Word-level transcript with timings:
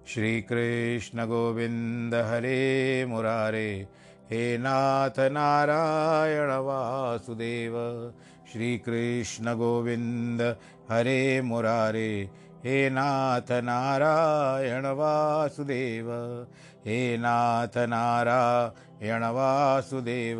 श्रीकृष्णगोविन्द 0.07 2.15
हरे 2.15 3.05
मुरारे। 3.05 3.87
हे 4.31 4.57
नाथ 4.57 5.19
नारायण 5.19 6.49
वासुदेव। 6.49 8.13
श्रीकृष्णगोविन्द 8.53 10.55
हरे 10.91 11.41
मुरारे। 11.41 12.29
हे 12.65 12.89
नाथ 12.89 13.51
नारायण 13.51 14.85
वासुदेव। 14.85 16.47
हे 16.85 17.17
नाथ 17.17 17.77
नारायण 17.77 19.23
वासुदेव। 19.23 20.39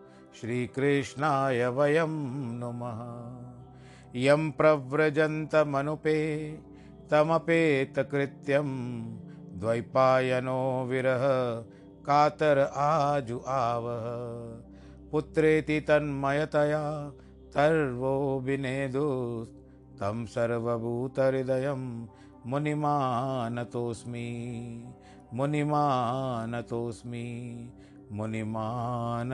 श्रीकृष्णाय 0.39 1.67
वयं 1.67 2.13
नुमः। 2.59 2.99
यं 4.15 4.51
प्रव्रजन्तमनुपे 4.51 6.17
तमपेतकृत्यं 7.11 8.69
द्वैपायनो 9.59 10.85
विरह 10.85 11.23
कातर 12.05 12.59
आजु 12.75 13.39
आवह। 13.47 14.05
पुत्रेति 15.11 15.79
तन्मयतया 15.79 17.09
तर्वो 17.53 18.39
विनेदुस्तं 18.39 20.25
सर्वभूतहृदयं 20.25 22.07
मुनिमानतोऽस्मि 22.45 24.27
मुनिमानतोऽस्मि 25.33 27.27
मुनिमानतोऽस्मि। 28.11 29.31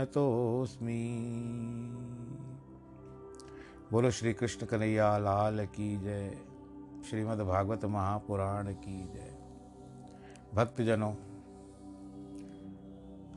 बोलो 3.91 4.11
श्री 4.11 4.33
कृष्ण 4.33 4.65
कन्हैया, 4.65 5.17
लाल 5.17 5.65
की 5.65 5.99
जय। 5.99 6.37
श्रीमद् 7.09 7.39
भागवत 7.39 7.85
महापुराण 7.85 8.73
की 8.73 9.05
जय। 9.07 9.37
भक्तजनों, 10.53 11.13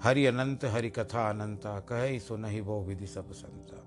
हरि 0.03 0.27
अनंत, 0.27 0.65
हरि 0.65 0.91
कथा 0.91 1.31
अनंता, 1.31 1.81
कह 1.81 2.19
सुनहि 2.19 2.61
वो 2.61 2.85
विधि 2.85 3.07
सब 3.07 3.33
संता। 3.33 3.87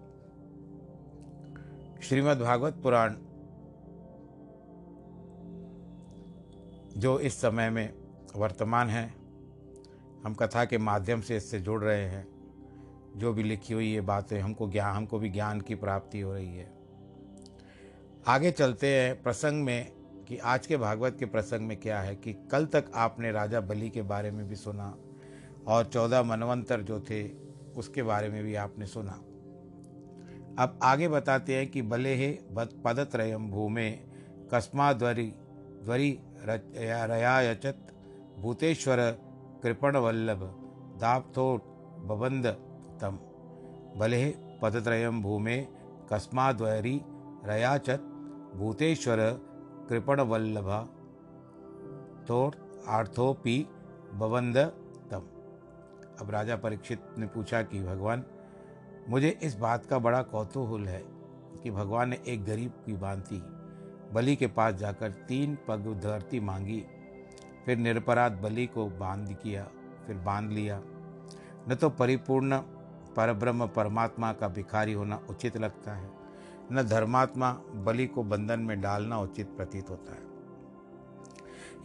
श्रीमद् 2.02 2.40
भागवत 2.40 2.74
पुराण, 2.74 3.16
जो 7.00 7.20
इस 7.20 7.42
समय 7.42 7.70
में 7.70 7.94
वर्तमान 8.36 8.90
है 8.90 9.23
हम 10.24 10.34
कथा 10.34 10.66
के 10.66 10.78
माध्यम 10.78 11.22
से 11.22 11.38
इससे 11.38 11.60
जुड़ 11.60 11.84
रहे 11.84 12.06
हैं। 12.06 12.28
जो 13.18 13.34
भी 13.34 13.44
लिखी 13.44 13.74
हुई 13.74 13.92
ये 13.92 14.02
बातें 14.02 14.40
हमको 14.40 14.70
ज्ञान 14.70 14.96
हमको 14.96 15.20
भी 15.20 15.30
ज्ञान 15.30 15.62
की 15.62 15.76
प्राप्ति 15.76 16.20
हो 16.20 16.34
रही 16.34 16.56
है। 16.56 16.72
आगे 18.28 18.52
चलते 18.52 18.88
हैं 18.88 19.24
प्रसंग 19.24 19.64
में 19.64 19.92
कि 20.28 20.38
आज 20.38 20.68
के 20.68 20.78
भागवत 20.78 21.16
के 21.20 21.26
प्रसंग 21.26 21.68
में 21.68 21.78
क्या 21.78 22.00
है 22.02 22.16
कि 22.16 22.34
कल 22.52 22.66
तक 22.66 22.92
आपने 22.96 23.32
राजा 23.32 23.62
बलि 23.62 23.90
के 23.90 24.02
बारे 24.02 24.32
में 24.32 24.48
भी 24.48 24.56
सुना 24.56 24.98
और 25.68 25.86
चौदह 25.86 26.24
मनवंतर 26.24 26.82
जो 26.82 27.00
थे 27.00 27.28
उसके 27.78 28.04
बारे 28.04 28.30
में 28.30 28.44
भी 28.44 28.56
आपने 28.56 28.86
सुना। 28.86 29.12
अब 30.60 30.80
आगे 30.84 31.08
बताते 31.08 31.56
हैं 31.56 31.68
कि 31.72 31.82
बले 31.82 32.16
हे 32.16 32.32
पदत्रयम 32.86 33.50
भूमे 33.52 33.92
कस्माद्वरी 34.54 35.34
ध्वरि 35.84 36.18
रयायचत 36.42 37.78
भूतेश्वर 38.40 39.00
कृपणवल्लभ 39.64 40.44
दापथोट 41.02 41.64
बबंद 42.00 42.48
तम। 43.02 43.20
भले 43.98 44.36
पदत्रयम 44.62 45.22
भूमे 45.22 45.68
कस्माद्वरी 46.14 47.02
रयाचत, 47.46 48.00
भूतेश्वर, 48.56 49.18
कृपणवल्लभ। 49.90 50.88
थोट 52.30 52.56
आर्थोपी 52.88 53.68
बबंद 54.14 54.58
तम। 55.12 55.22
अब 56.22 56.30
राजा 56.30 56.56
परीक्षित 56.56 57.02
ने 57.18 57.28
पूछा 57.28 57.62
कि, 57.62 57.84
भगवान, 57.84 58.24
मुझे 59.10 59.40
इस 59.44 59.56
बात 59.56 59.86
का 59.86 60.00
बड़ा 60.00 60.22
कौतूहल 60.22 60.86
है 60.86 61.04
कि 61.64 61.72
भगवान 61.72 62.10
ने 62.10 62.22
एक 62.28 62.46
गरीब 62.46 62.72
की 62.86 62.94
बांति, 62.94 63.44
बलि 64.14 64.36
के 64.36 64.48
पास 64.48 64.74
जाकर 64.74 65.12
तीन 65.12 65.58
पग 65.68 66.00
धरती 66.04 66.40
मांगी 66.40 66.86
फिर 67.66 67.78
निरपराध 67.78 68.32
बलि 68.32 68.66
को 68.66 68.86
बाँध 68.90 69.38
किया, 69.44 69.64
फिर 70.08 70.16
बाँध 70.16 70.52
लिया। 70.52 70.82
न 71.70 71.76
तो 71.82 71.90
परिपूर्ण 71.90 72.58
परब्रह्म 73.16 73.68
परमात्मा 73.68 74.34
का 74.34 74.48
भिखारी 74.48 74.94
होना 74.94 75.20
उचित 75.30 75.58
लगता 75.58 75.94
है, 75.94 76.10
न 76.72 76.84
धर्मात्मा 76.84 77.52
बलि 77.74 78.08
को 78.08 78.24
बंधन 78.24 78.60
में 78.60 78.82
डालना 78.82 79.20
उचित 79.20 79.48
प्रतीत 79.48 79.90
होता 79.90 80.12
है। 80.12 80.22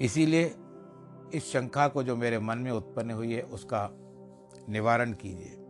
इसीलिए 0.00 0.54
इस 1.34 1.52
शंका 1.52 1.88
को 1.88 2.02
जो 2.02 2.16
मेरे 2.16 2.38
मन 2.38 2.58
में 2.58 2.70
उत्पन्न 2.70 3.10
हुई 3.10 3.32
है, 3.32 3.42
उसका 3.42 3.90
निवारण 4.68 5.12
कीजिए। 5.12 5.64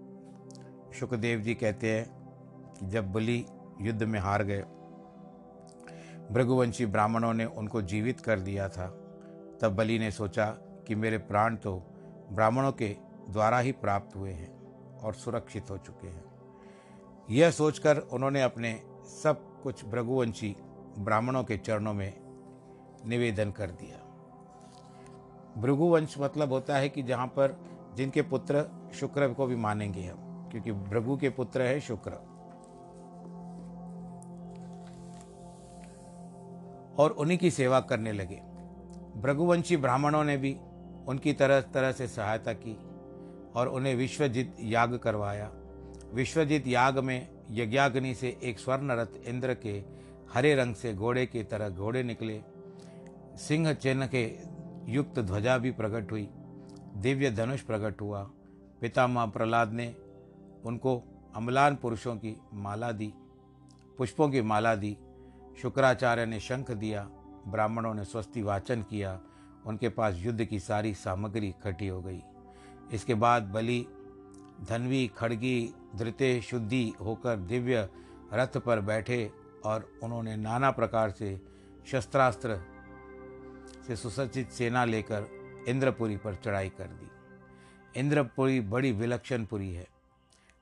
सुखदेव 1.01 1.41
जी 1.41 1.55
कहते 1.55 1.91
हैं 1.91 2.11
कि 2.75 2.87
जब 2.87 3.13
बलि 3.13 3.45
युद्ध 3.81 4.03
में 4.03 4.21
हार 4.21 4.43
गए, 4.43 4.63
भृगुवंशी 6.31 6.87
ब्राह्मणों 6.87 7.35
ने 7.35 7.45
उनको 7.45 7.83
जीवित 7.83 8.21
कर 8.21 8.41
दिया 8.41 8.69
था। 8.69 9.08
तब 9.61 9.77
बलि 9.77 9.99
ने 9.99 10.11
सोचा 10.11 10.47
कि 10.87 10.95
मेरे 10.95 11.19
प्राण 11.19 11.57
तो 11.57 11.83
ब्राह्मणों 12.33 12.73
के 12.73 12.97
द्वारा 13.31 13.59
ही 13.59 13.73
प्राप्त 13.73 14.17
हुए 14.17 14.33
हैं 14.33 14.59
और 14.99 15.15
सुरक्षित 15.15 15.71
हो 15.71 15.79
चुके 15.79 16.07
हैं। 16.07 16.25
यह 17.31 17.51
सोचकर 17.51 17.99
उन्होंने 17.99 18.43
अपने 18.43 18.83
सब 19.23 19.63
कुछ 19.63 19.85
भृगुवंशी 19.85 20.57
ब्राह्मणों 20.99 21.45
के 21.45 21.57
चरणों 21.57 21.95
में 21.95 22.21
निवेदन 23.07 23.51
कर 23.51 23.71
दिया। 23.71 23.99
भृगुवंश 25.61 26.15
मतलब 26.19 26.53
होता 26.53 26.77
है 26.77 26.89
कि 26.89 27.03
जहाँ 27.03 27.27
पर 27.27 27.61
जिनके 27.97 28.23
पुत्र 28.23 28.65
शुक्र 28.95 29.29
को 29.29 29.47
भी 29.47 29.57
मानेंगे 29.57 30.03
हम, 30.03 30.49
क्योंकि 30.51 30.73
भृगु 30.73 31.17
के 31.17 31.31
पुत्र 31.31 31.63
है 31.63 31.81
शुक्र। 31.81 32.11
और 36.99 37.11
उन्हीं 37.11 37.39
की 37.39 37.51
सेवा 37.51 37.81
करने 37.81 38.13
लगे। 38.13 38.48
भृगुवंशी 39.19 39.77
ब्राह्मणों 39.77 40.25
ने 40.25 40.37
भी 40.37 40.57
उनकी 41.09 41.33
तरह 41.33 41.61
तरह 41.61 41.93
से 41.93 42.09
सहायता 42.09 42.53
की 42.53 42.77
और 43.55 43.69
उन्हें 43.69 43.95
विश्वजित 43.95 44.57
याग 44.61 44.97
करवाया। 44.97 45.51
विश्वजित 46.15 46.67
याग 46.67 46.99
में 46.99 47.29
यज्ञाग्नि 47.51 48.15
से 48.15 48.39
एक 48.43 48.59
स्वर्ण 48.59 48.93
रथ 48.93 49.27
इंद्र 49.27 49.55
के 49.55 49.85
हरे 50.35 50.55
रंग 50.55 50.75
से 50.75 50.95
घोड़े 50.95 51.27
की 51.27 51.43
तरह 51.43 51.69
घोड़े 51.69 52.03
निकले। 52.03 52.41
सिंह 53.37 53.73
चिन्ह 53.73 54.07
के 54.07 54.37
युक्त 54.89 55.19
ध्वजा 55.19 55.59
भी 55.59 55.71
प्रकट 55.71 56.13
हुई। 56.13 56.29
दिव्य 56.97 57.31
धनुष 57.31 57.61
प्रकट 57.61 58.01
हुआ। 58.01 58.23
पितामह 58.81 59.27
प्रहलाद 59.27 59.73
ने 59.73 59.95
उनको 60.65 61.03
अम्लान 61.37 61.77
पुरुषों 61.77 62.17
की 62.17 62.37
माला 62.55 62.93
दी, 62.93 63.13
पुष्पों 63.99 64.29
की 64.29 64.41
माला 64.43 64.75
दी। 64.75 64.97
शुक्राचार्य 65.63 66.27
ने 66.27 66.41
शंख 66.41 66.71
दिया। 66.71 67.09
ब्राह्मणों 67.51 67.95
ने 67.95 68.05
स्वस्ति 68.05 68.43
वाचन 68.43 68.83
किया, 68.83 69.21
उनके 69.67 69.89
पास 69.89 70.15
युद्ध 70.17 70.45
की 70.45 70.61
सारी 70.61 70.95
सामग्री 70.95 71.49
इकट्ठी 71.49 71.89
हो 71.89 72.01
गई। 72.03 72.23
इसके 72.93 73.15
बाद 73.15 73.43
बलि, 73.43 73.87
धनवी, 74.69 75.07
खड़गी, 75.09 75.75
धृते, 75.97 76.41
शुद्धि 76.41 76.93
होकर 77.01 77.37
दिव्य 77.37 77.89
रथ 78.33 78.57
पर 78.57 78.81
बैठे 78.81 79.31
और 79.65 79.89
उन्होंने 80.03 80.37
नाना 80.37 80.71
प्रकार 80.71 81.11
से 81.11 81.41
शस्त्रास्त्र 81.87 82.61
से 83.87 83.97
सुसज्जित 83.97 84.51
सेना 84.51 84.85
लेकर 84.85 85.27
इंद्रपुरी 85.69 86.17
पर 86.17 86.35
चढ़ाई 86.35 86.69
कर 86.69 86.87
दी। 86.87 88.01
इंद्रपुरी 88.01 88.61
बड़ी 88.61 88.93
विलक्षण 88.93 89.45
पुरी 89.45 89.73
है। 89.75 89.87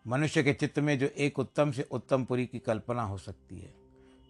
मनुष्य 0.07 0.43
के 0.43 0.53
चित्त 0.53 0.79
में 0.79 0.99
जो 0.99 1.07
एक 1.07 1.39
उत्तम 1.39 1.71
से 1.71 1.83
उत्तम 1.83 2.25
पुरी 2.25 2.47
की 2.47 2.59
कल्पना 2.59 3.03
हो 3.03 3.19
सकती 3.19 3.59
है, 3.59 3.75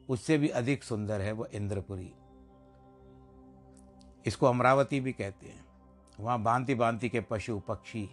उससे 0.08 0.38
भी 0.38 0.48
अधिक 0.48 0.84
सुंदर 0.84 1.20
है 1.20 1.32
वह 1.32 1.48
इंद्रपुरी। 1.52 2.12
इसको 4.26 4.46
अमरावती 4.46 5.00
भी 5.00 5.12
कहते 5.12 5.46
हैं। 5.46 5.64
वहाँ 6.20 6.42
भांति 6.42 6.74
भांति 6.74 7.08
के 7.08 7.20
पशु, 7.20 7.58
पक्षी, 7.58 8.10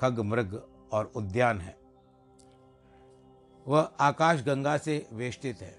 खग, 0.00 0.20
मृग 0.20 0.68
और 0.92 1.12
उद्यान 1.16 1.60
है। 1.60 1.78
वह 3.68 3.80
आकाश 4.00 4.42
गंगा 4.42 4.78
से 4.78 5.08
वेष्टित 5.12 5.60
है। 5.60 5.78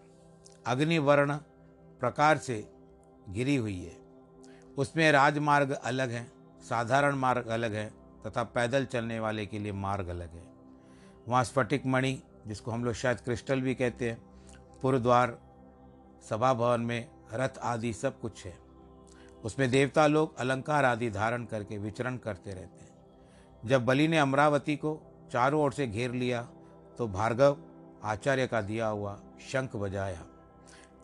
अग्निवर्ण 0.68 1.36
प्रकार 2.00 2.38
से 2.38 2.74
गिरी 3.30 3.56
हुई 3.56 3.84
है। 3.84 3.98
उसमें 4.78 5.12
राजमार्ग 5.12 5.72
अलग 5.72 6.10
हैं, 6.10 6.32
साधारण 6.62 7.16
मार्ग 7.16 7.48
अलग 7.48 7.74
है 7.74 7.94
तथा 8.28 8.44
पैदल 8.44 8.86
चलने 8.86 9.20
वाले 9.20 9.46
के 9.46 9.60
लिए 9.60 9.72
मार्ग 9.72 10.08
अलग 10.08 10.34
है। 10.34 10.44
वहाँ 11.28 11.44
स्फटिक 11.44 11.86
मणि, 11.86 12.24
जिसको 12.48 12.72
हम 12.72 12.86
लोग 12.86 12.94
शायद 12.94 13.18
क्रिस्टल 13.18 13.62
भी 13.62 13.76
कहते 13.76 14.10
हैं, 14.10 14.22
पुरद्वार 14.82 15.42
सभा 16.30 16.54
भवन 16.54 16.82
में, 16.82 17.12
रथ 17.34 17.58
आदि 17.58 17.94
सब 17.94 18.20
कुछ 18.20 18.46
है। 18.46 18.61
उसमें 19.44 19.70
देवता 19.72 20.08
लोग 20.08 20.38
अलंकार 20.38 20.86
आदि 20.86 21.10
धारण 21.10 21.46
करके 21.46 21.78
विचरण 21.78 22.18
करते 22.18 22.54
रहते 22.54 22.84
हैं। 22.84 22.90
जब 23.66 23.86
बलि 23.86 24.08
ने 24.08 24.18
अमरावती 24.18 24.76
को 24.76 25.00
चारों 25.32 25.62
ओर 25.62 25.74
से 25.74 25.88
घेर 25.88 26.12
लिया 26.12 26.42
तो 26.98 27.08
भार्गव 27.08 27.58
आचार्य 28.04 28.48
का 28.48 28.62
दिया 28.62 28.88
हुआ 28.88 29.20
शंख 29.52 29.76
बजाया। 29.76 30.24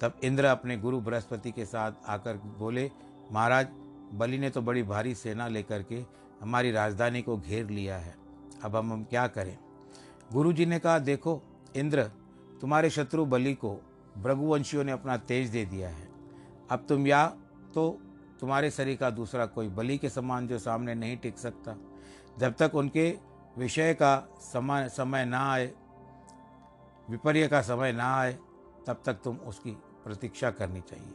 तब 0.01 0.19
इंद्र 0.23 0.45
अपने 0.45 0.77
गुरु 0.77 0.99
बृहस्पति 1.01 1.51
के 1.51 1.65
साथ 1.65 1.91
आकर 2.07 2.37
बोले, 2.59 2.91
महाराज, 3.31 3.67
बलि 4.13 4.37
ने 4.37 4.49
तो 4.49 4.61
बड़ी 4.61 4.83
भारी 4.83 5.15
सेना 5.15 5.47
लेकर 5.47 5.83
के 5.83 6.03
हमारी 6.41 6.71
राजधानी 6.71 7.21
को 7.21 7.37
घेर 7.37 7.69
लिया 7.69 7.97
है। 7.97 8.15
अब 8.63 8.75
हम 8.75 8.91
हम 8.93 9.03
क्या 9.03 9.27
करें? 9.27 9.57
गुरु 10.33 10.53
जी 10.53 10.65
ने 10.65 10.79
कहा, 10.79 10.99
देखो, 10.99 11.41
इंद्र, 11.75 12.03
तुम्हारे 12.61 12.89
शत्रु 12.89 13.25
बलि 13.25 13.53
को 13.53 13.79
भृगुवंशियों 14.17 14.83
ने 14.83 14.91
अपना 14.91 15.17
तेज 15.17 15.49
दे 15.49 15.65
दिया 15.65 15.89
है। 15.89 16.07
अब 16.71 16.85
तुम 16.89 17.07
या 17.07 17.25
तो 17.73 17.99
तुम्हारे 18.39 18.71
शरीर 18.71 18.97
का 18.97 19.09
दूसरा 19.09 19.45
कोई 19.45 19.67
बलि 19.67 19.97
के 19.97 20.09
समान 20.09 20.47
जो 20.47 20.59
सामने 20.59 20.95
नहीं 20.95 21.17
टिक 21.17 21.37
सकता। 21.37 21.75
जब 22.39 22.53
तक 22.53 22.75
उनके 22.75 23.09
विषय 23.57 23.93
का 23.93 24.17
समय 24.41 24.89
समय 24.89 25.25
ना 25.25 25.51
आए, 25.51 25.71
विपर्य 27.09 27.47
का 27.47 27.61
समय 27.61 27.91
ना 27.91 28.15
आए, 28.15 28.33
तब 28.87 29.01
तक 29.05 29.13
तुम 29.13 29.37
उसकी 29.37 29.71
प्रतीक्षा 30.03 30.51
करनी 30.51 30.81
चाहिए। 30.81 31.13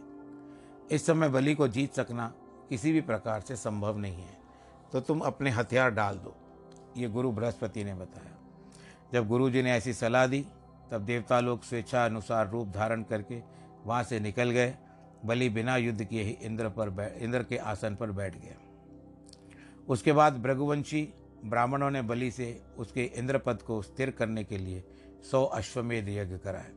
इस 0.91 1.07
समय 1.07 1.29
बलि 1.29 1.55
को 1.55 1.69
जीत 1.69 1.95
सकना 1.95 2.33
किसी 2.69 2.93
भी 2.93 3.01
प्रकार 3.01 3.41
से 3.41 3.57
संभव 3.57 3.99
नहीं 3.99 4.23
है। 4.23 4.41
तो 4.93 5.01
तुम 5.01 5.21
अपने 5.21 5.51
हथियार 5.51 5.91
डाल 5.91 6.17
दो, 6.17 6.35
ये 6.97 7.09
गुरु 7.09 7.33
बृहस्पति 7.33 7.85
ने 7.85 7.95
बताया। 7.95 8.37
जब 9.13 9.29
गुरु 9.29 9.51
जी 9.51 9.63
ने 9.63 9.73
ऐसी 9.73 9.93
सलाह 9.93 10.27
दी, 10.27 10.45
तब 10.91 11.01
देवता 11.01 11.41
लोग 11.41 11.63
स्वेच्छा 11.63 12.05
अनुसार 12.05 12.51
रूप 12.51 12.69
धारण 12.69 13.03
करके 13.03 13.43
वहाँ 13.85 14.03
से 14.03 14.21
निकल 14.21 14.51
गए। 14.51 14.75
बलि 15.25 15.49
बिना 15.49 15.77
युद्ध 15.77 16.05
किए 16.05 16.23
ही 16.23 16.31
इंद्र 16.31 16.69
पर 16.69 17.19
इंद्र 17.21 17.43
के 17.43 17.57
आसन 17.57 17.95
पर 17.95 18.11
बैठ 18.11 18.37
गया। 18.37 18.57
उसके 19.89 20.13
बाद 20.13 20.43
भृगुवंशी 20.43 21.09
ब्राह्मणों 21.45 21.91
ने 21.91 22.03
बलि 22.03 22.31
से 22.31 22.63
उसके 22.79 23.05
इंद्रपद 23.05 23.63
को 23.63 23.83
स्थिर 23.83 24.11
करने 24.11 24.45
के 24.45 24.59
लिए 24.59 24.85
सौ 25.31 25.45
अश्वमेध 25.45 26.09
यज्ञ 26.09 26.39
कराए। 26.39 26.73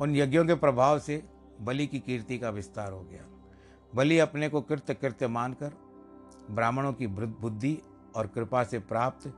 उन 0.00 0.16
यज्ञों 0.16 0.44
के 0.44 0.54
प्रभाव 0.54 0.98
से 0.98 1.22
बलि 1.60 1.86
की 1.86 1.98
कीर्ति 1.98 2.38
का 2.38 2.50
विस्तार 2.50 2.92
हो 2.92 3.00
गया। 3.00 3.24
बलि 3.94 4.18
अपने 4.18 4.48
को 4.48 4.60
कृत्य 4.60 4.94
कृत्य 4.94 5.28
मानकर 5.28 5.72
ब्राह्मणों 6.50 6.92
की 6.92 7.06
बुद्धि 7.06 7.78
और 8.16 8.26
कृपा 8.26 8.64
से 8.64 8.78
प्राप्त 8.78 9.32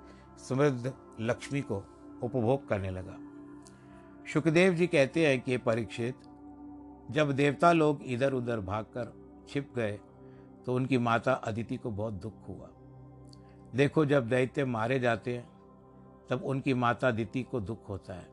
समृद्ध 0.48 0.92
लक्ष्मी 1.20 1.60
को 1.60 1.76
उपभोग 2.22 2.68
करने 2.68 2.90
लगा। 2.90 3.16
सुखदेव 4.32 4.74
जी 4.74 4.86
कहते 4.86 5.26
हैं 5.26 5.40
कि 5.40 5.56
परीक्षित 5.56 6.14
जब 7.10 7.32
देवता 7.32 7.72
लोग 7.72 8.02
इधर 8.04 8.32
उधर 8.32 8.60
भागकर 8.60 9.12
छिप 9.48 9.72
गए 9.76 9.98
तो 10.66 10.74
उनकी 10.74 10.98
माता 10.98 11.32
अदिति 11.32 11.76
को 11.76 11.90
बहुत 11.90 12.14
दुख 12.14 12.48
हुआ। 12.48 12.68
देखो, 13.74 14.04
जब 14.06 14.28
दैत्य 14.28 14.64
मारे 14.64 14.98
जाते 15.00 15.36
हैं, 15.36 15.48
तब 16.30 16.42
उनकी 16.44 16.74
माता 16.74 17.10
दिति 17.10 17.42
को 17.42 17.60
दुख 17.60 17.88
होता 17.88 18.14
है। 18.14 18.26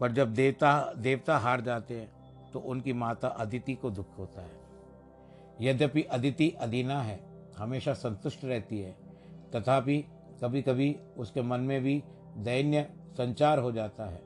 पर 0.00 0.12
जब 0.12 0.32
देवता 0.34 0.92
देवता 0.96 1.38
हार 1.38 1.60
जाते 1.60 2.00
हैं 2.00 2.50
तो 2.52 2.60
उनकी 2.60 2.92
माता 2.92 3.28
अदिति 3.28 3.74
को 3.74 3.90
दुख 3.90 4.18
होता 4.18 4.42
है। 4.42 4.64
यद्यपि 5.60 6.02
अदिति 6.02 6.48
अदीना 6.50 7.00
है, 7.02 7.18
हमेशा 7.58 7.92
संतुष्ट 7.94 8.44
रहती 8.44 8.80
है, 8.80 8.92
तथापि 9.54 10.04
कभी 10.42 10.62
कभी 10.62 10.96
उसके 11.16 11.42
मन 11.42 11.60
में 11.60 11.80
भी 11.82 12.02
दैन्य 12.38 12.82
संचार 13.12 13.58
हो 13.58 13.72
जाता 13.72 14.04
है, 14.04 14.22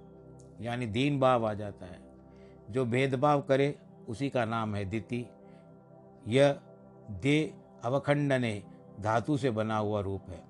यानी 0.61 0.87
दीन 0.87 1.21
भाव 1.21 1.47
आ 1.47 1.52
जाता 1.55 1.87
है। 1.87 2.00
जो 2.70 2.84
भेदभाव 2.84 3.40
करे, 3.40 3.74
उसी 4.08 4.28
का 4.30 4.44
नाम 4.44 4.74
है 4.74 4.84
दिति। 4.84 5.26
यह 6.28 6.58
दे 7.10 7.54
अवखंडने 7.84 8.62
धातु 9.00 9.36
से 9.36 9.50
बना 9.50 9.76
हुआ 9.76 10.00
रूप 10.00 10.28
है, 10.28 10.42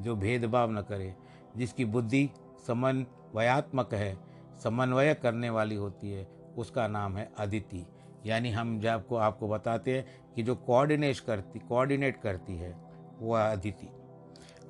जो 0.00 0.16
भेदभाव 0.16 0.72
न 0.72 0.82
करे, 0.82 1.14
जिसकी 1.56 1.84
बुद्धि 1.84 2.28
समन्वयात्मक 2.66 3.94
है, 3.94 4.16
समन्वय 4.62 5.14
करने 5.14 5.50
वाली 5.50 5.74
होती 5.74 6.10
है, 6.10 6.26
उसका 6.58 6.88
नाम 6.88 7.16
है 7.16 7.30
अदिति। 7.38 7.84
यानी 8.26 8.50
हम 8.50 8.78
जब 8.80 8.88
आपको 8.88 9.16
आपको 9.16 9.48
बताते 9.48 9.96
हैं 9.96 10.32
कि 10.34 10.42
जो 10.42 10.54
कोऑर्डिनेट 10.56 11.18
करती 11.18 11.58
कोऑर्डिनेट 11.58 12.20
करती 12.22 12.56
है 12.56 12.76
वह 13.20 13.42
अदिति। 13.42 13.88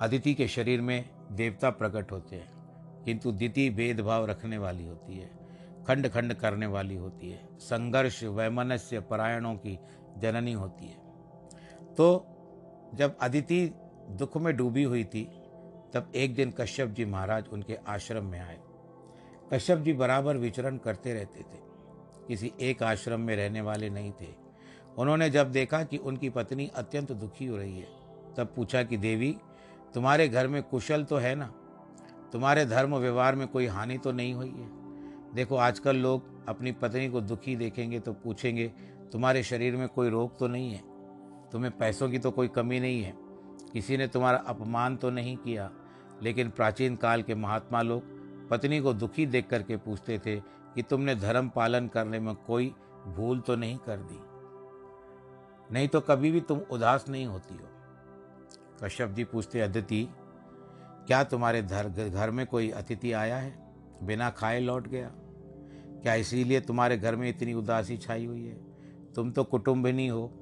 अदिति 0.01 0.35
के 0.35 0.49
शरीर 0.49 0.81
में 0.81 1.05
देवता 1.33 1.71
प्रकट 1.71 2.13
होते 2.13 2.37
हैं, 2.37 2.51
किंतु 3.05 3.33
दिति 3.33 3.69
भेदभाव 3.71 4.27
रखने 4.27 4.59
वाली 4.59 4.87
होती 4.87 5.19
है। 5.19 5.40
खंड 5.91 6.09
खंड 6.09 6.35
करने 6.35 6.67
वाली 6.67 6.97
होती 6.97 7.31
है। 7.31 7.49
संघर्ष, 7.59 8.25
वैमनस्य, 8.25 9.01
परायणों 9.01 9.55
की 9.55 9.79
जननी 10.19 10.53
होती 10.53 10.87
है। 10.87 10.97
तो 11.95 12.27
जब 12.95 13.19
अदिति 13.19 13.75
दुख 14.11 14.37
में 14.37 14.57
डूबी 14.57 14.83
हुई 14.83 15.05
थी, 15.05 15.25
तब 15.95 16.13
एक 16.15 16.35
दिन 16.35 16.51
कश्यप 16.51 16.89
जी 16.89 17.05
महाराज 17.05 17.49
उनके 17.53 17.75
आश्रम 17.75 18.25
में 18.25 18.41
आए। 18.41 18.61
कश्यप 19.53 19.79
जी 19.79 19.93
बराबर 19.93 20.37
विचरण 20.37 20.77
करते 20.77 21.15
रहते 21.15 21.41
थे। 21.41 21.59
किसी 22.29 22.53
एक 22.61 22.83
आश्रम 22.83 23.21
में 23.21 23.37
रहने 23.37 23.61
वाले 23.61 23.91
नहीं 23.91 24.13
थे। 24.13 24.35
उन्होंने 24.99 25.31
जब 25.31 25.53
देखा 25.53 25.83
कि 25.83 25.97
उनकी 25.97 26.31
पत्नी 26.31 26.69
अत्यंत 26.69 27.13
दुखी 27.13 27.47
हो 27.47 27.57
रही 27.57 27.79
है, 27.79 27.89
तब 28.37 28.53
पूछा 28.57 28.83
कि, 28.83 28.97
देवी, 28.97 29.37
तुम्हारे 29.95 30.29
घर 30.29 30.49
में 30.49 30.63
कुशल 30.63 31.05
तो 31.05 31.17
है 31.17 31.35
ना? 31.35 31.47
तुम्हारे 32.33 32.67
धर्म 32.67 32.97
व्यवहार 32.97 33.35
में 33.35 33.49
कोई 33.49 33.67
हानि 33.67 33.99
तो 33.99 34.13
नहीं 34.13 34.35
हुई 34.35 34.51
है? 34.51 34.80
देखो, 35.35 35.57
आजकल 35.57 35.97
लोग 35.97 36.49
अपनी 36.49 36.73
पत्नी 36.73 37.09
को 37.09 37.21
दुखी 37.21 37.57
देखेंगे 37.57 38.01
तो 38.01 38.13
पूछेंगे, 38.13 38.69
तुम्हारे 39.13 39.43
शरीर 39.43 39.77
में 39.77 39.89
कोई 39.89 40.11
रोग 40.11 40.39
तो 40.39 40.49
नहीं 40.49 40.73
है? 40.73 40.83
तुम्हें 41.53 41.79
पैसों 41.79 42.11
की 42.11 42.19
तो 42.19 42.31
कोई 42.31 42.49
कमी 42.49 42.81
नहीं 42.81 43.03
है? 43.03 43.15
किसी 43.73 43.97
ने 43.97 44.07
तुम्हारा 44.07 44.39
अपमान 44.39 44.97
तो 44.97 45.11
नहीं 45.11 45.37
किया? 45.37 45.71
लेकिन 46.23 46.51
प्राचीन 46.51 46.97
काल 46.97 47.23
के 47.23 47.35
महात्मा 47.35 47.83
लोग 47.83 48.03
पत्नी 48.49 48.81
को 48.81 48.93
दुखी 48.93 49.27
देख 49.27 49.47
करके 49.47 49.77
पूछते 49.77 50.19
थे 50.19 50.41
कि 50.75 50.83
तुमने 50.83 51.15
धर्म 51.15 51.49
पालन 51.49 51.89
करने 51.89 52.21
में 52.21 52.35
कोई 52.35 52.75
भूल 53.07 53.41
तो 53.41 53.57
नहीं 53.57 53.79
कर 53.79 53.97
दी? 53.97 54.19
नहीं 55.75 55.89
तो 55.89 56.01
कभी 56.01 56.31
भी 56.31 56.41
तुम 56.41 56.59
उदास 56.59 57.05
नहीं 57.09 57.27
होती 57.27 57.55
हो? 57.55 57.69
कश्यप 58.85 59.11
जी 59.11 59.25
पूछते, 59.25 59.61
अदिति, 59.61 60.09
क्या 61.07 61.25
तुम्हारे 61.25 61.63
घर 61.63 61.89
घर 61.89 62.31
में 62.31 62.47
कोई 62.47 62.71
अतिथि 62.71 63.13
आया 63.13 63.37
है? 63.37 63.71
बिना 64.03 64.31
खाए 64.31 64.61
लौट 64.61 64.89
गया? 64.89 65.13
क्या 66.03 66.15
इसीलिए 66.15 66.61
तुम्हारे 66.61 66.99
घर 66.99 67.17
में 67.17 67.29
इतनी 67.29 67.55
उदासी 67.55 67.97
छाई 67.97 68.27
हुई 68.27 68.45
है? 68.45 68.61
तुम 69.15 69.31
तो 69.31 69.45
कुटुंबिनी 69.45 70.09
हो। 70.09 70.33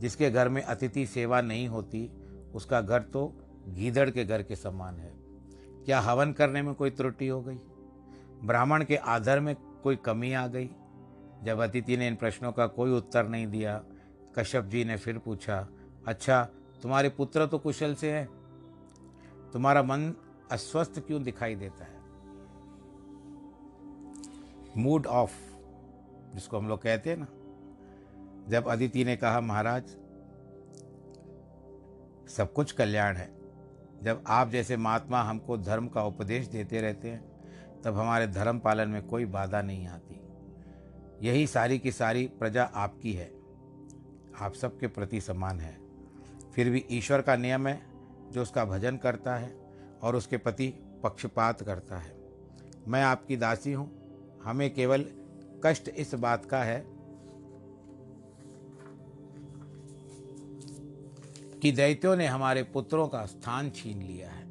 जिसके 0.00 0.30
घर 0.30 0.48
में 0.48 0.62
अतिथि 0.62 1.06
सेवा 1.06 1.40
नहीं 1.40 1.68
होती, 1.68 2.10
उसका 2.54 2.80
घर 2.80 3.02
तो 3.02 3.34
गीदड़ 3.68 4.10
के 4.10 4.24
घर 4.24 4.42
के 4.42 4.56
समान 4.56 4.94
है। 4.94 5.14
क्या 5.84 6.00
हवन 6.00 6.32
करने 6.32 6.62
में 6.62 6.74
कोई 6.74 6.90
त्रुटि 6.90 7.28
हो 7.28 7.42
गई? 7.42 7.58
ब्राह्मण 8.44 8.84
के 8.84 8.96
आदर 8.96 9.40
में 9.40 9.56
कोई 9.82 9.96
कमी 9.96 10.32
आ 10.32 10.46
गई? 10.46 10.70
जब 11.42 11.58
अतिथि 11.58 11.96
ने 11.96 12.08
इन 12.08 12.16
प्रश्नों 12.16 12.52
का 12.52 12.66
कोई 12.66 12.90
उत्तर 12.90 13.28
नहीं 13.28 13.46
दिया, 13.46 13.84
कश्यप 14.38 14.64
जी 14.64 14.84
ने 14.84 14.96
फिर 14.96 15.18
पूछा 15.18 15.68
अच्छा 16.06 16.48
तुम्हारे 16.82 17.08
पुत्र 17.08 17.46
तो 17.46 17.58
कुशल 17.58 17.94
से 17.94 18.12
है। 18.12 18.28
तुम्हारा 19.52 19.82
मन 19.82 20.14
अस्वस्थ 20.50 21.00
क्यों 21.00 21.22
दिखाई 21.22 21.54
देता 21.54 21.84
है? 21.84 21.99
मूड 24.76 25.06
ऑफ़ 25.06 25.32
जिसको 26.34 26.58
हम 26.58 26.68
लोग 26.68 26.82
कहते 26.82 27.10
हैं 27.10 27.16
ना। 27.16 27.26
जब 28.48 28.68
अदिति 28.68 29.04
ने 29.04 29.16
कहा, 29.16 29.40
महाराज, 29.40 29.88
सब 32.28 32.52
कुछ 32.54 32.72
कल्याण 32.72 33.16
है। 33.16 33.36
जब 34.02 34.24
आप 34.26 34.48
जैसे 34.48 34.76
महात्मा 34.76 35.22
हमको 35.22 35.56
धर्म 35.56 35.88
का 35.88 36.04
उपदेश 36.04 36.46
देते 36.46 36.80
रहते 36.80 37.10
हैं, 37.10 37.30
तब 37.84 37.94
हमारे 37.94 38.26
धर्म 38.26 38.58
पालन 38.58 38.88
में 38.88 39.06
कोई 39.06 39.24
बाधा 39.24 39.62
नहीं 39.62 39.86
आती। 39.86 40.20
यही 41.26 41.46
सारी 41.46 41.78
की 41.78 41.92
सारी 41.92 42.26
प्रजा 42.26 42.64
आपकी 42.64 43.12
है। 43.12 43.32
आप 44.40 44.52
सबके 44.54 44.86
प्रति 44.86 45.20
समान 45.20 45.60
है। 45.60 45.78
फिर 46.54 46.70
भी 46.70 46.86
ईश्वर 46.90 47.22
का 47.22 47.36
नियम 47.36 47.66
है, 47.66 47.82
जो 48.30 48.42
उसका 48.42 48.64
भजन 48.64 48.96
करता 48.96 49.36
है 49.36 49.60
और 50.02 50.16
उसके 50.16 50.36
प्रति 50.36 50.74
पक्षपात 51.02 51.62
करता 51.62 51.96
है। 51.96 52.16
मैं 52.88 53.02
आपकी 53.02 53.36
दासी 53.36 53.72
हूँ 53.72 53.99
हमें 54.44 54.74
केवल 54.74 55.04
कष्ट 55.64 55.88
इस 55.88 56.14
बात 56.14 56.44
का 56.44 56.62
है 56.62 56.86
कि 61.60 61.72
दैत्यों 61.72 62.16
ने 62.16 62.26
हमारे 62.26 62.62
पुत्रों 62.62 63.08
का 63.08 63.26
स्थान 63.26 63.70
छीन 63.70 64.02
लिया 64.02 64.30
है। 64.30 64.44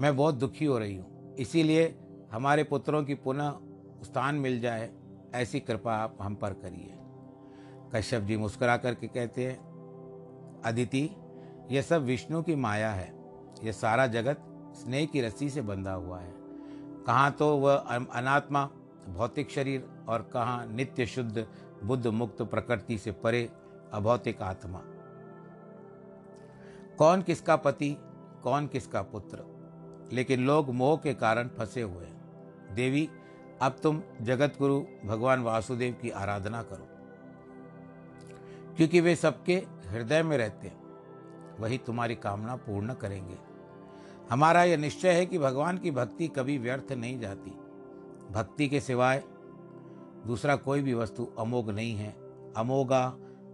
मैं 0.00 0.16
बहुत 0.16 0.34
दुखी 0.34 0.64
हो 0.64 0.78
रही 0.78 0.96
हूँ। 0.96 1.34
इसीलिए 1.34 1.98
हमारे 2.32 2.64
पुत्रों 2.64 3.04
की 3.04 3.14
पुनः 3.14 3.50
स्थान 4.04 4.34
मिल 4.34 4.60
जाए, 4.60 4.90
ऐसी 5.34 5.60
कृपा 5.60 5.96
आप 5.96 6.18
हम 6.22 6.34
पर 6.34 6.52
करिए। 6.52 6.92
कश्यप 7.94 8.22
जी 8.22 8.36
मुस्कुरा 8.36 8.76
करके 8.76 9.06
कहते 9.06 9.46
हैं, 9.46 9.60
अदिति, 10.64 11.10
यह 11.70 11.82
सब 11.82 12.02
विष्णु 12.02 12.42
की 12.42 12.54
माया 12.54 12.90
है। 12.90 13.14
यह 13.64 13.72
सारा 13.72 14.06
जगत 14.06 14.38
स्नेह 14.74 15.06
की 15.06 15.20
रस्सी 15.20 15.50
से 15.50 15.62
बंधा 15.62 15.92
हुआ 15.92 16.20
है। 16.20 16.35
कहाँ 17.06 17.32
तो 17.32 17.56
वह 17.56 17.76
अनात्मा, 18.12 18.70
भौतिक 19.08 19.50
शरीर 19.50 20.04
और 20.08 20.22
कहाँ 20.22 20.66
नित्य 20.66 21.06
शुद्ध, 21.06 21.46
बुद्ध 21.84 22.06
मुक्त 22.06 22.42
प्रकृति 22.42 22.98
से 22.98 23.12
परे 23.12 23.50
अभौतिक 23.92 24.42
आत्मा। 24.42 24.82
कौन 26.98 27.22
किसका 27.22 27.56
पति, 27.56 27.96
कौन 28.42 28.66
किसका 28.66 29.02
पुत्र? 29.02 29.56
लेकिन 30.12 30.46
लोग 30.46 30.70
मोह 30.70 30.98
के 30.98 31.14
कारण 31.14 31.48
फंसे 31.48 31.82
हुए 31.82 32.04
हैं। 32.04 32.16
देवी, 32.74 33.10
अब 33.62 33.76
तुम 33.82 34.02
जगत 34.22 34.54
गुरु 34.58 34.80
भगवान 35.04 35.40
वासुदेव 35.42 35.94
की 36.02 36.10
आराधना 36.10 36.62
करो। 36.62 36.88
क्योंकि 38.76 39.00
वे 39.00 39.16
सबके 39.16 39.66
हृदय 39.86 40.22
में 40.22 40.38
रहते 40.38 40.68
हैं, 40.68 40.82
वही 41.60 41.78
तुम्हारी 41.78 42.14
कामना 42.14 42.56
पूर्ण 42.56 42.94
करेंगे। 42.94 43.45
हमारा 44.30 44.64
यह 44.64 44.76
निश्चय 44.76 45.12
है 45.12 45.26
कि 45.26 45.38
भगवान 45.38 45.78
की 45.78 45.90
भक्ति 45.90 46.28
कभी 46.28 46.58
व्यर्थ 46.58 46.92
नहीं 46.92 47.20
जाती। 47.20 47.50
भक्ति 48.30 48.68
के 48.68 48.80
सिवाय 48.80 49.22
दूसरा 50.26 50.56
कोई 50.56 50.82
भी 50.82 50.94
वस्तु 50.94 51.26
अमोघ 51.38 51.70
नहीं 51.70 51.94
है। 51.96 52.16
अमोगा 52.56 53.08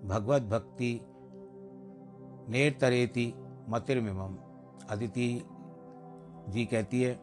भगवत 0.05 0.43
भक्ति 0.43 1.01
नेतरेति 2.49 3.33
मतिर्मिमम। 3.69 4.37
अदिति 4.91 5.43
जी 6.49 6.65
कहती 6.65 7.03
है 7.03 7.21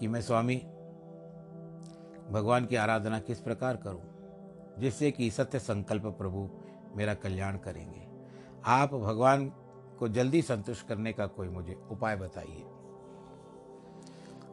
कि 0.00 0.08
मैं 0.08 0.22
स्वामी, 0.22 0.56
भगवान 2.30 2.66
की 2.66 2.76
आराधना 2.76 3.18
किस 3.20 3.40
प्रकार 3.40 3.76
करूँ, 3.76 4.02
जिससे 4.78 5.10
कि 5.10 5.30
सत्य 5.30 5.58
संकल्प 5.58 6.06
प्रभु 6.06 6.48
मेरा 6.96 7.14
कल्याण 7.14 7.56
करेंगे। 7.56 8.06
आप 8.64 8.94
भगवान 8.94 9.52
को 10.00 10.08
जल्दी 10.08 10.42
संतुष्ट 10.42 10.86
करने 10.86 11.12
का 11.12 11.26
कोई 11.26 11.48
मुझे 11.48 11.76
उपाय 11.90 12.16
बताइए। 12.16 12.64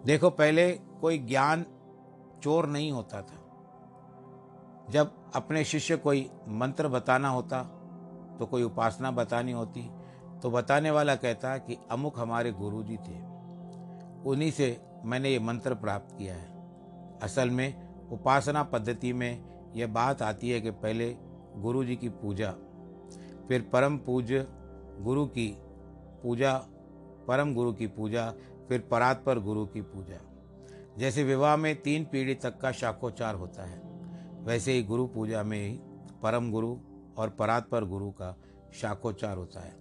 देखो, 0.06 0.30
पहले 0.30 0.72
कोई 1.02 1.18
ज्ञान 1.20 1.66
चोर 2.44 2.68
नहीं 2.68 2.92
होता 2.92 3.22
था। 3.22 3.44
जब 4.90 5.12
अपने 5.36 5.64
शिष्य 5.66 5.98
कोई 5.98 6.30
मंत्र 6.48 6.88
बताना 6.88 7.30
होता 7.30 7.64
तो 8.40 8.46
कोई 8.46 8.64
उपासना 8.64 9.12
बतानी 9.12 9.52
होती 9.52 9.90
तो 10.44 10.50
बताने 10.52 10.92
वाला 10.92 11.16
कहता 11.16 11.58
कि 11.58 11.78
अमुक 11.92 12.20
हमारे 12.20 12.52
गुरु 12.52 12.84
जी 12.84 12.98
थे। 12.98 13.18
उन्हीं 14.26 14.52
से 14.52 14.70
मैंने 15.06 15.30
ये 15.30 15.40
मंत्र 15.40 15.76
प्राप्त 15.76 16.16
किया 16.18 16.36
है। 16.36 17.20
असल 17.24 17.50
में 17.50 18.10
उपासना 18.12 18.64
पद्धति 18.64 19.14
में 19.14 19.74
यह 19.76 19.88
बात 19.88 20.22
आती 20.22 20.50
है 20.50 20.62
कि 20.62 20.72
पहले 20.74 21.10
गुरु 21.58 21.84
जी 21.84 21.96
की 21.96 22.10
पूजा, 22.12 22.52
फिर 23.48 23.70
परम 23.74 23.98
पूज्य 23.98 24.46
गुरु 25.00 25.26
की 25.26 25.48
पूजा, 26.24 26.54
परम 27.28 27.54
गुरु 27.54 27.74
की 27.74 27.88
पूजा, 27.88 28.30
फिर 28.70 28.88
परात्पर 28.92 29.40
गुरु 29.40 29.66
की 29.66 29.82
पूजा। 29.82 30.20
जैसे 30.98 31.24
विवाह 31.24 31.56
में 31.58 31.76
तीन 31.82 32.06
पीढ़ी 32.06 32.34
तक 32.36 32.58
का 32.60 32.72
शाखोचार 32.72 33.36
होता 33.36 33.64
है, 33.64 33.82
वैसे 34.44 34.74
ही 34.74 34.84
गुरु 34.84 35.06
पूजा 35.08 35.44
में 35.44 35.60
ही 35.60 35.74
परम 36.24 36.52
गुरु 36.52 36.76
और 37.18 37.30
परात्पर 37.30 37.86
गुरु 37.86 38.10
का 38.12 38.36
शाखोच्चार 38.74 39.38
होता 39.38 39.60
है। 39.60 39.76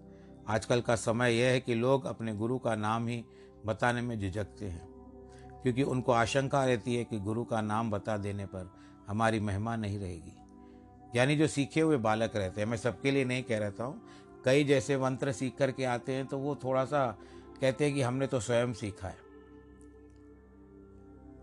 आजकल 0.48 0.80
का 0.80 0.96
समय 0.96 1.34
यह 1.34 1.50
है 1.50 1.60
कि 1.60 1.74
लोग 1.74 2.04
अपने 2.04 2.34
गुरु 2.34 2.58
का 2.58 2.74
नाम 2.74 3.06
ही 3.06 3.24
बताने 3.66 4.00
में 4.00 4.18
झिझकते 4.18 4.66
हैं, 4.66 4.88
क्योंकि 5.62 5.82
उनको 5.82 6.12
आशंका 6.12 6.64
रहती 6.64 6.94
है 6.96 7.04
कि 7.04 7.18
गुरु 7.20 7.44
का 7.44 7.60
नाम 7.60 7.90
बता 7.90 8.16
देने 8.16 8.46
पर 8.46 8.70
हमारी 9.08 9.40
महिमा 9.40 9.76
नहीं 9.76 9.98
रहेगी। 9.98 10.32
यानी 11.14 11.36
जो 11.36 11.46
सीखे 11.46 11.80
हुए 11.80 11.96
बालक 11.96 12.36
रहते 12.36 12.60
हैं, 12.60 12.68
मैं 12.68 12.76
सबके 12.76 13.10
लिए 13.10 13.24
नहीं 13.24 13.42
कह 13.42 13.58
रहता 13.58 13.84
हूँ 13.84 14.00
कई 14.46 14.64
जैसे 14.64 14.96
मंत्र 14.96 15.32
सीख 15.32 15.56
करके 15.56 15.84
आते 15.84 16.14
हैं 16.14 16.26
तो 16.26 16.38
वो 16.38 16.54
थोड़ा 16.56 16.84
सा 16.84 17.06
कहते 17.60 17.84
हैं 17.84 17.94
कि 17.94 18.02
हमने 18.02 18.26
तो 18.26 18.40
स्वयं 18.40 18.72
सीखा 18.72 19.08
है। 19.08 19.18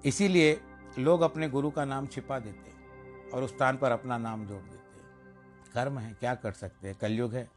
इसीलिए 0.05 0.61
लोग 0.99 1.21
अपने 1.21 1.49
गुरु 1.49 1.71
का 1.71 1.85
नाम 1.85 2.07
छिपा 2.07 2.39
देते 2.39 2.69
हैं 2.69 3.31
और 3.31 3.43
उस 3.43 3.49
स्थान 3.49 3.77
पर 3.77 3.91
अपना 3.91 4.17
नाम 4.17 4.45
जोड़ 4.47 4.61
देते 4.61 4.75
हैं। 4.75 5.73
कर्म 5.73 5.99
है, 5.99 6.13
क्या 6.13 6.35
कर 6.35 6.51
सकते 6.51 6.87
हैं? 6.87 6.97
कलयुग 7.01 7.33
है। 7.33 7.49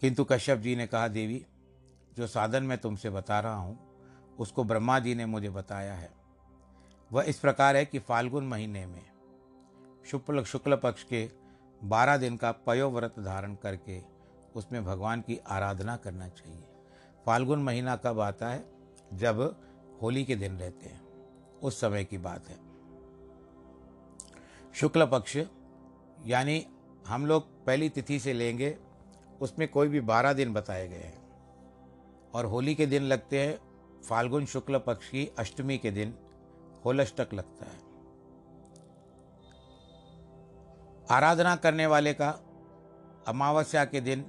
किंतु 0.00 0.24
कश्यप 0.24 0.58
जी 0.58 0.76
ने 0.76 0.86
कहा, 0.86 1.08
देवी, 1.08 1.46
जो 2.16 2.26
साधन 2.26 2.62
मैं 2.62 2.78
तुमसे 2.78 3.10
बता 3.10 3.40
रहा 3.40 3.54
हूँ, 3.54 3.78
उसको 4.38 4.64
ब्रह्मा 4.64 4.98
जी 4.98 5.14
ने 5.14 5.26
मुझे 5.26 5.50
बताया 5.50 5.94
है। 5.94 6.10
वह 7.12 7.22
इस 7.22 7.38
प्रकार 7.38 7.76
है 7.76 7.84
कि 7.84 7.98
फाल्गुन 7.98 8.46
महीने 8.46 8.86
में 8.86 9.02
शुक्ल 10.10 10.44
शुक्ल 10.44 10.76
पक्ष 10.76 11.02
के 11.02 11.45
बारह 11.88 12.16
दिन 12.16 12.36
का 12.36 12.52
पयोव्रत 12.52 13.14
धारण 13.18 13.54
करके 13.54 14.02
उसमें 14.56 14.84
भगवान 14.84 15.20
की 15.20 15.36
आराधना 15.36 15.96
करना 15.96 16.28
चाहिए। 16.28 16.64
फाल्गुन 17.26 17.62
महीना 17.62 17.96
कब 17.96 18.20
आता 18.20 18.48
है? 18.48 18.64
जब 19.14 19.56
होली 20.02 20.24
के 20.24 20.36
दिन 20.36 20.58
रहते 20.58 20.86
हैं। 20.86 21.06
उस 21.62 21.80
समय 21.80 22.04
की 22.04 22.18
बात 22.18 22.48
है। 22.48 22.56
शुक्ल 24.74 25.06
पक्ष, 25.06 25.36
यानी 26.26 26.66
हम 27.06 27.26
लोग 27.26 27.64
पहली 27.64 27.88
तिथि 27.88 28.20
से 28.20 28.32
लेंगे, 28.32 28.78
उसमें 29.40 29.68
कोई 29.68 29.88
भी 29.88 30.00
बारह 30.00 30.32
दिन 30.32 30.52
बताए 30.52 30.88
गए 30.88 30.96
हैं। 30.96 31.26
और 32.34 32.44
होली 32.44 32.74
के 32.74 32.86
दिन 32.86 33.02
लगते 33.02 33.46
हैं, 33.46 33.58
फाल्गुन 34.02 34.46
शुक्ल 34.46 34.78
पक्ष 34.78 35.08
की 35.08 35.26
अष्टमी 35.38 35.78
के 35.78 35.90
दिन, 35.90 36.14
होलष्टक 36.84 37.28
लगता 37.34 37.64
है। 37.64 37.85
आराधना 41.10 41.54
करने 41.56 41.86
वाले 41.86 42.12
का 42.14 42.28
अमावस्या 43.28 43.84
के 43.84 44.00
दिन, 44.00 44.24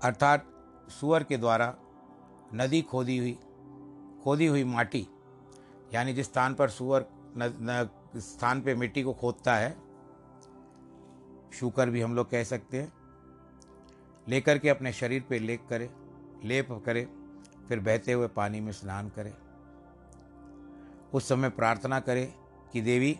अर्थात 0.00 0.46
सुअर 0.90 1.24
के 1.24 1.36
द्वारा 1.36 1.74
नदी 2.54 2.80
खोदी 2.82 3.18
हुई 3.18 3.38
खोदी 4.24 4.46
हुई 4.46 4.64
माटी, 4.64 5.06
यानी 5.94 6.12
जिस 6.14 6.26
स्थान 6.26 6.54
पर 6.54 6.70
सुअर 6.70 7.06
स्थान 8.16 8.60
पे 8.60 8.74
मिट्टी 8.74 9.02
को 9.02 9.12
खोदता 9.12 9.54
है, 9.54 9.70
शूकर 11.54 11.90
भी 11.90 12.00
हम 12.00 12.14
लोग 12.14 12.30
कह 12.30 12.44
सकते 12.44 12.80
हैं, 12.80 12.92
लेकर 14.26 14.58
के 14.58 14.68
अपने 14.68 14.92
शरीर 14.92 15.24
पे 15.28 15.38
लेप 15.38 15.66
करे 15.68 15.90
लेप 16.44 16.68
करे, 16.86 17.04
फिर 17.68 17.80
बहते 17.80 18.12
हुए 18.12 18.26
पानी 18.28 18.60
में 18.60 18.72
स्नान 18.72 19.08
करे। 19.08 19.32
उस 21.14 21.28
समय 21.28 21.48
प्रार्थना 21.50 22.00
करे 22.00 22.32
कि 22.72 22.80
देवी 22.80 23.18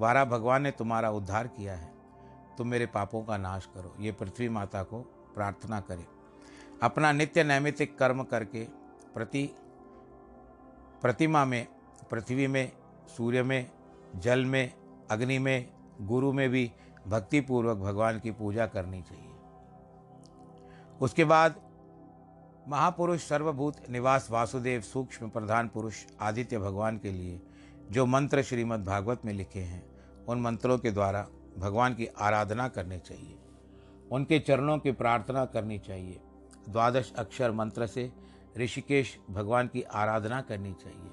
वारा, 0.00 0.24
भगवान 0.24 0.62
ने 0.62 0.70
तुम्हारा 0.70 1.10
उद्धार 1.10 1.46
किया 1.46 1.74
है। 1.74 1.94
तुम 2.58 2.68
मेरे 2.68 2.86
पापों 2.86 3.24
का 3.24 3.36
नाश 3.36 3.66
करो। 3.66 3.94
ये 4.00 4.12
पृथ्वी 4.12 4.48
माता 4.48 4.82
को 4.82 5.00
प्रार्थना 5.34 5.80
करे। 5.80 6.06
अपना 6.82 7.12
नित्य 7.12 7.44
नैमितिक 7.44 7.98
कर्म 7.98 8.22
करके 8.22 8.64
प्रति, 9.14 9.50
प्रतिमा 11.02 11.44
में, 11.44 11.66
पृथ्वी 12.10 12.46
में, 12.46 12.72
सूर्य 13.16 13.42
में, 13.42 13.70
जल 14.16 14.44
में, 14.44 14.72
अग्नि 15.10 15.38
में, 15.38 15.70
गुरु 16.00 16.32
में 16.32 16.50
भी 16.50 16.72
भक्तिपूर्वक 17.06 17.76
भगवान 17.76 18.20
की 18.20 18.30
पूजा 18.30 18.66
करनी 18.66 19.02
चाहिए। 19.02 19.32
उसके 21.00 21.24
बाद 21.24 21.54
महापुरुष, 22.68 23.28
सर्वभूत 23.28 23.76
निवास, 23.90 24.28
वासुदेव, 24.30 24.80
सूक्ष्म 24.80 25.28
प्रधान 25.28 25.68
पुरुष, 25.68 26.04
आदित्य 26.20 26.58
भगवान 26.58 26.98
के 26.98 27.12
लिए 27.12 27.45
जो 27.90 28.06
मंत्र 28.06 28.42
श्रीमद् 28.42 28.84
भागवत 28.84 29.20
में 29.24 29.32
लिखे 29.32 29.60
हैं, 29.60 29.86
उन 30.28 30.40
मंत्रों 30.40 30.78
के 30.78 30.90
द्वारा 30.90 31.28
भगवान 31.58 31.94
की 31.94 32.06
आराधना 32.06 32.68
करनी 32.68 32.98
चाहिए। 32.98 33.38
उनके 34.12 34.38
चरणों 34.38 34.78
की 34.78 34.92
प्रार्थना 34.92 35.44
करनी 35.44 35.78
चाहिए। 35.78 36.20
द्वादश 36.68 37.12
अक्षर 37.18 37.52
मंत्र 37.52 37.86
से 37.86 38.12
ऋषिकेश 38.58 39.18
भगवान 39.30 39.68
की 39.68 39.82
आराधना 39.82 40.40
करनी 40.40 40.72
चाहिए। 40.72 41.10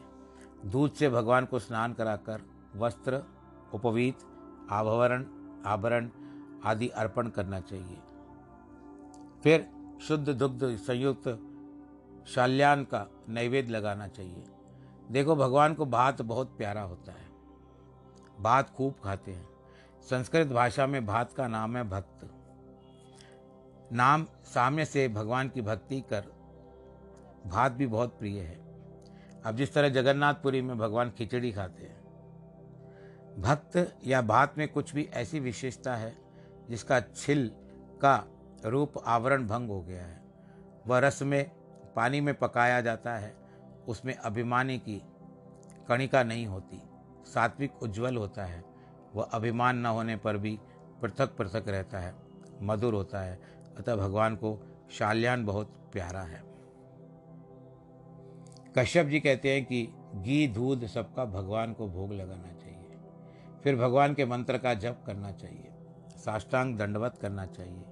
दूध 0.66 0.94
से 0.94 1.10
भगवान 1.10 1.46
को 1.46 1.60
स्नान 1.60 1.94
कराकर 1.94 2.42
वस्त्र, 2.76 3.24
उपवीत 3.74 4.16
आभरण 4.70 5.26
आभरण 5.66 6.10
आदि 6.66 6.88
अर्पण 6.88 7.28
करना 7.28 7.60
चाहिए। 7.60 7.98
फिर 9.44 9.70
शुद्ध 10.02 10.30
दुग्ध 10.30 10.76
संयुक्त 10.76 11.40
शाल्यान 12.28 12.84
का 12.84 13.08
नैवेद्य 13.30 13.72
लगाना 13.72 14.08
चाहिए। 14.08 14.44
देखो, 15.14 15.36
भगवान 15.36 15.74
को 15.74 15.86
भात 15.86 16.22
बहुत 16.22 16.58
प्यारा 16.58 16.82
होता 16.82 17.12
है। 17.12 17.28
भात 18.40 18.70
खूब 18.70 18.94
खाते 19.04 19.32
हैं। 19.32 19.48
संस्कृत 20.10 20.48
भाषा 20.48 20.88
में 20.88 21.06
भात 21.06 21.34
का 21.34 21.48
नाम 21.48 21.78
है 21.78 21.84
भक्त। 21.84 22.30
नाम 23.92 24.28
साम्य 24.44 24.86
से 24.86 25.08
भगवान 25.08 25.50
की 25.50 25.62
भक्ति 25.62 26.02
कर 26.02 26.26
भात 27.48 27.72
भी 27.72 27.88
बहुत 27.88 28.20
प्रिय 28.20 28.40
है। 28.42 28.56
अब 29.46 29.56
जिस 29.56 29.74
तरह 29.74 29.90
जगन्नाथपुरी 29.90 30.62
में 30.62 30.78
भगवान 30.78 31.12
खिचड़ी 31.12 31.52
खाते 31.52 31.84
हैं, 31.84 32.04
भक्त 33.40 33.98
या 34.06 34.22
भात 34.22 34.58
में 34.58 34.68
कुछ 34.68 34.96
भी 34.96 35.10
ऐसी 35.14 35.40
विशेषता 35.40 35.96
है 35.96 36.18
जिसका 36.70 37.00
छिल 37.00 37.52
का 38.02 38.24
रूप 38.66 38.94
आवरण 39.06 39.48
भंग 39.48 39.70
हो 39.70 39.82
गया 39.82 40.06
है। 40.06 40.24
वह 40.88 41.00
रस 41.00 41.22
में, 41.22 41.52
पानी 41.96 42.22
में 42.22 42.36
पकाया 42.36 42.82
जाता 42.82 43.16
है। 43.16 43.43
उसमें 43.88 44.16
अभिमानी 44.16 44.80
की 44.80 45.02
कणिका 45.88 46.24
नहीं 46.24 46.46
होती। 46.46 46.82
सात्विक 47.26 47.84
उज्जवल 47.84 48.18
होता 48.18 48.46
है। 48.46 48.64
वह 49.16 49.24
अभिमान 49.24 49.78
न 49.78 49.86
होने 49.86 50.18
पर 50.18 50.38
भी 50.38 50.60
पृथक 51.02 51.38
पृथक 51.38 51.64
रहता 51.68 52.00
है, 52.00 52.16
मधुर 52.62 52.94
होता 52.94 53.22
है। 53.22 53.40
अतः 53.78 53.96
भगवान 53.96 54.36
को 54.36 54.78
शाल्यान 54.92 55.46
बहुत 55.46 55.90
प्यारा 55.94 56.22
है। 56.22 56.44
कश्यप 58.78 59.08
जी 59.08 59.20
कहते 59.20 59.54
हैं 59.54 59.66
कि 59.66 59.90
घी, 60.16 60.48
दूध 60.48 60.86
सबका 60.86 61.26
भगवान 61.26 61.74
को 61.74 61.88
भोग 61.88 62.14
लगाना 62.14 62.54
चाहिए। 62.54 62.98
फिर 63.64 63.76
भगवान 63.76 64.14
के 64.14 64.26
मंत्र 64.26 64.58
का 64.58 64.74
जप 64.74 65.04
करना 65.06 65.32
चाहिए। 65.32 65.70
साष्टांग 66.10 66.78
दंडवत 66.78 67.18
करना 67.18 67.46
चाहिए। 67.46 67.84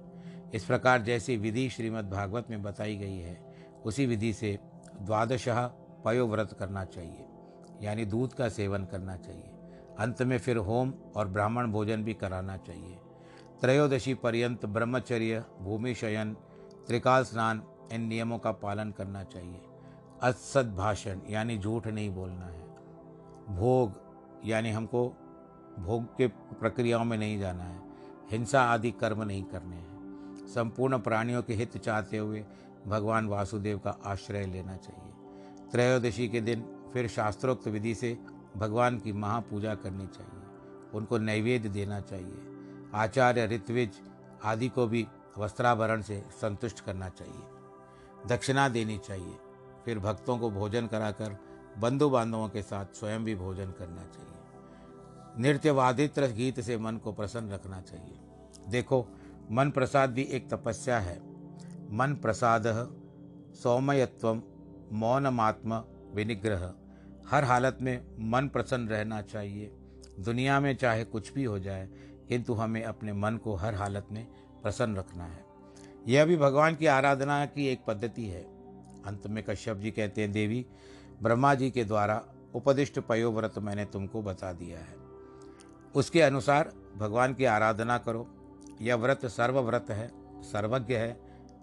इस 0.54 0.64
प्रकार 0.64 1.02
जैसी 1.02 1.36
विधि 1.36 1.70
श्रीमद् 1.70 2.10
भागवत 2.10 2.50
में 2.50 2.62
बताई 2.62 2.96
गई 2.96 3.18
है, 3.18 3.54
उसी 3.84 4.06
विधि 4.06 4.32
से 4.32 4.58
द्वादशः 5.02 5.70
पयोव्रत 6.04 6.56
करना 6.58 6.84
चाहिए, 6.84 7.26
यानी 7.82 8.04
दूध 8.04 8.32
का 8.32 8.48
सेवन 8.48 8.84
करना 8.84 9.16
चाहिए। 9.16 9.50
अंत 9.98 10.22
में 10.22 10.38
फिर 10.38 10.56
होम 10.56 10.92
और 11.16 11.28
ब्राह्मण 11.28 11.70
भोजन 11.72 12.04
भी 12.04 12.14
कराना 12.14 12.56
चाहिए। 12.56 12.98
त्रयोदशी 13.60 14.14
पर्यंत 14.14 14.66
ब्रह्मचर्य, 14.66 15.44
भूमि 15.60 15.94
शयन, 15.94 16.34
त्रिकाल 16.86 17.24
स्नान, 17.24 17.62
इन 17.92 18.00
नियमों 18.00 18.38
का 18.38 18.52
पालन 18.52 18.90
करना 18.90 19.24
चाहिए। 19.24 19.60
असद 20.22 20.74
भाषण, 20.74 21.20
यानी 21.28 21.58
झूठ 21.58 21.86
नहीं 21.86 22.10
बोलना 22.10 22.46
है। 22.46 22.62
भोग, 23.56 23.92
यानी 24.44 24.70
हमको 24.70 25.08
भोग 25.78 26.04
के 26.16 26.26
प्रक्रियाओं 26.28 27.04
में 27.04 27.18
नहीं 27.18 27.38
जाना 27.38 27.64
है। 27.64 27.82
हिंसा 28.30 28.62
आदि 28.62 28.90
कर्म 28.90 29.22
नहीं 29.22 29.42
करने 29.44 29.76
हैं। 29.76 30.46
संपूर्ण 30.46 30.98
प्राणियों 30.98 31.42
के 31.42 31.54
हित 31.54 31.76
चाहते 31.78 32.18
हुए 32.18 32.44
भगवान 32.86 33.26
वासुदेव 33.26 33.78
का 33.78 33.96
आश्रय 34.04 34.46
लेना 34.46 34.76
चाहिए। 34.76 35.01
त्रयोदशी 35.72 36.28
के 36.28 36.40
दिन 36.40 36.90
फिर 36.92 37.08
शास्त्रोक्त 37.08 37.68
विधि 37.68 37.94
से 37.94 38.18
भगवान 38.56 38.98
की 38.98 39.12
महापूजा 39.12 39.74
करनी 39.74 40.06
चाहिए। 40.06 40.42
उनको 40.94 41.18
नैवेद्य 41.18 41.68
देना 41.68 42.00
चाहिए। 42.00 42.42
आचार्य, 42.94 43.46
ऋत्विज 43.46 43.90
आदि 44.44 44.68
को 44.68 44.86
भी 44.86 45.06
वस्त्राभरण 45.38 46.02
से 46.02 46.24
संतुष्ट 46.40 46.80
करना 46.80 47.08
चाहिए। 47.08 47.42
दक्षिणा 48.26 48.68
देनी 48.68 48.98
चाहिए। 48.98 49.36
फिर 49.84 49.98
भक्तों 49.98 50.38
को 50.38 50.50
भोजन 50.50 50.86
कराकर 50.86 51.36
बंधु 51.78 52.10
बांधवों 52.10 52.48
के 52.48 52.62
साथ 52.62 52.86
स्वयं 52.86 53.24
भी 53.24 53.34
भोजन 53.34 53.70
करना 53.70 54.02
चाहिए। 54.02 54.32
नृत्य 55.38 55.70
वादित्र 55.70 56.26
गीत 56.26 56.60
से 56.60 56.78
मन 56.78 56.96
को 56.96 57.12
प्रसन्न 57.12 57.50
रखना 57.50 57.80
चाहिए। 57.80 58.18
देखो 58.68 59.06
मन 59.50 59.70
प्रसाद 59.70 60.10
भी 60.10 60.22
एक 60.22 60.50
तपस्या 60.50 60.98
है। 60.98 61.22
मन 61.90 62.18
प्रसाद 62.22 62.96
सौमयत्व 63.62 64.42
मौनमात्म 64.92 65.84
विनिग्रह। 66.14 66.74
हर 67.26 67.44
हालत 67.44 67.78
में 67.82 68.04
मन 68.18 68.48
प्रसन्न 68.48 68.88
रहना 68.88 69.22
चाहिए। 69.22 69.72
दुनिया 70.20 70.60
में 70.60 70.76
चाहे 70.76 71.04
कुछ 71.04 71.32
भी 71.32 71.44
हो 71.44 71.58
जाए, 71.58 71.88
किंतु 72.28 72.54
हमें 72.54 72.84
अपने 72.84 73.12
मन 73.12 73.36
को 73.36 73.54
हर 73.54 73.74
हालत 73.74 74.06
में 74.12 74.26
प्रसन्न 74.62 74.96
रखना 74.96 75.24
है। 75.24 75.44
यह 76.08 76.24
भी 76.24 76.36
भगवान 76.36 76.74
की 76.74 76.86
आराधना 76.86 77.46
की 77.46 77.66
एक 77.66 77.84
पद्धति 77.86 78.26
है। 78.26 78.42
अंत 79.06 79.26
में 79.26 79.44
कश्यप 79.44 79.76
जी 79.76 79.90
कहते 79.90 80.20
हैं, 80.20 80.32
देवी, 80.32 80.66
ब्रह्मा 81.22 81.54
जी 81.54 81.70
के 81.70 81.84
द्वारा 81.84 82.24
उपदिष्ट 82.54 82.98
पयोव्रत 82.98 83.58
मैंने 83.58 83.84
तुमको 83.84 84.22
बता 84.22 84.52
दिया 84.52 84.78
है। 84.78 84.96
उसके 85.94 86.22
अनुसार 86.22 86.72
भगवान 86.96 87.34
की 87.34 87.44
आराधना 87.44 87.98
करो। 87.98 88.28
यह 88.82 88.94
व्रत 88.94 89.26
सर्वव्रत 89.26 89.86
है, 89.90 90.12
सर्वज्ञ 90.42 90.94
है, 90.96 91.12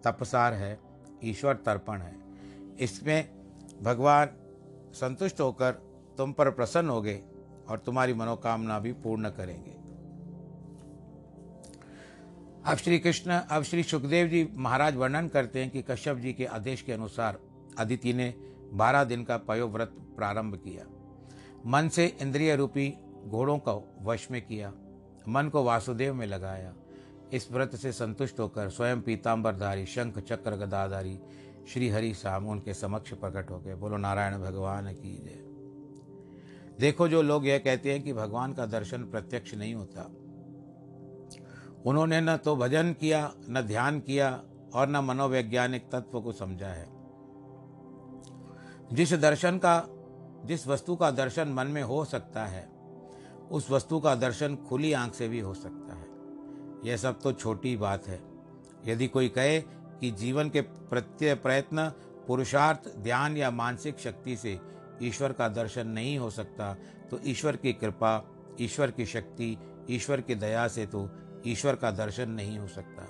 तपसार 0.03 0.53
है, 0.53 0.79
ईश्वर 1.23 1.53
तर्पण 1.55 2.01
है। 2.01 2.28
इसमें 2.79 3.29
भगवान 3.81 4.29
संतुष्ट 4.93 5.39
होकर 5.41 5.71
तुम 6.17 6.31
पर 6.31 6.49
प्रसन्न 6.51 6.89
हो 6.89 7.01
गए 7.01 7.21
और 7.69 7.77
तुम्हारी 7.77 8.13
मनोकामना 8.13 8.79
भी 8.79 8.93
पूर्ण 8.93 9.29
करेंगे। 9.29 9.77
अब 12.65 12.77
श्री 12.77 12.99
कृष्ण, 12.99 13.31
अब 13.31 13.63
श्री 13.63 13.83
सुखदेव 13.83 14.27
जी 14.27 14.47
महाराज 14.53 14.95
वर्णन 14.95 15.27
करते 15.27 15.59
हैं 15.59 15.69
कि 15.69 15.81
कश्यप 15.81 16.17
जी 16.17 16.33
के 16.33 16.45
आदेश 16.45 16.81
के 16.81 16.93
अनुसार 16.93 17.39
अदिति 17.77 18.13
ने 18.13 18.33
बारह 18.73 19.03
दिन 19.03 19.23
का 19.23 19.37
पयोव्रत 19.37 19.93
प्रारंभ 20.17 20.55
किया। 20.55 20.85
मन 21.65 21.89
से 21.89 22.05
इंद्रिय 22.21 22.55
रूपी 22.55 22.89
घोड़ों 23.25 23.57
को 23.57 23.83
वश 24.01 24.27
में 24.31 24.41
किया, 24.41 24.71
मन 25.27 25.49
को 25.49 25.63
वासुदेव 25.63 26.13
में 26.13 26.25
लगाया। 26.27 26.73
इस 27.33 27.51
व्रत 27.51 27.75
से 27.75 27.91
संतुष्ट 27.91 28.39
होकर 28.39 28.69
स्वयं 28.69 29.01
पीताम्बरधारी 29.01 29.85
शंख, 29.85 30.19
चक्र, 30.19 30.55
गदाधारी 30.55 31.19
श्री 31.73 31.89
हरि 31.89 32.13
साम 32.13 32.47
उनके 32.47 32.73
समक्ष 32.73 33.13
प्रकट 33.13 33.51
हो 33.51 33.59
गए। 33.59 33.75
बोलो, 33.75 33.97
नारायण 33.97 34.41
भगवान 34.41 34.93
की 34.93 35.17
जय। 35.17 35.49
देखो, 36.79 37.07
जो 37.07 37.21
लोग 37.21 37.47
यह 37.47 37.57
कहते 37.57 37.93
हैं 37.93 38.03
कि 38.03 38.13
भगवान 38.13 38.53
का 38.53 38.65
दर्शन 38.65 39.03
प्रत्यक्ष 39.03 39.53
नहीं 39.53 39.73
होता, 39.73 40.01
उन्होंने 41.85 42.21
न 42.21 42.37
तो 42.37 42.55
भजन 42.55 42.93
किया, 42.93 43.33
न 43.49 43.61
ध्यान 43.61 43.99
किया, 43.99 44.43
और 44.73 44.89
न 44.89 44.97
मनोवैज्ञानिक 44.97 45.91
तत्व 45.91 46.21
को 46.21 46.31
समझा 46.31 46.67
है। 46.67 46.89
जिस 48.93 49.13
दर्शन 49.13 49.57
का, 49.57 49.85
जिस 50.45 50.67
वस्तु 50.67 50.95
का 50.95 51.11
दर्शन 51.11 51.47
मन 51.47 51.67
में 51.67 51.83
हो 51.83 52.05
सकता 52.05 52.45
है, 52.45 52.69
उस 53.51 53.71
वस्तु 53.71 53.99
का 53.99 54.15
दर्शन 54.15 54.55
खुली 54.55 54.93
आँख 54.93 55.13
से 55.13 55.27
भी 55.27 55.39
हो 55.39 55.53
सकता 55.53 55.93
है। 55.93 56.07
यह 56.89 56.97
सब 56.97 57.21
तो 57.21 57.33
छोटी 57.33 57.77
बात 57.77 58.07
है। 58.07 58.21
यदि 58.85 59.07
कोई 59.07 59.29
कहे 59.29 59.78
कि 60.01 60.11
जीवन 60.11 60.49
के 60.49 60.61
प्रत्यय 60.61 61.35
प्रयत्न 61.35 61.91
पुरुषार्थ, 62.27 62.87
ध्यान 62.97 63.37
या 63.37 63.51
मानसिक 63.51 63.99
शक्ति 63.99 64.35
से 64.37 64.59
ईश्वर 65.03 65.31
का 65.33 65.47
दर्शन 65.49 65.87
नहीं 65.87 66.17
हो 66.17 66.29
सकता 66.29 66.73
तो 67.11 67.19
ईश्वर 67.25 67.55
की 67.55 67.73
कृपा, 67.73 68.23
ईश्वर 68.61 68.91
की 68.91 69.05
शक्ति, 69.05 69.57
ईश्वर 69.89 70.21
की 70.21 70.35
दया 70.35 70.67
से 70.67 70.85
तो 70.85 71.09
ईश्वर 71.47 71.75
का 71.75 71.91
दर्शन 71.91 72.29
नहीं 72.29 72.57
हो 72.59 72.67
सकता। 72.67 73.07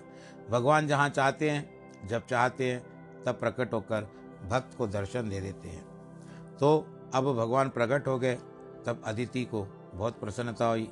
भगवान 0.50 0.88
जहाँ 0.88 1.10
चाहते 1.10 1.50
हैं, 1.50 2.08
जब 2.08 2.26
चाहते 2.26 2.72
हैं, 2.72 2.82
तब 3.24 3.40
प्रकट 3.40 3.74
होकर 3.74 4.10
भक्त 4.50 4.78
को 4.78 4.88
दर्शन 4.88 5.30
दे 5.30 5.40
देते 5.42 5.68
हैं। 5.68 5.84
तो 6.58 6.78
अब 7.14 7.34
भगवान 7.34 7.70
प्रकट 7.70 8.08
हो 8.08 8.18
गए, 8.20 8.36
तब 8.86 9.02
अदिति 9.06 9.44
को 9.46 9.64
बहुत 9.94 10.20
प्रसन्नता 10.20 10.66
हुई। 10.66 10.90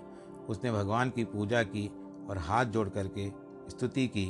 उसने 0.49 0.71
भगवान 0.71 1.09
की 1.09 1.23
पूजा 1.25 1.63
की 1.63 1.87
और 2.29 2.37
हाथ 2.37 2.65
जोड़ 2.65 2.87
करके 2.89 3.29
स्तुति 3.69 4.07
की 4.07 4.25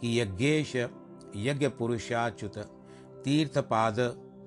कि 0.00 0.20
यज्ञेश 0.20 0.76
यज्ञ 1.36 1.68
पुरुषाच्युत 1.68 2.58
तीर्थ 3.24 3.58
पाद 3.58 4.00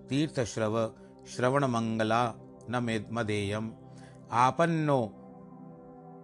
तीर्थ 0.09 0.39
श्रव 0.39 0.93
श्रवण 1.27 1.63
मंगला 1.63 2.33
न 2.69 3.05
मदेयम 3.11 3.71
आपन्नो 4.31 5.15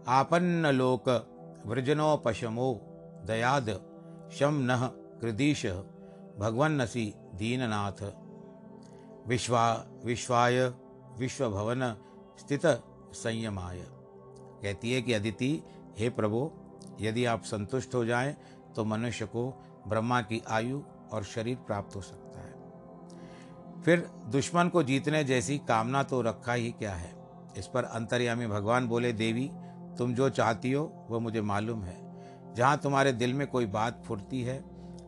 आपन्न 0.08 0.68
लोक 0.68 1.32
वृजनोपशमो, 1.66 2.82
दयाद 3.26 3.70
शम 4.32 4.54
नः 4.54 4.88
कृदीश, 5.22 5.66
भगवन्नसि, 6.40 7.14
दीननाथ। 7.34 8.14
विश्वा, 9.28 9.86
विश्वाय, 10.06 10.74
विश्वभवन, 11.18 11.96
स्थित 12.40 12.66
संयमाय। 13.14 13.78
कहती 14.62 14.94
है 14.94 15.02
कि 15.02 15.14
अदिति, 15.14 15.64
हे 15.98 16.10
प्रभु, 16.10 16.52
यदि 17.02 17.26
आप 17.26 17.44
संतुष्ट 17.44 17.96
हो 17.96 18.06
जाएँ 18.06 18.36
तो 18.76 18.86
मनुष्य 18.86 19.26
को 19.26 19.64
ब्रह्मा 19.88 20.22
की 20.22 20.42
आयु 20.50 20.82
और 21.12 21.24
शरीर 21.24 21.56
प्राप्त 21.56 21.96
हो 21.96 22.02
सकता 22.02 22.40
है। 22.40 22.54
फिर 23.84 24.00
दुश्मन 24.26 24.70
को 24.70 24.84
जीतने 24.84 25.24
जैसी 25.24 25.58
कामना 25.58 26.04
तो 26.04 26.22
रखा 26.22 26.54
ही 26.54 26.72
क्या 26.72 26.94
है? 26.94 27.14
इस 27.58 27.68
पर 27.68 27.84
अंतर्यामी 27.84 28.48
भगवान 28.48 28.88
बोले, 28.88 29.14
देवी, 29.14 29.52
तुम 29.98 30.14
जो 30.14 30.30
चाहती 30.30 30.72
हो 30.72 31.08
वह 31.10 31.20
मुझे 31.20 31.42
मालूम 31.42 31.84
है। 31.84 31.98
जहाँ 32.54 32.78
तुम्हारे 32.78 33.12
दिल 33.12 33.34
में 33.34 33.48
कोई 33.48 33.66
बात 33.66 34.04
फुरती 34.06 34.42
है, 34.42 34.64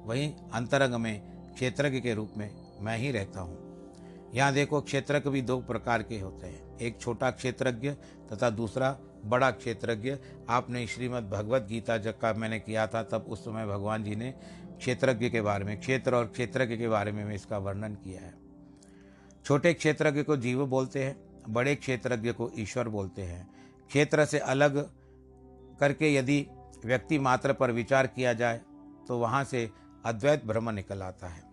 वहीं 0.06 0.34
अंतरंग 0.54 0.94
में 0.94 1.22
क्षेत्रज्ञ 1.54 2.00
के 2.00 2.14
रूप 2.14 2.34
में 2.38 2.50
मैं 2.80 2.98
ही 2.98 3.12
रहता 3.12 3.42
हूँ। 3.42 4.32
यहाँ 4.34 4.54
देखो 4.54 4.82
क्षेत्रज्ञ 4.82 5.30
भी 5.30 5.42
दो 5.42 5.60
प्रकार 5.60 6.04
के 6.04 6.20
होते 6.20 6.48
हैं। 6.48 6.78
एक 6.78 7.02
छोटा 7.02 7.32
क्षेत्रज्ञ 7.32 7.92
तथा 8.32 8.50
दूसरा 8.50 8.98
बड़ा 9.26 9.52
क्षेत्रज्ञ। 9.52 10.18
आपने 10.50 10.88
श्रीमद् 10.88 11.30
भगवत 11.30 11.62
गीता 11.62 11.98
जब 11.98 12.20
का 12.20 12.34
मैंने 12.34 12.60
किया 12.60 12.88
था, 12.88 13.04
तब 13.04 13.26
उस 13.30 13.46
समय 13.46 13.66
भगवान 13.66 14.04
जी 14.04 14.16
ने 14.16 14.34
क्षेत्रज्ञ 14.78 15.30
के 15.30 15.42
बारे 15.42 15.66
में, 15.66 15.80
क्षेत्र 15.80 16.16
और 16.16 16.26
क्षेत्रज्ञ 16.28 16.78
के 16.78 16.88
बारे 16.88 17.12
में 17.12 17.24
मैं 17.26 17.36
इसका 17.36 17.58
वर्णन 17.60 17.96
किया 17.96 18.22
है। 18.22 18.34
छोटे 19.46 19.74
क्षेत्रज्ञ 19.74 20.24
को 20.24 20.38
जीव 20.38 20.66
बोलते 20.68 21.04
हैं, 21.04 21.16
बड़े 21.50 21.76
क्षेत्रज्ञ 21.76 22.32
को 22.32 22.50
ईश्वर 22.60 22.88
बोलते 22.90 23.22
हैं। 23.22 23.48
क्षेत्र 23.90 24.26
से 24.26 24.40
अलग 24.40 24.78
करके 25.80 26.14
यदि 26.14 26.46
व्यक्ति 26.86 27.20
मात्र 27.20 27.54
पर 27.54 27.72
विचार 27.72 28.08
किया 28.08 28.34
जाए 28.34 28.62
तो 29.08 29.18
वहाँ 29.18 29.44
से 29.44 29.70
अद्वैत 30.06 30.46
ब्रह्म 30.46 30.70
निकल 30.70 31.02
आता 31.02 31.28
है। 31.28 31.44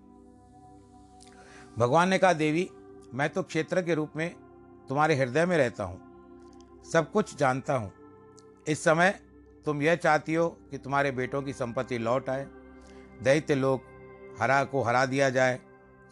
भगवान 1.77 2.09
ने 2.09 2.19
कहा, 2.19 2.33
देवी, 2.33 2.69
मैं 3.15 3.29
तो 3.29 3.43
क्षेत्र 3.43 3.83
के 3.83 3.95
रूप 3.95 4.13
में 4.17 4.35
तुम्हारे 4.89 5.15
हृदय 5.15 5.47
में 5.47 5.57
रहता 5.57 5.85
हूँ, 5.85 6.01
सब 6.85 7.11
कुछ 7.13 7.37
जानता 7.37 7.75
हूँ। 7.75 7.93
इस 8.67 8.85
समय 8.85 9.19
तुम 9.67 9.83
यह 9.83 9.95
चाहती 9.97 10.35
हो 10.35 10.49
कि 10.71 10.79
तुम्हारे 10.79 11.11
बेटों 11.13 11.43
की 11.43 11.53
संपत्ति 11.53 11.99
लौट 11.99 12.29
आए 12.31 12.47
दैत्य 13.23 13.55
लोग 13.55 13.81
हरा 14.41 14.65
को 14.65 14.83
हरा 14.83 15.07
दिया 15.07 15.31
जाए। 15.31 15.61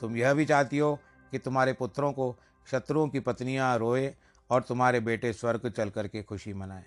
तुम 0.01 0.17
यह 0.17 0.35
भी 0.35 0.45
चाहती 0.45 0.79
हो 0.79 0.99
कि 1.31 1.39
तुम्हारे 1.39 1.73
पुत्रों 1.73 2.13
को 2.13 2.37
शत्रुओं 2.71 3.09
की 3.09 3.21
पत्नियाँ 3.21 3.79
रोए 3.79 4.15
और 4.51 4.63
तुम्हारे 4.63 5.01
बेटे 5.01 5.33
स्वर्ग 5.33 5.69
चल 5.71 5.91
करके 5.91 6.23
खुशी 6.23 6.53
मनाए। 6.53 6.85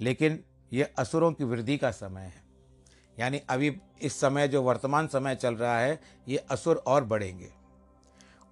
लेकिन 0.00 0.44
ये 0.72 0.82
असुरों 0.98 1.32
की 1.32 1.44
वृद्धि 1.44 1.76
का 1.78 1.90
समय 1.90 2.20
है। 2.20 2.42
यानी 3.18 3.38
अभी 3.38 3.80
इस 4.02 4.20
समय 4.20 4.48
जो 4.48 4.62
वर्तमान 4.62 5.06
समय 5.06 5.34
चल 5.34 5.54
रहा 5.54 5.78
है, 5.78 6.00
ये 6.28 6.36
असुर 6.36 6.76
और 6.76 7.04
बढ़ेंगे। 7.04 7.52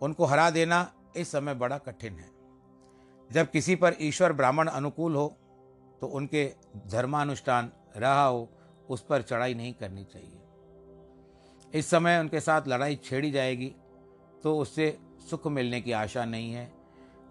उनको 0.02 0.24
हरा 0.24 0.50
देना 0.50 0.92
इस 1.16 1.32
समय 1.32 1.54
बड़ा 1.54 1.78
कठिन 1.78 2.12
है। 2.12 2.30
जब 3.30 3.50
किसी 3.50 3.76
पर 3.76 3.94
ईश्वर 4.00 4.32
ब्राह्मण 4.32 4.68
अनुकूल 4.68 5.14
हो 5.14 5.36
तो 6.00 6.06
उनके 6.06 6.44
धर्मानुष्ठान, 6.86 7.72
रहा 7.96 8.24
हो, 8.24 8.48
उस 8.90 9.00
पर 9.00 9.22
चढ़ाई 9.22 9.54
नहीं 9.54 9.74
करनी 9.74 10.04
चाहिए। 10.04 10.41
इस 11.74 11.90
समय 11.90 12.18
उनके 12.20 12.40
साथ 12.40 12.68
लड़ाई 12.68 12.96
छेड़ी 13.04 13.30
जाएगी 13.30 13.74
तो 14.44 14.56
उससे 14.58 14.96
सुख 15.30 15.46
मिलने 15.46 15.80
की 15.80 15.92
आशा 15.92 16.24
नहीं 16.24 16.52
है। 16.52 16.70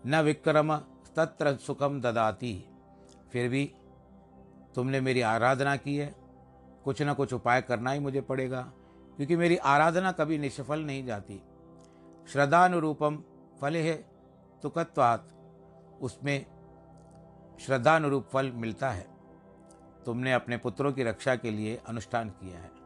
न 0.08 0.22
विक्रम 0.22 0.76
तत्र 1.16 1.56
सुखम 1.58 2.00
ददाती। 2.02 2.54
फिर 3.32 3.50
भी 3.50 3.72
तुमने 4.76 5.02
मेरी 5.02 5.22
आराधना 5.22 5.76
की 5.76 5.96
है। 5.98 6.14
कुछ 6.86 7.02
ना 7.02 7.14
कुछ 7.14 7.34
उपाय 7.34 7.62
करना 7.62 7.92
ही 7.92 8.00
मुझे 8.00 8.22
पड़ेगा, 8.22 8.62
क्योंकि 9.18 9.36
मेरी 9.36 9.58
आराधना 9.58 10.12
कभी 10.12 10.38
निष्फल 10.38 10.80
नहीं 10.80 11.06
जाती। 11.06 11.42
श्रद्धानुरूपम 12.28 13.24
फल 13.62 13.76
है 13.76 13.96
तुकत्वात। 14.64 15.28
उसमें 16.02 16.46
श्रद्धानुरूप 17.60 18.28
फल 18.28 18.52
मिलता 18.52 18.92
है। 18.92 19.06
तुमने 20.06 20.34
अपने 20.34 20.58
पुत्रों 20.58 20.92
की 20.94 21.04
रक्षा 21.04 21.36
के 21.36 21.52
लिए 21.52 21.80
अनुष्ठान 21.88 22.30
किया 22.32 22.60
है। 22.60 22.81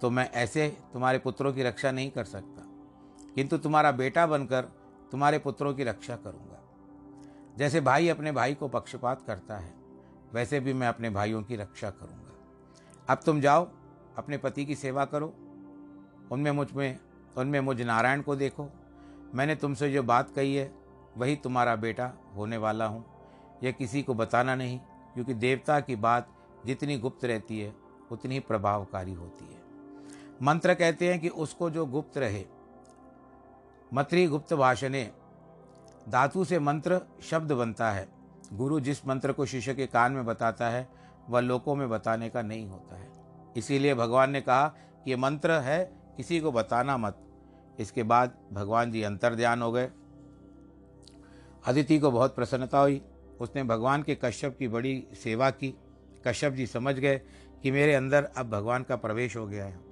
तो 0.00 0.10
मैं 0.10 0.30
ऐसे 0.30 0.76
तुम्हारे 0.92 1.18
पुत्रों 1.18 1.52
की 1.52 1.62
रक्षा 1.62 1.90
नहीं 1.90 2.10
कर 2.10 2.24
सकता। 2.24 2.62
किंतु 3.34 3.58
तुम्हारा 3.58 3.92
बेटा 3.92 4.26
बनकर 4.26 4.62
तुम्हारे 5.10 5.38
पुत्रों 5.38 5.74
की 5.74 5.84
रक्षा 5.84 6.16
करूँगा। 6.16 6.60
जैसे 7.58 7.80
भाई 7.80 8.08
अपने 8.08 8.32
भाई 8.32 8.54
को 8.54 8.68
पक्षपात 8.68 9.22
करता 9.26 9.56
है, 9.56 9.74
वैसे 10.32 10.60
भी 10.60 10.72
मैं 10.72 10.88
अपने 10.88 11.10
भाइयों 11.10 11.42
की 11.42 11.56
रक्षा 11.56 11.90
करूँगा। 11.90 12.32
अब 13.08 13.20
तुम 13.26 13.40
जाओ, 13.40 13.68
अपने 14.18 14.38
पति 14.38 14.64
की 14.64 14.74
सेवा 14.74 15.04
करो। 15.04 15.34
उनमें 16.32 16.50
मुझमें, 16.50 16.98
उनमें 17.36 17.60
मुझ 17.60 17.82
नारायण 17.82 18.22
को 18.22 18.36
देखो। 18.36 18.68
मैंने 19.34 19.54
तुमसे 19.54 19.92
जो 19.92 20.02
बात 20.02 20.30
कही 20.30 20.54
है, 20.54 20.74
वही 21.16 21.36
तुम्हारा 21.36 21.76
बेटा 21.76 22.12
होने 22.36 22.56
वाला 22.56 22.86
हूँ। 22.86 23.04
यह 23.62 23.72
किसी 23.72 24.02
को 24.02 24.14
बताना 24.14 24.54
नहीं, 24.54 24.78
क्योंकि 25.14 25.34
देवता 25.34 25.80
की 25.80 25.96
बात 25.96 26.28
जितनी 26.66 26.98
गुप्त 26.98 27.24
रहती 27.24 27.60
है, 27.60 27.74
उतनी 28.10 28.40
प्रभावकारी 28.40 29.12
होती 29.12 29.54
है। 29.54 29.63
मंत्र 30.42 30.74
कहते 30.74 31.08
हैं 31.08 31.20
कि 31.20 31.28
उसको 31.28 31.70
जो 31.70 31.86
गुप्त 31.86 32.18
रहे। 32.18 32.44
मत्री 33.94 34.26
गुप्त 34.26 34.54
भाषणे 34.54 35.12
धातु 36.08 36.44
से 36.44 36.58
मंत्र 36.58 37.00
शब्द 37.22 37.52
बनता 37.52 37.90
है। 37.90 38.08
गुरु 38.52 38.80
जिस 38.80 39.06
मंत्र 39.06 39.32
को 39.32 39.46
शिष्य 39.46 39.74
के 39.74 39.86
कान 39.86 40.12
में 40.12 40.26
बताता 40.26 40.68
है, 40.68 40.88
वह 41.28 41.40
लोकों 41.40 41.74
में 41.74 41.90
बताने 41.90 42.28
का 42.28 42.42
नहीं 42.42 42.68
होता 42.68 42.96
है। 42.96 43.12
इसीलिए 43.56 43.94
भगवान 43.94 44.30
ने 44.30 44.40
कहा 44.40 44.68
कि 45.04 45.10
ये 45.10 45.16
मंत्र 45.16 45.52
है, 45.52 45.96
किसी 46.16 46.40
को 46.40 46.52
बताना 46.52 46.96
मत। 46.96 47.18
इसके 47.78 48.02
बाद 48.02 48.34
भगवान 48.52 48.92
जी 48.92 49.02
अंतर 49.02 49.34
ध्यान 49.34 49.62
हो 49.62 49.72
गए। 49.72 49.90
अदिति 51.66 51.98
को 51.98 52.10
बहुत 52.10 52.36
प्रसन्नता 52.36 52.78
हुई। 52.78 53.02
उसने 53.40 53.64
भगवान 53.64 54.02
के 54.02 54.14
कश्यप 54.14 54.56
की 54.58 54.68
बड़ी 54.68 55.06
सेवा 55.14 55.50
की। 55.50 55.74
कश्यप 56.26 56.52
जी 56.52 56.66
समझ 56.66 56.94
गए 56.94 57.20
कि 57.62 57.70
मेरे 57.70 57.94
अंदर 57.94 58.24
अब 58.24 58.50
भगवान 58.50 58.82
का 58.82 58.96
प्रवेश 58.96 59.36
हो 59.36 59.46
गया 59.46 59.64
है। 59.64 59.83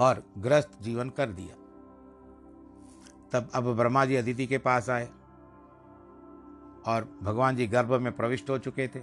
और 0.00 0.22
ग्रस्त 0.38 0.70
जीवन 0.82 1.10
कर 1.10 1.30
दिया। 1.30 1.54
तब 3.32 3.50
अब 3.54 3.76
ब्रह्मा 3.76 4.04
जी 4.04 4.16
अदिति 4.16 4.46
के 4.46 4.58
पास 4.58 4.90
आए 4.90 5.08
और 6.86 7.18
भगवान 7.22 7.56
जी 7.56 7.66
गर्भ 7.66 7.92
में 7.92 8.16
प्रविष्ट 8.16 8.50
हो 8.50 8.58
चुके 8.58 8.88
थे। 8.88 9.00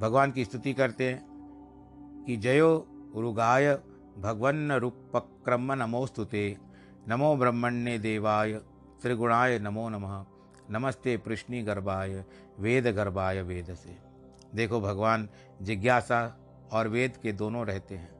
भगवान 0.00 0.32
की 0.32 0.44
स्तुति 0.44 0.74
करते 0.74 1.08
हैं 1.08 2.24
कि 2.26 2.36
जयो 2.36 2.86
रुगाय 3.16 3.74
भगवन्न 4.18 4.72
रूपक्रम 4.72 5.72
नमोस्तुते 5.72 6.56
नमो 7.08 7.36
ब्रह्मण्य 7.36 7.98
देवाय, 7.98 8.52
त्रिगुणाय 9.02 9.58
नमो 9.58 9.88
नमः, 9.88 10.24
नमस्ते 10.70 11.16
पृष्णी 11.16 11.62
गर्भाय, 11.62 12.24
वेद 12.58 12.86
गर्भाय 12.86 13.42
वेद 13.42 13.74
से 13.74 13.96
देखो 14.54 14.80
भगवान, 14.80 15.28
जिज्ञासा 15.62 16.36
और 16.72 16.88
वेद 16.88 17.16
के 17.16 17.32
दोनों 17.32 17.66
रहते 17.66 17.96
हैं। 17.96 18.17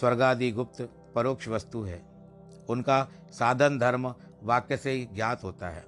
स्वर्गादि 0.00 0.50
गुप्त 0.50 0.88
परोक्ष 1.14 1.48
वस्तु 1.48 1.82
है। 1.82 2.02
उनका 2.68 3.08
साधन 3.30 3.78
धर्म 3.78 4.14
वाक्य 4.42 4.76
से 4.76 4.90
ही 4.90 5.08
ज्ञात 5.14 5.44
होता 5.44 5.68
है। 5.68 5.84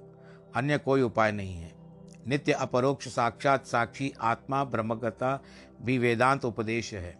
अन्य 0.55 0.77
कोई 0.77 1.01
उपाय 1.01 1.31
नहीं 1.31 1.53
है। 1.53 1.71
नित्य 2.27 2.51
अपरोक्ष 2.51 3.07
साक्षात 3.07 3.65
साक्षी 3.65 4.13
आत्मा 4.21 4.63
ब्रह्मगता 4.63 5.43
भी 5.81 5.97
वेदांत 5.97 6.45
उपदेश 6.45 6.93
है। 6.93 7.17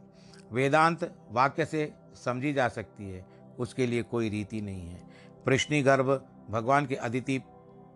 वेदांत 0.51 1.15
वाक्य 1.31 1.65
से 1.65 1.93
समझी 2.25 2.53
जा 2.53 2.67
सकती 2.67 3.09
है। 3.09 3.25
उसके 3.59 3.87
लिए 3.87 4.03
कोई 4.03 4.29
रीति 4.29 4.61
नहीं 4.61 4.87
है। 4.87 5.03
प्रश्नि 5.45 5.81
गर्भ 5.81 6.25
भगवान 6.49 6.85
के 6.85 6.95
अदिति 6.95 7.41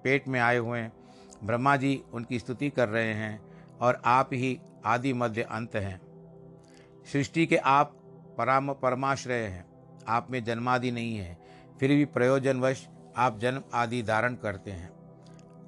पेट 0.03 0.27
में 0.27 0.39
आए 0.39 0.57
हुए 0.57 0.79
हैं। 0.79 0.93
ब्रह्मा 1.43 1.75
जी 1.75 2.03
उनकी 2.13 2.39
स्तुति 2.39 2.69
कर 2.69 2.89
रहे 2.89 3.13
हैं 3.13 3.45
और 3.81 4.01
आप 4.05 4.29
ही 4.33 4.59
आदि 4.85 5.13
मध्य 5.13 5.41
अंत 5.41 5.75
हैं। 5.75 6.01
सृष्टि 7.13 7.45
के 7.45 7.57
आप 7.57 7.97
पराम 8.37 8.73
परमाश्रय 8.73 9.43
हैं। 9.43 9.65
आप 10.07 10.31
में 10.31 10.43
जन्मादि 10.43 10.91
नहीं 10.91 11.17
है। 11.17 11.37
फिर 11.79 11.89
भी 11.89 12.05
प्रयोजनवश 12.05 12.87
आप 13.17 13.39
जन्म 13.39 13.63
आदि 13.73 14.03
धारण 14.03 14.35
करते 14.35 14.71
हैं। 14.71 14.93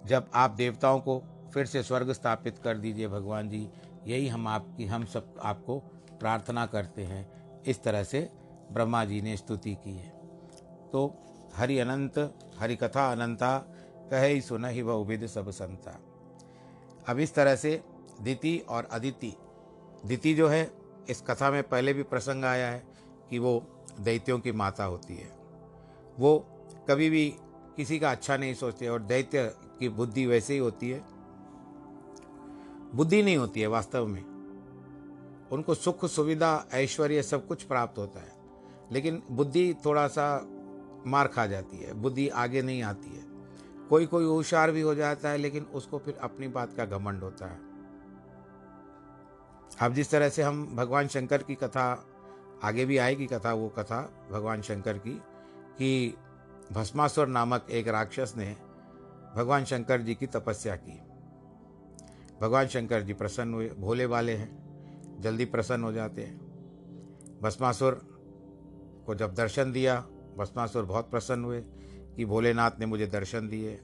जब 0.05 0.29
आप 0.33 0.51
देवताओं 0.51 0.99
को 0.99 1.23
फिर 1.53 1.65
से 1.65 1.83
स्वर्ग 1.83 2.11
स्थापित 2.11 2.57
कर 2.57 2.77
दीजिए 2.77 3.07
भगवान 3.07 3.49
जी, 3.49 3.69
यही 4.07 4.27
हम 4.27 4.47
आपकी 4.47 4.85
हम 4.85 5.05
सब 5.05 5.35
आपको 5.43 5.79
प्रार्थना 6.19 6.65
करते 6.65 7.03
हैं। 7.03 7.37
इस 7.63 7.83
तरह 7.83 8.03
से 8.03 8.29
ब्रह्मा 8.71 9.05
जी 9.05 9.21
ने 9.21 9.37
स्तुति 9.37 9.75
की 9.75 9.97
है। 9.97 10.09
तो 10.91 11.17
हरि 11.55 11.79
अनंत, 11.79 12.39
हरि 12.59 12.75
कथा 12.75 13.11
अनंता, 13.11 13.57
कहे 14.11 14.33
ही 14.33 14.41
सुन 14.41 14.65
ही 14.65 14.81
वह 14.81 14.93
उभिद 14.93 15.25
सब 15.25 15.49
संता। 15.49 15.99
अब 17.09 17.19
इस 17.19 17.35
तरह 17.35 17.55
से 17.55 17.83
दिति 18.21 18.57
और 18.69 18.85
अदिति 18.85 19.33
दिति 20.05 20.33
जो 20.33 20.47
है 20.47 20.71
इस 21.09 21.21
कथा 21.21 21.51
में 21.51 21.63
पहले 21.63 21.93
भी 21.93 22.03
प्रसंग 22.03 22.45
आया 22.45 22.67
है 22.67 22.87
कि 23.29 23.39
वो 23.39 23.65
दैत्यों 23.99 24.39
की 24.39 24.51
माता 24.51 24.83
होती 24.83 25.15
है। 25.15 25.37
वो 26.19 26.45
कभी 26.89 27.09
भी 27.09 27.35
किसी 27.77 27.99
का 27.99 28.11
अच्छा 28.11 28.37
नहीं 28.37 28.53
सोचते 28.53 28.87
और 28.87 29.01
दैत्य 29.01 29.55
की 29.79 29.89
बुद्धि 29.89 30.25
वैसे 30.25 30.53
ही 30.53 30.59
होती 30.59 30.89
है। 30.89 31.05
बुद्धि 32.95 33.23
नहीं 33.23 33.37
होती 33.37 33.61
है 33.61 33.67
वास्तव 33.67 34.07
में। 34.07 34.37
उनको 35.51 35.73
सुख, 35.73 36.05
सुविधा, 36.05 36.65
ऐश्वर्य 36.73 37.23
सब 37.23 37.47
कुछ 37.47 37.63
प्राप्त 37.63 37.97
होता 37.97 38.19
है। 38.19 38.37
लेकिन 38.91 39.23
बुद्धि 39.31 39.75
थोड़ा 39.85 40.07
सा 40.07 40.47
मार 41.07 41.27
खा 41.27 41.45
जाती 41.45 41.77
है। 41.77 41.93
बुद्धि 41.93 42.27
आगे 42.27 42.61
नहीं 42.61 42.83
आती 42.83 43.15
है। 43.15 43.23
कोई 43.89 44.05
कोई 44.05 44.25
होशियार 44.25 44.71
भी 44.71 44.81
हो 44.81 44.95
जाता 44.95 45.29
है, 45.29 45.37
लेकिन 45.37 45.63
उसको 45.63 45.97
फिर 45.97 46.17
अपनी 46.21 46.47
बात 46.47 46.73
का 46.73 46.85
घमंड 46.85 47.23
होता 47.23 47.47
है। 47.47 47.66
अब 49.81 49.93
जिस 49.93 50.11
तरह 50.11 50.29
से 50.29 50.41
हम 50.41 50.75
भगवान 50.75 51.07
शंकर 51.07 51.43
की 51.43 51.55
कथा, 51.55 52.07
आगे 52.63 52.85
भी 52.85 52.97
आएगी 52.97 53.25
कथा, 53.25 53.53
वो 53.53 53.69
कथा 53.69 54.27
भगवान 54.31 54.61
शंकर 54.61 54.97
की, 54.97 55.21
कि 55.77 56.13
भस्मासुर 56.71 57.27
नामक 57.27 57.67
एक 57.71 57.87
राक्षस 57.87 58.33
ने 58.37 58.55
भगवान 59.35 59.65
शंकर 59.65 60.01
जी 60.01 60.15
की 60.15 60.27
तपस्या 60.27 60.75
की। 60.75 61.01
भगवान 62.41 62.67
शंकर 62.67 63.01
जी 63.01 63.13
प्रसन्न 63.13 63.53
हुए, 63.53 63.69
भोले 63.69 64.05
वाले 64.05 64.33
हैं, 64.33 64.67
जल्दी 65.21 65.45
प्रसन्न 65.45 65.83
हो 65.83 65.91
जाते 65.91 66.21
हैं। 66.23 66.47
भस्मासुर 67.41 67.93
को 69.05 69.15
जब 69.15 69.33
दर्शन 69.33 69.71
दिया, 69.71 70.07
भस्मासुर 70.37 70.85
बहुत 70.85 71.11
प्रसन्न 71.11 71.45
हुए 71.45 71.61
कि 72.15 72.25
भोलेनाथ 72.25 72.71
ने 72.79 72.85
मुझे 72.85 73.07
दर्शन 73.07 73.47
दिए, 73.47 73.75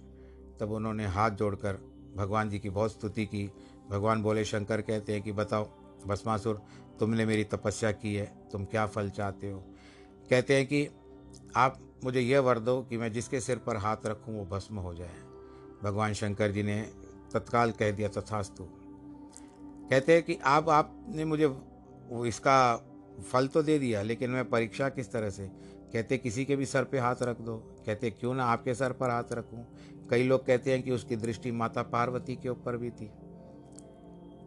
तब 0.60 0.72
उन्होंने 0.72 1.06
हाथ 1.06 1.32
जोड़कर 1.32 1.74
भगवान 2.16 2.50
जी 2.50 2.60
की 2.60 2.70
बहुत 2.70 2.92
स्तुति 2.92 3.26
की 3.26 3.52
भगवान 3.90 4.24
भोले 4.24 4.46
शंकर 4.46 4.82
कहते 4.82 5.14
हैं 5.14 5.22
कि 5.22 5.32
बताओ 5.32 5.70
भस्मासुर 6.08 6.62
तुमने 7.00 7.26
मेरी 7.26 7.44
तपस्या 7.44 7.92
की 7.92 8.16
है, 8.16 8.34
तुम 8.52 8.66
क्या 8.66 8.86
फल 8.86 9.10
चाहते 9.10 9.52
हो? 9.52 9.60
कहते 10.30 10.56
हैं 10.56 10.66
कि 10.66 10.90
आप 11.56 11.80
मुझे 12.04 12.22
यह 12.22 12.40
वर 12.40 12.60
दो 12.60 12.82
कि 12.82 12.98
मैं 12.98 13.12
जिसके 13.12 13.40
सिर 13.40 13.58
पर 13.58 13.78
हाथ 13.78 13.98
रखूँ, 14.06 14.36
वो 14.36 14.46
भस्म 14.46 14.78
हो 14.78 14.94
जाए। 14.94 15.16
भगवान 15.84 16.14
शंकर 16.14 16.52
जी 16.52 16.64
ने 16.64 16.82
तत्काल 17.34 17.72
कह 17.72 17.92
दिया, 17.92 18.08
तथास्तु। 18.08 18.64
कहते 19.90 20.14
हैं 20.14 20.24
कि 20.24 20.38
आप, 20.44 20.70
आपने 20.70 21.26
मुझे 21.26 21.46
वो 22.10 22.26
इसका 22.26 22.76
फल 23.32 23.48
तो 23.48 23.64
दे 23.64 23.80
दिया, 23.80 24.02
लेकिन 24.02 24.30
मैं 24.30 24.50
परीक्षा 24.50 24.90
किस 24.90 25.12
तरह 25.12 25.30
से? 25.30 25.48
कहते, 25.94 26.18
किसी 26.18 26.46
के 26.46 26.56
भी 26.56 26.66
सर 26.66 26.84
पे 26.84 27.00
हाथ 27.00 27.16
रख 27.22 27.42
दो। 27.42 27.58
कहते, 27.86 28.12
क्यों 28.12 28.34
ना 28.34 28.46
आपके 28.46 28.76
सर 28.76 28.92
पर 28.92 29.10
हाथ 29.10 29.24
रखूँ? 29.32 29.68
कई 30.10 30.24
लोग 30.24 30.46
कहते 30.46 30.72
हैं 30.72 30.84
कि 30.84 30.92
उसकी 30.92 31.16
दृष्टि 31.16 31.52
माता 31.52 31.84
पार्वती 31.84 32.36
के 32.36 32.50
ऊपर 32.50 32.78
भी 32.78 32.90
थी। 32.90 33.12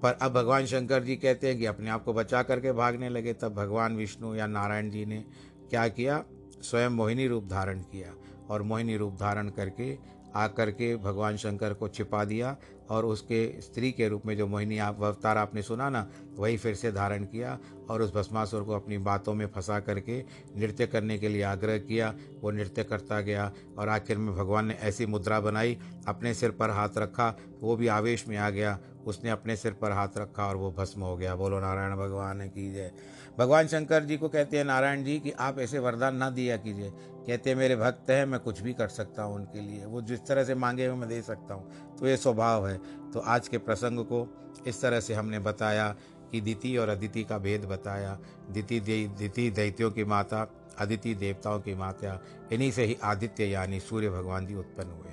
पर 0.02 0.18
अब 0.22 0.32
भगवान 0.32 0.66
शंकर 0.66 1.02
जी 1.02 1.16
कहते 1.16 1.48
हैं 1.48 1.59
कि 1.59 1.66
अपने 1.66 1.90
आप 1.90 2.04
को 2.04 2.12
बचा 2.12 2.42
करके 2.42 2.72
भागने 2.72 3.09
लगे, 3.09 3.32
तब 3.32 3.54
भगवान 3.54 3.96
विष्णु 3.96 4.35
या 4.35 4.46
नारायण 4.46 4.90
जी 4.90 5.04
ने 5.06 5.24
क्या 5.70 5.88
किया? 5.88 6.24
स्वयं 6.62 6.90
मोहिनी 6.90 7.26
रूप 7.28 7.48
धारण 7.48 7.80
किया 7.82 8.14
और 8.50 8.62
मोहिनी 8.62 8.96
रूप 8.96 9.14
धारण 9.20 9.48
करके 9.48 9.96
आकर 10.37 10.70
के 10.70 10.94
भगवान 10.96 11.37
शंकर 11.37 11.74
को 11.74 11.88
छिपा 11.88 12.24
दिया 12.24 12.56
और 12.90 13.04
उसके 13.04 13.61
स्त्री 13.61 13.90
के 13.92 14.09
रूप 14.09 14.26
में 14.26 14.37
जो 14.37 14.46
मोहिनी 14.46 14.78
आप, 14.78 15.02
अवतार 15.02 15.38
आपने 15.38 15.62
सुना 15.62 15.88
ना, 15.90 16.06
वही 16.37 16.56
फिर 16.56 16.74
से 16.74 16.92
धारण 16.92 17.24
किया 17.24 17.59
और 17.90 18.02
उस 18.02 18.14
भस्मासुर 18.14 18.62
को 18.62 18.72
अपनी 18.72 18.98
बातों 18.98 19.35
में 19.35 19.46
फंसा 19.46 19.78
करके 19.80 20.18
नृत्य 20.56 20.87
करने 20.87 21.18
के 21.18 21.28
लिए 21.28 21.42
आग्रह 21.42 21.78
किया। 21.78 22.14
वो 22.40 22.50
नृत्य 22.50 22.85
करता 22.85 23.20
गया 23.20 23.52
और 23.78 23.88
आखिर 23.88 24.18
में 24.18 24.35
भगवान 24.37 24.66
ने 24.66 24.74
ऐसी 24.74 25.06
मुद्रा 25.06 25.40
बनाई, 25.40 25.78
अपने 26.09 26.35
सिर 26.35 26.50
पर 26.50 26.70
हाथ 26.70 26.98
रखा, 26.98 27.37
वो 27.61 27.76
भी 27.76 27.87
आवेश 27.87 28.28
में 28.28 28.37
आ 28.37 28.50
गया 28.50 28.78
उसने 29.07 29.31
अपने 29.31 29.57
सिर 29.57 29.73
पर 29.73 29.92
हाथ 29.92 30.09
रखा 30.19 30.47
और 30.47 30.57
वो 30.57 30.71
भस्म 30.73 31.01
हो 31.01 31.16
गया। 31.16 31.37
बोलो, 31.37 31.61
नारायण 31.61 31.97
भगवान, 31.97 32.40
की 32.49 32.73
जय। 32.73 32.92
भगवान 33.38 33.66
शंकर 33.66 34.05
जी 34.05 34.16
को 34.16 34.29
कहते 34.29 34.59
हैं, 34.59 34.64
नारायण 34.64 35.05
जी, 35.05 35.21
कि 35.21 35.31
आप 35.31 35.59
ऐसे 35.59 35.79
वरदान 35.79 36.16
ना 36.16 36.31
दिया 36.31 36.57
कीजिए। 36.57 36.90
कहते 36.90 37.51
हैं, 37.51 37.57
मेरे 37.57 37.77
भक्त 37.77 38.11
हैं, 38.11 38.27
मैं 38.27 38.40
कुछ 38.40 38.61
भी 38.61 38.73
कर 38.73 38.88
सकता 38.88 39.23
हूँ 39.23 39.35
उनके 39.35 39.61
लिए। 39.61 39.85
वो 39.85 40.03
जिस 40.03 40.27
तरह 40.27 40.45
से 40.45 40.55
मांगे 40.55 40.87
हुए 40.87 40.97
मैं 40.97 41.09
दे 41.09 41.23
सकता 41.23 41.55
हूँ। 41.55 41.97
तो 41.97 42.07
ये 42.07 42.16
स्वभाव 42.16 42.69
है। 42.69 42.81
तो 43.12 43.21
आज 43.21 43.49
के 43.49 43.59
प्रसंग 43.59 43.99
को 43.99 44.29
इस 44.66 44.83
तरह 44.83 45.01
से 45.01 45.14
हमने 45.14 45.38
बताया 45.38 45.97
कि 46.33 46.40
दिति 46.40 46.77
और 46.77 46.88
अदिति 46.88 47.25
का 47.25 47.38
भेद 47.38 47.64
बताया। 47.64 48.19
दिति 48.51 48.81
दिति 48.81 49.51
दैत्यों 49.51 49.90
की 49.90 50.05
माता, 50.05 50.53
अदिति 50.79 51.14
देवताओं 51.14 51.61
की 51.61 51.75
माता, 51.75 52.23
इन्हीं 52.53 52.73
से 52.73 52.85
ही 52.85 52.97
आदित्य 53.03 53.45
यानी 53.45 53.81
सूर्य 53.81 54.11
भगवान 54.11 54.47
जी 54.47 54.55
उत्पन्न 54.55 54.88
हुए। 54.88 55.12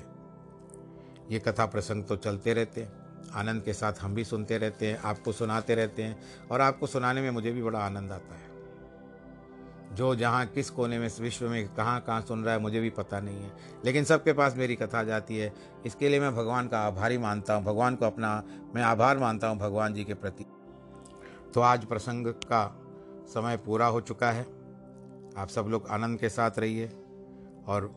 ये 1.32 1.40
कथा 1.40 1.66
प्रसंग 1.66 2.04
तो 2.04 2.16
चलते 2.16 2.54
रहते 2.54 2.82
हैं। 2.82 3.03
आनंद 3.36 3.64
के 3.64 3.74
साथ 3.74 3.94
हम 4.02 4.16
भी 4.16 4.24
सुनते 4.24 4.58
रहते 4.58 4.88
हैं, 4.88 5.00
आपको 5.00 5.32
सुनाते 5.32 5.76
रहते 5.76 6.04
हैं 6.04 6.22
और 6.52 6.62
आपको 6.62 6.88
सुनाने 6.88 7.22
में 7.22 7.32
मुझे 7.32 7.52
भी 7.52 7.64
बड़ा 7.64 7.80
आनंद 7.80 8.12
आता 8.12 8.36
है। 8.36 8.54
जो 9.96 10.16
जहाँ 10.16 10.46
किस 10.46 10.70
कोने 10.70 11.00
में, 11.00 11.10
विश्व 11.20 11.50
में 11.50 11.76
कहाँ 11.76 12.02
कहाँ 12.02 12.22
सुन 12.22 12.44
रहा 12.44 12.54
है 12.54 12.60
मुझे 12.60 12.80
भी 12.80 12.90
पता 12.90 13.20
नहीं 13.20 13.44
है। 13.44 13.52
लेकिन 13.86 14.04
सबके 14.04 14.34
पास 14.34 14.56
मेरी 14.56 14.76
कथा 14.76 15.04
जाती 15.04 15.38
है। 15.38 15.54
इसके 15.86 16.10
लिए 16.10 16.20
मैं 16.20 16.36
भगवान 16.36 16.68
का 16.68 16.80
आभारी 16.80 17.18
मानता 17.18 17.54
हूँ, 17.54 17.64
भगवान 17.64 17.96
को 17.96 18.06
अपना, 18.06 18.44
मैं 18.76 18.84
आभार 18.84 19.18
मानता 19.18 19.48
हूँ 19.48 19.58
भगवान 19.58 19.94
जी 19.94 20.04
के 20.04 20.14
प्रति। 20.14 20.46
तो 21.54 21.62
आज 21.62 21.86
प्रसंग 21.86 22.28
का 22.28 22.80
समय 23.28 23.58
पूरा 23.58 23.86
हो 23.86 24.02
चुका 24.02 24.32
है। 24.32 24.44
आप 25.38 25.48
सब 25.50 25.66
लोग 25.68 25.88
आनंद 25.88 26.20
के 26.20 26.30
साथ 26.30 26.52
रहिए 26.58 26.88
और 27.68 27.96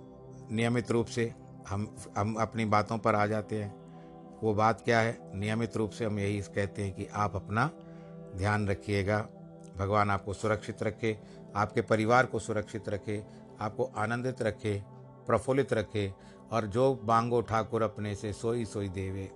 नियमित 0.51 0.91
रूप 0.91 1.07
से 1.07 1.35
हम 1.69 1.97
हम 2.19 2.35
अपनी 2.35 2.65
बातों 2.65 2.99
पर 2.99 3.15
आ 3.15 3.27
जाते 3.27 3.63
हैं। 3.63 3.86
वो 4.43 4.55
बात 4.55 4.81
क्या 4.81 5.01
है? 5.01 5.19
नियमित 5.35 5.77
रूप 5.77 5.91
से 5.91 6.05
हम 6.05 6.19
यही 6.19 6.41
कहते 6.41 6.85
हैं 6.85 6.95
कि 6.95 7.07
आप 7.07 7.37
अपना 7.37 7.71
ध्यान 8.37 8.69
रखिएगा। 8.69 9.29
भगवान 9.79 10.11
आपको 10.11 10.33
सुरक्षित 10.33 10.83
रखे, 10.83 11.19
आपके 11.57 11.81
परिवार 11.81 12.27
को 12.27 12.39
सुरक्षित 12.39 12.89
रखे, 12.89 13.25
आपको 13.61 13.85
आनंदित 13.97 14.43
रखे, 14.43 14.83
प्रफुल्लित 15.27 15.73
रखे 15.73 16.15
और 16.53 16.67
जो 16.67 17.01
मांगो 17.05 17.41
ठाकुर 17.41 17.83
अपने 17.83 18.15
से 18.15 18.33
सोई 18.33 18.65
सोई 18.65 18.89
देवे। 18.89 19.31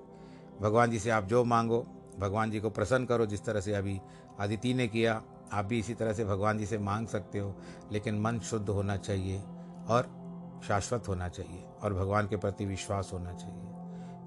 भगवान 0.60 0.90
जी 0.90 0.98
से 0.98 1.10
आप 1.10 1.24
जो 1.24 1.44
मांगो, 1.44 1.86
भगवान 2.18 2.50
जी 2.50 2.60
को 2.60 2.70
प्रसन्न 2.70 3.04
करो 3.04 3.26
जिस 3.26 3.44
तरह 3.44 3.60
से 3.60 3.74
अभी 3.74 4.00
अदिति 4.40 4.74
ने 4.74 4.88
किया। 4.88 5.22
आप 5.52 5.64
भी 5.64 5.78
इसी 5.78 5.94
तरह 5.94 6.12
से 6.12 6.24
भगवान 6.24 6.58
जी 6.58 6.66
से 6.66 6.78
मांग 6.78 7.06
सकते 7.06 7.38
हो, 7.38 7.56
लेकिन 7.92 8.20
मन 8.20 8.38
शुद्ध 8.38 8.68
होना 8.68 8.96
चाहिए 8.96 9.42
और 9.88 10.08
शाश्वत 10.68 11.08
होना 11.08 11.28
चाहिए 11.28 11.64
और 11.82 11.94
भगवान 11.94 12.28
के 12.28 12.36
प्रति 12.36 12.64
विश्वास 12.64 13.10
होना 13.12 13.32
चाहिए। 13.32 13.69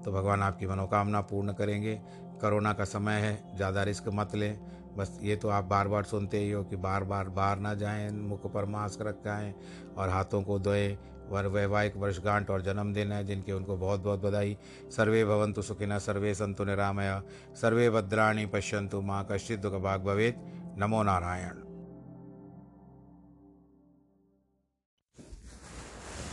तो 0.04 0.12
भगवान 0.12 0.42
आपकी 0.42 0.66
मनोकामना 0.66 1.20
पूर्ण 1.20 1.52
करेंगे। 1.52 1.94
कोरोना 2.40 2.72
का 2.72 2.84
समय 2.84 3.20
है, 3.20 3.56
ज़्यादा 3.56 3.82
रिस्क 3.82 4.08
मत 4.08 4.34
लें। 4.34 4.58
बस 4.96 5.18
ये 5.22 5.36
तो 5.36 5.48
आप 5.48 5.64
बार 5.64 5.88
बार 5.88 6.04
सुनते 6.04 6.38
ही 6.38 6.50
हो 6.50 6.62
कि 6.64 6.76
बार 6.76 7.04
बार 7.04 7.28
बाहर 7.28 7.58
ना 7.58 7.74
जाएँ 7.74 8.10
मुख 8.10 8.52
पर 8.52 8.64
मास्क 8.64 9.02
रखाएँ 9.02 9.54
और 9.96 10.08
हाथों 10.08 10.42
को 10.42 10.58
धोएँ। 10.58 10.96
वर, 11.30 11.46
वैवाहिक 11.46 11.96
वर्षगांठ 11.96 12.50
और 12.50 12.62
जन्मदिन 12.62 13.12
है, 13.12 13.24
जिनके 13.24 13.52
उनको 13.52 13.76
बहुत 13.76 14.00
बहुत 14.00 14.22
बधाई। 14.22 14.56
सर्वे 14.90 15.24
भवंतु 15.24 15.62
सुखिना 15.62 15.98
सर्वे 15.98 16.34
संतु 16.34 16.64
निरामया। 16.64 17.22
सर्वे 17.54 17.88
भद्राणी 17.90 18.46
पश्यंतु 18.46 19.00
माँ 19.00 19.26
कश्चित 19.30 19.60
दुख 19.60 19.80
भाग 19.82 20.04
भवेद 20.04 20.34
नमो 20.78 21.02
नारायण। 21.02 21.62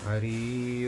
हरि 0.06 0.88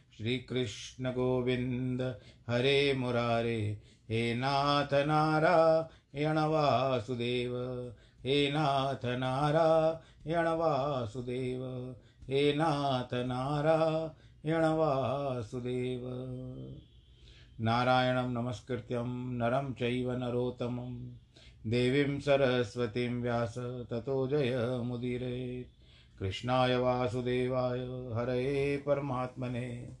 श्रीकृष्ण 0.21 1.11
गोविन्द 1.11 2.01
हरे 2.49 2.93
मुरारे, 2.93 3.77
हे 4.09 4.35
नाथ 4.35 4.93
नारायण 4.93 6.37
वासुदेव, 6.37 7.55
हे 8.25 8.51
नाथ 8.51 9.05
नारायण 9.05 10.47
वासुदेव, 10.47 11.95
हे 12.27 12.53
नाथ 12.53 13.13
नारायण 13.13 14.65
वासुदेव। 14.65 16.01
नारायणं 17.61 18.33
नमस्कृत्यं 18.33 19.37
नरं 19.37 19.73
चैव 19.73 20.11
नरोत्तमं, 20.11 21.13
देवीं 21.67 22.19
सरस्वतीं 22.19 23.21
व्यास, 23.21 23.57
ततो 23.89 24.27
जयमुदीरयेत् 24.27 26.19
कृष्णाय 26.19 26.75
वासुदेवाय 26.75 27.79
हरये 28.13 28.77
परमात्मने। 28.77 30.00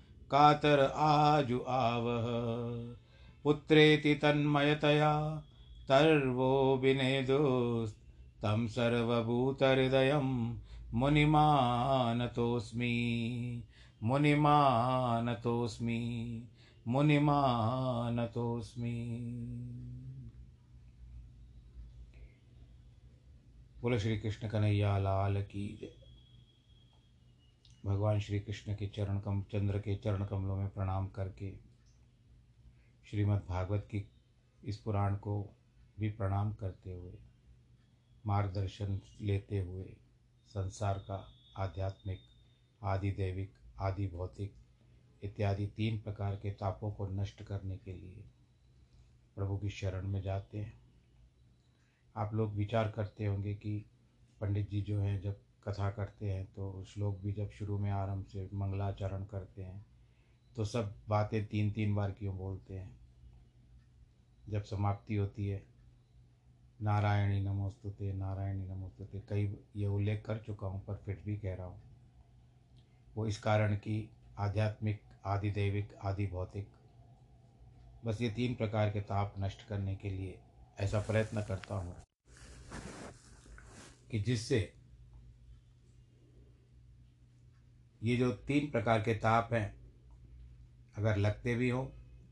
कातर 0.31 0.79
आजु 0.95 1.59
आवह। 1.67 2.23
पुत्रेति 3.43 4.15
तन्मयतया 4.15 5.43
तर्वो 5.87 6.77
विनेदुस्तं 6.77 8.67
सर्वभूतहृदयं 8.67 10.57
मुनिमानतोऽस्मि। 10.93 12.13
मुनिमानतोऽस्मि। 14.03 15.21
मुनिमानतोऽस्मि। 16.87 18.07
बोलो 23.81 23.99
श्री 23.99 24.17
जय। 25.81 26.00
भगवान 27.85 28.19
श्री 28.19 28.39
कृष्ण 28.39 28.75
के 28.75 28.87
चरण 28.87 29.19
कम, 29.19 29.41
चंद्र 29.41 29.79
के 29.79 29.95
चरण 29.95 30.25
कमलों 30.25 30.55
में 30.55 30.69
प्रणाम 30.69 31.07
करके 31.07 31.51
श्रीमद् 33.05 33.47
भागवत 33.49 33.87
की 33.91 34.09
इस 34.63 34.77
पुराण 34.77 35.15
को 35.15 35.53
भी 35.99 36.09
प्रणाम 36.09 36.53
करते 36.53 36.93
हुए, 36.93 37.13
मार्गदर्शन 38.25 39.01
लेते 39.21 39.59
हुए, 39.59 39.83
संसार 40.47 40.97
का 40.99 41.27
आध्यात्मिक 41.57 42.19
आदि 42.83 43.11
दैविक 43.11 43.53
आदि 43.79 44.07
भौतिक 44.07 44.53
इत्यादि 45.23 45.67
तीन 45.67 45.99
प्रकार 45.99 46.35
के 46.35 46.51
तापों 46.51 46.91
को 46.91 47.07
नष्ट 47.07 47.43
करने 47.43 47.77
के 47.77 47.93
लिए 47.93 48.23
प्रभु 49.35 49.57
की 49.57 49.69
शरण 49.69 50.07
में 50.07 50.21
जाते 50.21 50.57
हैं। 50.57 50.81
आप 52.15 52.33
लोग 52.33 52.53
विचार 52.53 52.91
करते 52.91 53.25
होंगे 53.25 53.55
कि 53.55 53.85
पंडित 54.41 54.69
जी 54.69 54.81
जो 54.81 54.99
हैं, 54.99 55.21
जब 55.21 55.39
कथा 55.63 55.89
करते 55.91 56.31
हैं 56.31 56.45
तो 56.45 56.83
श्लोक 56.83 57.17
भी 57.17 57.33
जब 57.33 57.49
शुरू 57.49 57.77
में 57.77 57.91
आरंभ 57.91 58.25
से 58.25 58.49
मंगलाचरण 58.53 59.25
करते 59.25 59.63
हैं 59.63 59.85
तो 60.55 60.65
सब 60.65 60.93
बातें 61.09 61.45
तीन 61.45 61.71
तीन 61.71 61.95
बार 61.95 62.11
क्यों 62.11 62.37
बोलते 62.37 62.73
हैं? 62.73 62.99
जब 64.49 64.63
समाप्ति 64.63 65.15
होती 65.15 65.47
है, 65.47 65.63
नारायणी 66.81 67.39
नमोस्तुते 67.41 68.13
नारायणी 68.13 68.67
नमोस्तुते, 68.67 69.21
कई 69.29 69.57
ये 69.75 69.87
उल्लेख 69.87 70.25
कर 70.25 70.37
चुका 70.37 70.67
हूँ, 70.67 70.85
पर 70.85 70.95
फिर 70.95 71.21
भी 71.25 71.37
कह 71.37 71.55
रहा 71.55 71.67
हूँ। 71.67 71.81
वो 73.15 73.27
इस 73.27 73.39
कारण 73.39 73.75
की 73.75 74.09
आध्यात्मिक 74.37 75.01
आदि 75.25 75.51
दैविक 75.51 75.93
आदि 76.03 76.27
भौतिक 76.27 76.67
बस 78.05 78.21
ये 78.21 78.29
तीन 78.29 78.55
प्रकार 78.55 78.89
के 78.89 79.01
ताप 79.01 79.33
नष्ट 79.39 79.67
करने 79.67 79.95
के 79.95 80.09
लिए 80.09 80.39
ऐसा 80.79 80.99
प्रयत्न 80.99 81.41
करता 81.41 81.75
हूँ 81.75 81.95
कि 84.11 84.19
जिससे 84.19 84.73
ये 88.03 88.17
जो 88.17 88.31
तीन 88.31 88.71
प्रकार 88.71 89.01
के 89.01 89.13
ताप 89.13 89.53
हैं, 89.53 89.75
अगर 90.95 91.17
लगते 91.17 91.55
भी 91.55 91.69
हों 91.69 91.85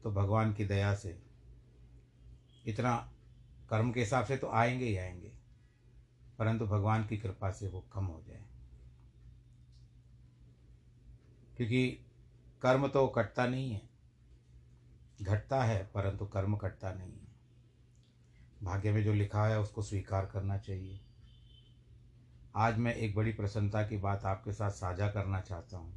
तो 0.03 0.11
भगवान 0.11 0.53
की 0.53 0.65
दया 0.65 0.95
से। 0.95 1.19
इतना 2.65 3.11
कर्म 3.69 3.91
के 3.91 3.99
हिसाब 3.99 4.25
से 4.25 4.37
तो 4.37 4.49
आएँगे 4.49 4.85
ही 4.85 4.97
आएँगे, 4.97 5.31
परंतु 6.39 6.65
भगवान 6.65 7.05
की 7.07 7.17
कृपा 7.17 7.51
से 7.51 7.67
वो 7.67 7.85
कम 7.93 8.05
हो 8.05 8.23
जाए। 8.27 8.43
क्योंकि 11.57 11.99
कर्म 12.61 12.87
तो 12.87 13.07
कटता 13.07 13.47
नहीं 13.47 13.71
है, 13.71 13.81
घटता 15.21 15.63
है, 15.63 15.89
परंतु 15.93 16.25
कर्म 16.25 16.57
कटता 16.57 16.93
नहीं 16.93 17.13
है। 17.13 17.27
भाग्य 18.63 18.91
में 18.91 19.03
जो 19.03 19.13
लिखा 19.13 19.45
है, 19.47 19.59
उसको 19.59 19.81
स्वीकार 19.81 20.25
करना 20.25 20.57
चाहिए। 20.57 20.99
आज 22.59 22.77
मैं 22.77 22.95
एक 22.95 23.15
बड़ी 23.15 23.31
प्रसन्नता 23.31 23.83
की 23.83 23.97
बात 23.97 24.25
आपके 24.25 24.53
साथ 24.53 24.71
साझा 24.71 25.07
करना 25.07 25.41
चाहता 25.41 25.77
हूँ। 25.77 25.93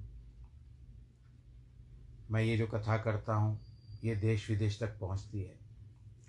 मैं 2.31 2.43
ये 2.43 2.57
जो 2.59 2.67
कथा 2.67 2.99
करता 2.99 3.35
हूँ, 3.35 3.61
ये 4.05 4.17
देश 4.17 4.51
विदेश 4.51 4.81
तक 4.81 4.99
पहुँचती 5.01 5.43
है। 5.43 5.55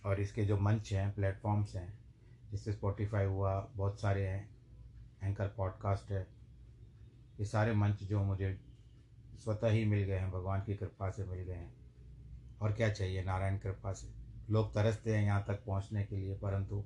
और 0.05 0.19
इसके 0.19 0.45
जो 0.45 0.57
मंच 0.57 0.93
हैं 0.93 1.13
प्लेटफॉर्म्स 1.15 1.75
हैं 1.75 1.99
जिससे 2.51 2.73
स्पॉटिफाई 2.73 3.25
हुआ, 3.25 3.69
बहुत 3.75 4.01
सारे 4.01 4.27
हैं 4.27 4.49
एंकर 5.23 5.47
पॉडकास्ट 5.47 6.11
है, 6.11 6.27
ये 7.39 7.45
सारे 7.45 7.73
मंच 7.73 8.03
जो 8.03 8.23
मुझे 8.23 8.59
स्वतः 9.43 9.67
ही 9.67 9.85
मिल 9.85 10.03
गए 10.03 10.17
हैं, 10.17 10.31
भगवान 10.31 10.61
की 10.61 10.75
कृपा 10.75 11.09
से 11.09 11.23
मिल 11.23 11.39
गए 11.39 11.53
हैं। 11.53 11.73
और 12.61 12.73
क्या 12.73 12.89
चाहिए? 12.89 13.23
नारायण 13.23 13.57
कृपा 13.57 13.93
से। 13.93 14.07
लोग 14.49 14.73
तरसते 14.73 15.15
हैं 15.15 15.23
यहाँ 15.23 15.45
तक 15.47 15.65
पहुँचने 15.65 16.03
के 16.03 16.15
लिए, 16.15 16.35
परंतु 16.35 16.83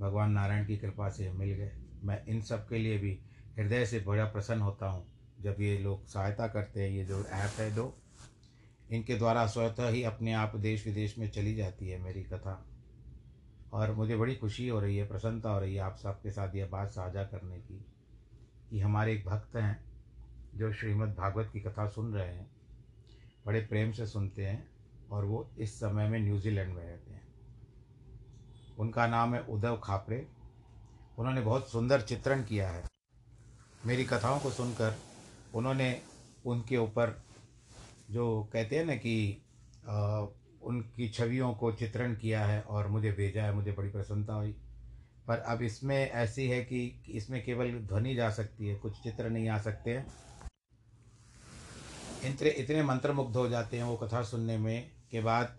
भगवान 0.00 0.30
नारायण 0.30 0.66
की 0.66 0.76
कृपा 0.76 1.08
से 1.08 1.30
मिल 1.32 1.48
गए। 1.48 1.72
मैं 2.02 2.24
इन 2.26 2.40
सब 2.40 2.68
के 2.68 2.78
लिए 2.78 2.98
भी 2.98 3.18
हृदय 3.58 3.86
से 3.86 4.00
बड़ा 4.00 4.24
प्रसन्न 4.24 4.60
होता 4.60 4.88
हूँ, 4.88 5.06
जब 5.40 5.56
ये 5.60 5.78
लोग 5.78 6.06
सहायता 6.06 6.48
करते 6.48 6.82
हैं, 6.82 6.90
ये 6.90 7.04
जो 7.04 7.24
ऐप 7.24 7.60
है 7.60 7.74
दो। 7.74 7.98
इनके 8.90 9.16
द्वारा 9.16 9.46
स्वतः 9.46 9.88
ही 9.88 10.02
अपने 10.02 10.32
आप 10.32 10.56
देश 10.56 10.86
विदेश 10.86 11.18
में 11.18 11.30
चली 11.30 11.54
जाती 11.54 11.88
है 11.88 11.98
मेरी 11.98 12.22
कथा। 12.22 12.66
और 13.72 13.92
मुझे 13.92 14.16
बड़ी 14.16 14.34
खुशी 14.34 14.68
हो 14.68 14.80
रही 14.80 14.96
है, 14.96 15.08
प्रसन्नता 15.08 15.50
हो 15.50 15.60
रही 15.60 15.74
है 15.74 15.80
आप 15.80 15.96
सबके 15.96 16.30
साथ 16.30 16.54
ये 16.54 16.64
बात 16.64 16.90
साझा 16.90 17.24
करने 17.24 17.58
की, 17.58 17.86
कि 18.70 18.80
हमारे 18.80 19.12
एक 19.12 19.24
भक्त 19.24 19.56
हैं, 19.56 19.84
जो 20.54 20.72
श्रीमद् 20.72 21.14
भागवत 21.14 21.50
की 21.52 21.60
कथा 21.60 21.88
सुन 21.88 22.14
रहे 22.14 22.28
हैं, 22.28 22.50
बड़े 23.46 23.60
प्रेम 23.60 23.92
से 23.92 24.06
सुनते 24.06 24.46
हैं, 24.46 24.68
और 25.10 25.24
वो 25.24 25.50
इस 25.58 25.76
समय 25.76 26.08
में 26.08 26.18
न्यूजीलैंड 26.20 26.74
में 26.74 26.84
रहते 26.84 27.12
हैं। 27.12 27.15
उनका 28.78 29.06
नाम 29.06 29.34
है 29.34 29.40
उद्धव 29.40 29.80
खापरे। 29.84 30.28
उन्होंने 31.18 31.40
बहुत 31.40 31.70
सुंदर 31.70 32.00
चित्रण 32.00 32.42
किया 32.44 32.70
है। 32.70 32.84
मेरी 33.86 34.04
कथाओं 34.04 34.40
को 34.40 34.50
सुनकर 34.50 34.98
उन्होंने 35.54 36.02
उनके 36.46 36.76
ऊपर 36.76 37.22
जो 38.10 38.48
कहते 38.52 38.78
हैं 38.78 38.84
ना 38.84 38.94
कि 38.96 39.42
आ, 39.88 40.26
उनकी 40.62 41.08
छवियों 41.08 41.54
को 41.54 41.72
चित्रण 41.72 42.14
किया 42.14 42.44
है 42.44 42.60
और 42.62 42.88
मुझे 42.88 43.12
भेजा 43.12 43.42
है 43.42 43.54
मुझे 43.54 43.72
बड़ी 43.72 43.88
प्रसन्नता 43.88 44.34
हुई। 44.34 44.52
पर 45.28 45.38
अब 45.38 45.62
इसमें 45.62 46.10
ऐसी 46.10 46.48
है 46.48 46.64
कि 46.64 47.04
इसमें 47.08 47.44
केवल 47.44 47.72
ध्वनि 47.72 48.14
जा 48.14 48.30
सकती 48.30 48.68
है 48.68 48.74
कुछ 48.74 49.02
चित्र 49.02 49.30
नहीं 49.30 49.48
आ 49.48 49.58
सकते 49.58 49.90
हैं। 49.90 50.06
इतने 52.24 52.48
इतने 52.48 52.82
मंत्रमुग्ध 52.82 53.36
हो 53.36 53.48
जाते 53.48 53.76
हैं 53.76 53.84
वो 53.84 53.96
कथा 53.96 54.22
सुनने 54.22 54.58
में 54.58 54.90
के 55.10 55.20
बाद 55.20 55.56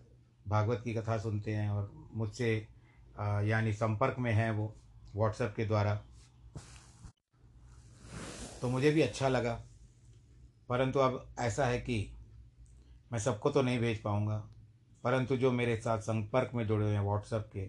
भागवत 0.48 0.80
की 0.84 0.94
कथा 0.94 1.18
सुनते 1.18 1.54
हैं 1.54 1.70
और 1.70 2.10
मुझसे 2.14 2.68
यानी 3.18 3.72
संपर्क 3.72 4.18
में 4.18 4.32
हैं 4.32 4.50
वो 4.50 4.74
व्हाट्सएप 5.14 5.54
के 5.56 5.64
द्वारा। 5.64 5.94
तो 8.60 8.68
मुझे 8.68 8.90
भी 8.90 9.02
अच्छा 9.02 9.28
लगा, 9.28 9.52
परंतु 10.68 10.98
अब 10.98 11.24
ऐसा 11.38 11.66
है 11.66 11.78
कि 11.80 11.98
मैं 13.12 13.18
सबको 13.18 13.50
तो 13.50 13.62
नहीं 13.62 13.78
भेज 13.80 14.02
पाऊँगा, 14.02 14.36
परंतु 15.04 15.36
जो 15.36 15.50
मेरे 15.52 15.76
साथ 15.76 15.98
संपर्क 16.00 16.50
में 16.54 16.66
जुड़े 16.66 16.84
हुए 16.84 16.94
हैं 16.94 17.02
व्हाट्सएप 17.02 17.48
के, 17.52 17.68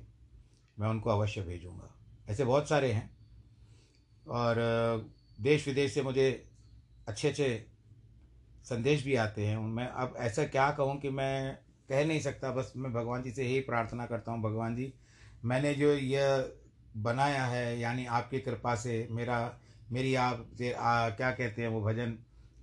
मैं 0.78 0.88
उनको 0.88 1.10
अवश्य 1.10 1.42
भेजूँगा। 1.42 1.90
ऐसे 2.30 2.46
बहुत 2.46 2.70
सारे 2.70 2.92
हैं, 2.92 3.10
और 4.28 4.56
देश 5.40 5.68
विदेश 5.68 5.94
से 5.94 6.02
मुझे 6.02 6.30
अच्छे 7.08 7.28
अच्छे 7.30 7.66
संदेश 8.66 9.04
भी 9.04 9.16
आते 9.18 9.46
हैं। 9.46 9.58
मैं 9.58 9.88
अब 9.88 10.16
ऐसा 10.20 10.44
क्या 10.46 10.70
कहूँ 10.72 11.00
कि 11.00 11.10
मैं 11.12 11.56
कह 11.90 12.06
नहीं 12.06 12.20
सकता, 12.22 12.52
बस 12.52 12.74
मैं 12.76 12.92
भगवान 12.94 13.24
जी 13.24 13.32
से 13.32 13.44
यही 13.44 13.60
प्रार्थना 13.62 14.06
करता 14.06 14.32
हूँ, 14.32 14.42
भगवान 14.42 14.76
जी 14.76 14.94
मैंने 15.46 15.74
जो 15.74 15.94
यह 15.94 16.50
बनाया 16.98 17.46
है 17.46 17.80
यानी 17.80 18.06
आपकी 18.06 18.40
कृपा 18.40 18.76
से 18.76 19.08
मेरा 19.12 19.60
मेरी 19.92 20.16
आप 20.16 20.48
आ, 20.80 21.10
क्या 21.10 21.32
कहते 21.32 21.62
हैं 21.62 21.70
वो 21.70 21.82
भजन 21.82 22.12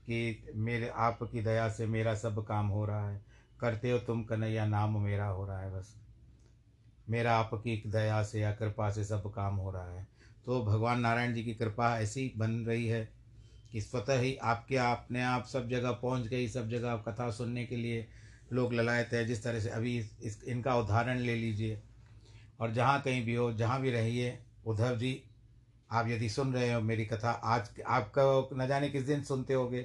कि 0.06 0.52
मेरे 0.54 0.88
आपकी 0.88 1.42
दया 1.42 1.68
से 1.68 1.86
मेरा 1.86 2.14
सब 2.14 2.44
काम 2.46 2.66
हो 2.66 2.84
रहा 2.84 3.10
है। 3.10 3.24
करते 3.60 3.90
हो 3.90 3.98
तुम 3.98 4.24
कन्हैया 4.24 4.66
नाम 4.66 5.02
मेरा 5.02 5.26
हो 5.26 5.46
रहा 5.46 5.60
है 5.60 5.78
बस। 5.78 5.96
मेरा 7.10 7.36
आपकी 7.36 7.82
दया 7.86 8.22
से 8.22 8.40
या 8.40 8.52
कृपा 8.52 8.90
से 8.90 9.04
सब 9.04 9.32
काम 9.34 9.56
हो 9.56 9.70
रहा 9.70 9.92
है। 9.92 10.06
तो 10.44 10.64
भगवान 10.64 11.00
नारायण 11.00 11.34
जी 11.34 11.44
की 11.44 11.54
कृपा 11.54 11.98
ऐसी 11.98 12.32
बन 12.36 12.50
रही 12.50 12.86
है 12.86 13.08
कि 13.72 13.80
स्वतः 13.80 14.18
ही 14.18 14.36
आपके 14.36 14.76
अपने 14.76 15.22
आप 15.22 15.44
सब 15.44 15.68
जगह 15.68 15.90
पहुँच 15.90 16.26
गई 16.26 16.48
सब 16.48 16.68
जगह 16.68 16.96
कथा 16.96 17.30
सुनने 17.30 17.66
के 17.66 17.76
लिए 17.76 18.08
लोग 18.52 18.74
ललायत 18.74 19.10
है। 19.12 19.24
जिस 19.24 19.44
तरह 19.44 19.60
से 19.60 19.70
अभी 19.70 20.10
इस 20.22 20.44
इनका 20.44 20.76
उदाहरण 20.76 21.18
ले 21.18 21.34
लीजिए। 21.34 21.82
और 22.60 22.72
जहाँ 22.72 23.00
कहीं 23.00 23.24
भी 23.24 23.34
हो, 23.34 23.52
जहाँ 23.52 23.80
भी 23.80 23.90
रहिए, 23.90 24.38
उद्धव 24.66 24.96
जी, 24.96 25.22
आप 25.90 26.08
यदि 26.08 26.28
सुन 26.28 26.52
रहे 26.54 26.72
हो 26.72 26.80
मेरी 26.80 27.04
कथा, 27.04 27.30
आज 27.30 27.70
आपका 27.86 28.48
न 28.56 28.66
जाने 28.68 28.88
किस 28.88 29.02
दिन 29.02 29.22
सुनते 29.22 29.54
होगे, 29.54 29.82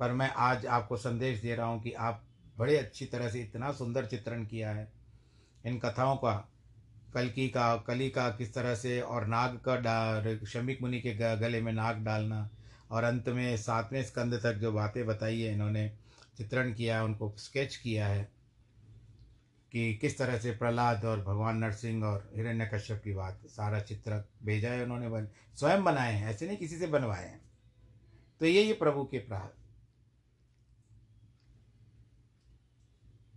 पर 0.00 0.12
मैं 0.12 0.30
आज 0.30 0.66
आपको 0.66 0.96
संदेश 0.96 1.40
दे 1.40 1.54
रहा 1.54 1.66
हूँ 1.66 1.82
कि 1.82 1.92
आप 1.92 2.22
बड़े 2.58 2.76
अच्छी 2.76 3.06
तरह 3.06 3.28
से 3.28 3.40
इतना 3.40 3.72
सुंदर 3.72 4.06
चित्रण 4.06 4.44
किया 4.44 4.70
है। 4.70 4.92
इन 5.66 5.78
कथाओं 5.78 6.16
का, 6.16 6.48
कलकी 7.14 7.48
का, 7.48 7.76
कली 7.76 8.10
का 8.10 8.28
किस 8.28 8.54
तरह 8.54 8.74
से, 8.74 9.00
और 9.00 9.26
नाग 9.26 9.60
का 9.68 10.46
शमिक 10.46 10.82
मुनि 10.82 11.00
के 11.00 11.36
गले 11.36 11.60
में 11.60 11.72
नाग 11.72 12.04
डालना, 12.04 12.48
और 12.90 13.04
अंत 13.04 13.28
में 13.28 13.56
सातवें 13.56 14.02
स्कंद 14.02 14.34
तक 14.34 14.54
जो 14.54 14.72
बातें 14.72 15.06
बताई 15.06 15.40
है 15.40 15.52
इन्होंने, 15.52 15.92
चित्रण 16.36 16.72
किया 16.72 16.96
है 16.96 17.04
उनको 17.04 17.34
स्केच 17.38 17.76
किया 17.76 18.06
है। 18.06 18.28
कि 19.74 19.94
किस 19.94 20.18
तरह 20.18 20.38
से 20.38 20.50
प्रहलाद 20.52 21.04
और 21.04 21.20
भगवान 21.20 21.56
नरसिंह 21.56 22.04
और 22.04 22.32
हिरण्य 22.36 22.70
कश्यप 22.74 23.00
की 23.04 23.12
बात, 23.12 23.40
सारा 23.46 23.80
चित्र 23.80 24.24
भेजा 24.42 24.70
है 24.70 24.82
उन्होंने, 24.82 25.08
बन, 25.08 25.28
स्वयं 25.54 25.84
बनाए 25.84 26.12
हैं, 26.12 26.30
ऐसे 26.30 26.46
नहीं 26.46 26.56
किसी 26.56 26.78
से 26.78 26.86
बनवाए 26.86 27.24
हैं। 27.24 27.40
तो 28.40 28.46
ये 28.46 28.62
ये 28.62 28.72
प्रभु 28.72 29.04
के 29.04 29.18
प्राण 29.18 29.48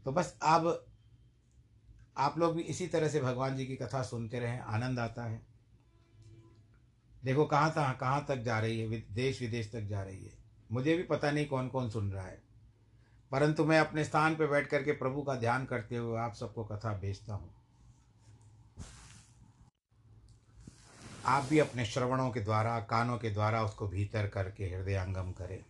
तो 0.05 0.11
बस 0.11 0.37
अब 0.41 0.85
आप 2.17 2.37
लोग 2.37 2.55
भी 2.55 2.61
इसी 2.61 2.87
तरह 2.87 3.07
से 3.07 3.21
भगवान 3.21 3.57
जी 3.57 3.65
की 3.65 3.75
कथा 3.75 4.03
सुनते 4.03 4.39
रहें, 4.39 4.59
आनंद 4.59 4.99
आता 4.99 5.23
है। 5.23 5.41
देखो 7.23 7.45
कहाँ 7.45 7.71
तक 7.71 7.97
कहाँ 7.99 8.25
तक 8.27 8.37
जा 8.37 8.59
रही 8.59 8.79
है 8.79 9.01
देश 9.11 9.41
विदेश 9.41 9.71
तक 9.71 9.81
जा 9.81 10.03
रही 10.03 10.25
है। 10.25 10.31
मुझे 10.71 10.97
भी 10.97 11.03
पता 11.03 11.31
नहीं 11.31 11.45
कौन 11.45 11.67
कौन 11.67 11.89
सुन 11.89 12.11
रहा 12.11 12.25
है। 12.25 12.46
परंतु 13.31 13.65
मैं 13.65 13.79
अपने 13.79 14.03
स्थान 14.03 14.35
पर 14.35 14.47
बैठ 14.47 14.67
करके 14.67 14.91
प्रभु 14.91 15.21
का 15.21 15.35
ध्यान 15.35 15.65
करते 15.65 15.95
हुए 15.95 16.19
आप 16.19 16.33
सबको 16.33 16.63
कथा 16.63 16.97
भेजता 16.97 17.33
हूँ। 17.33 17.53
आप 21.25 21.43
भी 21.43 21.59
अपने 21.59 21.85
श्रवणों 21.85 22.31
के 22.31 22.41
द्वारा, 22.41 22.79
कानों 22.79 23.17
के 23.17 23.29
द्वारा 23.29 23.63
उसको 23.63 23.87
भीतर 23.87 24.27
करके 24.27 24.65
हृदयंगम 24.65 25.31
करें। 25.31 25.65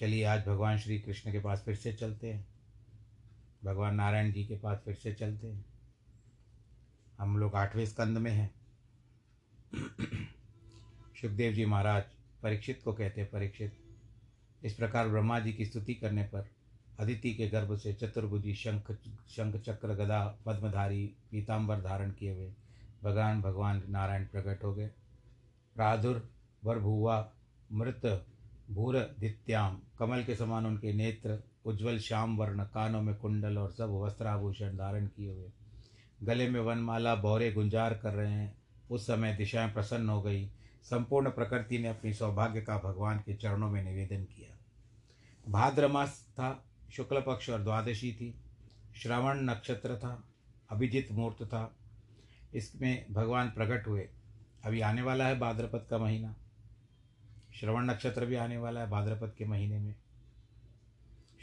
चलिए, 0.00 0.24
आज 0.24 0.46
भगवान 0.46 0.78
श्री 0.78 0.98
कृष्ण 0.98 1.32
के 1.32 1.40
पास 1.40 1.62
फिर 1.64 1.76
से 1.76 1.92
चलते 1.92 2.32
हैं। 2.32 2.48
भगवान 3.64 3.94
नारायण 3.94 4.32
जी 4.32 4.44
के 4.44 4.56
पास 4.58 4.78
फिर 4.84 4.94
से 4.94 5.14
चलते 5.14 5.46
हैं। 5.46 5.64
हम 7.18 7.38
लोग 7.38 7.54
आठवें 7.54 7.86
स्कंद 7.86 8.18
में 8.18 8.30
हैं। 8.30 8.54
सुखदेव 11.20 11.52
जी 11.52 11.64
महाराज 11.64 12.04
परीक्षित 12.42 12.82
को 12.84 12.92
कहते 12.92 13.20
हैं, 13.20 13.30
परीक्षित। 13.30 13.87
इस 14.64 14.74
प्रकार 14.74 15.08
ब्रह्मा 15.08 15.40
जी 15.40 15.52
की 15.52 15.66
स्तुति 15.66 15.94
करने 15.94 16.22
पर 16.22 16.48
अदिति 16.98 17.34
के 17.34 17.48
गर्भ 17.48 17.76
से 17.76 17.92
चतुर्भुजी 17.92 18.54
शंख 18.54 18.98
शंख 19.28 19.56
चक्र 19.56 19.88
गदा, 19.88 20.38
पद्मधारी 20.46 21.14
पीताम्बर 21.30 21.80
धारण 21.80 22.10
किए 22.10 22.32
हुए 22.32 22.52
भगवान 23.04 23.42
भगवान 23.42 23.82
नारायण 23.88 24.24
प्रकट 24.24 24.64
हो 24.64 24.74
गए। 24.74 24.90
प्रादुर 25.74 26.30
भुआ 26.64 27.30
मृत, 27.72 28.26
भूर, 28.70 29.16
दित्याम, 29.18 29.80
कमल 29.98 30.24
के 30.24 30.34
समान 30.34 30.66
उनके 30.66 30.92
नेत्र, 30.92 31.42
उज्ज्वल 31.64 31.98
श्याम 31.98 32.36
वर्ण, 32.36 32.64
कानों 32.64 33.02
में 33.02 33.14
कुंडल 33.14 33.58
और 33.58 33.72
सब 33.72 33.90
वस्त्राभूषण 33.90 34.76
धारण 34.76 35.06
किए 35.06 35.32
हुए। 35.32 35.50
गले 36.22 36.50
में 36.50 36.60
वनमाला, 36.60 37.14
बौरे 37.14 37.52
गुंजार 37.52 37.94
कर 37.94 38.14
रहे 38.14 38.32
हैं। 38.32 38.58
उस 38.90 39.06
समय 39.06 39.36
दिशाएँ 39.36 39.72
प्रसन्न 39.72 40.08
हो 40.08 40.22
गई। 40.22 40.50
संपूर्ण 40.82 41.30
प्रकृति 41.30 41.78
ने 41.78 41.88
अपनी 41.88 42.14
सौभाग्य 42.14 42.60
का 42.60 42.78
भगवान 42.78 43.18
के 43.18 43.34
चरणों 43.34 43.70
में 43.70 43.84
निवेदन 43.84 44.24
किया। 44.24 44.58
भाद्र 45.50 45.88
मास 45.88 46.26
था 46.32 46.64
शुक्ल 46.92 47.20
पक्ष 47.20 47.50
और 47.50 47.62
द्वादशी 47.62 48.12
थी। 48.12 48.34
श्रवण 48.96 49.40
नक्षत्र 49.40 49.96
था। 49.96 50.24
अभिजित 50.70 51.12
मुहूर्त 51.12 51.44
था। 51.44 51.76
इसमें 52.54 53.06
भगवान 53.10 53.50
प्रकट 53.50 53.86
हुए। 53.86 54.08
अभी 54.64 54.80
आने 54.80 55.02
वाला 55.02 55.26
है 55.26 55.38
भाद्रपद 55.38 55.86
का 55.90 55.98
महीना। 55.98 56.34
श्रवण 57.54 57.84
नक्षत्र 57.84 58.26
भी 58.26 58.34
आने 58.34 58.56
वाला 58.56 58.80
है 58.80 58.90
भाद्रपद 58.90 59.34
के 59.38 59.44
महीने 59.44 59.78
में। 59.78 59.94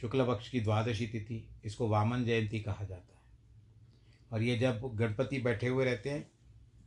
शुक्ल 0.01 0.27
पक्ष 0.27 0.49
की 0.49 0.59
द्वादशी 0.59 1.07
तिथि, 1.07 1.49
इसको 1.65 1.87
वामन 1.87 2.25
जयंती 2.25 2.59
कहा 2.59 2.83
जाता 2.83 3.15
है। 3.15 3.21
और 4.31 4.41
ये 4.41 4.57
जब 4.57 4.95
गणपति 4.95 5.39
बैठे 5.39 5.67
हुए 5.67 5.85
रहते 5.85 6.09
हैं 6.09 6.31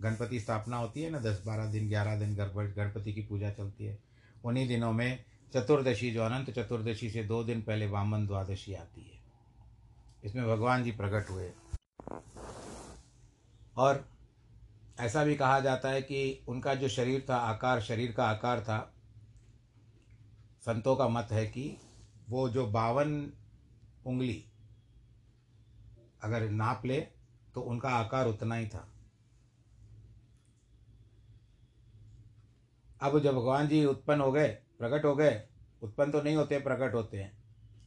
गणपति 0.02 0.40
स्थापना 0.40 0.76
होती 0.76 1.02
है 1.02 1.10
ना, 1.10 1.18
दस 1.18 1.42
बारह 1.46 1.72
दिन, 1.72 1.88
ग्यारह 1.88 2.18
दिन 2.18 2.34
गणपति 2.72 3.12
की 3.12 3.22
पूजा 3.22 3.50
चलती 3.50 3.84
है। 3.84 3.98
उन्हीं 4.44 4.68
दिनों 4.68 4.92
में 4.92 5.24
चतुर्दशी 5.54 6.10
जो 6.10 6.22
अनंत 6.22 6.50
चतुर्दशी 6.50 7.10
से 7.10 7.24
दो 7.24 7.44
दिन 7.44 7.62
पहले 7.62 7.86
वामन 7.86 8.26
द्वादशी 8.26 8.74
आती 8.74 9.00
है। 9.00 9.20
इसमें 10.24 10.46
भगवान 10.46 10.84
जी 10.84 10.92
प्रकट 10.92 11.30
हुए। 11.30 11.52
और 13.76 14.08
ऐसा 15.00 15.24
भी 15.24 15.34
कहा 15.34 15.60
जाता 15.60 15.88
है 15.88 16.02
कि 16.02 16.44
उनका 16.48 16.74
जो 16.74 16.88
शरीर 16.88 17.26
था, 17.28 17.36
आकार, 17.36 17.80
शरीर 17.80 18.12
का 18.12 18.24
आकार 18.24 18.60
था, 18.60 18.94
संतों 20.60 20.96
का 20.96 21.08
मत 21.08 21.28
है 21.30 21.46
कि 21.46 21.76
वो 22.28 22.48
जो 22.48 22.66
बावन 22.66 23.32
उंगली 24.06 24.44
अगर 26.22 26.50
नाप 26.50 26.86
ले 26.86 27.00
तो 27.54 27.60
उनका 27.60 27.88
आकार 27.88 28.26
उतना 28.26 28.54
ही 28.54 28.68
था। 28.68 28.88
अब 33.00 33.18
जब 33.18 33.34
भगवान 33.34 33.68
जी 33.68 33.84
उत्पन्न 33.84 34.20
हो 34.20 34.32
गए, 34.32 34.48
प्रकट 34.48 35.04
हो 35.04 35.16
गए, 35.16 35.42
उत्पन्न 35.82 36.12
तो 36.12 36.22
नहीं 36.22 36.36
होते, 36.36 36.58
प्रकट 36.58 36.94
होते 36.94 37.18
हैं। 37.18 37.32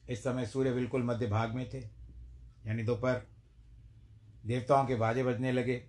इस 0.09 0.23
समय 0.23 0.45
सूर्य 0.45 0.71
बिल्कुल 0.71 1.03
मध्य 1.03 1.27
भाग 1.27 1.55
में 1.55 1.69
थे, 1.73 1.79
यानी 2.67 2.83
दोपहर। 2.83 3.21
देवताओं 4.45 4.85
के 4.85 4.95
बाजे 4.95 5.23
बजने 5.23 5.51
लगे, 5.51 5.83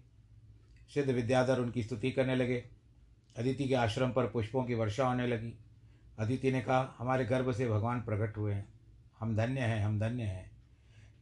सिद्ध 0.94 1.10
विद्याधर 1.10 1.58
उनकी 1.58 1.82
स्तुति 1.82 2.10
करने 2.10 2.36
लगे, 2.36 2.64
अदिति 3.36 3.68
के 3.68 3.74
आश्रम 3.74 4.12
पर 4.12 4.26
पुष्पों 4.26 4.64
की 4.64 4.74
वर्षा 4.74 5.06
होने 5.06 5.26
लगी। 5.26 5.54
अदिति 6.18 6.52
ने 6.52 6.60
कहा, 6.60 6.94
हमारे 6.98 7.24
गर्भ 7.24 7.52
से 7.52 7.68
भगवान 7.68 8.00
प्रकट 8.00 8.36
हुए 8.36 8.54
हैं। 8.54 8.68
हम 9.20 9.36
धन्य 9.36 9.60
हैं, 9.60 9.84
हम 9.84 10.00
धन्य 10.00 10.22
हैं। 10.22 10.50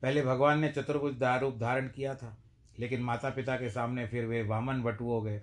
पहले 0.03 0.22
भगवान 0.22 0.59
ने 0.59 0.68
चतुर्भुज 0.68 1.22
रूप 1.22 1.59
धारण 1.59 1.88
किया 1.88 2.14
था, 2.14 2.36
लेकिन 2.78 3.03
माता 3.03 3.30
पिता 3.30 3.57
के 3.57 3.70
सामने 3.70 4.07
फिर 4.07 4.26
वे 4.26 4.42
वामन 4.42 4.82
बटू 4.82 5.05
हो 5.05 5.22
गए। 5.22 5.42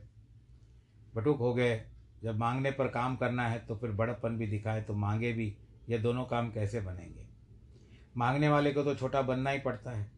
बटुक 1.16 1.38
हो 1.38 1.54
गए 1.54 1.86
जब 2.24 2.38
मांगने 2.38 2.72
पर 2.72 2.88
काम 2.88 3.16
करना 3.16 3.48
है 3.48 3.60
तो 3.60 3.76
फिर 3.76 3.92
बड़प्पन 3.92 4.38
भी 4.38 4.48
दिखाए 4.48 4.82
तो 4.82 4.94
मांगे 4.94 5.34
भी, 5.34 5.56
ये 5.90 5.98
दोनों 5.98 6.26
काम 6.26 6.52
कैसे 6.52 6.82
बनेंगे? 6.82 7.26
मांगने 8.18 8.50
वाले 8.50 8.72
को 8.72 8.84
तो 8.84 8.96
छोटा 8.96 9.22
बनना 9.22 9.50
ही 9.50 9.60
पड़ता 9.60 9.92
है। 9.92 10.12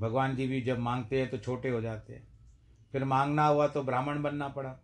भगवान 0.00 0.36
जी 0.36 0.46
भी 0.46 0.60
जब 0.62 0.78
मांगते 0.78 1.20
हैं 1.20 1.30
तो 1.30 1.38
छोटे 1.38 1.68
हो 1.68 1.80
जाते 1.80 2.12
हैं। 2.12 2.26
फिर 2.92 3.04
मांगना 3.04 3.46
हुआ 3.46 3.66
तो 3.68 3.82
ब्राह्मण 3.82 4.22
बनना 4.22 4.48
पड़ा। 4.48 4.78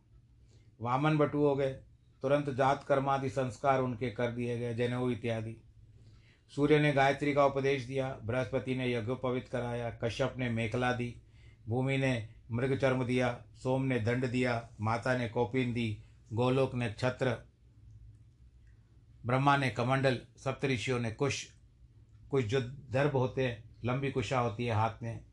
वामन 0.81 1.17
बटू 1.17 1.39
हो 1.39 1.55
गए, 1.57 1.73
तुरंत 2.23 2.51
जात 2.51 2.85
कर्मादि 2.85 3.29
संस्कार 3.29 3.81
उनके 3.81 4.11
कर 4.11 4.31
दिए 4.31 4.59
गए, 4.59 4.75
जनेऊ 4.75 5.11
इत्यादि। 5.11 5.57
सूर्य 6.53 6.79
ने 6.79 6.93
गायत्री 6.93 7.33
का 7.35 7.47
उपदेश 7.47 7.85
दिया, 7.85 8.09
बृहस्पति 8.25 8.75
ने 8.75 8.93
यज्ञोपवित 8.93 9.49
कराया, 9.49 9.91
कश्यप 9.91 10.35
ने 10.39 10.49
मेखला 10.51 10.93
दी, 10.93 11.15
भूमि 11.69 11.99
ने 11.99 12.29
मृग 12.53 12.77
चर्म 12.79 13.05
दिया, 13.05 13.29
सोम 13.55 13.83
ने 13.83 14.01
दंड 14.01 14.27
दिया, 14.27 14.69
माता 14.81 15.17
ने 15.17 15.29
कौपिन 15.29 15.73
दी 15.73 16.04
गोलोक 16.33 16.75
ने 16.75 16.93
छत्र, 16.93 17.37
ब्रह्मा 19.27 19.57
ने 19.57 19.71
कमंडल, 19.71 20.21
सप्तऋषियों 20.37 20.99
ने 21.01 21.11
कुश। 21.11 21.47
कुछ 22.31 22.45
जो 22.45 22.61
दर्भ 22.91 23.13
होते 23.13 23.47
हैं, 23.49 23.65
लंबी 23.85 24.11
कुशा 24.11 24.39
होती 24.39 24.65
है 24.67 24.75
हाथ 24.75 25.03
में। 25.03 25.25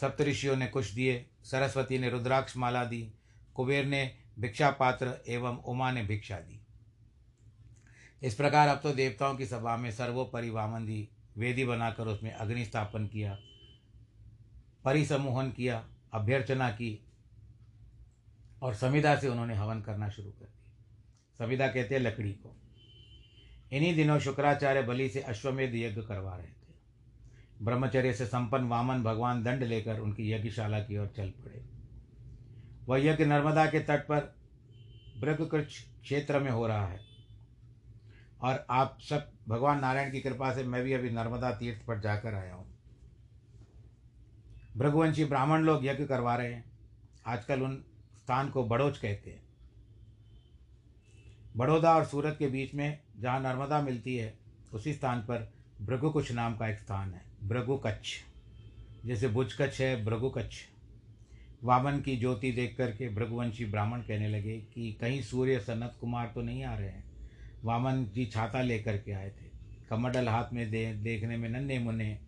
सप्तऋषियों 0.00 0.56
ने 0.56 0.66
कुश 0.66 0.90
दिए, 0.90 1.26
सरस्वती 1.44 1.98
ने 1.98 2.10
रुद्राक्ष 2.10 2.56
माला 2.56 2.84
दी, 2.84 3.12
कुबेर 3.54 3.84
ने 3.84 4.18
भिक्षा 4.38 4.70
पात्र 4.70 5.14
एवं 5.28 5.56
उमा 5.56 5.90
ने 5.92 6.02
भिक्षा 6.02 6.36
दी। 6.36 6.60
इस 8.22 8.34
प्रकार 8.34 8.68
अब 8.68 8.80
तो 8.82 8.92
देवताओं 8.92 9.34
की 9.36 9.46
सभा 9.46 9.76
में 9.76 9.90
सर्वोपरि 9.90 10.50
वामन 10.50 10.86
दी, 10.86 11.08
वेदी 11.36 11.64
बनाकर 11.64 12.06
उसमें 12.06 12.32
अग्नि 12.32 12.64
स्थापन 12.64 13.06
किया, 13.06 13.38
परिसमूहन 14.84 15.50
किया, 15.50 15.84
अभ्यर्चना 16.12 16.70
की 16.70 17.06
और 18.62 18.74
संविदा 18.74 19.16
से 19.16 19.28
उन्होंने 19.28 19.54
हवन 19.54 19.80
करना 19.80 20.08
शुरू 20.08 20.30
कर 20.30 20.44
दिया। 20.44 20.84
संविदा 21.38 21.68
कहते 21.68 21.94
हैं, 21.94 22.02
लकड़ी 22.02 22.32
को। 22.32 22.56
इन्हीं 23.72 23.96
दिनों 23.96 24.18
शुक्राचार्य 24.18 24.82
बलि 24.82 25.08
से 25.08 25.20
अश्वमेध 25.20 25.74
यज्ञ 25.74 26.02
करवा 26.02 26.36
रहे 26.36 26.46
थे। 26.46 26.74
ब्रह्मचर्य 27.62 28.12
से 28.12 28.26
संपन्न 28.26 28.64
वामन 28.64 29.02
भगवान 29.02 29.42
दंड 29.42 29.62
लेकर 29.62 29.98
उनकी 29.98 30.32
यज्ञशाला 30.32 30.80
की 30.80 30.98
ओर 30.98 31.06
चल 31.06 31.30
पड़े। 31.30 31.64
वह 32.88 32.98
यज्ञ 33.04 33.24
नर्मदा 33.24 33.66
के 33.66 33.80
तट 33.80 34.06
पर 34.06 34.34
ब्रगकृच 35.18 35.86
क्षेत्र 36.02 36.38
में 36.38 36.50
हो 36.50 36.66
रहा 36.66 36.86
है। 36.86 37.00
और 38.42 38.66
आप 38.70 38.98
सब, 39.00 39.32
भगवान 39.48 39.80
नारायण 39.80 40.12
की 40.12 40.20
कृपा 40.20 40.54
से 40.54 40.64
मैं 40.64 40.82
भी 40.82 40.92
अभी 40.92 41.10
नर्मदा 41.10 41.50
तीर्थ 41.50 41.86
पर 41.86 42.00
जाकर 42.00 42.34
आया 42.34 42.54
हूँ। 42.54 42.78
भृगुवंशी 44.76 45.24
ब्राह्मण 45.24 45.62
लोग 45.62 45.86
यज्ञ 45.86 46.04
करवा 46.04 46.36
रहे 46.36 46.52
हैं। 46.52 46.72
आजकल 47.26 47.62
उन 47.62 47.84
स्थान 48.24 48.48
को 48.48 48.64
बड़ोच 48.64 48.98
कहते 48.98 49.30
हैं। 49.30 49.42
बड़ौदा 51.56 51.94
और 51.94 52.04
सूरत 52.04 52.36
के 52.38 52.46
बीच 52.46 52.74
में 52.74 52.98
जहाँ 53.18 53.40
नर्मदा 53.40 53.80
मिलती 53.82 54.16
है, 54.16 54.34
उसी 54.72 54.92
स्थान 54.92 55.20
पर 55.20 55.52
भृगुकुच 55.80 56.32
नाम 56.32 56.56
का 56.56 56.68
एक 56.68 56.78
स्थान 56.78 57.12
है, 57.14 57.22
भृगुकच्छ। 57.44 58.08
जैसे 59.06 59.28
भुजकच्छ 59.28 59.80
है, 59.80 60.04
भृगुकच्छ। 60.04 60.54
वामन 61.64 62.00
की 62.00 62.16
ज्योति 62.16 62.52
देख 62.52 62.76
करके 62.76 63.08
भृगुवंशी 63.08 63.64
ब्राह्मण 63.64 64.00
कहने 64.00 64.28
लगे 64.28 64.58
कि 64.74 64.92
कहीं 64.92 65.20
सूर्य 65.22 65.58
सनत 65.60 65.96
कुमार 66.00 66.32
तो 66.34 66.42
नहीं 66.42 66.64
आ 66.64 66.74
रहे 66.74 66.88
हैं। 66.88 67.04
वामन 67.64 68.04
जी 68.04 68.26
छाता 68.26 68.62
लेकर 68.62 68.96
के 68.96 69.12
आए 69.12 69.30
थे। 69.30 69.50
कमंडल 69.90 70.28
हाथ 70.28 70.52
में 70.52 70.70
दे, 70.70 70.92
देखने 70.94 71.36
में 71.36 71.48
नन्हे 71.48 71.78
मुन्ने 71.78 72.18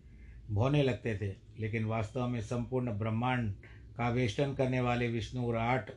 भोने 0.51 0.83
लगते 0.83 1.17
थे, 1.17 1.33
लेकिन 1.59 1.85
वास्तव 1.85 2.27
में 2.27 2.41
संपूर्ण 2.41 2.91
ब्रह्मांड 2.91 3.53
का 3.97 4.09
वेष्टन 4.09 4.53
करने 4.53 4.81
वाले 4.81 5.07
विष्णु 5.07 5.51
राट 5.51 5.91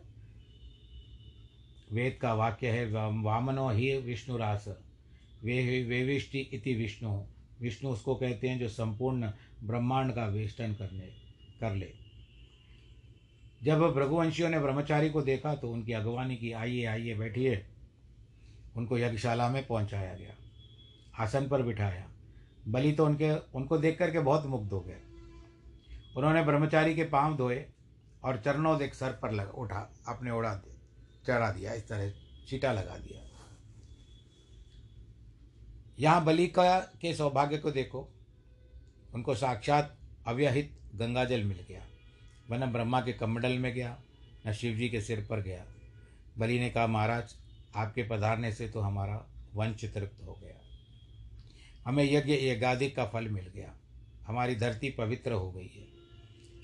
वेद 1.93 2.19
का 2.23 2.35
वाक्य 2.35 2.69
है 2.69 2.87
वामनो 3.23 3.69
ही 3.69 3.97
विष्णुरास 3.97 4.69
वे 5.45 5.85
वेविष्टि 5.85 6.39
इति 6.39 6.75
विष्णु। 6.75 7.23
विष्णु 7.61 7.91
उसको 7.91 8.15
कहते 8.15 8.49
हैं 8.49 8.59
जो 8.59 8.69
संपूर्ण 8.69 9.31
ब्रह्मांड 9.65 10.13
का 10.13 10.27
वेष्टन 10.27 10.73
करने, 10.75 11.09
कर 11.61 11.75
ले। 11.75 11.93
जब 13.63 13.81
भृगुवंशियों 13.81 14.49
ने 14.49 14.61
ब्रह्मचारी 14.61 15.11
को 15.11 15.23
देखा 15.23 15.55
तो 15.55 15.71
उनकी 15.71 15.93
अगवानी 15.93 16.37
की, 16.37 16.53
आइए 16.53 16.85
आइए, 16.85 17.15
बैठिए। 17.15 17.67
उनको 18.77 18.99
यज्ञशाला 18.99 19.49
में 19.49 19.67
पहुँचाया 19.67 20.15
गया। 20.15 20.35
आसन 21.19 21.49
पर 21.49 21.63
बिठाया। 21.63 22.09
बलि 22.69 22.93
तो 22.93 23.07
उनके, 23.07 23.39
उनको 23.39 23.79
देख 23.79 23.99
करके 23.99 24.21
बहुत 24.21 24.47
मुग्ध 24.47 24.73
हो 24.73 24.81
गए। 24.81 25.01
उन्होंने 26.17 26.43
ब्रह्मचारी 26.43 26.95
के 26.95 27.05
पाँव 27.05 27.37
धोए। 27.37 27.67
और 28.25 28.37
चरणों 28.37 28.79
देख 28.79 28.95
सर 28.95 29.13
पर 29.13 29.33
लगा, 29.33 29.51
उठा 29.51 29.95
अपने 30.09 30.31
उड़ा 30.31 30.63
चढ़ा 31.27 31.53
दिया, 31.53 31.73
इस 31.73 31.89
तरह 31.89 32.13
चीटा 32.49 32.73
लगा 32.73 32.97
दिया। 32.97 33.23
यहाँ 36.01 36.25
बलि 36.25 36.47
का 36.47 36.81
के 36.81 37.15
सौभाग्य 37.15 37.59
को 37.59 37.71
देखो, 37.71 38.09
उनको 39.15 39.35
साक्षात 39.35 39.99
अव्यहित 40.27 40.79
गंगाजल 40.95 41.45
मिल 41.45 41.65
गया। 41.69 41.87
वह 42.51 42.59
न 42.59 42.73
ब्रह्मा 42.73 43.01
के 43.01 43.13
कमंडल 43.13 43.59
में 43.59 43.75
गया, 43.75 44.01
न 44.47 44.53
शिव 44.53 44.77
जी 44.77 44.89
के 44.89 45.01
सिर 45.01 45.27
पर 45.31 45.41
गया। 45.41 45.67
बलि 46.39 46.59
ने 46.59 46.71
कहा, 46.71 46.87
महाराज, 46.87 47.37
आपके 47.77 48.03
पधारने 48.03 48.53
से 48.53 48.69
तो 48.69 48.81
हमारा 48.81 49.27
वंश 49.55 49.85
तृप्त 49.85 50.25
हो 50.27 50.41
गया। 50.43 50.55
हमें 51.85 52.05
यज्ञ 52.05 52.33
यज्ञाधिक 52.33 52.97
का 52.97 53.07
फल 53.07 53.29
मिल 53.29 53.47
गया। 53.47 53.75
हमारी 54.27 54.55
धरती 54.55 54.91
पवित्र 54.91 55.33
हो 55.33 55.53
गई 55.53 55.67
है। 55.67 55.87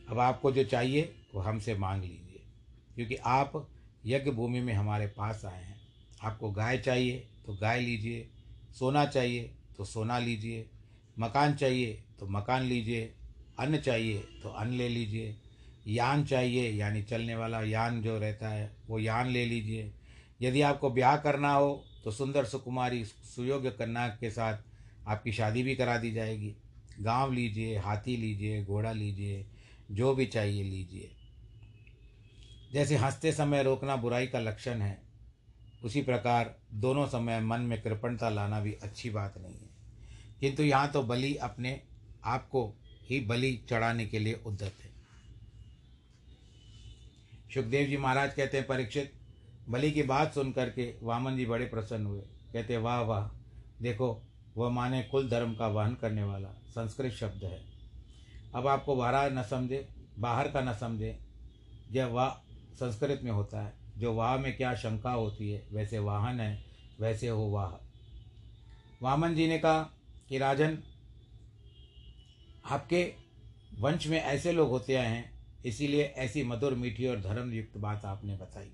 अब 0.09 0.19
आपको 0.19 0.53
जो 0.53 0.65
चाहिए 0.65 1.15
वो 1.35 1.41
हमसे 1.41 1.74
मांग 1.74 2.03
लीजिए। 2.03 2.43
क्योंकि 2.95 3.14
आप 3.16 3.68
यज्ञ 4.07 4.30
भूमि 4.30 4.61
में 4.61 4.72
हमारे 4.72 5.07
पास 5.07 5.45
आए 5.45 5.62
हैं। 5.62 5.80
आपको 6.22 6.51
गाय 6.51 6.78
चाहिए 6.78 7.26
तो 7.47 7.55
गाय 7.55 7.80
लीजिए, 7.80 8.28
सोना 8.78 9.05
चाहिए 9.07 9.51
तो 9.76 9.85
सोना 9.85 10.18
लीजिए, 10.18 10.66
मकान 11.18 11.55
चाहिए 11.55 12.03
तो 12.20 12.26
मकान 12.26 12.62
लीजिए, 12.62 13.14
अन्न 13.59 13.78
चाहिए 13.78 14.18
तो 14.43 14.49
अन्न 14.49 14.72
ले 14.72 14.89
लीजिए, 14.89 15.37
यान 15.87 16.24
चाहिए 16.24 16.70
यानी 16.70 17.03
चलने 17.03 17.35
वाला 17.37 17.62
यान 17.62 18.03
जो 18.03 18.18
रहता 18.18 18.49
है 18.49 18.76
वो 18.89 18.99
यान 18.99 19.28
ले 19.28 19.45
लीजिए। 19.47 19.93
यदि 20.43 20.61
आपको 20.62 20.91
ब्याह 20.91 21.16
करना 21.16 21.53
हो 21.53 21.85
तो 22.05 22.11
सुंदर 22.11 22.45
सुकुमारी 22.45 23.05
सुयोग्य 23.05 23.70
कन्या 23.70 24.09
के 24.09 24.30
साथ 24.30 24.59
आपकी 25.07 25.32
शादी 25.32 25.62
भी 25.62 25.74
करा 25.74 25.97
दी 25.99 26.12
जाएगी। 26.12 26.55
गाँव 27.01 27.32
लीजिए, 27.32 27.78
हाथी 27.78 28.16
लीजिए, 28.16 28.64
घोड़ा 28.64 28.93
लीजिए, 28.93 29.47
जो 29.91 30.14
भी 30.14 30.26
चाहिए 30.26 30.62
लीजिए। 30.62 31.11
जैसे 32.75 32.97
हँसते 32.97 33.33
समय 33.33 33.62
रोकना 33.62 33.97
बुराई 33.97 34.27
का 34.27 34.39
लक्षण 34.39 34.75
है, 34.75 35.03
उसी 35.85 36.03
प्रकार 36.03 36.59
दोनों 36.72 37.07
समय 37.07 37.41
मन 37.41 37.61
में 37.61 37.83
कृपणता 37.83 38.29
लाना 38.29 38.61
भी 38.61 38.72
अच्छी 38.72 39.11
बात 39.11 39.39
नहीं 39.39 39.55
है। 39.55 39.68
किंतु 40.41 40.62
यहाँ 40.62 40.91
तो 40.91 41.03
बलि 41.03 41.37
अपने 41.37 41.81
आप 42.25 42.49
को 42.49 42.75
ही 43.11 43.20
बलि 43.20 43.64
चढ़ाने 43.70 44.07
के 44.07 44.18
लिए 44.18 44.41
उद्यत 44.47 44.75
है। 44.83 44.91
सुखदेव 47.55 47.87
जी 47.87 47.97
महाराज 47.97 48.35
कहते 48.35 48.57
हैं, 48.57 48.66
परीक्षित, 48.66 49.12
बलि 49.68 49.91
की 49.91 50.03
बात 50.03 50.35
सुन 50.35 50.53
करके 50.53 50.95
वामन 51.03 51.37
जी 51.37 51.47
बड़े 51.47 51.66
प्रसन्न 51.66 52.07
हुए। 52.07 52.22
कहते, 52.53 52.77
वाह 52.77 53.01
वाह, 53.01 53.29
देखो, 53.83 54.22
वह 54.57 54.68
माने 54.68 55.03
कुल 55.03 55.29
धर्म 55.29 55.55
का 55.55 55.66
वहन 55.66 55.95
करने 55.95 56.22
वाला 56.22 56.49
संस्कृत 56.49 57.12
शब्द 57.12 57.45
है। 57.45 57.64
अब 58.55 58.66
आपको 58.66 58.97
बाहर 58.97 59.33
न 59.33 59.43
समझे, 59.43 59.89
बाहर 60.18 60.51
का 60.51 60.61
न 60.61 60.75
समझे, 60.75 61.18
जब 61.93 62.11
वाह 62.11 62.43
संस्कृत 62.75 63.20
में 63.22 63.31
होता 63.31 63.62
है। 63.62 63.72
जो 63.99 64.14
वाह 64.14 64.37
में 64.37 64.57
क्या 64.57 64.75
शंका 64.75 65.11
होती 65.11 65.51
है, 65.51 65.66
वैसे 65.72 65.99
वाहन 65.99 66.41
है, 66.41 66.64
वैसे 67.01 67.29
हो 67.29 67.51
वाह। 67.51 67.85
वामन 69.03 69.35
जी 69.35 69.49
ने 69.49 69.59
कहा 69.59 69.83
कि 70.29 70.39
राजन, 70.39 70.79
आपके 72.70 73.14
वंश 73.79 74.07
में 74.07 74.20
ऐसे 74.20 74.53
लोग 74.53 74.68
होते 74.68 74.95
आए 74.95 75.07
हैं, 75.07 75.47
इसीलिए 75.64 76.03
ऐसी 76.03 76.43
मधुर, 76.43 76.75
मीठी 76.75 77.07
और 77.07 77.20
धर्म 77.20 77.53
युक्त 77.53 77.77
बात 77.77 78.05
आपने 78.05 78.37
बताई। 78.37 78.72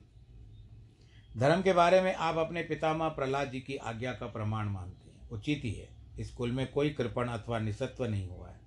धर्म 1.36 1.62
के 1.62 1.72
बारे 1.72 2.00
में 2.00 2.14
आप 2.14 2.36
अपने 2.36 2.62
पितामह 2.62 3.08
प्रहलाद 3.08 3.50
जी 3.50 3.60
की 3.60 3.76
आज्ञा 3.76 4.12
का 4.12 4.26
प्रमाण 4.26 4.68
मानते 4.68 5.10
हैं। 5.10 5.30
उचित 5.30 5.60
ही 5.64 5.72
है। 5.72 5.88
इस 6.18 6.30
कुल 6.30 6.52
में 6.52 6.72
कोई 6.72 6.90
कृपण 6.90 7.28
अथवा 7.28 7.58
निसत्व 7.58 8.04
नहीं 8.04 8.28
हुआ 8.28 8.48
है। 8.48 8.60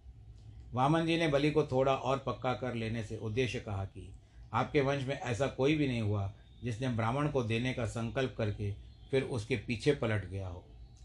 वामन 0.74 1.06
जी 1.06 1.18
ने 1.18 1.28
बलि 1.28 1.52
को 1.52 1.64
थोड़ा 1.64 1.96
और 1.96 2.18
पक्का 2.18 2.54
कर 2.54 2.74
लेने 2.74 3.04
से 3.04 3.18
उद्देश्य 3.18 3.60
कहा 3.60 3.86
कि 3.86 4.16
आपके 4.54 4.82
वंश 4.82 5.04
में 5.04 5.16
ऐसा 5.16 5.48
कोई 5.48 5.76
भी 5.76 5.88
नहीं 5.88 6.02
हुआ 6.02 6.32
जिसने 6.64 6.90
ब्राह्मण 6.90 7.28
को 7.28 7.44
देने 7.44 7.74
का 7.74 7.86
संकल्प 7.88 8.36
करके 8.38 8.72
फिर 9.12 9.24
उसके 9.24 9.56
पीछे 9.58 9.92
पलट 9.94 10.26
गया 10.26 10.48
हो, 10.48 10.64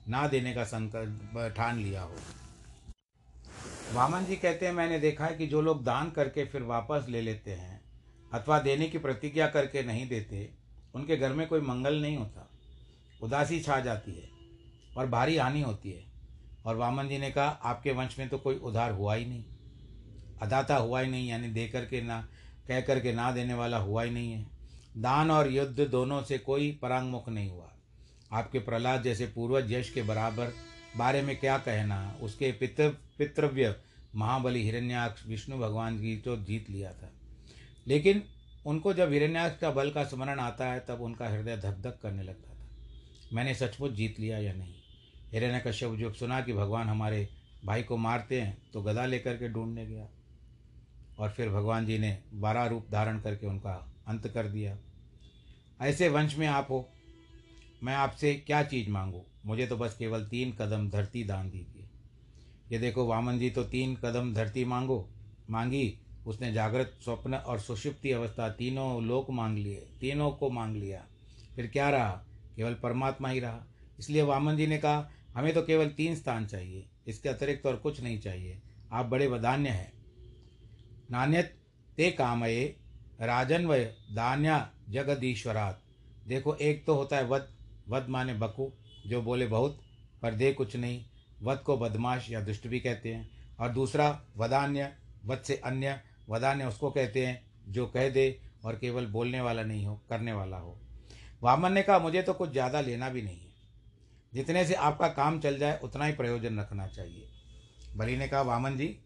ना 0.08 0.26
देने 0.28 0.52
का 0.54 0.64
संकल्प 0.64 1.54
ठान 1.56 1.78
लिया 1.78 2.02
हो। 2.02 2.16
वामन 3.92 4.24
जी 4.24 4.36
कहते 4.36 4.66
हैं, 4.66 4.72
मैंने 4.72 4.98
देखा 5.00 5.26
है 5.26 5.36
कि 5.36 5.46
जो 5.46 5.60
लोग 5.60 5.82
दान 5.84 6.10
करके 6.10 6.44
फिर 6.44 6.62
वापस 6.62 7.06
ले 7.08 7.20
लेते 7.22 7.50
हैं 7.50 7.80
अथवा 8.32 8.58
देने 8.60 8.86
की 8.86 8.98
प्रतिज्ञा 8.98 9.46
करके 9.48 9.82
नहीं 9.82 10.08
देते, 10.08 10.48
उनके 10.94 11.16
घर 11.16 11.32
में 11.32 11.46
कोई 11.48 11.60
मंगल 11.60 12.00
नहीं 12.02 12.16
होता। 12.16 12.48
उदासी 13.22 13.60
छा 13.60 13.78
जाती 13.80 14.12
है 14.12 14.28
और 14.96 15.06
भारी 15.06 15.36
हानि 15.36 15.60
होती 15.60 15.90
है। 15.90 16.04
और 16.66 16.76
वामन 16.76 17.08
जी 17.08 17.18
ने 17.18 17.30
कहा, 17.30 17.46
आपके 17.46 17.92
वंश 17.92 18.18
में 18.18 18.28
तो 18.28 18.38
कोई 18.38 18.54
उधार 18.54 18.92
हुआ 18.92 19.14
ही 19.14 19.24
नहीं, 19.26 19.44
अदाता 20.42 20.76
हुआ 20.76 21.00
ही 21.00 21.10
नहीं, 21.10 21.28
यानी 21.28 21.48
दे 21.48 21.66
करके 21.68 22.02
ना 22.02 22.26
कह 22.68 22.80
करके 22.80 23.12
ना 23.12 23.32
देने 23.32 23.54
वाला 23.54 23.76
हुआ 23.76 24.02
ही 24.02 24.10
नहीं 24.10 24.32
है। 24.32 24.46
दान 24.96 25.30
और 25.30 25.52
युद्ध 25.52 25.80
दोनों 25.80 26.22
से 26.22 26.38
कोई 26.38 26.78
परांगमुख 26.82 27.28
नहीं 27.28 27.50
हुआ। 27.50 27.72
आपके 28.32 28.58
प्रहलाद 28.58 29.02
जैसे 29.02 29.26
पूर्वज 29.26 29.72
यश 29.72 29.90
के 29.90 30.02
बराबर, 30.02 30.52
बारे 30.96 31.22
में 31.22 31.36
क्या 31.36 31.58
कहना? 31.58 32.16
उसके 32.22 32.52
पितृ, 32.52 32.88
पितृव्य 32.88 33.76
महाबली 34.16 34.62
हिरण्याक्ष 34.62 35.26
विष्णु 35.26 35.58
भगवान 35.58 35.98
की 35.98 36.16
तो 36.16 36.36
जीत 36.36 36.70
लिया 36.70 36.92
था। 36.92 37.12
लेकिन 37.86 38.22
उनको 38.66 38.94
जब 38.94 39.12
हिरण्याक्ष 39.12 39.58
का 39.58 39.70
बल 39.70 39.90
का 39.90 40.04
स्मरण 40.04 40.40
आता 40.40 40.66
है, 40.66 40.80
तब 40.80 41.00
उनका 41.00 41.28
हृदय 41.28 41.56
धक 41.56 41.76
धक 41.80 41.98
करने 42.02 42.22
लगता 42.22 42.54
था। 42.54 42.68
मैंने 43.32 43.54
सचमुच 43.54 43.92
जीत 43.92 44.20
लिया 44.20 44.38
या 44.38 44.52
नहीं? 44.52 44.74
हिरण्य 45.32 45.62
कश्यप 45.66 45.94
जब 45.94 46.14
सुना 46.14 46.40
कि 46.40 46.52
भगवान 46.52 46.88
हमारे 46.88 47.28
भाई 47.64 47.82
को 47.82 47.96
मारते 47.96 48.40
हैं 48.40 48.58
तो 48.72 48.82
गदा 48.82 49.06
लेकर 49.06 49.36
के 49.36 49.48
ढूँढने 49.48 49.86
गया। 49.86 50.08
और 51.18 51.30
फिर 51.30 51.48
भगवान 51.48 51.86
जी 51.86 51.98
ने 51.98 52.18
बारह 52.34 52.66
रूप 52.66 52.86
धारण 52.92 53.20
करके 53.20 53.46
उनका 53.46 53.92
अंत 54.06 54.28
कर 54.28 54.46
दिया। 54.46 54.78
ऐसे 55.80 56.08
वंश 56.08 56.36
में 56.38 56.46
आप 56.46 56.66
हो, 56.70 56.88
मैं 57.82 57.94
आपसे 57.94 58.34
क्या 58.34 58.62
चीज़ 58.62 58.90
मांगूँ? 58.90 59.24
मुझे 59.46 59.66
तो 59.66 59.76
बस 59.76 59.96
केवल 59.98 60.26
तीन 60.26 60.52
कदम 60.52 60.88
धरती 60.90 61.24
दान 61.24 61.50
दीजिए। 61.50 61.88
ये 62.72 62.78
देखो 62.78 63.06
वामन 63.06 63.38
जी 63.38 63.50
तो 63.50 63.64
तीन 63.64 63.96
कदम 63.96 64.34
धरती 64.34 64.64
मांगो? 64.64 65.08
मांगी। 65.50 65.98
उसने 66.26 66.52
जागृत, 66.52 66.98
स्वप्न 67.04 67.34
और 67.34 67.60
सुषुप्ति 67.60 68.10
अवस्था 68.12 68.48
तीनों 68.48 69.02
लोक 69.02 69.30
मांग 69.30 69.58
लिए, 69.58 69.86
तीनों 70.00 70.30
को 70.30 70.50
मांग 70.50 70.76
लिया। 70.76 71.04
फिर 71.56 71.66
क्या 71.66 71.90
रहा? 71.90 72.10
केवल 72.56 72.74
परमात्मा 72.74 73.28
ही 73.28 73.40
रहा। 73.40 73.66
इसलिए 73.98 74.22
वामन 74.22 74.56
जी 74.56 74.66
ने 74.66 74.78
कहा, 74.78 75.10
हमें 75.34 75.54
तो 75.54 75.62
केवल 75.62 75.88
तीन 75.88 76.14
स्थान 76.14 76.46
चाहिए, 76.46 76.86
इसके 77.06 77.28
अतिरिक्त 77.28 77.66
और 77.66 77.76
कुछ 77.76 78.00
नहीं 78.00 78.18
चाहिए। 78.20 78.58
आप 78.92 79.06
बड़े 79.06 79.26
वदान्य 79.26 79.68
हैं। 79.68 79.92
नान्यत 81.10 81.54
ते 81.96 82.10
कामये, 82.10 82.76
राजन्वय, 83.20 83.84
दान्या, 84.10 84.70
जगदीश्वरात। 84.88 85.82
देखो, 86.26 86.54
एक 86.54 86.86
तो 86.86 86.94
होता 86.94 87.16
है 87.16 87.26
वध 87.26 87.48
वध 87.88 88.06
माने 88.08 88.34
बकू, 88.34 88.72
जो 89.06 89.22
बोले 89.22 89.46
बहुत, 89.46 89.80
पर 90.22 90.34
दे 90.34 90.52
कुछ 90.52 90.76
नहीं। 90.76 91.04
वध 91.42 91.58
को 91.58 91.76
बदमाश 91.76 92.30
या 92.30 92.40
दुष्ट 92.40 92.66
भी 92.66 92.80
कहते 92.80 93.14
हैं। 93.14 93.30
और 93.60 93.68
दूसरा, 93.68 94.22
वदान्य 94.36 94.92
वध 95.24 95.38
से 95.38 95.56
अन्य, 95.56 96.00
वदान्य 96.28 96.64
उसको 96.64 96.90
कहते 96.90 97.26
हैं, 97.26 97.46
जो 97.68 97.86
कह 97.86 98.08
दे 98.08 98.40
और 98.64 98.76
केवल 98.76 99.06
बोलने 99.06 99.40
वाला 99.40 99.62
नहीं 99.62 99.86
हो, 99.86 100.00
करने 100.08 100.32
वाला 100.32 100.56
हो। 100.56 100.78
वामन 101.42 101.72
ने 101.72 101.82
कहा, 101.82 101.98
मुझे 101.98 102.22
तो 102.22 102.32
कुछ 102.32 102.50
ज़्यादा 102.50 102.80
लेना 102.80 103.08
भी 103.08 103.22
नहीं 103.22 103.40
है। 103.40 103.52
जितने 104.34 104.64
से 104.64 104.74
आपका 104.74 105.08
काम 105.08 105.40
चल 105.40 105.58
जाए, 105.58 105.80
उतना 105.82 106.04
ही 106.04 106.12
प्रयोजन 106.12 106.60
रखना 106.60 106.86
चाहिए। 106.86 107.28
बलि 107.96 108.16
ने 108.16 108.28
कहा, 108.28 108.42
वामन 108.42 108.76
जी 108.76 108.98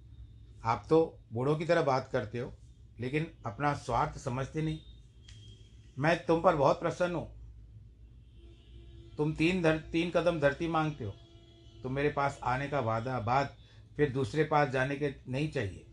आप 0.64 0.86
तो 0.90 1.18
बूढ़ों 1.32 1.56
की 1.56 1.64
तरह 1.64 1.82
बात 1.82 2.08
करते 2.12 2.38
हो, 2.38 2.52
लेकिन 3.00 3.26
अपना 3.46 3.74
स्वार्थ 3.74 4.18
समझते 4.18 4.62
नहीं। 4.62 4.78
मैं 5.98 6.26
तुम 6.26 6.40
पर 6.40 6.56
बहुत 6.56 6.80
प्रसन्न 6.80 7.14
हूँ। 7.14 7.32
तुम 9.16 9.34
तीन 9.34 9.62
धर, 9.62 9.78
तीन 9.78 10.10
कदम 10.10 10.40
धरती 10.40 10.68
मांगते 10.68 11.04
हो। 11.04 11.14
तुम 11.82 11.92
मेरे 11.92 12.08
पास 12.08 12.40
आने 12.44 12.68
का 12.68 12.80
वादा 12.80 13.20
बाद 13.20 13.56
फिर 13.96 14.12
दूसरे 14.12 14.44
पास 14.44 14.68
जाने 14.68 14.96
के 14.96 15.14
नहीं 15.28 15.48
चाहिए। 15.48 15.86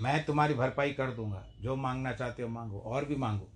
मैं 0.00 0.24
तुम्हारी 0.24 0.54
भरपाई 0.54 0.92
कर 0.92 1.10
दूँगा। 1.10 1.46
जो 1.60 1.76
मांगना 1.76 2.12
चाहते 2.12 2.42
हो 2.42 2.48
मांगो, 2.48 2.78
और 2.78 3.04
भी 3.04 3.16
मांगो। 3.16 3.48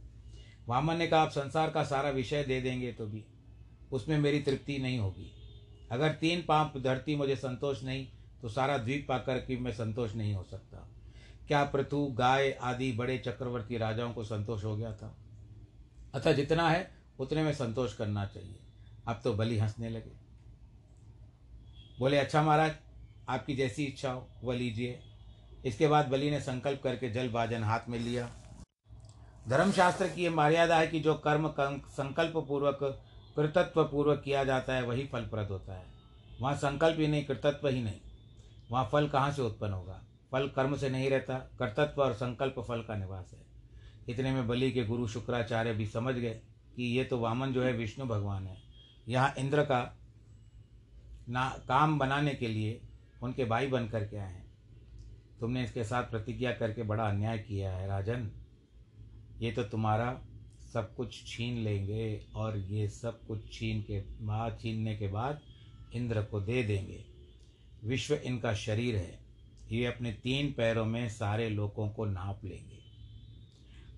वामन 0.68 0.96
ने 0.96 1.06
कहा, 1.06 1.20
आप 1.20 1.30
संसार 1.30 1.70
का 1.70 1.84
सारा 1.84 2.10
विषय 2.10 2.44
दे 2.44 2.60
देंगे 2.60 2.92
तो 2.92 3.06
भी। 3.06 3.24
उसमें 3.92 4.18
मेरी 4.18 4.40
तृप्ति 4.40 4.78
नहीं 4.78 4.98
होगी। 4.98 5.32
अगर 5.90 6.12
तीन 6.12 6.44
पाप 6.48 6.78
धरती 6.78 7.16
मुझे 7.16 7.36
संतोष 7.36 7.84
नहीं 7.84 8.08
तो 8.46 8.50
सारा 8.50 8.78
द्वीप 8.78 9.06
पाकर 9.08 9.38
के 9.38 9.58
मैं 9.58 9.72
संतोष 9.72 10.14
नहीं 10.14 10.34
हो 10.34 10.42
सकता। 10.50 10.88
क्या 11.48 11.64
पृथु, 11.64 12.06
गाय 12.06 12.50
आदि 12.50 12.92
बड़े 12.92 13.18
चक्रवर्ती 13.18 13.78
राजाओं 13.78 14.12
को 14.12 14.24
संतोष 14.24 14.64
हो 14.64 14.76
गया 14.76 14.92
था? 14.92 15.16
अतः 16.14 16.32
जितना 16.32 16.70
है, 16.70 16.90
उतने 17.18 17.42
में 17.42 17.52
संतोष 17.52 17.94
करना 17.94 18.26
चाहिए। 18.26 18.58
अब 19.08 19.20
तो 19.24 19.34
बलि 19.34 19.58
हंसने 19.58 19.88
लगे। 19.90 20.12
बोले 21.98 22.18
अच्छा 22.18 22.42
महाराज, 22.42 22.72
आपकी 23.28 23.56
जैसी 23.56 23.84
इच्छा 23.84 24.12
हो, 24.12 24.28
वह 24.44 24.54
लीजिए। 24.54 25.00
इसके 25.64 25.88
बाद 25.88 26.08
बलि 26.08 26.30
ने 26.30 26.40
संकल्प 26.40 26.82
करके 26.82 27.10
जल 27.10 27.28
भाजन 27.28 27.64
हाथ 27.64 27.80
में 27.88 27.98
लिया। 27.98 28.30
धर्मशास्त्र 29.48 30.08
की 30.08 30.24
यह 30.24 30.30
मर्यादा 30.30 30.78
है 30.78 30.86
कि 30.86 31.00
जो 31.00 31.14
कर्म 31.14 31.54
संकल्प 31.88 32.32
पूर्वक 32.36 32.78
कृतत्व 33.36 33.84
पूर्वक 33.84 34.22
किया 34.22 34.44
जाता 34.44 34.74
है, 34.74 34.82
वही 34.82 35.06
फलप्रद 35.06 35.48
होता 35.48 35.74
है। 35.74 35.86
वहाँ 36.40 36.54
संकल्प 36.54 36.98
ही 36.98 37.06
नहीं, 37.06 37.24
कृतत्व 37.24 37.68
ही 37.68 37.82
नहीं। 37.82 38.00
वहाँ 38.70 38.88
फल 38.92 39.08
कहाँ 39.08 39.32
से 39.32 39.42
उत्पन्न 39.42 39.72
होगा? 39.72 40.02
फल 40.32 40.48
कर्म 40.48 40.76
से 40.76 40.88
नहीं 40.90 41.10
रहता, 41.10 41.38
कर्तत्व 41.58 42.02
और 42.02 42.14
संकल्प 42.14 42.54
फल 42.68 42.82
का 42.82 42.96
निवास 42.96 43.34
है। 43.34 43.44
इतने 44.08 44.32
में 44.32 44.48
बलि 44.48 44.70
के 44.70 44.84
गुरु 44.84 45.08
शुक्राचार्य 45.08 45.72
भी 45.74 45.86
समझ 45.86 46.14
गए 46.14 46.40
कि 46.76 46.82
ये 46.82 47.04
तो 47.04 47.18
वामन 47.18 47.52
जो 47.52 47.62
है 47.62 47.72
विष्णु 47.72 48.06
भगवान 48.06 48.46
है। 48.46 48.56
यहाँ 49.08 49.34
इंद्र 49.38 49.62
का 49.62 49.96
ना, 51.28 51.48
काम 51.68 51.98
बनाने 51.98 52.34
के 52.34 52.48
लिए 52.48 52.80
उनके 53.22 53.44
भाई 53.44 53.66
बन 53.66 53.88
कर 53.88 54.04
के 54.04 54.16
आए 54.16 54.32
हैं। 54.32 54.46
तुमने 55.40 55.64
इसके 55.64 55.84
साथ 55.84 56.02
प्रतिज्ञा 56.02 56.52
करके 56.52 56.82
बड़ा 56.82 57.08
अन्याय 57.08 57.38
किया 57.38 57.72
है, 57.72 57.88
राजन। 57.88 58.30
ये 59.40 59.52
तो 59.52 59.62
तुम्हारा 59.62 60.20
सब 60.72 60.94
कुछ 60.94 61.24
छीन 61.26 61.58
लेंगे 61.58 62.26
और 62.34 62.56
ये 62.56 62.88
सब 62.88 63.26
कुछ 63.26 63.52
छीन 63.52 63.82
के, 63.82 64.00
बाद 64.00 64.58
छीनने 64.60 64.96
के 64.96 65.08
बाद 65.08 65.40
इंद्र 65.94 66.22
को 66.22 66.40
दे 66.40 66.62
देंगे। 66.62 67.15
विश्व 67.84 68.14
इनका 68.14 68.54
शरीर 68.54 68.96
है। 68.96 69.18
ये 69.72 69.86
अपने 69.86 70.12
तीन 70.12 70.52
पैरों 70.52 70.84
में 70.84 71.08
सारे 71.08 71.48
लोगों 71.48 71.90
को 71.90 72.04
नाप 72.04 72.44
लेंगे। 72.44 72.78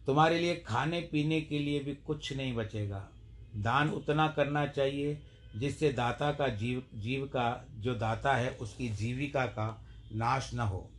तुम्हारे 0.07 0.39
लिए 0.39 0.57
खाने 0.57 1.01
पीने 1.01 1.41
के 1.41 1.59
लिए 1.59 1.81
भी 1.81 1.95
कुछ 1.95 2.33
नहीं 2.33 2.55
बचेगा। 2.55 3.09
दान 3.57 3.91
उतना 3.91 4.29
करना 4.29 4.67
चाहिए 4.67 5.23
जिससे 5.57 5.93
दाता 5.93 6.33
का 6.33 6.49
जीव 6.49 6.83
जीव 6.95 7.27
का, 7.27 7.67
जो 7.75 7.95
दाता 7.95 8.37
है, 8.37 8.51
उसकी 8.51 8.89
जीविका 8.89 9.47
का 9.47 9.87
नाश 10.15 10.55
न 10.55 10.59
हो। 10.59 10.91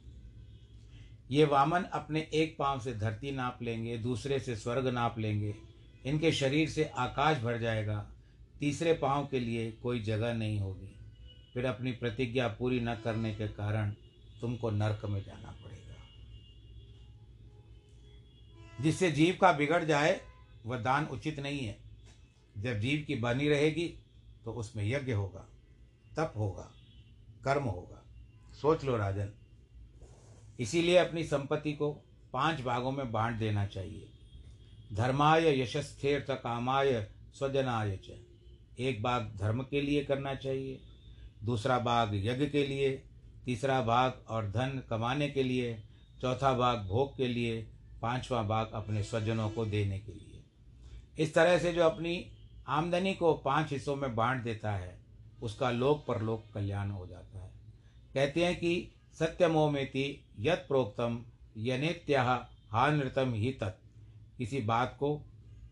ये 1.31 1.45
वामन 1.45 1.83
अपने 1.83 2.27
एक 2.33 2.55
पाँव 2.59 2.79
से 2.79 2.93
धरती 2.93 3.31
नाप 3.31 3.59
लेंगे, 3.61 3.97
दूसरे 3.97 4.39
से 4.39 4.55
स्वर्ग 4.55 4.87
नाप 4.87 5.19
लेंगे। 5.19 5.55
इनके 6.05 6.31
शरीर 6.31 6.69
से 6.69 6.83
आकाश 6.83 7.37
भर 7.37 7.57
जाएगा। 7.57 8.11
तीसरे 8.59 8.93
पाँव 8.93 9.27
के 9.31 9.39
लिए 9.39 9.71
कोई 9.71 9.99
जगह 9.99 10.33
नहीं 10.33 10.59
होगी। 10.59 10.88
फिर 11.59 11.67
अपनी 11.67 11.91
प्रतिज्ञा 11.91 12.47
पूरी 12.47 12.79
न 12.79 12.93
करने 12.95 13.33
के 13.35 13.47
कारण 13.47 13.91
तुमको 14.41 14.69
नरक 14.71 15.05
में 15.05 15.23
जाना 15.23 15.51
पड़ेगा। 15.63 15.95
जिससे 18.81 19.11
जीव 19.11 19.37
का 19.41 19.51
बिगड़ 19.51 19.83
जाए, 19.83 20.21
वह 20.65 20.77
दान 20.77 21.05
उचित 21.05 21.39
नहीं 21.39 21.59
है। 21.59 21.77
जब 22.57 22.79
जीव 22.79 23.03
की 23.07 23.15
बनी 23.15 23.49
रहेगी 23.49 23.87
तो 24.45 24.51
उसमें 24.53 24.83
यज्ञ 24.85 25.11
होगा, 25.11 25.45
तप 26.17 26.33
होगा, 26.37 26.71
कर्म 27.43 27.63
होगा। 27.63 28.01
सोच 28.61 28.83
लो 28.83 28.97
राजन, 28.97 29.29
इसीलिए 30.59 30.97
अपनी 30.97 31.23
संपत्ति 31.23 31.73
को 31.73 31.91
पाँच 32.33 32.61
भागों 32.61 32.91
में 32.91 33.11
बांट 33.11 33.39
देना 33.39 33.65
चाहिए। 33.65 34.09
धर्माय 34.93 35.61
यशस्थेर्थ 35.61 36.31
कामाय 36.31 37.07
स्वजनाय 37.33 37.97
च। 37.97 38.19
एक 38.79 39.03
भाग 39.03 39.35
धर्म 39.37 39.63
के 39.63 39.81
लिए 39.81 40.03
करना 40.03 40.35
चाहिए 40.35 40.81
दूसरा 41.43 41.79
भाग 41.79 42.11
यज्ञ 42.13 42.45
के 42.45 42.67
लिए, 42.67 43.03
तीसरा 43.45 43.81
भाग 43.81 44.25
और 44.27 44.49
धन 44.49 44.83
कमाने 44.89 45.29
के 45.29 45.43
लिए, 45.43 45.83
चौथा 46.21 46.53
भाग 46.53 46.79
भोग 46.79 47.17
के 47.17 47.27
लिए, 47.27 47.69
पांचवा 48.01 48.43
भाग 48.43 48.71
अपने 48.73 49.03
स्वजनों 49.03 49.49
को 49.49 49.65
देने 49.65 49.99
के 49.99 50.11
लिए। 50.11 50.43
इस 51.19 51.33
तरह 51.33 51.59
से 51.59 51.73
जो 51.73 51.83
अपनी 51.83 52.31
आमदनी 52.67 53.13
को 53.13 53.33
पाँच 53.33 53.71
हिस्सों 53.71 53.95
में 53.95 54.15
बांट 54.15 54.43
देता 54.43 54.71
है, 54.71 54.99
उसका 55.41 55.71
लोक 55.71 56.05
परलोक 56.07 56.45
कल्याण 56.53 56.91
हो 56.91 57.07
जाता 57.07 57.39
है। 57.39 57.51
कहते 58.13 58.45
हैं 58.45 58.59
कि 58.59 58.91
सत्यमोमेति 59.19 60.25
यत 60.39 60.65
प्रोक्तम 60.67 61.25
यनेत्या 61.57 62.49
हानृतम 62.69 63.33
ही 63.33 63.51
तत्। 63.51 63.81
किसी 64.37 64.61
बात 64.61 64.97
को 64.99 65.21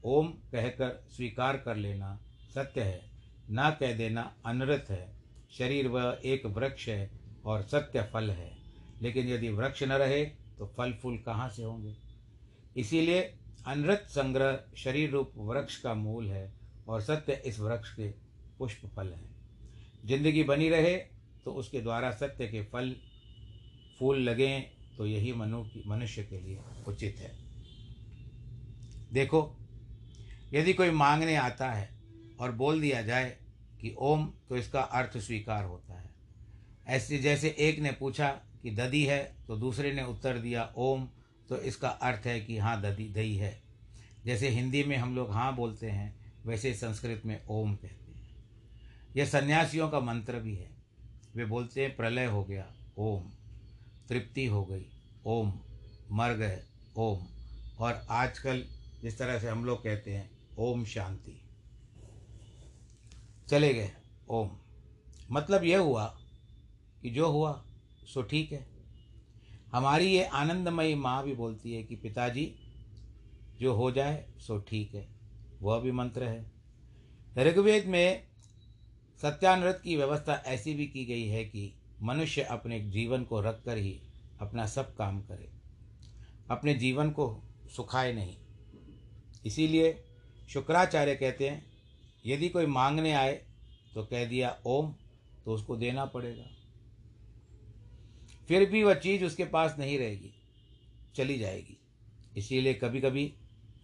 ओम 0.03 0.28
कहकर 0.28 1.07
स्वीकार 1.09 1.57
कर 1.57 1.76
लेना 1.76 2.20
सत्य 2.55 2.82
है, 2.82 3.01
न 3.51 3.78
कह 3.80 3.97
देना 3.97 4.36
अनृत 4.45 4.86
है। 4.89 5.16
शरीर 5.52 5.88
वह 5.88 6.20
एक 6.26 6.45
वृक्ष 6.48 6.88
है 6.89 7.10
और 7.45 7.62
सत्य 7.64 8.02
फल 8.14 8.30
है। 8.32 8.52
लेकिन 9.02 9.28
यदि 9.28 9.50
वृक्ष 9.50 9.84
न 9.84 9.91
रहे 9.93 10.24
तो 10.60 10.66
फल 10.78 10.93
फूल 10.93 11.18
कहाँ 11.18 11.50
से 11.50 11.64
होंगे? 11.64 11.95
इसीलिए 12.78 13.22
अनृत 13.68 14.06
संग्रह 14.10 14.60
शरीर 14.78 15.10
रूप 15.10 15.32
वृक्ष 15.38 15.76
का 15.78 15.93
मूल 15.93 16.30
है 16.30 16.52
और 16.88 17.02
सत्य 17.02 17.41
इस 17.45 17.60
वृक्ष 17.60 17.93
के 17.93 18.08
पुष्प 18.60 18.86
फल 18.95 19.08
हैं। 19.08 19.36
ज़िंदगी 20.06 20.43
बनी 20.43 20.70
रहे 20.70 20.95
तो 21.45 21.52
उसके 21.52 21.82
द्वारा 21.82 22.12
सत्य 22.12 22.48
के 22.48 22.62
फल, 22.64 22.95
फूल 24.00 24.20
लगें 24.20 24.64
तो 24.98 25.06
यही 25.06 25.34
मनु 25.34 25.64
मनुष्य 25.88 26.24
के 26.24 26.39
लिए 26.39 26.60
उचित 26.88 27.20
है। 27.20 27.32
देखो, 29.14 29.41
यदि 30.54 30.74
कोई 30.74 30.89
मांगने 30.91 31.36
आता 31.36 31.70
है 31.72 31.89
और 32.39 32.52
बोल 32.52 32.82
दिया 32.82 33.02
जाए 33.02 33.36
कि 33.88 33.95
ओम 33.97 34.33
तो 34.49 34.57
इसका 34.57 34.81
अर्थ 34.81 35.17
स्वीकार 35.17 35.63
होता 35.63 35.99
है। 35.99 36.09
ऐसे 36.88 37.17
जैसे 37.17 37.55
एक 37.59 37.79
ने 37.79 37.91
पूछा 37.91 38.29
कि 38.63 38.71
दधी 38.71 39.05
है 39.05 39.35
तो 39.47 39.55
दूसरे 39.55 39.93
ने 39.93 40.03
उत्तर 40.03 40.38
दिया 40.38 40.73
ओम 40.77 41.09
तो 41.49 41.57
इसका 41.57 41.89
अर्थ 41.89 42.25
है 42.25 42.39
कि 42.41 42.57
हाँ 42.57 42.81
दधी, 42.81 43.09
दही 43.09 43.35
है। 43.38 43.61
जैसे 44.25 44.49
हिंदी 44.49 44.83
में 44.83 44.97
हम 44.97 45.15
लोग 45.15 45.31
हाँ 45.31 45.55
बोलते 45.55 45.89
हैं, 45.89 46.33
वैसे 46.45 46.73
संस्कृत 46.73 47.21
में 47.25 47.43
ओम 47.49 47.75
कहते 47.75 48.11
हैं। 48.11 48.27
यह 49.15 49.25
सन्यासियों 49.25 49.89
का 49.89 49.99
मंत्र 49.99 50.39
भी 50.39 50.55
है। 50.55 50.69
वे 51.35 51.45
बोलते 51.45 51.81
हैं, 51.81 51.95
प्रलय 51.95 52.25
हो 52.25 52.43
गया, 52.43 52.73
ओम। 52.97 53.23
तृप्ति 54.09 54.45
हो 54.45 54.65
गई, 54.65 54.85
ओम। 55.25 55.53
मर 56.11 56.33
गए 56.33 56.59
ओम। 56.97 57.25
और 57.79 58.05
आजकल 58.09 58.65
जिस 59.01 59.17
तरह 59.17 59.39
से 59.39 59.47
हम 59.47 59.65
लोग 59.65 59.83
कहते 59.83 60.13
हैं, 60.13 60.29
ओम 60.57 60.85
शांति। 60.85 61.47
चले 63.50 63.74
गए। 63.74 63.91
ओम। 64.30 64.50
मतलब 65.32 65.64
यह 65.64 65.80
हुआ 65.80 66.06
कि 67.02 67.10
जो 67.10 67.32
हुआ, 67.32 67.66
सो 68.06 68.22
ठीक 68.22 68.52
है। 68.52 68.68
हमारी 69.72 70.06
ये 70.06 70.24
आनंदमयी 70.24 70.95
माँ 70.95 71.24
भी 71.24 71.34
बोलती 71.34 71.74
है 71.74 71.84
कि 71.84 71.95
पिताजी, 71.95 72.56
जो 73.60 73.74
हो 73.74 73.91
जाए, 73.91 74.30
सो 74.38 74.60
ठीक 74.60 74.95
है। 74.95 75.08
वह 75.62 75.80
भी 75.80 75.91
मंत्र 75.91 76.24
है। 76.24 76.52
ऋग्वेद 77.38 77.86
में 77.86 78.28
सत्यानृत 79.22 79.82
की 79.84 79.95
व्यवस्था 79.95 80.43
ऐसी 80.45 80.74
भी 80.74 80.88
की 80.88 81.06
गई 81.06 81.28
है 81.28 81.45
कि 81.45 81.74
मनुष्य 82.02 82.41
अपने 82.41 82.80
जीवन 82.80 83.24
को 83.24 83.41
रख 83.41 83.64
कर 83.64 83.78
ही 83.78 84.02
अपना 84.39 84.66
सब 84.66 84.95
काम 84.95 85.22
करे। 85.22 85.52
अपने 86.52 86.74
जीवन 86.74 87.12
को 87.12 87.43
सुखाए 87.76 88.14
नहीं। 88.14 88.38
इसीलिए 89.45 90.04
शुक्राचार्य 90.50 91.16
कहते 91.16 91.50
हैं 91.50 91.66
यदि 92.28 92.49
कोई 92.49 92.65
मांगने 92.65 93.11
आए 93.13 93.34
तो 93.95 94.03
कह 94.03 94.25
दिया, 94.25 94.57
ओम 94.65 94.93
तो 95.45 95.53
उसको 95.53 95.75
देना 95.75 96.05
पड़ेगा। 96.05 96.45
फिर 98.49 98.69
भी 98.69 98.84
वह 98.84 98.93
चीज़ 98.93 99.23
उसके 99.25 99.45
पास 99.45 99.75
नहीं 99.80 99.97
रहेगी, 99.99 100.34
चली 101.15 101.38
जाएगी। 101.39 101.78
इसीलिए 102.36 102.73
कभी 102.73 103.01
कभी 103.01 103.32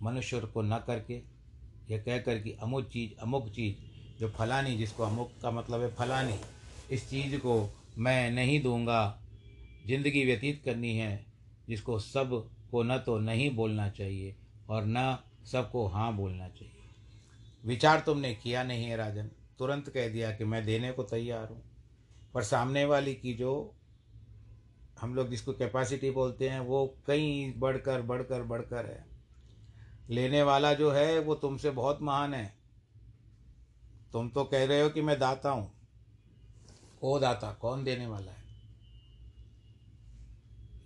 मनुष्य 0.02 0.40
को 0.44 0.62
न 0.62 0.78
करके, 0.88 1.22
यह 1.88 1.98
कह 1.98 2.18
कर 2.18 2.40
कि 2.40 2.52
अमुक 2.62 2.88
चीज़ 2.90 3.22
अमुक 3.22 3.50
चीज़, 3.50 3.76
जो 4.20 4.30
फलानी, 4.30 4.76
जिसको 4.76 5.04
अमुक 5.04 5.34
का 5.42 5.52
मतलब 5.52 5.82
है 5.82 5.94
फलानी, 5.96 6.40
इस 6.90 7.10
चीज़ 7.10 7.38
को 7.38 7.56
मैं 7.98 8.32
नहीं 8.32 8.62
दूँगा। 8.62 9.20
ज़िंदगी 9.86 10.24
व्यतीत 10.26 10.62
करनी 10.66 10.96
है, 10.98 11.26
जिसको 11.68 12.00
सबको 12.00 12.84
न 12.84 12.98
तो 12.98 13.18
नहीं 13.20 13.50
बोलना 13.56 13.90
चाहिए 13.90 14.36
और 14.70 14.84
न 14.88 15.18
सबको 15.46 15.88
हाँ 15.88 16.16
बोलना 16.16 16.48
चाहिए। 16.50 16.73
विचार 17.66 18.00
तुमने 18.00 18.36
किया 18.36 18.64
नहीं 18.64 18.86
है 18.86 18.96
राजन। 18.98 19.28
तुरंत 19.60 19.90
कह 19.90 20.10
दिया 20.10 20.32
कि 20.32 20.44
मैं 20.44 20.66
देने 20.66 20.92
को 20.92 21.04
तैयार 21.04 21.50
हूँ। 21.50 21.64
पर 22.34 22.44
सामने 22.44 22.86
वाली 22.86 23.16
की 23.16 23.34
जो 23.34 23.76
हम 25.02 25.16
लोग 25.16 25.30
जिसको 25.30 25.54
कैपेसिटी 25.54 26.12
बोलते 26.12 26.50
हैं, 26.50 26.60
वो 26.60 26.98
कहीं 27.08 27.54
बढ़कर 27.58 28.02
बढ़कर 28.02 28.44
बढ़कर 28.44 28.86
है। 28.86 29.06
लेने 30.10 30.44
वाला 30.44 30.74
जो 30.74 30.92
है, 30.92 31.20
वो 31.20 31.36
तुमसे 31.36 31.72
बहुत 31.72 32.02
महान 32.02 32.34
है। 32.34 32.54
तुम 34.14 34.30
तो 34.30 34.44
कह 34.44 34.66
रहे 34.66 34.82
हो 34.82 34.90
कि 34.90 35.02
मैं 35.02 35.20
दाता 35.20 35.50
हूँ। 35.50 35.74
ओ 37.02 37.20
दाता, 37.20 37.54
कौन 37.54 37.84
देने 37.84 38.08
वाला 38.08 38.32
है? 38.32 38.44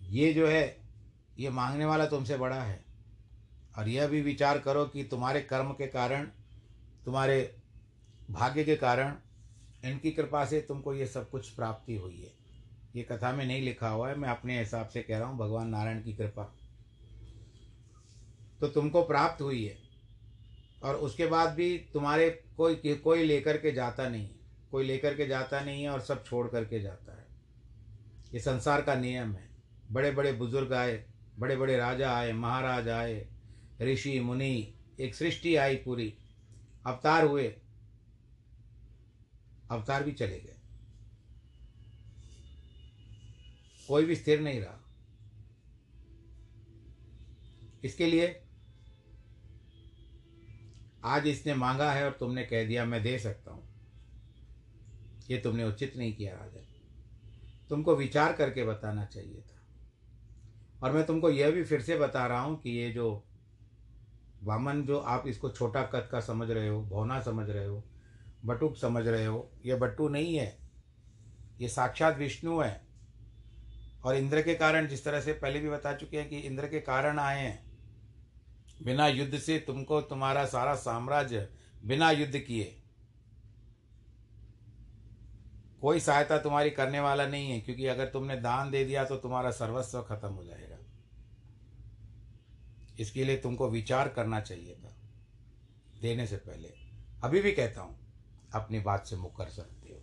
ये 0.01 0.33
जो 0.33 0.47
है, 0.47 0.77
ये 1.39 1.49
मांगने 1.49 1.85
वाला 1.85 2.05
तुमसे 2.05 2.37
बड़ा 2.37 2.61
है। 2.61 2.85
और 3.77 3.87
यह 3.87 4.07
भी 4.07 4.21
विचार 4.21 4.59
करो 4.59 4.85
कि 4.85 5.03
तुम्हारे 5.03 5.41
कर्म 5.41 5.71
के 5.71 5.87
कारण 5.87 6.27
तुम्हारे 7.07 7.55
भाग्य 8.31 8.63
के 8.63 8.75
कारण 8.75 9.13
इनकी 9.85 10.11
कृपा 10.11 10.45
से 10.45 10.59
तुमको 10.61 10.93
ये 10.93 11.05
सब 11.07 11.29
कुछ 11.29 11.49
प्राप्ति 11.49 11.95
हुई 11.95 12.21
है। 12.21 12.31
ये 12.95 13.03
कथा 13.03 13.31
में 13.31 13.45
नहीं 13.45 13.61
लिखा 13.61 13.89
हुआ 13.89 14.09
है, 14.09 14.15
मैं 14.15 14.29
अपने 14.29 14.59
हिसाब 14.59 14.87
से 14.87 15.01
कह 15.01 15.17
रहा 15.17 15.27
हूँ, 15.27 15.37
भगवान 15.37 15.69
नारायण 15.69 16.01
की 16.03 16.13
कृपा। 16.13 16.43
तो 18.61 18.67
तुमको 18.67 19.03
प्राप्त 19.03 19.41
हुई 19.41 19.63
है, 19.65 19.77
और 20.83 20.95
उसके 20.95 21.25
बाद 21.25 21.53
भी 21.53 21.77
तुम्हारे 21.93 22.29
कोई 22.57 22.95
कोई 22.95 23.23
लेकर 23.23 23.57
के 23.57 23.71
जाता 23.71 24.09
नहीं 24.09 24.23
है। 24.23 24.35
कोई 24.71 24.85
लेकर 24.85 25.15
के 25.15 25.27
जाता 25.27 25.61
नहीं 25.61 25.83
है 25.83 25.89
और 25.89 26.01
सब 26.01 26.25
छोड़ 26.25 26.47
करके 26.47 26.79
जाता 26.79 27.17
है। 27.17 27.25
ये 28.33 28.39
संसार 28.39 28.81
का 28.81 28.95
नियम 28.95 29.35
है। 29.35 29.49
बड़े 29.91 30.11
बड़े 30.11 30.31
बुज़ुर्ग 30.33 30.73
आए 30.73 31.03
बड़े 31.39 31.55
बड़े 31.55 31.77
राजा 31.77 32.11
आए, 32.11 32.31
महाराज 32.33 32.89
आए, 32.89 33.27
ऋषि, 33.81 34.19
मुनि, 34.19 34.73
एक 34.99 35.15
सृष्टि 35.15 35.55
आई 35.55 35.75
पूरी। 35.75 36.13
अवतार 36.87 37.25
हुए, 37.25 37.55
अवतार 39.69 40.03
भी 40.03 40.11
चले 40.11 40.39
गए। 40.39 40.57
कोई 43.87 44.05
भी 44.05 44.15
स्थिर 44.15 44.41
नहीं 44.41 44.61
रहा। 44.61 44.83
इसके 47.83 48.05
लिए 48.05 48.43
आज 51.03 51.27
इसने 51.27 51.53
मांगा 51.53 51.91
है 51.91 52.05
और 52.05 52.11
तुमने 52.11 52.43
कह 52.43 52.67
दिया, 52.67 52.85
मैं 52.85 53.03
दे 53.03 53.19
सकता 53.19 53.51
हूँ। 53.51 53.67
ये 55.29 55.37
तुमने 55.37 55.63
उचित 55.63 55.97
नहीं 55.97 56.13
किया 56.13 56.35
राजा। 56.35 56.63
तुमको 57.69 57.95
विचार 57.95 58.33
करके 58.33 58.63
बताना 58.63 59.05
चाहिए 59.05 59.41
था। 59.41 59.57
और 60.83 60.91
मैं 60.91 61.05
तुमको 61.05 61.29
यह 61.29 61.51
भी 61.51 61.63
फिर 61.63 61.81
से 61.81 61.97
बता 61.97 62.27
रहा 62.27 62.39
हूँ 62.39 62.61
कि 62.61 62.69
ये 62.69 62.91
जो 62.91 63.26
वामन 64.43 64.81
जो 64.81 64.99
आप 64.99 65.27
इसको 65.27 65.49
छोटा 65.49 65.83
कद 65.83 66.09
का 66.11 66.19
समझ 66.19 66.51
रहे 66.51 66.67
हो, 66.67 66.81
भौना 66.81 67.21
समझ 67.21 67.49
रहे 67.49 67.65
हो, 67.65 67.83
बटुक 68.45 68.77
समझ 68.77 69.07
रहे 69.07 69.25
हो, 69.25 69.51
ये 69.65 69.75
बट्टू 69.75 70.09
नहीं 70.09 70.35
है। 70.35 70.57
ये 71.61 71.67
साक्षात 71.67 72.17
विष्णु 72.17 72.59
है। 72.59 72.87
और 74.03 74.15
इंद्र 74.15 74.41
के 74.41 74.55
कारण 74.55 74.87
जिस 74.87 75.05
तरह 75.05 75.21
से 75.21 75.33
पहले 75.33 75.59
भी 75.59 75.69
बता 75.69 75.93
चुके 75.93 76.19
हैं 76.19 76.29
कि 76.29 76.37
इंद्र 76.37 76.67
के 76.67 76.79
कारण 76.79 77.19
आए 77.19 77.39
हैं। 77.39 77.67
बिना 78.83 79.07
युद्ध 79.07 79.37
से 79.37 79.59
तुमको 79.59 80.01
तुम्हारा 80.01 80.45
सारा 80.45 80.75
साम्राज्य 80.75 81.49
बिना 81.85 82.11
युद्ध 82.11 82.39
किए। 82.39 82.81
कोई 85.81 85.99
सहायता 85.99 86.37
तुम्हारी 86.37 86.69
करने 86.69 86.99
वाला 86.99 87.27
नहीं 87.27 87.51
है, 87.51 87.59
क्योंकि 87.59 87.87
अगर 87.87 88.05
तुमने 88.05 88.35
दान 88.35 88.71
दे 88.71 88.85
दिया 88.85 89.05
तो 89.05 89.15
तुम्हारा 89.15 89.51
सर्वस्व 89.51 90.01
खत्म 90.01 90.29
हो 90.29 90.43
जाएगा। 90.43 90.66
इसके 92.99 93.23
लिए 93.23 93.37
तुमको 93.37 93.69
विचार 93.69 94.09
करना 94.09 94.39
चाहिए 94.41 94.75
था, 94.75 94.93
देने 96.01 96.27
से 96.27 96.37
पहले। 96.37 96.73
अभी 97.23 97.41
भी 97.41 97.51
कहता 97.51 97.81
हूँ, 97.81 97.97
अपनी 98.53 98.79
बात 98.79 99.05
से 99.05 99.15
मुख 99.15 99.37
कर 99.37 99.49
सकते 99.49 99.89
हो। 99.89 100.01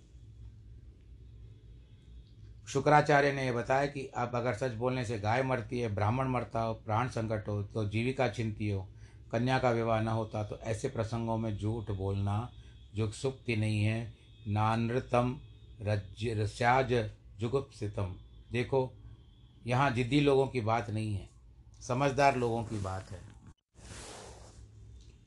शुक्राचार्य 2.68 3.32
ने 3.32 3.44
यह 3.46 3.52
बताया 3.52 3.86
कि 3.86 4.06
अब 4.16 4.34
अगर 4.34 4.54
सच 4.54 4.72
बोलने 4.72 5.04
से 5.04 5.18
गाय 5.18 5.42
मरती 5.42 5.80
है, 5.80 5.94
ब्राह्मण 5.94 6.28
मरता 6.28 6.60
हो, 6.60 6.74
प्राण 6.76 7.08
संकट 7.08 7.48
हो 7.48 7.62
तो 7.64 7.88
जीविका 7.88 8.28
चिंती 8.28 8.70
हो, 8.70 8.86
कन्या 9.32 9.58
का 9.58 9.70
विवाह 9.70 10.00
न 10.00 10.08
होता 10.08 10.42
तो 10.44 10.58
ऐसे 10.58 10.88
प्रसंगों 10.88 11.36
में 11.38 11.56
झूठ 11.56 11.90
बोलना 11.92 12.50
जो 12.94 13.10
सुक्ति 13.12 13.56
नहीं 13.56 13.82
है। 13.82 14.12
नानृतम 14.48 15.38
रस्याज 15.82 16.92
जुगुप्सितम। 17.38 18.14
देखो, 18.52 18.92
यहाँ 19.66 19.90
जिद्दी 19.90 20.20
लोगों 20.20 20.46
की 20.46 20.60
बात 20.62 20.90
नहीं 20.90 21.14
है। 21.14 21.28
समझदार 21.88 22.36
लोगों 22.36 22.64
की 22.64 22.78
बात 22.78 23.10
है। 23.10 23.20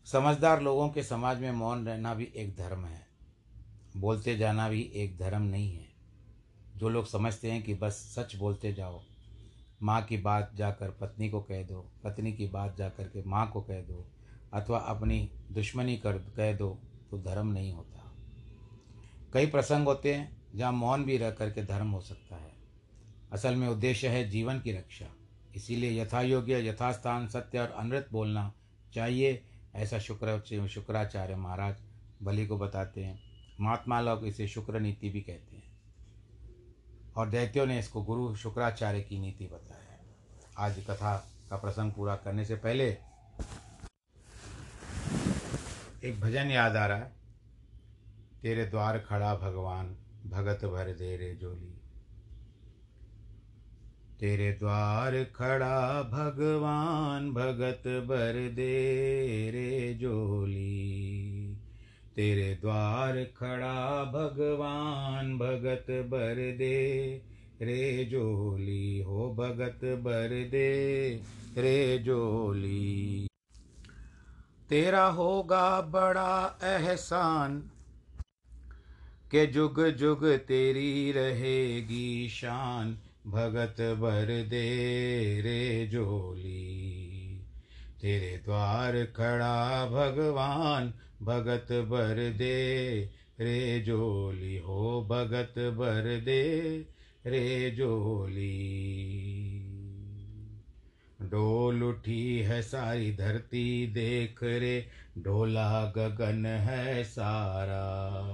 समझदार 0.05 0.61
लोगों 0.61 0.89
के 0.89 1.03
समाज 1.03 1.39
में 1.39 1.51
मौन 1.51 1.87
रहना 1.87 2.13
भी 2.13 2.33
एक 2.35 2.55
धर्म 2.55 2.85
है। 2.85 3.07
बोलते 3.97 4.37
जाना 4.37 4.69
भी 4.69 4.81
एक 4.81 5.17
धर्म 5.17 5.41
नहीं 5.41 5.73
है। 5.73 5.87
जो 6.77 6.89
लोग 6.89 7.07
समझते 7.07 7.51
हैं 7.51 7.63
कि 7.63 7.73
बस 7.73 7.93
सच 7.93 8.35
बोलते 8.35 8.73
जाओ, 8.73 9.03
माँ 9.83 10.01
की 10.01 10.17
बात 10.17 10.51
जाकर 10.55 10.89
पत्नी 10.89 11.29
को 11.29 11.41
कह 11.41 11.63
दो, 11.63 11.91
पत्नी 12.03 12.33
की 12.33 12.47
बात 12.47 12.77
जाकर 12.77 13.03
के 13.03 13.23
माँ 13.23 13.51
को 13.51 13.61
कह 13.61 13.81
दो, 13.81 14.07
अथवा 14.53 14.79
अपनी 14.79 15.31
दुश्मनी 15.51 15.97
कर 15.97 16.17
कह 16.17 16.57
दो 16.57 16.79
तो 17.11 17.17
धर्म 17.17 17.47
नहीं 17.47 17.73
होता। 17.73 18.13
कई 19.33 19.45
प्रसंग 19.45 19.85
होते 19.85 20.13
हैं 20.13 20.41
जहाँ 20.55 20.71
मौन 20.71 21.03
भी 21.03 21.17
रह 21.17 21.31
करके 21.31 21.63
धर्म 21.63 21.91
हो 21.91 22.01
सकता 22.01 22.35
है। 22.35 22.53
असल 23.31 23.55
में 23.55 23.67
उद्देश्य 23.67 24.07
है 24.07 24.29
जीवन 24.29 24.59
की 24.59 24.71
रक्षा। 24.71 25.16
इसीलिए 25.57 26.03
यथा 26.03 26.21
योग्य 26.21 26.69
यथास्थान, 26.69 27.27
सत्य 27.27 27.59
और 27.59 27.71
अमृत 27.71 28.09
बोलना 28.11 28.53
चाहिए, 28.93 29.43
ऐसा 29.75 29.99
शुक्र, 29.99 30.67
शुक्राचार्य 30.67 31.35
महाराज 31.35 31.75
बलि 32.23 32.47
को 32.47 32.57
बताते 32.57 33.03
हैं। 33.03 33.19
महात्मा 33.61 34.01
लोग 34.01 34.25
इसे 34.25 34.47
शुक्र 34.47 34.79
नीति 34.79 35.09
भी 35.09 35.21
कहते 35.21 35.55
हैं। 35.55 35.67
और 37.17 37.29
दैत्यों 37.29 37.65
ने 37.65 37.79
इसको 37.79 38.03
गुरु, 38.03 38.35
शुक्राचार्य 38.35 39.01
की 39.01 39.19
नीति 39.19 39.47
बताया। 39.47 39.99
आज 40.57 40.79
कथा 40.79 41.27
का 41.49 41.57
प्रसंग 41.57 41.91
पूरा 41.91 42.15
करने 42.15 42.45
से 42.45 42.55
पहले 42.55 42.97
एक 46.03 46.19
भजन 46.19 46.51
याद 46.51 46.75
आ 46.75 46.85
रहा 46.85 46.97
है। 46.97 47.11
तेरे 48.41 48.65
द्वार 48.65 48.99
खड़ा 48.99 49.35
भगवान, 49.35 49.97
भगत 50.25 50.65
भर 50.65 50.93
दे 50.93 51.17
रे 51.17 51.35
जोली। 51.35 51.81
तेरे 54.19 54.51
द्वार 54.51 55.23
खड़ा 55.23 56.01
भगवान 56.01 57.31
भगत 57.31 57.87
भर 57.87 58.51
दे 58.55 58.71
रे 59.51 59.93
जोली। 59.93 61.57
तेरे 62.15 62.55
द्वार 62.61 63.23
खड़ा 63.23 64.03
भगवान 64.03 65.37
भगत 65.37 65.91
भर 65.91 66.55
दे 66.57 67.21
रे 67.61 68.05
जोली। 68.05 69.01
हो 69.01 69.33
भगत 69.33 69.85
भर 69.85 70.47
दे 70.51 71.21
रे 71.57 71.97
जोली। 71.97 73.27
तेरा 74.69 75.05
होगा 75.05 75.81
बड़ा 75.81 76.59
एहसान 76.63 77.59
के 79.31 79.47
जुग 79.47 79.87
जुग 79.87 80.25
तेरी 80.25 81.11
रहेगी 81.11 82.29
शान। 82.29 82.97
भगत 83.27 83.81
भर 83.81 84.25
दे 84.25 85.41
रे 85.41 85.87
जोली। 85.87 87.41
तेरे 88.01 88.41
द्वार 88.45 89.03
खड़ा 89.03 89.85
भगवान 89.85 90.93
भगत 91.21 91.67
भर 91.71 92.33
दे 92.37 93.09
रे 93.39 93.79
जोली। 93.79 94.57
हो 94.57 95.07
भगत 95.11 95.59
भर 95.59 96.21
दे 96.21 96.77
रे 97.25 97.71
जोली। 97.71 98.83
डोल 101.21 101.83
उठी 101.83 102.39
है 102.39 102.61
सारी 102.61 103.13
धरती, 103.13 103.87
देख 103.87 104.43
रे 104.43 104.87
डोला 105.17 105.93
गगन 105.97 106.45
है 106.45 107.03
सारा। 107.03 108.27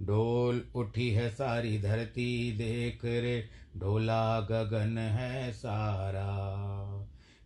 डोल 0.00 0.64
उठी 0.74 1.10
है 1.10 1.30
सारी 1.30 1.78
धरती, 1.78 2.52
देख 2.52 3.04
रे 3.04 3.48
ढोला 3.78 4.40
गगन 4.40 4.98
है 4.98 5.52
सारा। 5.52 6.26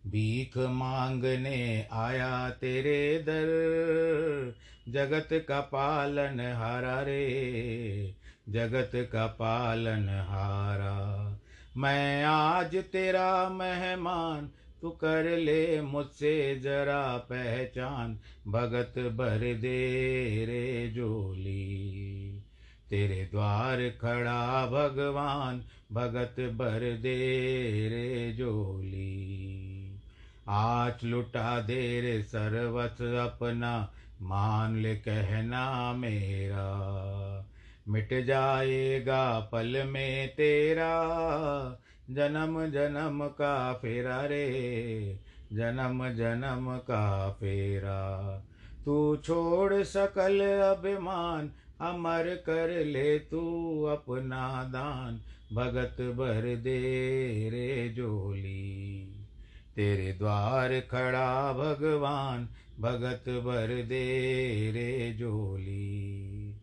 भीख 0.07 0.57
मांगने 0.57 1.87
आया 1.91 2.49
तेरे 2.49 3.17
दर, 3.17 4.53
जगत 4.89 5.27
का 5.31 5.59
पालन 5.59 6.39
हारा 6.39 7.01
रे, 7.01 8.15
जगत 8.49 8.91
का 8.95 9.27
पालन 9.27 10.09
हारा। 10.09 11.37
मैं 11.77 12.23
आज 12.23 12.75
तेरा 12.75 13.49
मेहमान, 13.49 14.51
तू 14.81 14.89
कर 14.89 15.37
ले 15.37 15.81
मुझसे 15.81 16.59
जरा 16.59 17.17
पहचान, 17.17 18.19
भगत 18.47 18.93
भर 18.99 19.37
दे 19.37 20.45
रे 20.45 20.89
जोली 20.89 22.43
तेरे 22.89 23.29
द्वार 23.31 23.89
खड़ा 24.01 24.65
भगवान 24.65 25.63
भगत 25.93 26.35
भर 26.39 26.79
दे 26.79 27.17
रे 27.89 28.33
जोली 28.33 29.77
आज 30.47 30.93
लुटा 31.03 31.61
दे 31.61 32.01
रे 32.01 32.23
सर्वत 32.23 33.01
अपना, 33.01 33.93
मान 34.21 34.75
ले 34.75 34.95
कहना 34.95 35.93
मेरा। 35.93 36.71
मिट 37.87 38.25
जाएगा 38.25 39.39
पल 39.39 39.83
में 39.87 40.27
तेरा, 40.27 40.93
जन्म 42.11 42.65
जन्म 42.65 43.27
का 43.27 43.73
फेरा 43.73 44.25
रे, 44.25 45.19
जन्म 45.53 46.09
जन्म 46.09 46.77
का 46.77 47.29
फेरा। 47.29 48.43
तू 48.85 49.15
छोड़ 49.15 49.83
सकल 49.83 50.39
अभिमान, 50.45 51.51
अमर 51.81 52.35
कर 52.35 52.85
ले 52.85 53.19
तू 53.19 53.83
अपना 53.83 54.63
दान। 54.63 55.21
भगत 55.53 55.97
भर 56.01 56.55
दे 56.55 56.79
रे 57.49 57.89
जोली 57.89 59.17
तेरे 59.75 60.13
द्वार 60.13 60.79
खड़ा 60.79 61.53
भगवान, 61.53 62.47
भगत 62.79 63.29
भर 63.29 63.83
दे 63.83 64.05
रे 64.71 65.13
जोली 65.13 66.55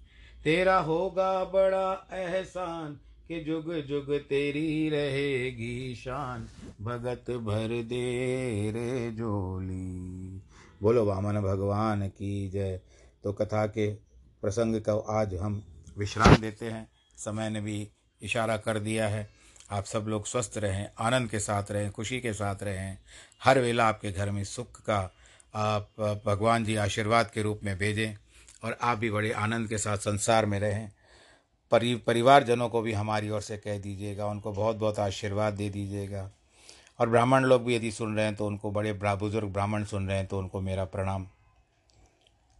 तेरा 0.45 0.79
होगा 0.79 1.45
बड़ा 1.45 2.09
एहसान 2.13 2.99
कि 3.29 3.41
जुग 3.41 3.75
जुग 3.75 4.15
तेरी 4.19 4.89
रहेगी 4.89 5.95
शान। 5.95 6.47
भगत 6.81 7.31
भर 7.31 7.83
दे 7.83 8.71
रे 8.71 9.11
जोली 9.13 10.43
बोलो 10.83 11.05
वामन 11.05 11.41
भगवान 11.41 12.09
की 12.09 12.49
जय। 12.49 12.81
तो 13.25 13.33
कथा 13.33 13.67
के 13.67 13.91
प्रसंग 14.43 14.81
को 14.81 14.99
आज 14.99 15.35
हम 15.35 15.63
विश्राम 15.99 16.37
देते 16.37 16.67
हैं। 16.67 16.89
समय 17.17 17.51
ने 17.51 17.61
भी 17.61 17.89
इशारा 18.23 18.57
कर 18.57 18.79
दिया 18.79 19.09
है। 19.09 19.29
आप 19.71 19.85
सब 19.85 20.07
लोग 20.09 20.27
स्वस्थ 20.27 20.59
रहें, 20.59 20.89
आनंद 20.99 21.31
के 21.31 21.39
साथ 21.39 21.71
रहें, 21.71 21.91
खुशी 21.91 22.21
के 22.21 22.33
साथ 22.33 22.63
रहें। 22.63 22.99
हर 23.43 23.59
वेला 23.59 23.89
आपके 23.89 24.13
घर 24.13 24.31
में 24.31 24.45
सुख 24.45 24.81
का 24.81 24.99
आप, 25.55 25.89
भगवान 26.27 26.65
जी 26.65 26.77
आशीर्वाद 26.77 27.31
के 27.31 27.43
रूप 27.43 27.61
में 27.65 27.77
भेजें 27.79 28.15
और 28.65 28.79
आप 28.83 28.99
भी 28.99 29.11
बड़े 29.11 29.33
आनंद 29.33 29.69
के 29.69 29.79
साथ 29.79 29.99
संसार 29.99 30.47
में 30.47 30.59
रहें। 30.61 30.91
परि, 31.73 31.95
परिवारजनों 31.97 32.69
को 32.69 32.83
भी 32.83 32.93
हमारी 32.93 33.31
ओर 33.31 33.41
से 33.41 33.57
कह 33.59 33.79
दीजिएगा, 33.79 34.27
उनको 34.27 34.53
बहुत 34.53 34.77
बहुत 34.77 34.99
आशीर्वाद 34.99 35.55
दे 35.55 35.69
दीजिएगा। 35.71 36.31
और 36.99 37.09
ब्राह्मण 37.09 37.45
लोग 37.45 37.65
भी 37.65 37.75
यदि 37.77 37.91
सुन 37.93 38.17
रहे 38.17 38.25
हैं 38.25 38.35
तो 38.35 38.47
उनको 38.47 38.71
बड़े 38.71 38.93
बुज़ुर्ग 38.93 39.49
ब्राह्मण 39.49 39.85
सुन 39.85 40.09
रहे 40.09 40.17
हैं 40.17 40.27
तो 40.27 40.39
उनको 40.39 40.61
मेरा 40.61 40.85
प्रणाम। 40.85 41.27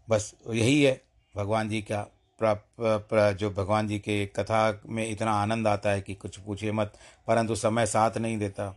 बस 0.09 0.35
यही 0.51 0.83
है, 0.83 1.01
भगवान 1.35 1.69
जी 1.69 1.81
का 1.83 2.07
जो 2.41 3.51
भगवान 3.51 3.89
जी 3.89 3.99
के 3.99 4.25
कथा 4.29 4.81
में 4.87 5.09
इतना 5.09 5.33
आनंद 5.33 5.69
आता 5.69 5.91
है 5.91 6.01
कि 6.01 6.15
कुछ 6.15 6.37
पूछिए 6.37 6.73
मत, 6.73 6.93
परंतु 7.29 7.55
समय 7.57 7.87
साथ 7.87 8.19
नहीं 8.19 8.39
देता। 8.39 8.75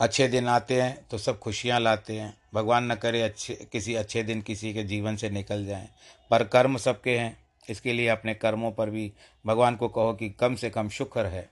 अच्छे 0.00 0.28
दिन 0.28 0.48
आते 0.48 0.80
हैं 0.82 1.06
तो 1.10 1.18
सब 1.18 1.38
खुशियाँ 1.38 1.80
लाते 1.80 2.18
हैं। 2.18 2.32
भगवान 2.54 2.90
न 2.92 2.94
करे 2.94 3.22
अच्छे, 3.22 3.54
किसी 3.72 3.94
अच्छे 3.94 4.22
दिन 4.22 4.40
किसी 4.42 4.72
के 4.74 4.82
जीवन 4.84 5.16
से 5.16 5.30
निकल 5.30 5.64
जाएँ। 5.66 5.88
पर 6.30 6.44
कर्म 6.44 6.76
सबके 6.76 7.16
हैं, 7.18 7.36
इसके 7.68 7.92
लिए 7.92 8.08
अपने 8.08 8.34
कर्मों 8.34 8.72
पर 8.72 8.90
भी 8.90 9.12
भगवान 9.44 9.76
को 9.76 9.88
कहो 9.88 10.12
कि 10.14 10.28
कम 10.30 10.54
से 10.54 10.70
कम 10.70 10.88
शुक्र 10.90 11.26
है। 11.26 11.48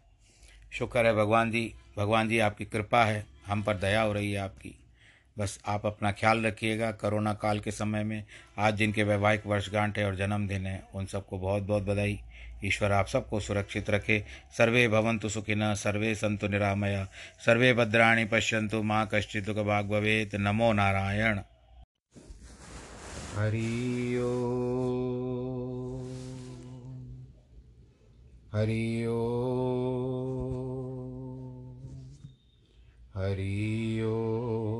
शुक्र 0.72 1.06
है 1.06 1.14
भगवान 1.14 1.50
जी 1.50 1.72
भगवान 1.96 2.28
जी 2.28 2.38
आपकी 2.38 2.64
कृपा 2.64 3.04
है, 3.04 3.24
हम 3.46 3.62
पर 3.62 3.76
दया 3.76 4.02
हो 4.02 4.12
रही 4.12 4.32
है 4.32 4.38
आपकी। 4.38 4.74
बस 5.38 5.60
आप 5.66 5.86
अपना 5.86 6.12
ख्याल 6.12 6.46
रखिएगा। 6.46 6.90
कोरोना 6.90 7.34
काल 7.34 7.60
के 7.60 7.70
समय 7.70 8.04
में 8.04 8.24
आज 8.58 8.76
जिनके 8.76 9.02
वैवाहिक 9.02 9.46
वर्षगांठ 9.46 9.98
है 9.98 10.06
और 10.06 10.16
जन्मदिन 10.16 10.66
है, 10.66 10.82
उन 10.94 11.06
सबको 11.06 11.38
बहुत 11.38 11.62
बहुत 11.62 11.82
बधाई। 11.82 12.20
ईश्वर 12.64 12.92
आप 12.92 13.06
सबको 13.06 13.40
सुरक्षित 13.40 13.90
रखे। 13.90 14.24
सर्वे 14.58 14.88
भवंतु 14.88 15.28
सुखिन 15.28 15.74
सर्वे 15.74 16.14
संतु 16.14 16.48
निरामया। 16.48 17.08
सर्वे 17.46 17.72
भद्राणी 17.72 18.24
पश्यंतु 18.24 18.82
माँ 18.82 19.08
कश्चित 19.14 19.46
दुख 19.46 19.56
भवेत। 19.56 20.34
नमो 20.34 20.72
नारायण। 20.72 21.40
हरि 23.34 24.16
ओ। 24.18 24.50
हरि 28.54 29.06
ओ। 29.06 29.30
हरि 33.14 34.02
ओ। 34.02 34.79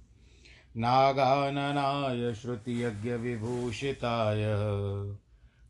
नागाननाय 0.77 2.33
श्रुतियज्ञविभूषिताय। 2.33 4.43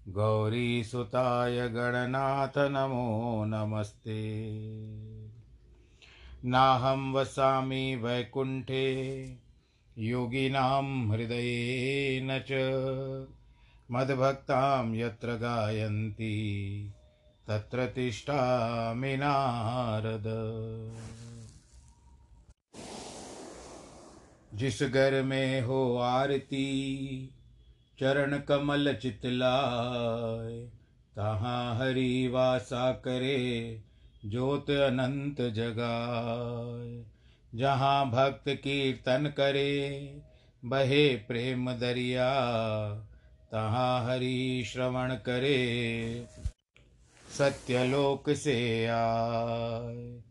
गौरीसुताय 0.08 1.70
गणनाथ 1.70 2.58
नमो 2.58 3.44
नमस्ते। 3.48 4.52
नाहं 6.46 7.14
वसामि 7.14 7.96
वैकुण्ठे, 7.96 9.26
योगिनां 9.98 11.12
हृदयेन 11.12 12.44
च 12.52 12.54
मद्भक्तां 13.92 14.96
यत्र 14.96 15.28
गायन्ति, 15.28 16.94
तत्र 17.48 17.86
तिष्ठामि 17.86 19.18
नारद। 19.18 20.24
जिस 24.54 24.84
घर 24.84 25.24
में 25.24 25.62
हो 25.62 25.98
आरती, 25.98 27.30
चरण 28.00 28.40
कमल 28.40 28.94
चितलाय 28.94 30.68
तहाँ 31.16 31.78
हरि 31.78 32.28
वासा 32.28 32.92
करे, 32.92 33.82
ज्योत 34.26 34.70
अनंत 34.70 35.42
जगाए। 35.42 37.06
जहाँ 37.56 38.10
भक्त 38.10 38.44
कीर्तन 38.50 39.34
करे, 39.38 40.18
बहे 40.66 41.16
प्रेम 41.16 41.74
दरिया, 41.74 42.30
तहाँ 43.52 44.06
हरि 44.06 44.64
श्रवण 44.66 45.16
करे, 45.16 46.26
सत्यलोक 47.38 48.30
से 48.30 48.86
आए। 48.86 50.31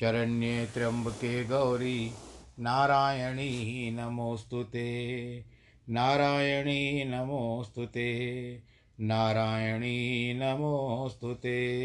शरण्ये 0.00 0.66
त्र्यम्बके 0.66 1.44
गौरी, 1.44 2.10
नारायणी 2.58 3.90
नमोऽस्तु 3.90 4.62
ते। 4.62 5.38
नारायणी 5.88 7.04
नमोऽस्तु 7.04 7.86
नारायणी 9.00 10.34
नमोऽस्तु 10.34 11.34
ते। 11.34 11.76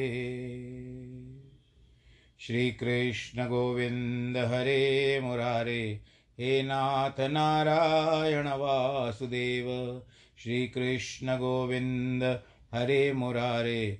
श्रीकृष्णगोविन्द 2.40 4.38
हरे 4.38 5.20
मुरारे, 5.24 6.02
हे 6.40 6.64
नाथ 6.64 7.20
नारायण 7.20 8.48
वासुदेव। 8.48 10.02
श्रीकृष्ण 10.44 11.38
गोविन्द 11.38 12.24
हरे 12.74 13.14
मुरारे 13.14 14.00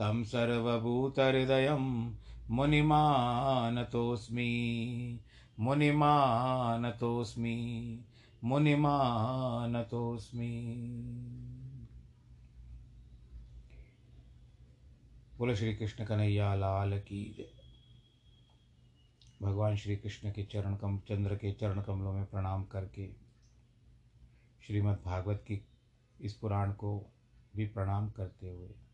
सर्वभूतहृदयं 0.00 2.14
मुनिमानतोऽस्मि 2.50 5.20
मुनिमानतोऽस्मि 5.60 8.04
मुनिमानतोऽस्मि। 8.44 10.76
बोलो 15.38 15.54
श्री 15.54 15.74
कृष्ण 15.74 16.04
कन्हैया, 16.04 16.54
लाल 16.54 17.00
की 17.00 17.34
जय। 17.38 17.48
भगवान 19.42 19.76
श्री 19.76 19.96
कृष्ण 19.96 20.30
के 20.30 20.44
चरण 20.44 20.76
कम, 20.76 20.98
चंद्र 20.98 21.36
के 21.36 21.52
चरण 21.52 21.82
कमलों 21.82 22.12
में 22.12 22.24
प्रणाम 22.24 22.64
करके 22.64 23.10
श्रीमद् 24.66 25.04
भागवत 25.04 25.36
की 25.36 25.66
इस 26.20 26.34
पुराण 26.34 26.72
को 26.72 27.06
भी 27.56 27.66
प्रणाम 27.66 28.10
करते 28.10 28.48
हुए 28.48 28.85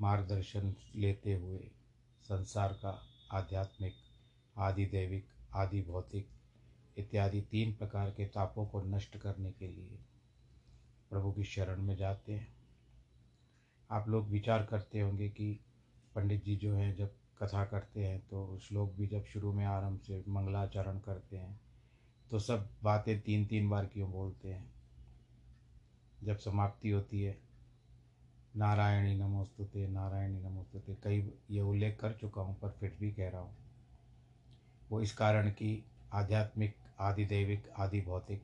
मार्गदर्शन 0.00 0.74
लेते 0.94 1.34
हुए 1.34 1.58
संसार 2.22 2.72
का 2.72 3.02
आध्यात्मिक 3.32 3.94
आदि 4.56 4.86
दैविक 4.86 5.26
आदि 5.54 5.82
भौतिक 5.82 6.28
इत्यादि 6.98 7.40
तीन 7.40 7.72
प्रकार 7.72 8.10
के 8.10 8.26
तापों 8.26 8.66
को 8.66 8.82
नष्ट 8.82 9.16
करने 9.16 9.52
के 9.52 9.68
लिए 9.68 9.98
प्रभु 11.10 11.32
की 11.32 11.44
शरण 11.44 11.82
में 11.82 11.96
जाते 11.96 12.32
हैं। 12.32 12.54
आप 13.90 14.08
लोग 14.08 14.28
विचार 14.28 14.64
करते 14.66 15.00
होंगे 15.00 15.28
कि 15.28 15.60
पंडित 16.14 16.44
जी 16.44 16.56
जो 16.56 16.74
हैं, 16.74 16.94
जब 16.96 17.14
कथा 17.38 17.64
करते 17.64 18.06
हैं 18.06 18.20
तो 18.20 18.58
श्लोक 18.58 18.92
भी 18.92 19.06
जब 19.06 19.24
शुरू 19.24 19.52
में 19.52 19.64
आरंभ 19.64 20.00
से 20.00 20.24
मंगलाचरण 20.28 20.98
करते 20.98 21.36
हैं 21.36 21.60
तो 22.30 22.38
सब 22.38 22.68
बातें 22.82 23.20
तीन 23.20 23.46
तीन 23.46 23.68
बार 23.68 23.86
क्यों 23.86 24.10
बोलते 24.10 24.52
हैं? 24.52 24.72
जब 26.22 26.38
समाप्ति 26.38 26.90
होती 26.90 27.22
है 27.22 27.38
नारायणी 28.54 29.14
नमोस्तुते 29.14 29.86
नारायणी 29.88 30.40
नमोस्तुते। 30.40 30.94
कई 31.04 31.22
ये 31.50 31.60
उल्लेख 31.60 31.98
कर 32.00 32.12
चुका 32.12 32.42
हूँ, 32.42 32.54
पर 32.60 32.70
फिर 32.80 32.96
भी 33.00 33.10
कह 33.12 33.28
रहा 33.28 33.40
हूँ। 33.40 33.54
वो 34.90 35.00
इस 35.00 35.12
कारण 35.14 35.50
कि 35.50 35.82
आध्यात्मिक 36.12 36.76
आदि 37.00 37.24
दैविक 37.24 37.68
आदि 37.78 38.00
भौतिक 38.00 38.42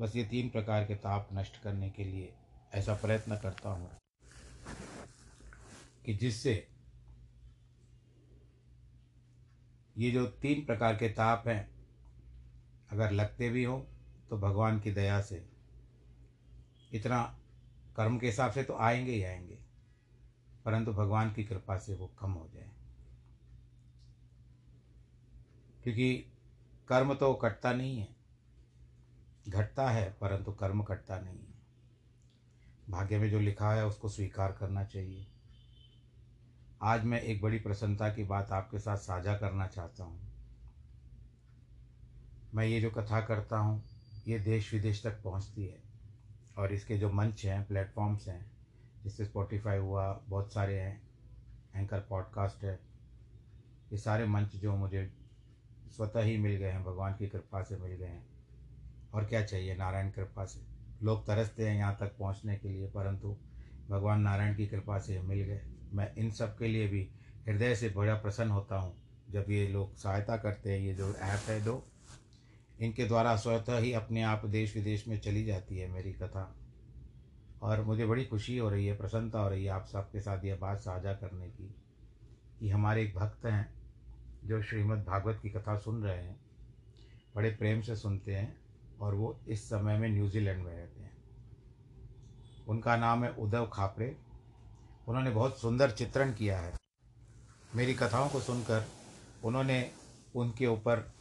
बस 0.00 0.16
ये 0.16 0.24
तीन 0.24 0.48
प्रकार 0.50 0.84
के 0.84 0.94
ताप 0.96 1.28
नष्ट 1.32 1.62
करने 1.62 1.90
के 1.90 2.04
लिए 2.04 2.32
ऐसा 2.74 2.94
प्रयत्न 2.94 3.36
करता 3.36 3.70
हूँ 3.70 3.90
कि 6.04 6.14
जिससे 6.14 6.54
ये 9.96 10.10
जो 10.10 10.24
तीन 10.42 10.64
प्रकार 10.66 10.96
के 10.96 11.08
ताप 11.10 11.48
हैं, 11.48 11.68
अगर 12.92 13.10
लगते 13.10 13.48
भी 13.50 13.64
हों 13.64 13.80
तो 14.30 14.38
भगवान 14.38 14.80
की 14.80 14.90
दया 14.92 15.20
से 15.20 15.44
इतना 16.92 17.22
कर्म 17.96 18.18
के 18.18 18.26
हिसाब 18.26 18.52
से 18.52 18.62
तो 18.62 18.74
आएँगे 18.74 19.12
ही 19.12 19.22
आएँगे, 19.22 19.58
परंतु 20.64 20.92
भगवान 20.92 21.32
की 21.32 21.44
कृपा 21.44 21.78
से 21.78 21.94
वो 21.94 22.06
कम 22.20 22.32
हो 22.32 22.48
जाए। 22.54 22.70
क्योंकि 25.82 26.14
कर्म 26.88 27.14
तो 27.14 27.34
कटता 27.34 27.72
नहीं 27.72 27.98
है, 27.98 28.08
घटता 29.48 29.90
है, 29.90 30.16
परंतु 30.20 30.52
कर्म 30.52 30.82
कटता 30.82 31.20
नहीं 31.20 31.38
है। 31.38 31.54
भाग्य 32.90 33.18
में 33.18 33.30
जो 33.30 33.38
लिखा 33.38 33.72
है, 33.72 33.86
उसको 33.86 34.08
स्वीकार 34.08 34.52
करना 34.52 34.84
चाहिए। 34.84 35.26
आज 36.82 37.04
मैं 37.04 37.20
एक 37.20 37.42
बड़ी 37.42 37.58
प्रसन्नता 37.58 38.08
की 38.08 38.24
बात 38.24 38.52
आपके 38.52 38.78
साथ 38.78 38.96
साझा 38.96 39.36
करना 39.38 39.66
चाहता 39.66 40.04
हूँ। 40.04 40.20
मैं 42.54 42.66
ये 42.66 42.80
जो 42.80 42.90
कथा 42.90 43.20
करता 43.20 43.58
हूँ, 43.58 43.82
ये 44.26 44.38
देश 44.38 44.72
विदेश 44.74 45.02
तक 45.02 45.22
पहुँचती 45.22 45.66
है। 45.66 45.83
और 46.56 46.72
इसके 46.72 46.98
जो 46.98 47.10
मंच 47.12 47.44
हैं 47.44 47.64
प्लेटफॉर्म्स 47.66 48.28
हैं 48.28 48.52
जिससे 49.04 49.24
स्पॉटिफाई 49.24 49.78
हुआ, 49.78 50.22
बहुत 50.28 50.52
सारे 50.52 50.80
हैं 50.80 51.02
एंकर 51.74 52.00
पॉडकास्ट 52.00 52.64
है, 52.64 52.80
ये 53.92 53.98
सारे 53.98 54.26
मंच 54.26 54.56
जो 54.56 54.76
मुझे 54.76 55.12
स्वतः 55.90 56.20
ही 56.20 56.36
मिल 56.36 56.56
गए 56.56 56.70
हैं, 56.70 56.84
भगवान 56.84 57.14
की 57.14 57.28
कृपा 57.28 57.62
से 57.62 57.76
मिल 57.76 57.92
गए 57.92 58.06
हैं। 58.06 58.26
और 59.14 59.24
क्या 59.24 59.44
चाहिए? 59.44 59.76
नारायण 59.76 60.10
कृपा 60.10 60.44
से। 60.44 60.60
लोग 61.02 61.26
तरसते 61.26 61.68
हैं 61.68 61.76
यहाँ 61.76 61.96
तक 62.00 62.16
पहुँचने 62.18 62.56
के 62.56 62.68
लिए, 62.68 62.86
परंतु 62.86 63.36
भगवान 63.90 64.20
नारायण 64.20 64.56
की 64.56 64.66
कृपा 64.66 64.98
से 64.98 65.20
मिल 65.20 65.38
गए। 65.38 65.60
मैं 65.92 66.14
इन 66.14 66.30
सब 66.30 66.58
के 66.58 66.68
लिए 66.68 66.88
भी 66.88 67.08
हृदय 67.48 67.74
से 67.74 67.88
बड़ा 67.88 68.14
प्रसन्न 68.14 68.50
होता 68.50 68.76
हूँ, 68.76 68.94
जब 69.30 69.46
ये 69.48 69.68
लोग 69.68 69.96
सहायता 69.96 70.36
करते 70.36 70.72
हैं, 70.72 70.80
ये 70.80 70.94
जो 70.94 71.14
ऐप 71.14 71.40
है, 71.48 71.64
दो 71.64 71.90
इनके 72.84 73.04
द्वारा 73.04 73.36
स्वतः 73.36 73.78
ही 73.78 73.92
अपने 73.92 74.22
आप 74.22 74.46
देश 74.46 74.76
विदेश 74.76 75.08
में 75.08 75.20
चली 75.20 75.44
जाती 75.44 75.78
है 75.78 75.88
मेरी 75.88 76.12
कथा। 76.12 76.56
और 77.62 77.84
मुझे 77.84 78.06
बड़ी 78.06 78.24
खुशी 78.24 78.58
हो 78.58 78.68
रही 78.68 78.86
है, 78.86 78.96
प्रसन्नता 78.96 79.40
हो 79.40 79.48
रही 79.48 79.64
है 79.64 79.70
आप 79.70 79.86
सबके 79.86 80.20
साथ 80.20 80.44
ये 80.44 80.54
बात 80.54 80.78
साझा 80.78 81.12
करने 81.12 81.48
की, 81.48 81.74
कि 82.60 82.70
हमारे 82.70 83.02
एक 83.02 83.14
भक्त 83.14 83.46
हैं, 83.46 83.74
जो 84.44 84.62
श्रीमद् 84.62 85.04
भागवत 85.04 85.40
की 85.42 85.50
कथा 85.50 85.78
सुन 85.78 86.02
रहे 86.02 86.22
हैं, 86.22 86.40
बड़े 87.36 87.50
प्रेम 87.50 87.80
से 87.80 87.96
सुनते 87.96 88.34
हैं, 88.34 88.64
और 89.00 89.14
वो 89.14 89.40
इस 89.48 89.64
समय 89.64 89.98
में 89.98 90.08
न्यूजीलैंड 90.08 90.64
में 90.64 90.76
रहते 90.76 91.00
हैं। 91.00 91.16
उनका 92.68 92.96
नाम 92.96 93.24
है 93.24 93.30
उद्धव 93.30 93.70
खापरे। 93.72 94.16
उन्होंने 95.08 95.30
बहुत 95.30 95.58
सुंदर 95.58 95.90
चित्रण 95.90 96.32
किया 96.32 96.60
है। 96.60 96.74
मेरी 97.76 97.94
कथाओं 97.94 98.28
को 98.28 98.40
सुनकर 98.40 98.88
उन्होंने 99.44 99.90
उनके 100.34 100.66
ऊपर 100.66 101.13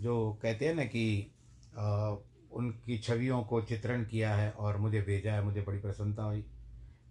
जो 0.00 0.38
कहते 0.42 0.68
हैं 0.68 0.74
ना 0.74 0.84
कि 0.84 1.30
आ, 1.78 2.14
उनकी 2.52 2.98
छवियों 2.98 3.42
को 3.42 3.60
चित्रण 3.62 4.04
किया 4.04 4.34
है 4.34 4.50
और 4.50 4.76
मुझे 4.76 5.00
भेजा 5.02 5.32
है 5.32 5.42
मुझे 5.44 5.62
बड़ी 5.62 5.78
प्रसन्नता 5.78 6.22
हुई। 6.22 6.44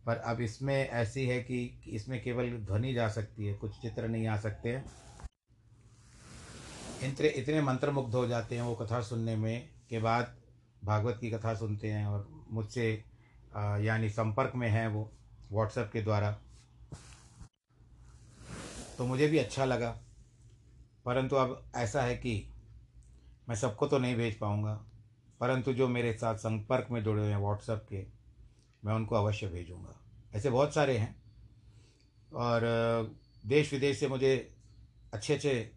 पर 0.05 0.17
अब 0.17 0.41
इसमें 0.41 0.89
ऐसी 0.89 1.25
है 1.27 1.41
कि 1.43 1.81
इसमें 1.88 2.23
केवल 2.23 2.51
ध्वनि 2.51 2.93
जा 2.93 3.07
सकती 3.09 3.45
है 3.45 3.53
कुछ 3.53 3.81
चित्र 3.81 4.07
नहीं 4.07 4.27
आ 4.27 4.38
सकते 4.38 4.69
हैं। 4.69 4.86
इतने 7.03 7.27
इतने 7.27 7.61
मंत्रमुग्ध 7.61 8.15
हो 8.15 8.27
जाते 8.27 8.55
हैं 8.55 8.63
वो 8.63 8.75
कथा 8.75 9.01
सुनने 9.01 9.36
में 9.36 9.69
के 9.89 9.99
बाद 9.99 10.36
भागवत 10.84 11.17
की 11.21 11.31
कथा 11.31 11.53
सुनते 11.55 11.91
हैं 11.91 12.05
और 12.05 12.45
मुझसे 12.51 13.03
यानी 13.55 14.09
संपर्क 14.09 14.51
में 14.55 14.69
हैं 14.69 14.88
वो 14.88 15.11
व्हाट्सएप 15.51 15.89
के 15.93 16.01
द्वारा। 16.01 16.31
तो 18.97 19.05
मुझे 19.05 19.27
भी 19.27 19.38
अच्छा 19.38 19.65
लगा। 19.65 19.91
परंतु 21.05 21.36
अब 21.36 21.72
ऐसा 21.76 22.01
है 22.01 22.15
कि 22.18 22.52
मैं 23.49 23.56
सबको 23.56 23.88
तो 23.88 23.98
नहीं 23.98 24.15
भेज 24.15 24.38
पाऊँगा 24.40 24.74
परंतु 25.41 25.74
जो 25.74 25.88
मेरे 25.88 26.14
साथ 26.14 26.36
संपर्क 26.36 26.88
में 26.91 27.03
जुड़े 27.03 27.22
हुए 27.22 27.32
हैं 27.32 27.38
व्हाट्सएप 27.38 27.86
के 27.90 28.06
मैं 28.84 28.94
उनको 28.94 29.15
अवश्य 29.15 29.48
भेजूँगा। 29.48 29.95
ऐसे 30.36 30.49
बहुत 30.49 30.74
सारे 30.74 30.98
हैं 30.98 31.15
और 32.36 32.61
देश 33.45 33.74
विदेश 33.74 33.99
से 33.99 34.07
मुझे 34.07 34.36
अच्छे 35.14 35.34
अच्छे 35.34 35.72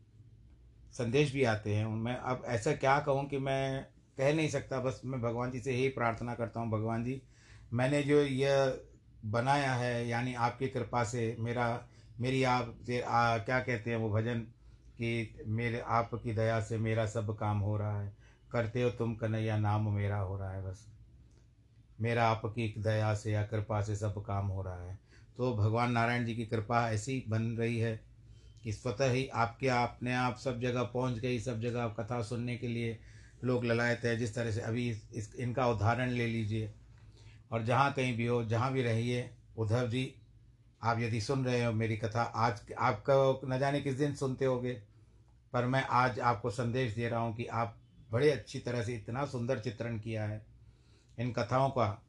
संदेश 0.92 1.32
भी 1.32 1.44
आते 1.44 1.74
हैं। 1.74 1.86
मैं 1.86 2.16
अब 2.16 2.42
ऐसा 2.46 2.72
क्या 2.74 2.98
कहूँ 3.00 3.26
कि 3.28 3.38
मैं 3.38 3.82
कह 4.18 4.34
नहीं 4.34 4.48
सकता 4.48 4.80
बस 4.80 5.00
मैं 5.04 5.20
भगवान 5.20 5.50
जी 5.50 5.60
से 5.60 5.72
यही 5.72 5.88
प्रार्थना 5.88 6.34
करता 6.34 6.60
हूँ। 6.60 6.70
भगवान 6.70 7.04
जी 7.04 7.20
मैंने 7.72 8.02
जो 8.02 8.22
यह 8.22 8.78
बनाया 9.24 9.74
है 9.74 10.08
यानी 10.08 10.34
आपकी 10.34 10.68
कृपा 10.68 11.02
से 11.04 11.36
मेरा 11.38 11.66
मेरी 12.20 12.42
आप 12.44 12.68
आ, 13.06 13.38
क्या 13.38 13.60
कहते 13.60 13.90
हैं 13.90 13.96
वो 13.96 14.10
भजन 14.10 14.46
कि 14.98 15.38
मेरे, 15.46 15.80
आपकी 15.80 16.32
दया 16.32 16.60
से 16.60 16.78
मेरा 16.78 17.06
सब 17.06 17.38
काम 17.38 17.58
हो 17.58 17.76
रहा 17.76 18.02
है। 18.02 18.12
करते 18.52 18.82
हो 18.82 18.90
तुम 18.90 19.14
कन्हैया, 19.14 19.58
नाम 19.58 19.94
मेरा 19.94 20.18
हो 20.18 20.36
रहा 20.36 20.52
है 20.52 20.70
बस। 20.70 20.88
मेरा 22.00 22.28
आपकी 22.28 22.74
दया 22.78 23.14
से 23.14 23.32
या 23.32 23.42
कृपा 23.46 23.82
से 23.82 23.96
सब 23.96 24.24
काम 24.24 24.46
हो 24.46 24.62
रहा 24.62 24.82
है। 24.82 24.98
तो 25.36 25.56
भगवान 25.56 25.92
नारायण 25.92 26.24
जी 26.24 26.34
की 26.34 26.46
कृपा 26.46 26.90
ऐसी 26.90 27.24
बन 27.28 27.42
रही 27.42 27.78
है 27.78 28.00
कि 28.64 28.72
स्वतः 28.72 29.10
ही 29.10 29.28
आपके 29.28 29.68
अपने 29.68 30.14
आप 30.14 30.36
सब 30.36 30.60
जगह 30.60 30.82
पहुँच 30.82 31.18
गई, 31.18 31.40
सब 31.40 31.60
जगह 31.60 31.82
आप 31.82 31.96
कथा 32.00 32.22
सुनने 32.22 32.56
के 32.56 32.68
लिए 32.68 32.98
लोग 33.44 33.64
ललायत 33.64 34.00
है। 34.04 34.16
जिस 34.16 34.34
तरह 34.34 34.50
से 34.50 34.60
अभी 34.60 34.96
इस, 35.14 35.34
इनका 35.34 35.66
उदाहरण 35.66 36.10
ले 36.10 36.26
लीजिए। 36.26 36.74
और 37.52 37.64
जहाँ 37.64 37.92
कहीं 37.92 38.16
भी 38.16 38.26
हो, 38.26 38.44
जहाँ 38.44 38.72
भी 38.72 38.82
रहिए, 38.82 39.30
उद्धव 39.56 39.88
जी 39.88 40.14
आप 40.82 40.98
यदि 40.98 41.20
सुन 41.20 41.44
रहे 41.44 41.64
हो 41.64 41.72
मेरी 41.72 41.96
कथा, 41.96 42.22
आज 42.22 42.60
आपका 42.78 43.40
न 43.48 43.58
जाने 43.58 43.80
किस 43.80 43.94
दिन 43.94 44.14
सुनते 44.14 44.44
होगे, 44.44 44.72
पर 45.52 45.64
मैं 45.64 45.84
आज 45.84 46.20
आपको 46.20 46.50
संदेश 46.50 46.94
दे 46.94 47.08
रहा 47.08 47.20
हूँ 47.20 47.36
कि 47.36 47.46
आप 47.46 47.76
बड़े 48.12 48.30
अच्छी 48.30 48.58
तरह 48.58 48.82
से 48.82 48.94
इतना 48.94 49.24
सुंदर 49.24 49.58
चित्रण 49.58 49.98
किया 49.98 50.24
है। 50.24 50.46
इन 51.18 51.32
कथाओं 51.32 51.70
का, 51.70 52.02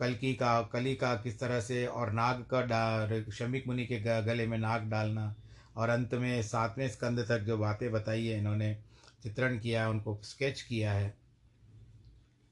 कलकी 0.00 0.34
का, 0.34 0.62
कली 0.62 0.94
का 0.94 1.14
किस 1.14 1.40
तरह 1.40 1.60
से, 1.60 1.86
और 1.86 2.12
नाग 2.12 2.46
का 2.50 2.62
डा, 2.62 3.30
शमिक 3.30 3.66
मुनि 3.66 3.86
के 3.86 4.22
गले 4.22 4.46
में 4.46 4.58
नाग 4.58 4.90
डालना, 4.90 5.34
और 5.76 5.88
अंत 5.88 6.14
में 6.14 6.42
सातवें 6.42 6.88
स्कंद 6.88 7.20
तक 7.28 7.38
जो 7.38 7.58
बातें 7.58 7.92
बताई 7.92 8.26
है 8.26 8.38
इन्होंने, 8.38 8.78
चित्रण 9.22 9.58
किया 9.58 9.82
है, 9.82 9.90
उनको 9.90 10.20
स्केच 10.22 10.62
किया 10.62 10.92
है। 10.92 11.17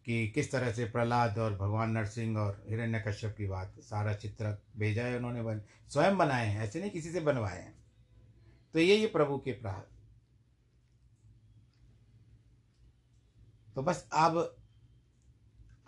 कि 0.07 0.29
किस 0.29 0.53
तरह 0.53 0.73
से 0.73 0.85
प्रहलाद 0.85 1.39
और 1.39 1.57
भगवान 1.57 1.91
नरसिंह 1.91 2.39
और 2.39 2.65
हिरण्य 2.69 3.05
कश्यप 3.09 3.35
की 3.39 3.47
बात, 3.47 3.75
सारा 3.81 4.15
चित्र 4.15 4.59
भेजा 4.77 5.05
है 5.05 5.17
उन्होंने, 5.17 5.43
बन, 5.43 5.63
स्वयं 5.89 6.17
बनाए 6.17 6.47
हैं, 6.47 6.63
ऐसे 6.63 6.81
नहीं 6.81 6.91
किसी 6.91 7.13
से 7.13 7.21
बनवाए 7.21 7.63
हैं। 7.63 7.75
तो 8.75 8.79
ये 8.79 8.97
ये 8.97 9.07
प्रभु 9.07 9.39
के 9.39 9.53
प्राह 9.53 9.81
तो 13.75 13.83
बस 13.83 14.09
अब 14.13 14.57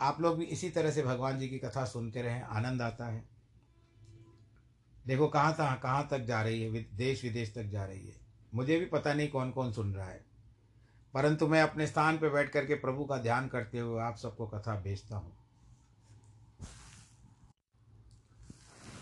आप 0.00 0.20
लोग 0.20 0.38
भी 0.38 0.44
इसी 0.44 0.70
तरह 0.70 0.90
से 0.90 1.02
भगवान 1.02 1.38
जी 1.38 1.48
की 1.48 1.58
कथा 1.58 1.84
सुनते 1.84 2.22
रहें, 2.22 2.42
आनंद 2.42 2.82
आता 2.82 3.06
है। 3.06 3.24
देखो 5.06 5.28
कहाँ 5.28 5.52
तक 5.52 5.80
कहाँ 5.82 6.08
तक 6.10 6.18
जा 6.18 6.42
रही 6.42 6.62
है 6.62 6.82
देश 6.96 7.24
विदेश 7.24 7.54
तक 7.54 7.62
जा 7.62 7.84
रही 7.84 8.06
है। 8.06 8.16
मुझे 8.54 8.78
भी 8.78 8.86
पता 8.86 9.14
नहीं 9.14 9.28
कौन 9.28 9.50
कौन 9.50 9.72
सुन 9.72 9.94
रहा 9.94 10.08
है। 10.08 10.27
परंतु 11.14 11.48
मैं 11.48 11.62
अपने 11.62 11.86
स्थान 11.86 12.18
पर 12.18 12.30
बैठ 12.30 12.50
करके 12.50 12.74
प्रभु 12.74 13.04
का 13.04 13.18
ध्यान 13.18 13.48
करते 13.48 13.78
हुए 13.78 14.00
आप 14.00 14.16
सबको 14.16 14.46
कथा 14.46 14.80
भेजता 14.80 15.16
हूँ। 15.16 15.32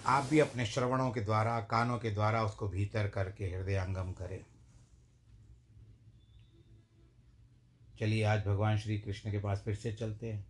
आप 0.06 0.24
भी 0.24 0.38
अपने 0.38 0.66
श्रवणों 0.66 1.10
के 1.10 1.20
द्वारा, 1.20 1.60
कानों 1.60 1.98
के 1.98 2.10
द्वारा 2.10 2.44
उसको 2.44 2.68
भीतर 2.68 3.08
करके 3.08 3.44
हृदयंगम 3.44 4.12
करें। 4.12 4.44
चलिए, 7.98 8.24
आज 8.24 8.46
भगवान 8.46 8.78
श्री 8.78 8.98
कृष्ण 8.98 9.30
के 9.30 9.38
पास 9.38 9.62
फिर 9.64 9.74
से 9.74 9.92
चलते 9.92 10.32
हैं। 10.32 10.46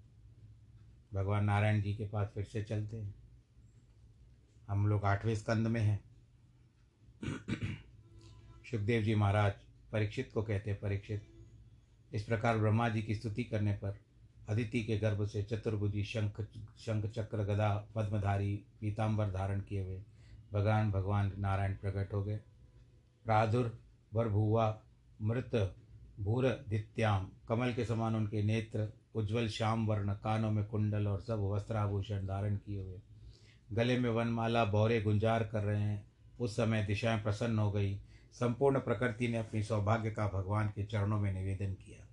भगवान 1.14 1.44
नारायण 1.44 1.82
जी 1.82 1.94
के 1.94 2.08
पास 2.08 2.28
फिर 2.34 2.44
से 2.44 2.62
चलते 2.62 2.96
हैं। 2.96 3.14
हम 4.68 4.86
लोग 4.86 5.04
आठवें 5.04 5.36
स्कंद 5.36 5.66
में 5.66 5.80
हैं। 5.80 6.04
सुखदेव 8.70 9.02
जी 9.02 9.14
महाराज 9.14 9.52
परीक्षित 9.92 10.30
को 10.34 10.42
कहते 10.42 10.70
हैं, 10.70 10.80
परीक्षित। 10.80 11.35
इस 12.12 12.22
प्रकार 12.22 12.58
ब्रह्मा 12.58 12.88
जी 12.88 13.02
की 13.02 13.14
स्तुति 13.14 13.44
करने 13.44 13.72
पर 13.72 13.98
अदिति 14.48 14.84
के 14.84 14.98
गर्भ 14.98 15.26
से 15.26 15.42
चतुर्भुजी 15.42 16.04
शंख 16.04 16.46
शंख 16.78 17.06
चक्र, 17.06 17.38
गदा, 17.38 17.86
पद्मधारी 17.94 18.64
पीताम्बर 18.80 19.30
धारण 19.30 19.60
किए 19.60 19.80
हुए 19.80 20.02
भगवान 20.52 20.90
भगवान 20.90 21.32
नारायण 21.38 21.74
प्रकट 21.74 22.14
हो 22.14 22.24
गए। 22.24 22.40
प्रादुर 23.24 23.78
भुआ 24.14 24.80
मृत, 25.22 25.76
भूर, 26.20 26.64
दित्याम, 26.68 27.28
कमल 27.48 27.72
के 27.72 27.84
समान 27.84 28.16
उनके 28.16 28.42
नेत्र, 28.42 28.92
उज्जवल 29.14 29.48
श्याम 29.48 29.86
वर्ण, 29.86 30.14
कानों 30.14 30.50
में 30.50 30.64
कुंडल 30.64 31.08
और 31.08 31.20
सब 31.20 31.38
वस्त्राभूषण 31.38 32.26
धारण 32.26 32.56
किए 32.56 32.82
हुए। 32.82 33.00
गले 33.72 33.98
में 33.98 34.10
वनमाला, 34.10 34.64
बौरे 34.64 35.02
गुंजार 35.02 35.44
कर 35.44 35.62
रहे 35.62 35.82
हैं। 35.82 36.06
उस 36.40 36.56
समय 36.56 36.84
दिशाएँ 36.84 37.22
प्रसन्न 37.22 37.58
हो 37.58 37.72
गई। 37.72 38.00
संपूर्ण 38.32 38.80
प्रकृति 38.80 39.28
ने 39.28 39.36
अपनी 39.36 39.62
सौभाग्य 39.62 40.10
का 40.10 40.28
भगवान 40.28 40.68
के 40.68 40.84
चरणों 40.84 41.20
में 41.20 41.32
निवेदन 41.32 41.72
किया। 41.72 42.06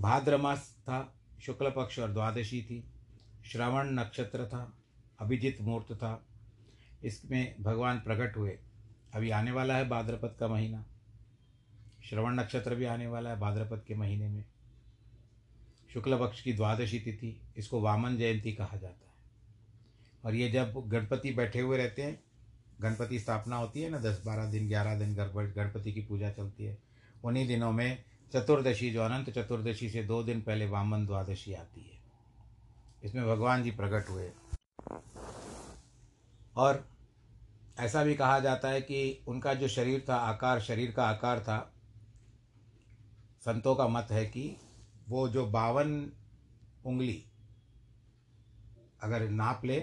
भाद्र 0.00 0.36
मास 0.36 0.76
था, 0.80 1.14
शुक्ल 1.40 1.70
पक्ष 1.70 1.98
और 1.98 2.12
द्वादशी 2.12 2.62
थी, 2.62 2.84
श्रवण 3.46 3.86
नक्षत्र 3.86 4.46
था, 4.46 4.78
अभिजित 5.18 5.58
मुहूर्त 5.60 5.94
था। 5.94 6.26
इसमें 7.04 7.62
भगवान 7.62 8.00
प्रकट 8.00 8.36
हुए, 8.36 8.58
अभी 9.14 9.30
आने 9.30 9.50
वाला 9.50 9.76
है 9.76 9.88
भाद्रपद 9.88 10.36
का 10.40 10.48
महीना। 10.48 10.84
श्रवण 12.04 12.34
नक्षत्र 12.34 12.74
भी 12.74 12.84
आने 12.84 13.06
वाला 13.06 13.30
है 13.30 13.40
भाद्रपद 13.40 13.84
के 13.86 13.94
महीने 13.94 14.28
में। 14.28 14.44
शुक्ल 15.92 16.18
पक्ष 16.18 16.42
की 16.42 16.52
द्वादशी 16.52 17.00
तिथि, 17.00 17.40
इसको 17.56 17.80
वामन 17.80 18.16
जयंती 18.16 18.52
कहा 18.52 18.76
जाता 18.76 19.06
है। 19.06 19.14
और 20.24 20.34
ये 20.34 20.50
जब 20.50 20.88
गणपति 20.88 21.30
बैठे 21.30 21.60
हुए 21.60 21.76
रहते 21.76 22.02
हैं 22.02 22.25
गणपति 22.80 23.20
स्थापना 23.20 23.56
होती 23.56 23.82
है 23.82 23.90
ना, 23.90 23.98
दस 23.98 24.22
बारह 24.26 24.50
दिन, 24.50 24.68
ग्यारह 24.68 24.98
दिन 24.98 25.14
गणपति 25.14 25.92
की 25.92 26.00
पूजा 26.00 26.30
चलती 26.30 26.64
है। 26.64 26.78
उन्हीं 27.24 27.48
दिनों 27.48 27.72
में 27.72 28.04
चतुर्दशी 28.32 28.90
जो 28.90 29.02
अनंत 29.02 29.30
चतुर्दशी 29.30 29.90
से 29.90 30.04
दो 30.04 30.22
दिन 30.22 30.42
पहले 30.42 30.66
वामन 30.66 31.06
द्वादशी 31.06 31.54
आती 31.54 31.80
है। 31.80 32.00
इसमें 33.04 33.26
भगवान 33.26 33.62
जी 33.62 33.70
प्रकट 33.70 34.10
हुए। 34.10 34.32
और 36.56 36.88
ऐसा 37.78 38.04
भी 38.04 38.14
कहा 38.14 38.40
जाता 38.40 38.68
है 38.68 38.80
कि 38.80 39.24
उनका 39.28 39.54
जो 39.54 39.68
शरीर 39.68 40.04
था, 40.08 40.16
आकार, 40.16 40.60
शरीर 40.60 40.92
का 40.92 41.06
आकार 41.06 41.40
था, 41.40 41.72
संतों 43.40 43.74
का 43.74 43.88
मत 43.88 44.08
है 44.10 44.26
कि 44.26 44.56
वो 45.08 45.28
जो 45.28 45.46
बावन 45.46 46.12
उंगली 46.86 47.26
अगर 49.02 49.28
नाप 49.28 49.64
ले 49.64 49.80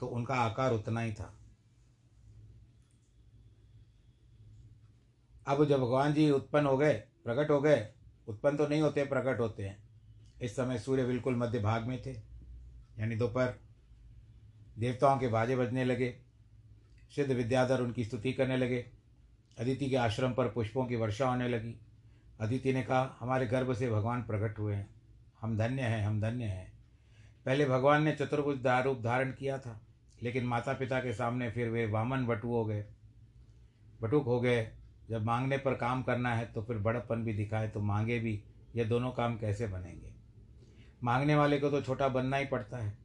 तो 0.00 0.06
उनका 0.06 0.34
आकार 0.34 0.72
उतना 0.72 1.00
ही 1.00 1.12
था। 1.12 1.38
अब 5.46 5.64
जब 5.64 5.80
भगवान 5.80 6.14
जी 6.14 6.30
उत्पन्न 6.30 6.66
हो 6.66 6.78
गए, 6.78 6.94
प्रकट 7.24 7.50
हो 7.50 7.60
गए, 7.60 7.88
उत्पन्न 8.28 8.56
तो 8.56 8.68
नहीं 8.68 8.80
होते, 8.80 9.04
प्रकट 9.04 9.40
होते 9.40 9.62
हैं। 9.62 9.82
इस 10.42 10.56
समय 10.56 10.78
सूर्य 10.78 11.04
बिल्कुल 11.04 11.36
मध्य 11.36 11.58
भाग 11.58 11.86
में 11.86 12.02
थे, 12.06 12.10
यानी 12.98 13.16
दोपहर। 13.16 13.54
देवताओं 14.78 15.18
के 15.18 15.28
बाजे 15.28 15.56
बजने 15.56 15.84
लगे, 15.84 16.18
सिद्ध 17.16 17.32
विद्याधर 17.32 17.80
उनकी 17.80 18.04
स्तुति 18.04 18.32
करने 18.32 18.56
लगे, 18.56 18.86
अदिति 19.58 19.90
के 19.90 19.96
आश्रम 19.96 20.32
पर 20.32 20.48
पुष्पों 20.48 20.86
की 20.86 20.96
वर्षा 20.96 21.28
होने 21.28 21.48
लगी। 21.48 21.74
अदिति 22.40 22.72
ने 22.72 22.82
कहा, 22.82 23.16
हमारे 23.20 23.46
गर्भ 23.46 23.74
से 23.74 23.90
भगवान 23.90 24.22
प्रकट 24.22 24.58
हुए 24.58 24.74
हैं। 24.74 24.90
हम 25.40 25.58
धन्य 25.58 25.82
हैं, 25.82 26.06
हम 26.06 26.20
धन्य 26.20 26.44
हैं। 26.44 26.72
पहले 27.46 27.64
भगवान 27.66 28.02
ने 28.02 28.12
चतुर्भुज 28.12 28.66
रूप 28.66 29.02
धारण 29.02 29.32
किया 29.32 29.58
था, 29.58 29.80
लेकिन 30.22 30.44
माता 30.44 30.72
पिता 30.72 31.00
के 31.00 31.12
सामने 31.12 31.50
फिर 31.50 31.68
वे 31.68 31.86
वामन 31.86 32.26
बटू 32.26 32.48
हो 32.48 32.64
गए। 32.64 32.84
बटुक 34.02 34.24
हो 34.24 34.40
गए 34.40 34.70
जब 35.12 35.24
मांगने 35.24 35.56
पर 35.58 35.74
काम 35.74 36.02
करना 36.02 36.34
है 36.34 36.44
तो 36.44 36.62
फिर 36.62 36.76
बड़प्पन 36.76 37.24
भी 37.24 37.32
दिखाए 37.32 37.68
तो 37.68 37.80
मांगे 37.80 38.18
भी, 38.18 38.42
ये 38.76 38.84
दोनों 38.84 39.10
काम 39.10 39.36
कैसे 39.36 39.66
बनेंगे? 39.66 40.12
मांगने 41.04 41.34
वाले 41.34 41.58
को 41.58 41.70
तो 41.70 41.80
छोटा 41.82 42.08
बनना 42.08 42.36
ही 42.36 42.44
पड़ता 42.44 42.78
है। 42.78 42.96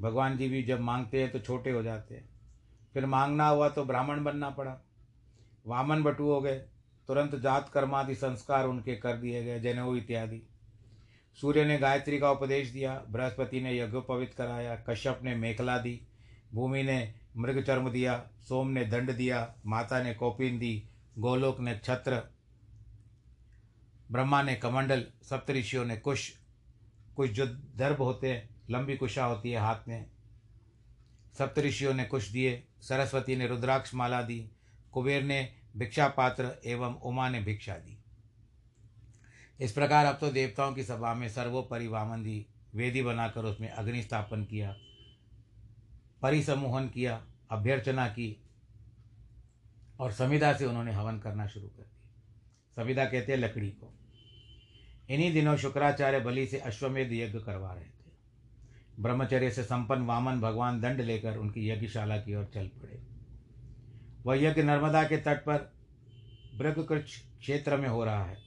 भगवान 0.00 0.36
जी 0.36 0.48
भी 0.48 0.62
जब 0.62 0.80
मांगते 0.80 1.22
हैं 1.22 1.30
तो 1.32 1.38
छोटे 1.38 1.70
हो 1.70 1.82
जाते 1.82 2.14
हैं। 2.14 2.28
फिर 2.94 3.06
मांगना 3.06 3.48
हुआ 3.48 3.68
तो 3.68 3.84
ब्राह्मण 3.84 4.24
बनना 4.24 4.50
पड़ा। 4.50 4.76
वामन 5.66 6.02
बटू 6.02 6.30
हो 6.30 6.40
गए, 6.40 6.58
तुरंत 7.08 7.34
जात 7.34 7.68
कर्मादि 7.68 8.14
संस्कार 8.14 8.66
उनके 8.66 8.96
कर 8.96 9.16
दिए 9.16 9.44
गए, 9.44 9.60
जनेऊ 9.60 9.96
इत्यादि। 9.96 10.42
सूर्य 11.38 11.64
ने 11.64 11.78
गायत्री 11.78 12.18
का 12.18 12.30
उपदेश 12.30 12.70
दिया, 12.70 13.02
बृहस्पति 13.10 13.60
ने 13.60 13.78
यज्ञोपवित 13.78 14.34
कराया, 14.34 14.76
कश्यप 14.88 15.20
ने 15.22 15.34
मेखला 15.34 15.78
दी, 15.78 16.00
भूमि 16.54 16.82
ने 16.82 17.14
मृग 17.36 17.62
चर्म 17.62 17.90
दिया, 17.90 18.22
सोम 18.40 18.68
ने 18.68 18.84
दंड 18.84 19.12
दिया, 19.12 19.54
माता 19.66 20.02
ने 20.02 20.14
कौपिन 20.14 20.58
दी 20.58 20.82
गोलोक 21.18 21.60
ने 21.60 21.74
छत्र, 21.84 22.22
ब्रह्मा 24.10 24.42
ने 24.42 24.54
कमंडल, 24.54 25.04
सप्तऋषियों 25.22 25.84
ने 25.84 25.96
कुश 25.96 26.32
कुछ 27.16 27.30
जो 27.30 27.46
दर्भ 27.46 28.02
होते 28.02 28.32
हैं, 28.32 28.48
लंबी 28.70 28.96
कुशा 28.96 29.24
होती 29.24 29.50
है 29.50 29.58
हाथ 29.58 29.88
में। 29.88 30.06
सप्तऋषियों 31.38 31.94
ने 31.94 32.04
कुश 32.04 32.28
दिए, 32.28 32.64
सरस्वती 32.80 33.36
ने 33.36 33.46
रुद्राक्ष 33.46 33.94
माला 33.94 34.22
दी, 34.22 34.50
कुबेर 34.92 35.22
ने 35.22 35.54
भिक्षा 35.76 36.08
पात्र 36.08 36.50
एवं 36.64 36.94
उमा 36.94 37.28
ने 37.28 37.40
भिक्षा 37.40 37.74
दी। 37.74 37.98
इस 39.60 39.72
प्रकार 39.72 40.06
अब 40.06 40.18
तो 40.20 40.30
देवताओं 40.30 40.72
की 40.72 40.82
सभा 40.82 41.14
में 41.14 41.28
सर्वोपरि 41.28 41.86
वामन 41.86 42.22
दी, 42.22 42.46
वेदी 42.74 43.02
बनाकर 43.02 43.44
उसमें 43.44 43.70
अग्नि 43.70 44.02
स्थापन 44.02 44.44
किया, 44.44 44.76
परिसमूहन 46.22 46.88
किया, 46.88 47.22
अभ्यर्चना 47.50 48.08
की 48.08 48.36
और 49.98 50.12
संविदा 50.12 50.52
से 50.52 50.66
उन्होंने 50.66 50.92
हवन 50.92 51.18
करना 51.18 51.46
शुरू 51.46 51.66
कर 51.66 51.82
दिया। 51.82 52.20
संविदा 52.76 53.04
कहते 53.04 53.32
हैं, 53.32 53.38
लकड़ी 53.38 53.70
को। 53.70 53.94
इन्हीं 55.10 55.32
दिनों 55.32 55.56
शुक्राचार्य 55.56 56.20
बलि 56.20 56.46
से 56.46 56.58
अश्वमेध 56.58 57.12
यज्ञ 57.12 57.38
करवा 57.38 57.74
रहे 57.74 57.84
थे। 57.84 58.12
ब्रह्मचर्य 59.00 59.50
से 59.50 59.62
संपन्न 59.62 60.02
वामन 60.02 60.40
भगवान 60.40 60.80
दंड 60.80 61.00
लेकर 61.00 61.36
उनकी 61.36 61.68
यज्ञशाला 61.68 62.16
की 62.16 62.34
ओर 62.34 62.44
चल 62.44 62.68
पड़े। 62.68 63.02
वह 64.26 64.42
यज्ञ 64.42 64.62
नर्मदा 64.62 65.04
के 65.04 65.16
तट 65.16 65.36
पर 65.36 65.72
ब्रगकृच 66.54 67.24
क्षेत्र 67.38 67.76
में 67.76 67.88
हो 67.88 68.04
रहा 68.04 68.24
है। 68.24 68.38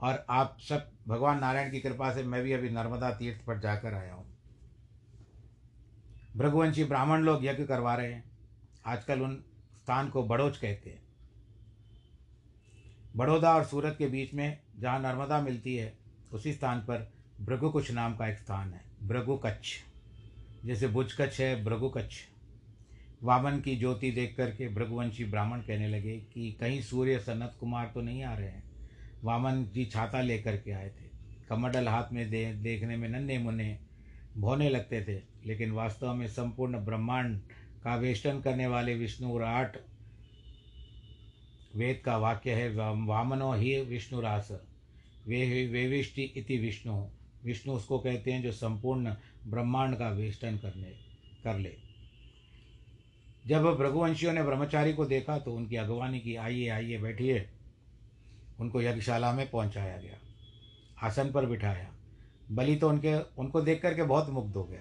और 0.00 0.26
आप 0.30 0.56
सब, 0.60 0.92
भगवान 1.08 1.40
नारायण 1.40 1.70
की 1.70 1.80
कृपा 1.80 2.14
से 2.14 2.22
मैं 2.22 2.42
भी 2.42 2.52
अभी 2.52 2.70
नर्मदा 2.70 3.10
तीर्थ 3.10 3.44
पर 3.44 3.58
जाकर 3.58 3.94
आया 3.94 4.14
हूँ। 4.14 4.38
भृगुवंशी 6.36 6.84
ब्राह्मण 6.84 7.20
लोग 7.20 7.44
यज्ञ 7.44 7.64
करवा 7.64 7.94
रहे 7.94 8.12
हैं। 8.12 8.30
आजकल 8.86 9.20
उन 9.20 9.44
स्थान 9.90 10.08
को 10.08 10.22
बड़ोच 10.22 10.56
कहते 10.56 10.90
हैं। 10.90 11.02
बड़ौदा 13.16 13.54
और 13.54 13.64
सूरत 13.64 13.94
के 13.98 14.06
बीच 14.06 14.34
में 14.34 14.58
जहाँ 14.78 15.00
नर्मदा 15.00 15.40
मिलती 15.40 15.74
है, 15.76 15.92
उसी 16.32 16.52
स्थान 16.52 16.80
पर 16.80 17.10
भृगुकुछ 17.40 17.90
नाम 17.90 18.14
का 18.16 18.28
एक 18.28 18.38
स्थान 18.38 18.72
है, 18.72 18.80
भृगुकच्छ। 19.02 19.68
जैसे 20.64 20.88
भुजकच्छ 20.88 21.40
है, 21.40 21.64
भृगुकच्छ। 21.64 22.14
वामन 23.22 23.60
की 23.60 23.76
ज्योति 23.76 24.10
देख 24.10 24.36
करके 24.36 24.68
भृगुवंशी 24.68 25.24
ब्राह्मण 25.24 25.60
कहने 25.60 25.88
लगे 25.88 26.16
कि 26.34 26.52
कहीं 26.60 26.80
सूर्य 26.82 27.18
सनत 27.18 27.56
कुमार 27.60 27.90
तो 27.94 28.00
नहीं 28.00 28.22
आ 28.24 28.34
रहे 28.34 28.48
हैं। 28.48 28.62
वामन 29.24 29.64
जी 29.64 29.84
छाता 29.84 30.20
लेकर 30.20 30.56
के 30.56 30.72
आए 30.72 30.88
थे। 30.88 31.08
कमंडल 31.48 31.88
हाथ 31.88 32.12
में 32.12 32.30
दे, 32.30 32.52
देखने 32.54 32.96
में 32.96 33.08
नन्हे 33.08 33.38
मुन्ने 33.38 33.78
भोने 34.36 34.68
लगते 34.68 35.04
थे, 35.04 35.22
लेकिन 35.46 35.70
वास्तव 35.70 36.14
में 36.14 36.28
संपूर्ण 36.28 36.78
ब्रह्मांड 36.78 37.40
का 37.84 37.94
वेष्टन 37.96 38.40
करने 38.40 38.66
वाले 38.66 38.94
विष्णु 38.94 39.38
राट 39.38 39.76
वेद 41.76 42.00
का 42.04 42.16
वाक्य 42.16 42.54
है 42.54 42.68
वामनो 43.06 43.52
ही 43.52 43.80
विष्णुरास 43.80 44.50
वे 45.26 45.66
वेविष्टि 45.66 46.22
इति 46.36 46.56
विष्णु। 46.58 46.94
विष्णु 47.44 47.74
उसको 47.74 47.98
कहते 47.98 48.32
हैं 48.32 48.42
जो 48.42 48.52
संपूर्ण 48.52 49.14
ब्रह्मांड 49.46 49.96
का 49.96 50.08
वेष्टन 50.08 50.56
करने, 50.56 50.90
कर 51.44 51.58
ले। 51.58 51.74
जब 53.46 53.64
भृगुवंशियों 53.74 54.32
ने 54.32 54.42
ब्रह्मचारी 54.42 54.92
को 54.92 55.04
देखा 55.06 55.38
तो 55.38 55.54
उनकी 55.54 55.76
अगवानी 55.76 56.20
की, 56.20 56.34
आइए 56.36 56.68
आइए, 56.68 56.98
बैठिए। 56.98 57.48
उनको 58.60 58.82
यज्ञशाला 58.82 59.32
में 59.32 59.50
पहुँचाया 59.50 59.96
गया, 59.96 60.18
आसन 60.98 61.30
पर 61.32 61.46
बिठाया। 61.46 61.88
बलि 62.50 62.76
तो 62.76 62.88
उनके, 62.88 63.14
उनको 63.40 63.60
देख 63.60 63.80
करके 63.82 64.02
बहुत 64.02 64.28
मुग्ध 64.30 64.54
हो 64.54 64.64
गए। 64.64 64.80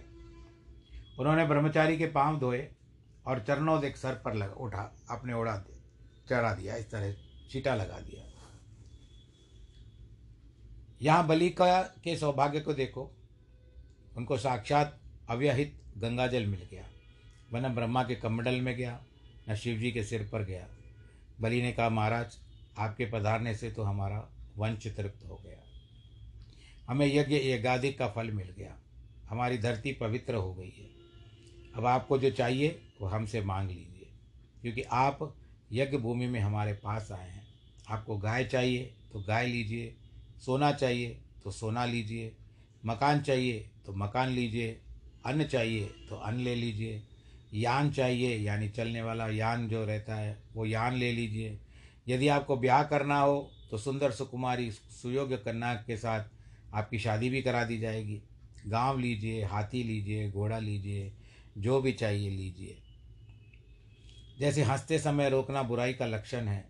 उन्होंने 1.20 1.46
ब्रह्मचारी 1.46 1.98
के 1.98 2.08
पाँव 2.08 2.40
धोए 2.40 2.68
और 3.26 3.40
चरणों 3.40 3.82
देख 3.82 3.98
सर 3.98 4.14
पर 4.14 4.34
लगा, 4.34 4.54
उठा, 4.54 4.96
अपने 5.10 5.34
उड़ा 5.34 5.58
दे 5.58 5.80
चढ़ा 6.30 6.54
दिया, 6.54 6.76
इस 6.76 6.92
तरह 6.92 7.16
छीटा 7.52 7.76
लगा 7.76 8.00
दिया। 8.00 8.26
यहाँ 11.02 11.28
बलि 11.28 11.50
का 11.50 11.82
के 11.82 12.18
सौभाग्य 12.18 12.60
को 12.60 12.74
देखो, 12.74 13.12
उनको 14.18 14.38
साक्षात 14.38 15.00
अव्यहित 15.30 15.82
गंगाजल 15.98 16.46
मिल 16.46 16.68
गया। 16.72 16.86
वह 17.54 17.60
न 17.62 17.76
ब्रह्मा 17.76 18.04
के 18.04 18.16
कमंडल 18.16 18.62
में 18.62 18.76
गया, 18.76 19.04
न 19.50 19.56
शिव 19.56 19.80
जी 19.80 19.92
के 19.92 20.04
सिर 20.04 20.30
पर 20.32 20.44
गया। 20.44 20.68
बलि 21.42 21.62
ने 21.62 21.72
कहा, 21.72 21.90
महाराज, 21.90 22.40
आपके 22.78 23.06
पधारने 23.06 23.56
से 23.56 23.72
तो 23.72 23.84
हमारा 23.84 24.30
वंश 24.58 24.88
तृप्त 24.88 25.26
हो 25.30 25.42
गया। 25.46 25.58
हमें 26.90 27.16
यज्ञ 27.16 27.36
यज्ञाधिक 27.36 28.00
का 28.00 28.08
फल 28.08 28.32
मिल 28.32 28.50
गया। 28.50 28.80
हमारी 29.30 29.58
धरती 29.58 29.94
पवित्र 29.94 30.36
हो 30.36 30.54
गई 30.54 30.70
है। 30.70 30.90
अब 31.76 31.86
आपको 31.86 32.18
जो 32.18 32.30
चाहिए 32.30 32.89
वो 33.02 33.08
हमसे 33.08 33.42
मांग 33.42 33.70
लीजिए। 33.70 34.10
क्योंकि 34.62 34.82
आप 34.82 35.36
यज्ञ 35.72 35.98
भूमि 35.98 36.28
में 36.28 36.40
हमारे 36.40 36.74
पास 36.74 37.12
आए 37.12 37.30
हैं। 37.30 37.48
आपको 37.90 38.18
गाय 38.18 38.44
चाहिए 38.46 38.94
तो 39.14 39.20
गाय 39.20 39.48
लीजिए, 39.48 39.96
सोना 40.46 40.72
चाहिए 40.72 41.18
तो 41.44 41.52
सोना 41.52 41.86
लीजिए, 41.86 42.32
मकान 42.86 43.22
चाहिए 43.22 43.70
तो 43.86 43.94
मकान 43.94 44.30
लीजिए, 44.30 44.80
अन्न 45.26 45.44
चाहिए 45.44 45.86
तो 46.10 46.16
अन्न 46.16 46.40
ले 46.40 46.56
लीजिए, 46.56 47.02
यान 47.54 47.92
चाहिए 47.92 48.38
यानी 48.38 48.70
चलने 48.70 49.02
वाला 49.02 49.28
यान 49.28 49.68
जो 49.68 49.86
रहता 49.86 50.16
है 50.16 50.44
वो 50.54 50.66
यान 50.66 50.94
ले 50.94 51.12
लीजिए। 51.12 51.60
यदि 52.08 52.28
आपको 52.28 52.58
ब्याह 52.58 52.84
करना 52.84 53.20
हो 53.20 53.52
तो 53.72 53.78
सुंदर 53.78 54.12
सुकुमारी 54.12 54.72
सुयोग्य 54.72 55.38
कन्या 55.38 55.74
के 55.74 55.98
साथ 55.98 56.26
आपकी 56.74 57.00
शादी 57.00 57.30
भी 57.30 57.42
करा 57.42 57.64
दी 57.64 57.78
जाएगी। 57.80 58.22
गाँव 58.68 59.00
लीजिए, 59.00 59.44
हाथी 59.44 59.84
लीजिए, 59.84 60.30
घोड़ा 60.32 60.60
लीजिए, 60.60 61.12
जो 61.58 61.82
भी 61.82 61.92
चाहिए 61.92 62.30
लीजिए। 62.30 62.78
जैसे 64.40 64.64
हँसते 64.64 65.00
समय 65.00 65.30
रोकना 65.30 65.64
बुराई 65.64 65.94
का 65.94 66.06
लक्षण 66.06 66.48
है, 66.48 66.70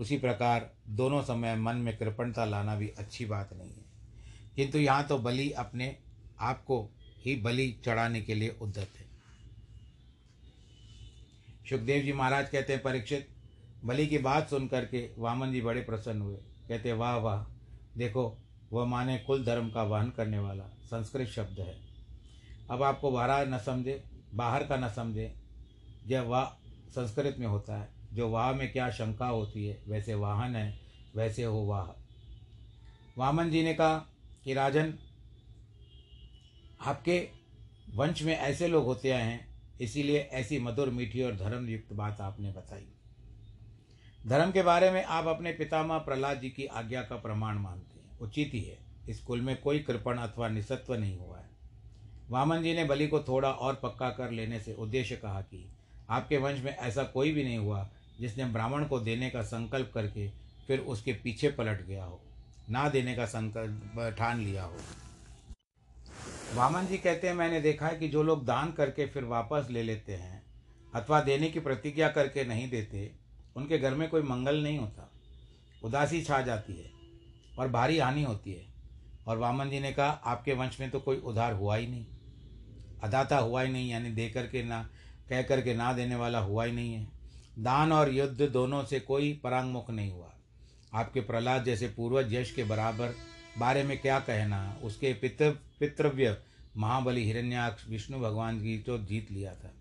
उसी 0.00 0.18
प्रकार 0.18 0.74
दोनों 0.88 1.22
समय 1.22 1.56
मन 1.56 1.76
में 1.76 1.96
कृपणता 1.96 2.44
लाना 2.44 2.76
भी 2.76 2.88
अच्छी 2.88 3.24
बात 3.24 3.52
नहीं 3.52 3.70
है। 3.70 3.84
किंतु 4.56 4.78
यहाँ 4.78 5.06
तो 5.06 5.18
बलि 5.18 5.50
अपने 5.50 5.96
आप 6.40 6.64
को 6.64 6.90
ही 7.24 7.36
बलि 7.36 7.80
चढ़ाने 7.84 8.20
के 8.20 8.34
लिए 8.34 8.56
उद्यत 8.60 8.90
है। 8.96 9.08
सुखदेव 11.70 12.02
जी 12.02 12.12
महाराज 12.12 12.48
कहते 12.48 12.72
हैं, 12.72 12.82
परीक्षित, 12.82 13.28
बलि 13.84 14.06
की 14.06 14.18
बात 14.18 14.50
सुन 14.50 14.68
करके 14.68 15.10
वामन 15.18 15.52
जी 15.52 15.60
बड़े 15.60 15.80
प्रसन्न 15.80 16.20
हुए। 16.20 16.36
कहते, 16.68 16.92
वाह 16.92 17.16
वाह, 17.16 17.42
देखो, 17.96 18.38
वह 18.72 18.84
माने 18.84 19.18
कुल 19.18 19.44
धर्म 19.44 19.70
का 19.70 19.82
वहन 19.82 20.10
करने 20.10 20.38
वाला 20.38 20.64
संस्कृत 20.64 21.28
शब्द 21.28 21.60
है। 21.60 21.80
अब 22.70 22.82
आपको 22.82 23.10
बाहर 23.10 23.48
न 23.48 23.58
समझे, 23.58 24.04
बाहर 24.34 24.66
का 24.66 24.76
न 24.76 24.88
समझे, 24.88 25.34
जब 26.06 26.26
वाह 26.26 26.67
संस्कृत 26.90 27.36
में 27.38 27.46
होता 27.46 27.76
है। 27.76 27.88
जो 28.12 28.28
वाह 28.28 28.52
में 28.52 28.72
क्या 28.72 28.90
शंका 28.90 29.26
होती 29.26 29.66
है, 29.66 29.82
वैसे 29.88 30.14
वाहन 30.14 30.56
है, 30.56 30.80
वैसे 31.16 31.44
हो 31.44 31.66
वाह। 31.66 32.02
वामन 33.18 33.50
जी 33.50 33.62
ने 33.62 33.74
कहा 33.74 33.98
कि 34.44 34.54
राजन, 34.54 34.94
आपके 36.80 37.28
वंश 37.94 38.22
में 38.22 38.36
ऐसे 38.36 38.68
लोग 38.68 38.84
होते 38.84 39.10
आए 39.10 39.22
हैं, 39.22 39.48
इसीलिए 39.80 40.18
ऐसी 40.18 40.58
मधुर, 40.58 40.90
मीठी 40.90 41.22
और 41.22 41.36
धर्म 41.36 41.68
युक्त 41.68 41.92
बात 41.92 42.20
आपने 42.20 42.50
बताई। 42.50 42.86
धर्म 44.26 44.52
के 44.52 44.62
बारे 44.62 44.90
में 44.90 45.04
आप 45.04 45.26
अपने 45.26 45.52
पितामह 45.52 45.98
प्रहलाद 45.98 46.40
जी 46.40 46.50
की 46.50 46.66
आज्ञा 46.66 47.02
का 47.02 47.16
प्रमाण 47.16 47.58
मानते 47.58 47.98
हैं। 47.98 48.18
उचित 48.18 48.50
ही 48.54 48.62
है। 48.62 48.78
इस 49.08 49.20
कुल 49.20 49.40
में 49.40 49.60
कोई 49.60 49.78
कृपण 49.78 50.18
अथवा 50.18 50.48
निसत्व 50.48 50.94
नहीं 50.94 51.18
हुआ 51.18 51.38
है। 51.38 51.50
वामन 52.30 52.62
जी 52.62 52.74
ने 52.74 52.84
बलि 52.84 53.08
को 53.08 53.20
थोड़ा 53.20 53.50
और 53.50 53.74
पक्का 53.74 54.10
कर 54.10 54.30
लेने 54.30 54.60
से 54.60 54.74
उद्देश्य 54.74 55.16
कहा 55.16 55.40
कि 55.40 55.72
आपके 56.10 56.36
वंश 56.36 56.60
में 56.60 56.76
ऐसा 56.76 57.02
कोई 57.04 57.32
भी 57.32 57.44
नहीं 57.44 57.58
हुआ 57.58 57.88
जिसने 58.20 58.44
ब्राह्मण 58.44 58.84
को 58.84 59.00
देने 59.00 59.30
का 59.30 59.42
संकल्प 59.42 59.90
करके 59.94 60.28
फिर 60.66 60.78
उसके 60.78 61.12
पीछे 61.12 61.48
पलट 61.48 61.86
गया 61.86 62.04
हो। 62.04 62.20
ना 62.70 62.88
देने 62.88 63.14
का 63.14 63.26
संकल्प 63.26 64.14
ठान 64.18 64.40
लिया 64.40 64.64
हो। 64.64 64.76
वामन 66.54 66.86
जी 66.86 66.98
कहते 66.98 67.28
हैं, 67.28 67.34
मैंने 67.34 67.60
देखा 67.60 67.86
है 67.86 67.98
कि 67.98 68.08
जो 68.08 68.22
लोग 68.22 68.44
दान 68.44 68.72
करके 68.72 69.06
फिर 69.06 69.24
वापस 69.24 69.66
ले 69.70 69.82
लेते 69.82 70.14
हैं 70.14 70.42
अथवा 70.94 71.20
देने 71.20 71.48
की 71.48 71.60
प्रतिज्ञा 71.60 72.08
करके 72.08 72.44
नहीं 72.44 72.68
देते, 72.70 73.10
उनके 73.56 73.78
घर 73.78 73.94
में 73.94 74.08
कोई 74.08 74.22
मंगल 74.22 74.62
नहीं 74.62 74.78
होता। 74.78 75.10
उदासी 75.84 76.22
छा 76.22 76.40
जाती 76.40 76.72
है 76.72 76.90
और 77.58 77.68
भारी 77.68 77.98
हानि 77.98 78.22
होती 78.22 78.52
है। 78.52 78.66
और 79.26 79.38
वामन 79.38 79.70
जी 79.70 79.80
ने 79.80 79.92
कहा, 79.92 80.10
आपके 80.10 80.52
वंश 80.52 80.80
में 80.80 80.90
तो 80.90 81.00
कोई 81.00 81.16
उधार 81.16 81.52
हुआ 81.52 81.76
ही 81.76 81.86
नहीं। 81.86 82.06
अदाता 83.02 83.38
हुआ 83.38 83.62
ही 83.62 83.72
नहीं, 83.72 83.90
यानी 83.90 84.10
दे 84.10 84.30
करके 84.30 84.62
ना 84.62 84.88
कह 85.28 85.42
करके 85.42 85.74
ना 85.74 85.92
देने 85.92 86.16
वाला 86.16 86.38
हुआ 86.38 86.64
ही 86.64 86.72
नहीं 86.72 86.94
है। 86.94 87.08
दान 87.58 87.92
और 87.92 88.14
युद्ध 88.14 88.42
दोनों 88.42 88.84
से 88.84 89.00
कोई 89.00 89.40
परांगमुख 89.44 89.90
नहीं 89.90 90.12
हुआ। 90.12 90.34
आपके 90.94 91.20
प्रहलाद 91.20 91.64
जैसे 91.64 91.88
पूर्वज 91.88 92.34
यश 92.34 92.52
के 92.52 92.64
बराबर, 92.64 93.14
बारे 93.58 93.82
में 93.82 93.98
क्या 93.98 94.20
कहना? 94.20 94.76
उसके 94.82 95.12
पितृ, 95.12 95.50
पितृव्य 95.50 96.38
महाबली 96.76 97.24
हिरण्याक्ष 97.24 97.88
विष्णु 97.88 98.18
भगवान 98.18 98.58
की 98.58 98.78
तो 98.78 98.98
जीत 98.98 99.30
लिया 99.30 99.54
था। 99.54 99.74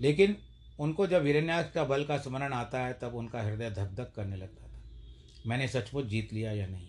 लेकिन 0.00 0.36
उनको 0.78 1.06
जब 1.06 1.26
हिरण्याक्ष 1.26 1.72
का 1.72 1.84
बल 1.84 2.04
का 2.04 2.18
स्मरण 2.18 2.52
आता 2.52 2.80
है, 2.80 2.92
तब 2.92 3.14
उनका 3.14 3.42
हृदय 3.42 3.70
धक 3.70 3.88
धक 3.94 4.12
करने 4.16 4.36
लगता 4.36 4.66
था। 4.66 4.82
मैंने 5.46 5.68
सचमुच 5.68 6.04
जीत 6.04 6.32
लिया 6.32 6.52
या 6.52 6.66
नहीं? 6.66 6.88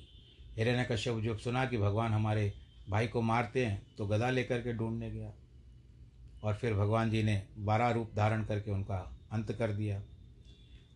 हिरण्य 0.57 0.87
कश्यप 0.91 1.15
जो 1.15 1.37
सुना 1.37 1.65
कि 1.65 1.77
भगवान 1.77 2.13
हमारे 2.13 2.53
भाई 2.89 3.07
को 3.07 3.21
मारते 3.21 3.65
हैं 3.65 3.95
तो 3.97 4.05
गदा 4.05 4.29
लेकर 4.29 4.59
के 4.59 4.73
ढूँढने 4.73 5.11
गया। 5.11 5.33
और 6.43 6.53
फिर 6.53 6.73
भगवान 6.73 7.09
जी 7.09 7.23
ने 7.23 7.41
बारह 7.57 7.89
रूप 7.89 8.11
धारण 8.15 8.43
करके 8.43 8.71
उनका 8.71 8.97
अंत 9.31 9.51
कर 9.51 9.71
दिया। 9.71 10.01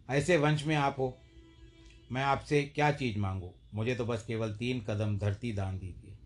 ऐसे 0.10 0.38
वंश 0.38 0.66
में 0.66 0.76
आप 0.76 0.96
हो, 1.00 1.18
मैं 2.12 2.24
आपसे 2.24 2.62
क्या 2.64 2.92
चीज़ 2.92 3.18
मांगूँ? 3.20 3.52
मुझे 3.74 3.96
तो 3.96 4.06
बस 4.06 4.26
केवल 4.26 4.54
तीन 4.54 4.80
कदम 4.80 5.18
धरती 5.18 5.52
दान 5.54 5.78
दीजिए। 5.80 6.18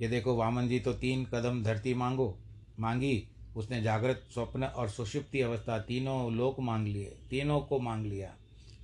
ये 0.00 0.08
देखो 0.08 0.34
वामन 0.36 0.68
जी 0.68 0.80
तो 0.80 0.92
तीन 0.92 1.24
कदम 1.24 1.62
धरती 1.62 1.94
मांगो। 1.94 2.38
मांगी, 2.80 3.28
उसने 3.56 3.82
जागृत, 3.82 4.24
स्वप्न 4.34 4.64
और 4.64 4.88
सुषुप्ति 4.88 5.40
अवस्था 5.40 5.78
तीनों 5.78 6.32
लोक 6.32 6.60
मांग 6.60 6.86
लिए, 6.86 7.16
तीनों 7.30 7.60
को 7.60 7.78
मांग 7.80 8.06
लिया। 8.06 8.34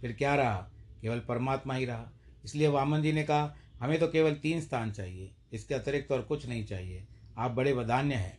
फिर 0.01 0.13
क्या 0.13 0.35
रहा? 0.35 0.57
केवल 1.03 1.19
परमात्मा 1.19 1.75
ही 1.75 1.85
रहा। 1.85 2.11
इसलिए 2.45 2.69
वामन 2.69 3.03
जी 3.03 3.13
ने 3.13 3.23
कहा, 3.23 3.55
हमें 3.81 3.99
तो 4.01 4.09
केवल 4.09 4.35
तीन 4.35 4.61
स्थान 4.61 4.93
चाहिए, 4.93 5.31
इसके 5.53 5.75
अतिरिक्त 5.75 6.09
तो 6.09 6.15
और 6.15 6.23
कुछ 6.23 6.47
नहीं 6.47 6.65
चाहिए। 6.65 7.05
आप 7.39 7.51
बड़े 7.51 7.73
वदान्य 7.73 8.15
हैं। 8.15 8.39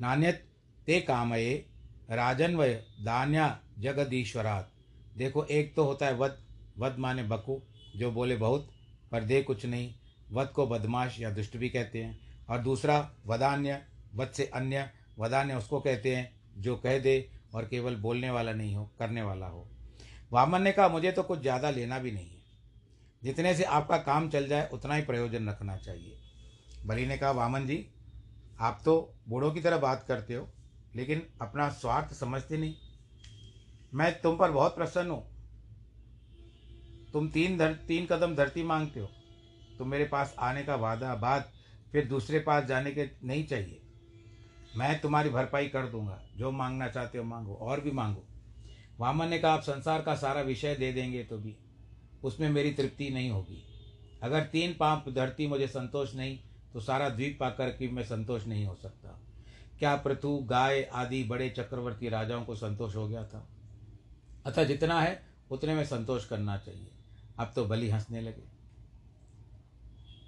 नान्यत 0.00 0.46
ते 0.86 1.00
कामये 1.00 1.66
राजन्वय 2.10 2.74
दान्या 3.00 3.60
जगदीश्वरात। 3.78 4.72
देखो, 5.16 5.44
एक 5.44 5.76
तो 5.76 5.84
होता 5.84 6.06
है 6.06 6.14
वध 6.14 6.38
वध 6.78 6.96
माने 6.98 7.22
बकू, 7.22 7.62
जो 7.96 8.10
बोले 8.10 8.36
बहुत, 8.36 8.68
पर 9.12 9.24
दे 9.24 9.42
कुछ 9.42 9.66
नहीं। 9.66 9.94
वध 10.32 10.46
को 10.46 10.66
बदमाश 10.66 11.20
या 11.20 11.30
दुष्ट 11.30 11.56
भी 11.56 11.68
कहते 11.68 12.04
हैं। 12.04 12.18
और 12.48 12.58
दूसरा, 12.58 13.10
वदान्य 13.26 13.82
वध 14.14 14.28
से 14.28 14.44
अन्य, 14.44 14.90
वदान्य 15.18 15.54
उसको 15.54 15.80
कहते 15.80 16.16
हैं, 16.16 16.36
जो 16.58 16.76
कह 16.76 16.98
दे 16.98 17.30
और 17.54 17.64
केवल 17.64 17.96
बोलने 17.96 18.30
वाला 18.30 18.52
नहीं 18.52 18.74
हो, 18.74 18.90
करने 18.98 19.22
वाला 19.22 19.46
हो। 19.46 19.68
वामन 20.32 20.62
ने 20.62 20.72
कहा, 20.72 20.88
मुझे 20.88 21.12
तो 21.12 21.22
कुछ 21.22 21.40
ज़्यादा 21.40 21.70
लेना 21.70 21.98
भी 21.98 22.10
नहीं 22.10 22.30
है। 22.30 22.42
जितने 23.22 23.54
से 23.54 23.64
आपका 23.64 23.96
काम 23.96 24.28
चल 24.28 24.48
जाए, 24.48 24.68
उतना 24.72 24.94
ही 24.94 25.02
प्रयोजन 25.02 25.48
रखना 25.48 25.76
चाहिए। 25.76 26.18
बलि 26.86 27.06
ने 27.06 27.18
कहा, 27.18 27.30
वामन 27.30 27.66
जी 27.66 27.86
आप 28.60 28.82
तो 28.84 29.14
बूढ़ों 29.28 29.50
की 29.52 29.60
तरह 29.60 29.78
बात 29.78 30.04
करते 30.08 30.34
हो, 30.34 30.48
लेकिन 30.94 31.22
अपना 31.42 31.68
स्वार्थ 31.68 32.14
समझते 32.14 32.58
नहीं। 32.58 32.74
मैं 33.94 34.20
तुम 34.20 34.36
पर 34.36 34.50
बहुत 34.50 34.76
प्रसन्न 34.76 35.10
हूँ। 35.10 35.36
तुम 37.12 37.28
तीन 37.28 37.58
धर, 37.58 37.74
तीन 37.74 38.06
कदम 38.06 38.34
धरती 38.34 38.62
मांगते 38.62 39.00
हो। 39.00 39.08
तुम 39.78 39.88
मेरे 39.88 40.04
पास 40.04 40.36
आने 40.38 40.62
का 40.62 40.74
वादा 40.74 41.14
बाद 41.14 41.52
फिर 41.92 42.06
दूसरे 42.06 42.38
पास 42.38 42.64
जाने 42.64 42.92
के 42.92 43.10
नहीं 43.24 43.46
चाहिए। 43.46 43.80
मैं 44.76 45.00
तुम्हारी 45.00 45.30
भरपाई 45.30 45.68
कर 45.68 45.86
दूँगा। 45.86 46.22
जो 46.36 46.50
मांगना 46.50 46.88
चाहते 46.88 47.18
हो 47.18 47.24
मांगो, 47.24 47.54
और 47.54 47.80
भी 47.80 47.90
मांगो। 47.90 48.24
वामन 49.00 49.28
ने 49.28 49.38
कहा, 49.38 49.52
आप 49.52 49.60
संसार 49.60 50.02
का 50.02 50.14
सारा 50.14 50.40
विषय 50.40 50.74
दे 50.74 50.92
देंगे 50.92 51.24
तो 51.24 51.38
भी। 51.38 51.56
उसमें 52.24 52.50
मेरी 52.50 52.72
तृप्ति 52.72 53.10
नहीं 53.10 53.30
होगी। 53.30 53.62
अगर 54.22 54.44
तीन 54.44 54.74
पाप 54.74 55.08
धरती 55.08 55.46
मुझे 55.46 55.66
संतोष 55.66 56.14
नहीं 56.14 56.38
तो 56.72 56.80
सारा 56.80 57.08
द्वीप 57.08 57.36
पाकर 57.40 57.70
के 57.70 57.88
मैं 57.88 58.02
संतोष 58.02 58.46
नहीं 58.46 58.66
हो 58.66 58.74
सकता। 58.74 59.20
क्या 59.78 59.96
पृथु, 59.96 60.38
गाय 60.42 60.82
आदि 60.82 61.24
बड़े 61.24 61.50
चक्रवर्ती 61.50 62.08
राजाओं 62.08 62.44
को 62.44 62.54
संतोष 62.54 62.96
हो 62.96 63.08
गया 63.08 63.24
था? 63.24 63.48
अतः 64.46 64.64
जितना 64.64 65.00
है, 65.00 65.26
उतने 65.50 65.74
में 65.74 65.84
संतोष 65.84 66.26
करना 66.26 66.56
चाहिए। 66.56 66.90
अब 67.38 67.52
तो 67.54 67.64
बलि 67.64 67.90
हंसने 67.90 68.20
लगे। 68.20 68.42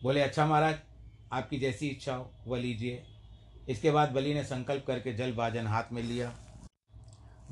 बोले 0.03 0.21
अच्छा 0.21 0.47
महाराज, 0.47 0.79
आपकी 1.33 1.59
जैसी 1.59 1.89
इच्छा 1.89 2.15
हो, 2.15 2.31
वह 2.47 2.59
लीजिए। 2.59 3.07
इसके 3.69 3.91
बाद 3.91 4.13
बलि 4.13 4.35
ने 4.35 4.45
संकल्प 4.45 4.85
करके 4.87 5.13
जल 5.13 5.33
भाजन 5.33 5.67
हाथ 5.67 5.85
में 5.93 6.03
लिया। 6.03 6.35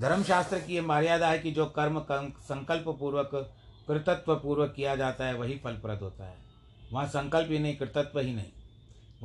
धर्मशास्त्र 0.00 0.60
की 0.60 0.74
यह 0.74 0.82
मर्यादा 0.82 1.30
है 1.30 1.38
कि 1.38 1.52
जो 1.52 1.66
कर्म 1.66 2.00
संकल्प 2.40 2.84
पूर्वक 2.88 3.30
कृतत्व 3.88 4.36
पूर्वक 4.36 4.72
किया 4.72 4.96
जाता 4.96 5.26
है, 5.26 5.34
वही 5.34 5.58
फलप्रद 5.58 5.98
होता 5.98 6.24
है। 6.24 6.36
वहाँ 6.92 7.06
संकल्प 7.06 7.50
ही 7.50 7.58
नहीं, 7.58 7.76
कृतत्व 7.76 8.20
ही 8.20 8.34
नहीं। 8.34 8.52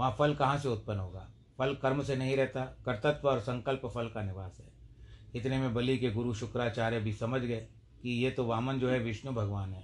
वहाँ 0.01 0.15
फल 0.19 0.33
कहाँ 0.33 0.57
से 0.57 0.69
उत्पन्न 0.69 0.99
होगा? 0.99 1.27
फल 1.57 1.73
कर्म 1.73 2.03
से 2.03 2.15
नहीं 2.15 2.35
रहता, 2.37 2.61
कर्तत्व 2.61 3.27
और 3.29 3.39
संकल्प 3.39 3.81
फल 3.85 4.07
का 4.07 4.21
निवास 4.23 4.57
है। 4.59 4.67
इतने 5.35 5.57
में 5.57 5.73
बलि 5.73 5.97
के 5.97 6.11
गुरु 6.11 6.33
शुक्राचार्य 6.33 6.99
भी 6.99 7.13
समझ 7.13 7.41
गए 7.41 7.67
कि 8.03 8.09
ये 8.09 8.31
तो 8.31 8.45
वामन 8.45 8.79
जो 8.79 8.89
है 8.89 8.99
विष्णु 8.99 9.31
भगवान 9.31 9.73
है। 9.73 9.83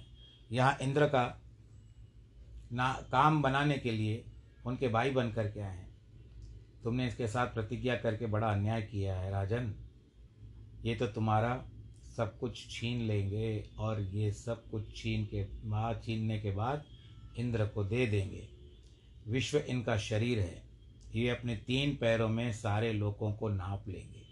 यहाँ 0.52 0.76
इंद्र 0.82 1.06
का 1.06 1.42
ना, 2.72 2.92
काम 3.12 3.42
बनाने 3.42 3.78
के 3.78 3.90
लिए 3.90 4.24
उनके 4.66 4.88
भाई 4.88 5.10
बन 5.10 5.30
करके 5.30 5.60
आए 5.60 5.76
हैं। 5.76 5.88
तुमने 6.84 7.06
इसके 7.06 7.28
साथ 7.28 7.46
प्रतिज्ञा 7.46 7.96
करके 7.96 8.26
बड़ा 8.26 8.52
अन्याय 8.52 8.82
किया 8.82 9.16
है, 9.16 9.30
राजन। 9.30 9.74
ये 10.84 10.94
तो 10.94 11.06
तुम्हारा 11.06 11.64
सब 12.16 12.38
कुछ 12.38 12.66
छीन 12.70 13.00
लेंगे 13.00 13.70
और 13.78 14.00
ये 14.00 14.32
सब 14.32 14.68
कुछ 14.70 14.96
छीन 14.96 15.24
के 15.24 15.44
बाद 15.64 16.02
छीनने 16.04 16.40
के 16.40 16.50
बाद 16.50 16.84
इंद्र 17.38 17.66
को 17.66 17.84
दे 17.84 18.06
देंगे। 18.06 18.57
विश्व 19.28 19.58
इनका 19.58 19.96
शरीर 19.96 20.38
है। 20.38 20.62
ये 21.14 21.28
अपने 21.28 21.56
तीन 21.56 21.96
पैरों 21.96 22.28
में 22.28 22.52
सारे 22.52 22.92
लोगों 22.92 23.32
को 23.32 23.48
नाप 23.48 23.88
लेंगे। 23.88 24.22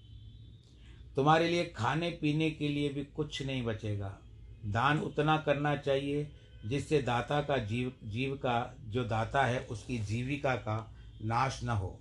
तुम्हारे 1.16 1.48
लिए 1.48 1.64
खाने 1.64 2.10
पीने 2.10 2.50
के 2.50 2.68
लिए 2.68 2.88
भी 2.88 3.04
कुछ 3.04 3.42
नहीं 3.42 3.62
बचेगा। 3.62 4.18
दान 4.64 4.98
उतना 4.98 5.36
करना 5.36 5.76
चाहिए 5.76 6.32
जिससे 6.66 7.02
दाता 7.02 7.40
का 7.40 7.56
जीव 7.56 7.92
जीव 8.04 8.34
का, 8.34 8.76
जो 8.80 9.04
दाता 9.04 9.44
है, 9.44 9.60
उसकी 9.60 9.98
जीविका 9.98 10.54
का 10.54 10.96
नाश 11.24 11.64
न 11.64 11.68
हो। 11.68 12.00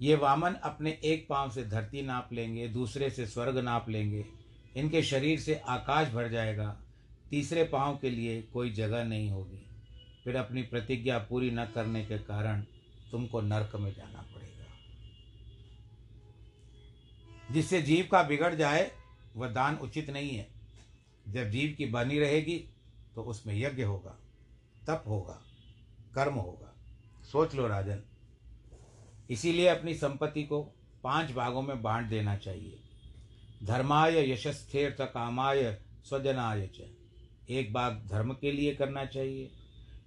ये 0.00 0.14
वामन 0.14 0.52
अपने 0.52 0.98
एक 1.04 1.26
पाँव 1.28 1.50
से 1.50 1.64
धरती 1.64 2.02
नाप 2.02 2.32
लेंगे, 2.32 2.68
दूसरे 2.68 3.10
से 3.10 3.26
स्वर्ग 3.26 3.58
नाप 3.58 3.88
लेंगे। 3.88 4.24
इनके 4.76 5.02
शरीर 5.02 5.40
से 5.40 5.54
आकाश 5.54 6.08
भर 6.08 6.28
जाएगा। 6.28 6.80
तीसरे 7.30 7.64
पाँव 7.64 7.98
के 8.02 8.10
लिए 8.10 8.42
कोई 8.42 8.70
जगह 8.70 9.04
नहीं 9.04 9.30
होगी। 9.30 9.67
फिर 10.28 10.36
अपनी 10.36 10.62
प्रतिज्ञा 10.62 11.18
पूरी 11.18 11.50
न 11.50 11.64
करने 11.64 12.04
के 12.04 12.16
कारण 12.18 12.62
तुमको 13.10 13.40
नरक 13.40 13.76
में 13.76 13.94
जाना 13.94 14.22
पड़ेगा। 14.22 14.64
जिससे 17.50 17.80
जीव 17.82 18.08
का 18.12 18.22
बिगड़ 18.22 18.54
जाए, 18.54 18.90
वह 19.36 19.48
दान 19.48 19.76
उचित 19.76 20.10
नहीं 20.10 20.30
है। 20.30 20.48
जब 21.28 21.50
जीव 21.50 21.74
की 21.78 21.86
बनी 21.86 22.18
रहेगी 22.18 22.58
तो 23.14 23.22
उसमें 23.22 23.54
यज्ञ 23.54 23.82
होगा, 23.82 24.18
तप 24.86 25.04
होगा, 25.08 25.42
कर्म 26.14 26.34
होगा। 26.34 26.74
सोच 27.32 27.54
लो 27.54 27.66
राजन, 27.66 28.02
इसीलिए 29.30 29.68
अपनी 29.68 29.94
संपत्ति 29.94 30.42
को 30.42 30.62
पाँच 31.04 31.32
भागों 31.32 31.62
में 31.62 31.82
बांट 31.82 32.06
देना 32.06 32.36
चाहिए। 32.36 32.78
धर्माय 33.62 34.30
यशस्थेर्थ 34.32 35.00
कामाय 35.00 35.78
स्वजनाय 36.04 36.66
च। 36.66 36.80
एक 37.50 37.72
भाग 37.72 38.06
धर्म 38.06 38.34
के 38.34 38.52
लिए 38.52 38.74
करना 38.74 39.04
चाहिए 39.04 39.50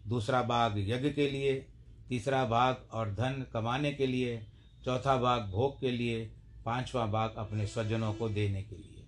दूसरा 0.07 0.41
भाग 0.43 0.73
यज्ञ 0.77 1.09
के 1.09 1.29
लिए, 1.29 1.67
तीसरा 2.09 2.45
भाग 2.45 2.89
और 2.91 3.11
धन 3.11 3.45
कमाने 3.53 3.91
के 3.91 4.07
लिए, 4.07 4.47
चौथा 4.85 5.17
भाग 5.17 5.41
भोग 5.41 5.79
के 5.79 5.91
लिए, 5.91 6.31
पांचवा 6.65 7.05
भाग 7.05 7.35
अपने 7.37 7.67
स्वजनों 7.67 8.13
को 8.13 8.29
देने 8.29 8.63
के 8.63 8.75
लिए। 8.75 9.07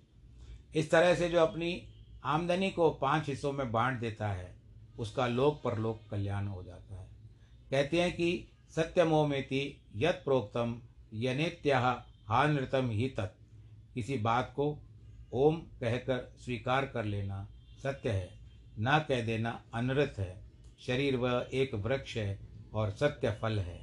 इस 0.80 0.90
तरह 0.90 1.14
से 1.14 1.28
जो 1.28 1.40
अपनी 1.40 1.88
आमदनी 2.24 2.70
को 2.70 2.90
पाँच 2.90 3.28
हिस्सों 3.28 3.52
में 3.52 3.72
बांट 3.72 4.00
देता 4.00 4.28
है, 4.28 4.56
उसका 4.98 5.26
लोक 5.26 5.62
परलोक 5.62 6.02
कल्याण 6.10 6.46
हो 6.46 6.62
जाता 6.62 7.00
है। 7.00 7.08
कहते 7.70 8.02
हैं 8.02 8.12
कि 8.12 8.48
सत्यमोमेति 8.70 9.80
यत 9.96 10.20
प्रोक्तम 10.24 10.80
यनेत्या 11.14 12.04
हानृतम 12.28 12.90
ही 12.90 13.08
तत्। 13.08 13.40
किसी 13.94 14.18
बात 14.18 14.52
को 14.56 14.78
ओम 15.32 15.56
कहकर 15.56 16.34
स्वीकार 16.38 16.86
कर 16.86 17.04
लेना 17.04 17.48
सत्य 17.82 18.10
है, 18.10 18.38
न 18.78 19.04
कह 19.08 19.26
देना 19.26 19.62
अनृत 19.74 20.14
है। 20.18 20.43
शरीर 20.86 21.16
वह 21.16 21.48
एक 21.54 21.74
वृक्ष 21.76 22.16
है 22.16 22.38
और 22.72 22.90
सत्य 22.90 23.30
फल 23.42 23.58
है। 23.58 23.80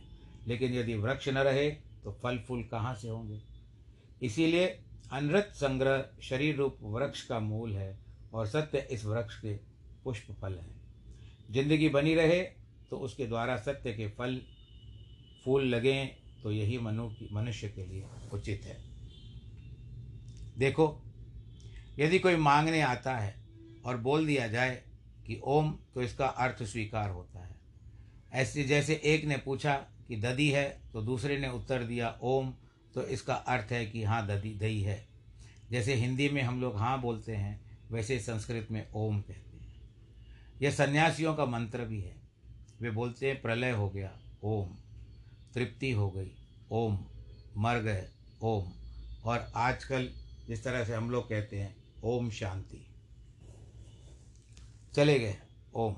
लेकिन 0.48 0.74
यदि 0.74 0.96
वृक्ष 0.96 1.28
न 1.30 1.38
रहे 1.40 1.70
तो 2.04 2.12
फल 2.24 2.38
फूल 2.38 2.64
कहाँ 2.64 2.94
से 2.96 3.10
होंगे? 3.10 3.42
इसीलिए 4.22 4.68
अनृत 5.12 5.52
संग्रह 5.56 6.06
शरीर 6.24 6.56
रूप 6.56 6.78
वृक्ष 6.84 7.22
का 7.22 7.40
मूल 7.40 7.76
है 7.76 7.98
और 8.34 8.48
सत्य 8.48 8.88
इस 8.92 9.06
वृक्ष 9.06 9.40
के 9.40 9.54
पुष्प 10.04 10.32
फल 10.42 10.54
हैं। 10.54 10.80
ज़िंदगी 11.52 11.90
बनी 11.90 12.14
रहे 12.16 12.42
तो 12.90 12.98
उसके 12.98 13.26
द्वारा 13.28 13.58
सत्य 13.58 13.94
के 13.94 14.08
फल, 14.10 14.40
फूल 15.46 15.64
लगें 15.66 16.08
तो 16.44 16.52
यही 16.52 16.78
मनु 16.78 17.10
मनुष्य 17.32 17.68
के 17.70 17.86
लिए 17.86 18.06
उचित 18.34 18.66
है। 18.66 18.78
देखो, 20.58 21.02
यदि 22.00 22.20
कोई 22.20 22.36
मांगने 22.36 22.82
आता 22.82 23.16
है 23.16 23.36
और 23.86 23.98
बोल 23.98 24.26
दिया 24.26 24.48
जाए 24.48 24.82
कि 25.28 25.42
ओम 25.44 25.80
तो 25.94 26.02
इसका 26.02 26.26
अर्थ 26.26 26.64
स्वीकार 26.64 27.10
होता 27.10 27.40
है। 27.40 27.56
ऐसे 28.32 28.64
जैसे 28.64 29.02
एक 29.04 29.26
ने 29.26 29.38
पूछा 29.38 29.76
कि 30.08 30.16
ददी 30.16 30.50
है 30.50 30.82
तो 30.94 31.02
दूसरे 31.02 31.38
ने 31.38 31.50
उत्तर 31.50 31.84
दिया 31.84 32.20
ओम 32.22 32.54
तो 32.94 33.08
इसका 33.08 33.34
अर्थ 33.34 33.72
है 33.72 33.86
कि 33.86 34.04
हाँ 34.04 34.28
ददी 34.28 34.54
दही 34.54 34.82
है। 34.82 35.08
जैसे 35.72 35.94
हिंदी 35.94 36.30
में 36.30 36.42
हम 36.42 36.62
लोग 36.62 36.78
हाँ 36.78 37.02
बोलते 37.02 37.36
हैं, 37.36 37.80
वैसे 37.92 38.20
संस्कृत 38.20 38.68
में 38.72 38.92
ओम 38.94 39.22
कहते 39.22 39.58
हैं। 39.58 39.82
यह 40.62 40.72
सन्यासियों 40.72 41.36
का 41.36 41.46
मंत्र 41.46 41.86
भी 41.86 42.02
है। 42.02 42.16
वे 42.82 42.92
बोलते 42.92 43.28
हैं, 43.28 43.42
प्रलय 43.42 43.72
हो 43.72 43.90
गया, 43.90 44.20
ओम। 44.44 44.70
तृप्ति 45.54 45.92
हो 45.92 46.12
गई, 46.12 46.32
ओम। 46.72 47.00
मर 47.58 47.80
गए 47.80 48.08
ओम। 48.42 48.72
और 49.26 49.52
आजकल 49.56 50.14
जिस 50.48 50.64
तरह 50.64 50.86
से 50.86 50.94
हम 50.94 51.12
लोग 51.12 51.30
कहते 51.30 51.60
हैं, 51.60 51.76
ओम 52.04 52.30
शांति। 52.30 52.91
चले 54.96 55.20
गए। 55.20 55.36
ओम। 55.76 55.96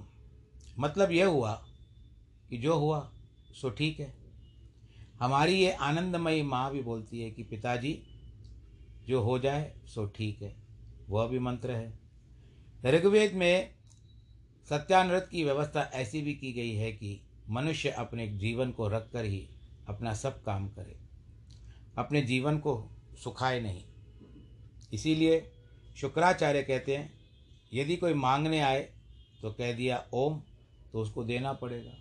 मतलब 0.79 1.11
यह 1.11 1.25
हुआ 1.25 1.67
कि 2.49 2.57
जो 2.57 2.79
हुआ, 2.79 3.13
सो 3.53 3.69
ठीक 3.69 3.99
है। 3.99 4.13
हमारी 5.19 5.53
ये 5.53 5.71
आनंदमयी 5.71 6.41
माँ 6.41 6.71
भी 6.71 6.81
बोलती 6.81 7.21
है 7.21 7.31
कि 7.31 7.43
पिताजी, 7.43 8.03
जो 9.07 9.21
हो 9.21 9.39
जाए, 9.39 9.75
सो 9.85 10.05
ठीक 10.05 10.41
है। 10.41 10.55
वह 11.09 11.27
भी 11.27 11.39
मंत्र 11.39 11.71
है। 11.71 11.99
ऋग्वेद 12.85 13.33
में 13.33 13.75
सत्यानृत 14.69 15.27
की 15.31 15.43
व्यवस्था 15.43 15.81
ऐसी 15.93 16.21
भी 16.21 16.33
की 16.33 16.53
गई 16.53 16.75
है 16.75 16.91
कि 16.91 17.21
मनुष्य 17.49 17.89
अपने 17.89 18.27
जीवन 18.27 18.71
को 18.71 18.87
रख 18.87 19.11
कर 19.11 19.25
ही 19.25 19.49
अपना 19.87 20.13
सब 20.13 20.43
काम 20.43 20.69
करे। 20.69 20.99
अपने 21.97 22.21
जीवन 22.21 22.57
को 22.57 22.89
सुखाए 23.23 23.61
नहीं। 23.61 23.83
इसीलिए 24.93 25.51
शुक्राचार्य 25.95 26.63
कहते 26.63 26.97
हैं 26.97 27.22
यदि 27.73 27.95
कोई 27.95 28.13
मांगने 28.13 28.59
आए 28.59 28.81
तो 29.41 29.51
कह 29.51 29.71
दिया 29.73 30.03
ओम 30.13 30.39
तो 30.93 31.01
उसको 31.01 31.23
देना 31.23 31.53
पड़ेगा। 31.53 31.91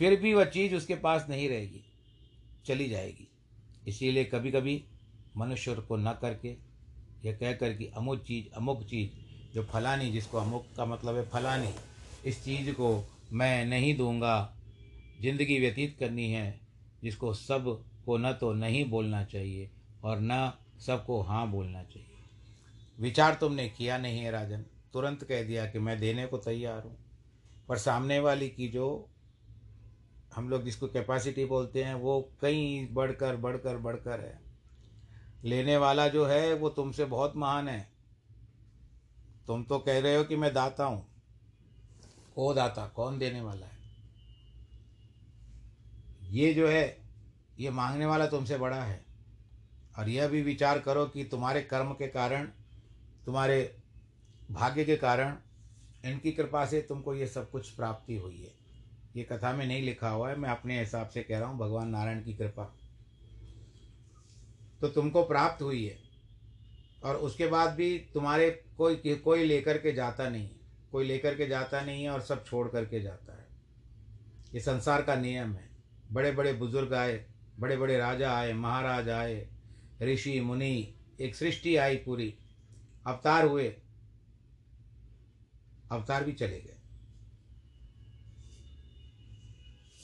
फिर 0.00 0.18
भी 0.20 0.32
वह 0.34 0.44
चीज़ 0.44 0.74
उसके 0.74 0.94
पास 0.94 1.26
नहीं 1.28 1.48
रहेगी, 1.48 1.82
चली 2.64 2.88
जाएगी। 2.88 3.28
इसीलिए 3.88 4.24
कभी 4.24 4.50
कभी 4.50 4.82
मनुष्य 5.34 5.74
को 5.88 5.96
न 5.96 6.12
करके, 6.12 6.56
यह 7.22 7.36
कह 7.36 7.52
कर 7.52 7.72
कि 7.72 7.86
अमुक 7.96 8.22
चीज़ 8.22 8.54
अमुक 8.56 8.82
चीज़, 8.84 9.10
जो 9.54 9.62
फलानी, 9.64 10.10
जिसको 10.10 10.38
अमुक 10.38 10.66
का 10.76 10.84
मतलब 10.84 11.16
है 11.16 11.28
फलानी, 11.28 11.68
इस 12.24 12.44
चीज़ 12.44 12.70
को 12.72 13.04
मैं 13.32 13.64
नहीं 13.64 13.96
दूँगा। 13.96 14.52
ज़िंदगी 15.20 15.58
व्यतीत 15.60 15.96
करनी 16.00 16.30
है, 16.30 16.60
जिसको 17.02 17.32
सबको 17.34 18.18
न 18.18 18.32
तो 18.32 18.52
नहीं 18.52 18.84
बोलना 18.90 19.24
चाहिए 19.24 19.70
और 20.02 20.18
न 20.22 20.52
सबको 20.78 21.20
हाँ 21.22 21.50
बोलना 21.50 21.82
चाहिए। 21.82 22.15
विचार 23.00 23.34
तुमने 23.34 23.68
किया 23.68 23.98
नहीं 23.98 24.18
है 24.18 24.30
राजन। 24.30 24.62
तुरंत 24.92 25.24
कह 25.24 25.42
दिया 25.42 25.66
कि 25.66 25.78
मैं 25.78 26.00
देने 26.00 26.26
को 26.26 26.38
तैयार 26.38 26.82
हूँ। 26.82 26.98
पर 27.68 27.78
सामने 27.78 28.18
वाली 28.18 28.48
की 28.48 28.68
जो 28.68 29.10
हम 30.34 30.48
लोग 30.48 30.64
जिसको 30.64 30.86
कैपेसिटी 30.86 31.44
बोलते 31.44 31.84
हैं, 31.84 31.94
वो 31.94 32.32
कहीं 32.40 32.88
बढ़कर 32.94 33.36
बढ़कर 33.36 33.76
बढ़कर 33.76 34.20
है। 34.20 34.40
लेने 35.44 35.76
वाला 35.76 36.08
जो 36.08 36.26
है, 36.26 36.54
वो 36.54 36.68
तुमसे 36.68 37.04
बहुत 37.04 37.36
महान 37.36 37.68
है। 37.68 37.88
तुम 39.46 39.64
तो 39.64 39.78
कह 39.78 40.00
रहे 40.00 40.16
हो 40.16 40.24
कि 40.24 40.36
मैं 40.36 40.54
दाता 40.54 40.84
हूँ। 40.84 41.08
ओ 42.36 42.54
दाता, 42.54 42.86
कौन 42.86 43.18
देने 43.18 43.40
वाला 43.40 43.66
है? 43.66 43.76
ये 46.22 46.54
जो 46.54 46.68
है, 46.68 46.98
ये 47.58 47.70
मांगने 47.70 48.06
वाला 48.06 48.26
तुमसे 48.26 48.58
बड़ा 48.58 48.82
है। 48.82 49.04
और 49.98 50.08
यह 50.08 50.28
भी 50.28 50.42
विचार 50.42 50.78
करो 50.78 51.06
कि 51.06 51.24
तुम्हारे 51.24 51.62
कर्म 51.62 51.92
के 51.92 52.08
कारण 52.08 52.48
तुम्हारे 53.26 53.76
भाग्य 54.50 54.84
के 54.84 54.96
कारण 54.96 55.36
इनकी 56.04 56.32
कृपा 56.32 56.64
से 56.66 56.80
तुमको 56.80 57.14
ये 57.14 57.26
सब 57.26 57.50
कुछ 57.50 57.70
प्राप्ति 57.70 58.16
हुई 58.16 58.36
है। 58.36 58.54
ये 59.16 59.22
कथा 59.22 59.52
में 59.52 59.66
नहीं 59.66 59.82
लिखा 59.82 60.08
हुआ 60.08 60.28
है, 60.30 60.36
मैं 60.36 60.50
अपने 60.50 60.78
हिसाब 60.80 61.08
से 61.08 61.22
कह 61.22 61.38
रहा 61.38 61.48
हूँ, 61.48 61.58
भगवान 61.58 61.88
नारायण 61.88 62.22
की 62.22 62.34
कृपा। 62.34 62.64
तो 64.80 64.88
तुमको 64.88 65.22
प्राप्त 65.22 65.62
हुई 65.62 65.84
है, 65.84 65.98
और 67.04 67.16
उसके 67.16 67.46
बाद 67.46 67.74
भी 67.74 67.98
तुम्हारे 68.14 68.50
कोई 68.78 69.14
कोई 69.16 69.44
लेकर 69.44 69.78
के 69.78 69.92
जाता 69.92 70.28
नहीं 70.28 70.44
है। 70.44 70.54
कोई 70.92 71.04
लेकर 71.04 71.34
के 71.34 71.46
जाता 71.46 71.80
नहीं 71.80 72.04
है 72.04 72.10
और 72.10 72.20
सब 72.20 72.44
छोड़ 72.44 72.68
करके 72.68 73.00
जाता 73.00 73.32
है। 73.32 73.46
ये 74.54 74.60
संसार 74.60 75.02
का 75.02 75.14
नियम 75.14 75.54
है। 75.54 75.68
बड़े 76.12 76.32
बड़े 76.32 76.52
बुज़ुर्ग 76.52 76.94
आए 76.94 77.24
बड़े 77.60 77.76
बड़े 77.76 77.96
राजा 77.98 78.32
आए, 78.32 78.52
महाराज 78.52 79.08
आए, 79.08 79.48
ऋषि, 80.02 80.40
मुनि, 80.40 80.94
एक 81.20 81.34
सृष्टि 81.34 81.76
आई 81.76 81.96
पूरी। 81.96 82.34
अवतार 83.06 83.44
हुए, 83.44 83.68
अवतार 85.90 86.24
भी 86.24 86.32
चले 86.32 86.60
गए। 86.60 86.76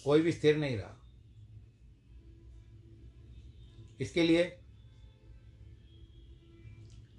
कोई 0.05 0.23
भी 0.23 0.33
स्थिर 0.33 0.57
नहीं 0.57 0.77
रहा। 0.77 0.99
इसके 4.01 4.23
लिए 4.23 4.59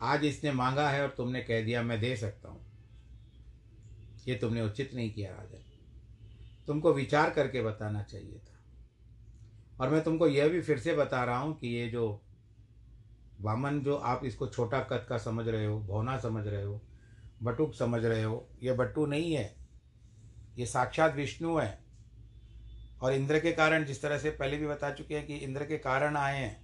आज 0.01 0.26
इसने 0.26 0.51
मांगा 0.51 0.89
है 0.89 1.01
और 1.01 1.10
तुमने 1.10 1.41
कह 1.41 1.64
दिया, 1.64 1.84
मैं 1.84 1.99
दे 1.99 2.18
सकता 2.18 2.49
हूँ। 2.49 2.65
ये 4.27 4.35
तुमने 4.35 4.61
उचित 4.61 4.93
नहीं 4.93 5.14
किया 5.14 5.31
राजन 5.31 5.64
तुमको 6.68 6.93
विचार 6.93 7.30
करके 7.30 7.61
बताना 7.61 8.03
चाहिए 8.03 8.39
था। 8.39 8.60
और 9.80 9.89
मैं 9.89 10.03
तुमको 10.03 10.27
यह 10.27 10.47
भी 10.47 10.61
फिर 10.61 10.80
से 10.80 10.95
बता 10.95 11.23
रहा 11.23 11.38
हूँ 11.38 11.60
कि 11.60 11.68
ये 11.68 11.89
जो 11.89 12.22
वामन 13.43 13.79
जो 13.79 13.95
आप 13.95 14.25
इसको 14.25 14.47
छोटा 14.47 14.79
कद 14.79 15.05
का 15.09 15.17
समझ 15.17 15.47
रहे 15.47 15.65
हो, 15.65 15.79
भौना 15.79 16.19
समझ 16.19 16.47
रहे 16.47 16.63
हो, 16.63 16.81
बटुक 17.43 17.73
समझ 17.75 18.05
रहे 18.05 18.23
हो, 18.23 18.49
ये 18.63 18.73
बट्टू 18.73 19.05
नहीं 19.05 19.33
है। 19.33 19.55
ये 20.57 20.65
साक्षात 20.65 21.15
विष्णु 21.15 21.57
है। 21.57 21.79
और 23.01 23.13
इंद्र 23.13 23.39
के 23.39 23.51
कारण, 23.51 23.85
जिस 23.85 24.01
तरह 24.01 24.17
से 24.17 24.29
पहले 24.29 24.57
भी 24.57 24.67
बता 24.67 24.91
चुके 24.91 25.15
हैं 25.15 25.27
कि 25.27 25.35
इंद्र 25.35 25.65
के 25.65 25.77
कारण 25.77 26.17
आए 26.17 26.37
हैं, 26.37 26.63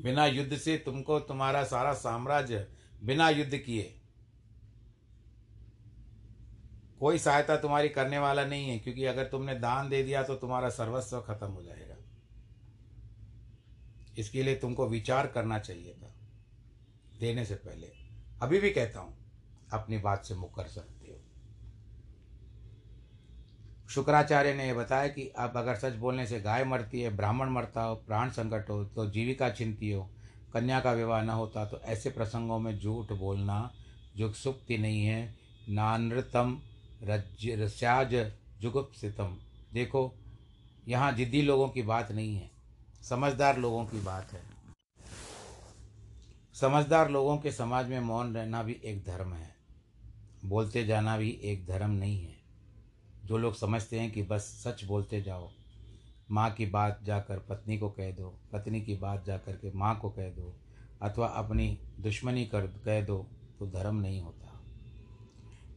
बिना 0.00 0.26
युद्ध 0.26 0.56
से 0.56 0.76
तुमको 0.76 1.20
तुम्हारा 1.20 1.64
सारा 1.64 1.92
साम्राज्य 1.92 2.66
बिना 3.04 3.28
युद्ध 3.28 3.56
किए। 3.56 4.00
कोई 7.00 7.18
सहायता 7.18 7.56
तुम्हारी 7.56 7.88
करने 7.88 8.18
वाला 8.18 8.44
नहीं 8.44 8.68
है, 8.68 8.78
क्योंकि 8.78 9.04
अगर 9.04 9.24
तुमने 9.24 9.54
दान 9.54 9.88
दे 9.88 10.02
दिया 10.02 10.22
तो 10.22 10.34
तुम्हारा 10.34 10.68
सर्वस्व 10.68 11.20
खत्म 11.20 11.46
हो 11.46 11.62
जाएगा। 11.62 11.83
इसके 14.18 14.42
लिए 14.42 14.54
तुमको 14.56 14.86
विचार 14.88 15.26
करना 15.26 15.58
चाहिए 15.58 15.94
था, 15.94 16.14
देने 17.20 17.44
से 17.44 17.54
पहले। 17.56 17.92
अभी 18.42 18.60
भी 18.60 18.70
कहता 18.70 19.00
हूँ, 19.00 19.16
अपनी 19.72 19.98
बात 19.98 20.24
से 20.24 20.34
मुकर 20.34 20.66
सकते 20.66 21.08
हो। 21.08 21.20
शुक्राचार्य 23.88 24.54
ने 24.54 24.66
यह 24.66 24.74
बताया 24.74 25.08
कि 25.08 25.26
अब 25.28 25.56
अगर 25.56 25.74
सच 25.76 25.94
बोलने 25.94 26.26
से 26.26 26.40
गाय 26.40 26.64
मरती 26.64 27.00
है, 27.00 27.16
ब्राह्मण 27.16 27.50
मरता 27.50 27.82
हो, 27.82 27.94
प्राण 27.96 28.30
संकट 28.30 28.70
हो 28.70 28.84
तो 28.86 29.08
जीविका 29.10 29.48
चिंती 29.50 29.90
हो, 29.90 30.02
कन्या 30.52 30.80
का 30.80 30.92
विवाह 30.92 31.22
न 31.22 31.30
होता 31.30 31.64
तो 31.64 31.78
ऐसे 31.78 32.10
प्रसंगों 32.10 32.58
में 32.58 32.78
झूठ 32.78 33.12
बोलना 33.12 33.70
जो 34.16 34.32
सुक्ति 34.32 34.78
नहीं 34.78 35.04
है। 35.04 35.34
नानृतम 35.68 36.60
रस्याज 37.02 38.14
जुगुप्सितम। 38.60 39.36
देखो, 39.72 40.12
यहाँ 40.88 41.12
जिद्दी 41.12 41.42
लोगों 41.42 41.68
की 41.68 41.82
बात 41.82 42.12
नहीं 42.12 42.34
है। 42.36 42.50
समझदार 43.08 43.58
लोगों 43.58 43.84
की 43.84 44.00
बात 44.00 44.32
है। 44.32 44.42
समझदार 46.54 47.10
लोगों 47.10 47.38
के 47.38 47.52
समाज 47.52 47.88
में 47.88 48.00
मौन 48.00 48.34
रहना 48.34 48.62
भी 48.62 48.72
एक 48.84 49.04
धर्म 49.04 49.32
है। 49.32 49.54
बोलते 50.44 50.84
जाना 50.84 51.18
भी 51.18 51.30
एक 51.30 51.66
धर्म 51.66 51.90
नहीं 51.90 52.24
है। 52.24 52.36
जो 53.24 53.38
लोग 53.38 53.54
समझते 53.54 54.00
हैं 54.00 54.10
कि 54.10 54.22
बस 54.22 54.40
सच 54.40 54.84
बोलते 54.84 55.22
जाओ, 55.22 55.50
माँ 56.30 56.50
की 56.50 56.66
बात 56.66 57.00
जाकर 57.02 57.38
पत्नी 57.38 57.78
को 57.78 57.90
कह 57.90 58.10
दो, 58.10 58.38
पत्नी 58.52 58.80
की 58.80 58.96
बात 58.96 59.24
जाकर 59.26 59.52
के 59.52 59.72
माँ 59.72 59.98
को 59.98 60.10
कह 60.10 60.30
दो, 60.30 60.56
अथवा 61.02 61.26
अपनी 61.26 61.78
दुश्मनी 62.00 62.46
कर 62.46 62.66
कह 62.66 63.04
दो 63.04 63.26
तो 63.58 63.66
धर्म 63.66 63.96
नहीं 63.96 64.20
होता। 64.20 64.60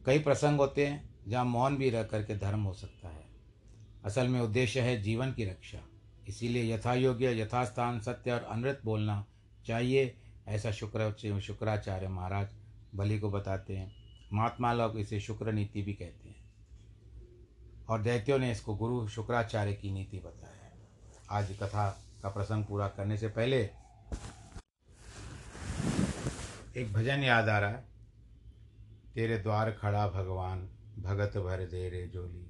कई 0.06 0.18
प्रसंग 0.18 0.58
होते 0.58 0.86
हैं 0.86 1.14
जहाँ 1.28 1.44
मौन 1.44 1.76
भी 1.76 1.90
रह 1.90 2.02
करके 2.02 2.36
धर्म 2.36 2.62
हो 2.62 2.74
सकता 2.74 3.08
है। 3.08 3.26
असल 4.04 4.28
में 4.28 4.40
उद्देश्य 4.40 4.80
है 4.80 5.02
जीवन 5.02 5.32
की 5.32 5.44
रक्षा। 5.44 5.87
इसीलिए 6.28 6.74
यथा 6.74 6.94
योग्य 6.94 7.42
यथास्थान, 7.42 8.00
सत्य 8.00 8.32
और 8.32 8.42
अनृत 8.42 8.80
बोलना 8.84 9.26
चाहिए, 9.66 10.16
ऐसा 10.48 10.70
शुक्र, 10.70 11.40
शुक्राचार्य 11.40 12.08
महाराज 12.08 12.48
बलि 12.94 13.18
को 13.18 13.30
बताते 13.30 13.76
हैं। 13.76 13.96
महात्मा 14.32 14.72
लोग 14.72 14.98
इसे 14.98 15.20
शुक्र 15.20 15.52
नीति 15.52 15.82
भी 15.82 15.94
कहते 15.94 16.28
हैं। 16.28 16.38
और 17.88 18.02
दैत्यों 18.02 18.38
ने 18.38 18.52
इसको 18.52 18.74
गुरु 18.74 19.08
शुक्राचार्य 19.08 19.72
की 19.72 19.90
नीति 19.90 20.18
बताया। 20.18 20.58
आज 21.30 21.56
कथा 21.62 22.04
का 22.22 22.28
प्रसंग 22.28 22.64
पूरा 22.64 22.88
करने 22.88 23.16
से 23.16 23.28
पहले 23.28 23.70
एक 26.76 26.92
भजन 26.92 27.22
याद 27.22 27.48
आ 27.48 27.58
रहा 27.58 27.70
है। 27.70 27.84
तेरे 29.14 29.38
द्वार 29.38 29.70
खड़ा 29.70 30.08
भगवान, 30.08 30.68
भगत 30.98 31.38
भर 31.38 31.66
दे 31.66 31.88
रे 31.88 32.06
जोली। 32.06 32.47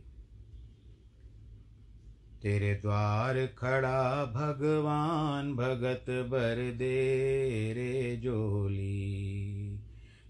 तेरे 2.43 2.75
द्वार 2.75 3.47
खड़ा 3.47 4.25
भगवान 4.25 5.55
भगत 5.57 6.11
भर 6.11 6.73
दे 6.77 6.95
रे 7.73 8.17
जोली। 8.17 9.79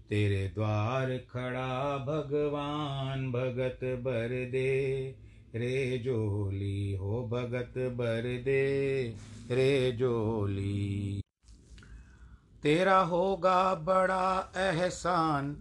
तेरे 0.09 0.51
द्वार 0.55 1.17
खड़ा 1.17 1.97
भगवान 1.97 3.31
भगत 3.31 3.79
भर 3.83 4.49
दे 4.51 5.15
रे 5.55 5.97
जोली। 5.97 6.95
हो 6.95 7.27
भगत 7.27 7.77
भर 7.77 8.41
दे 8.43 9.13
रे 9.51 9.91
जोली। 9.91 11.21
तेरा 12.63 12.99
होगा 12.99 13.75
बड़ा 13.75 14.51
एहसान 14.57 15.53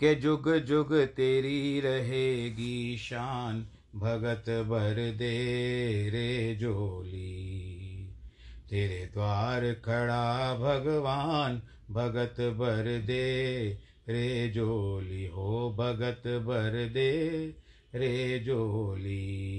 के 0.00 0.14
जुग 0.14 0.56
जुग 0.56 0.94
तेरी 0.94 1.80
रहेगी 1.80 2.96
शान। 2.96 3.66
भगत 3.96 4.50
भर 4.50 4.94
दे 4.94 5.34
रे 6.10 6.54
जोली 6.54 8.10
तेरे 8.70 9.10
द्वार 9.14 9.72
खड़ा 9.72 10.54
भगवान 10.54 11.62
भगत 11.90 12.40
भर 12.40 13.02
दे 13.06 13.78
रे 14.08 14.48
जोली 14.48 15.26
हो 15.26 15.76
भगत 15.78 16.22
भर 16.26 16.88
दे 16.88 17.44
रे 17.94 18.38
जोली 18.38 19.50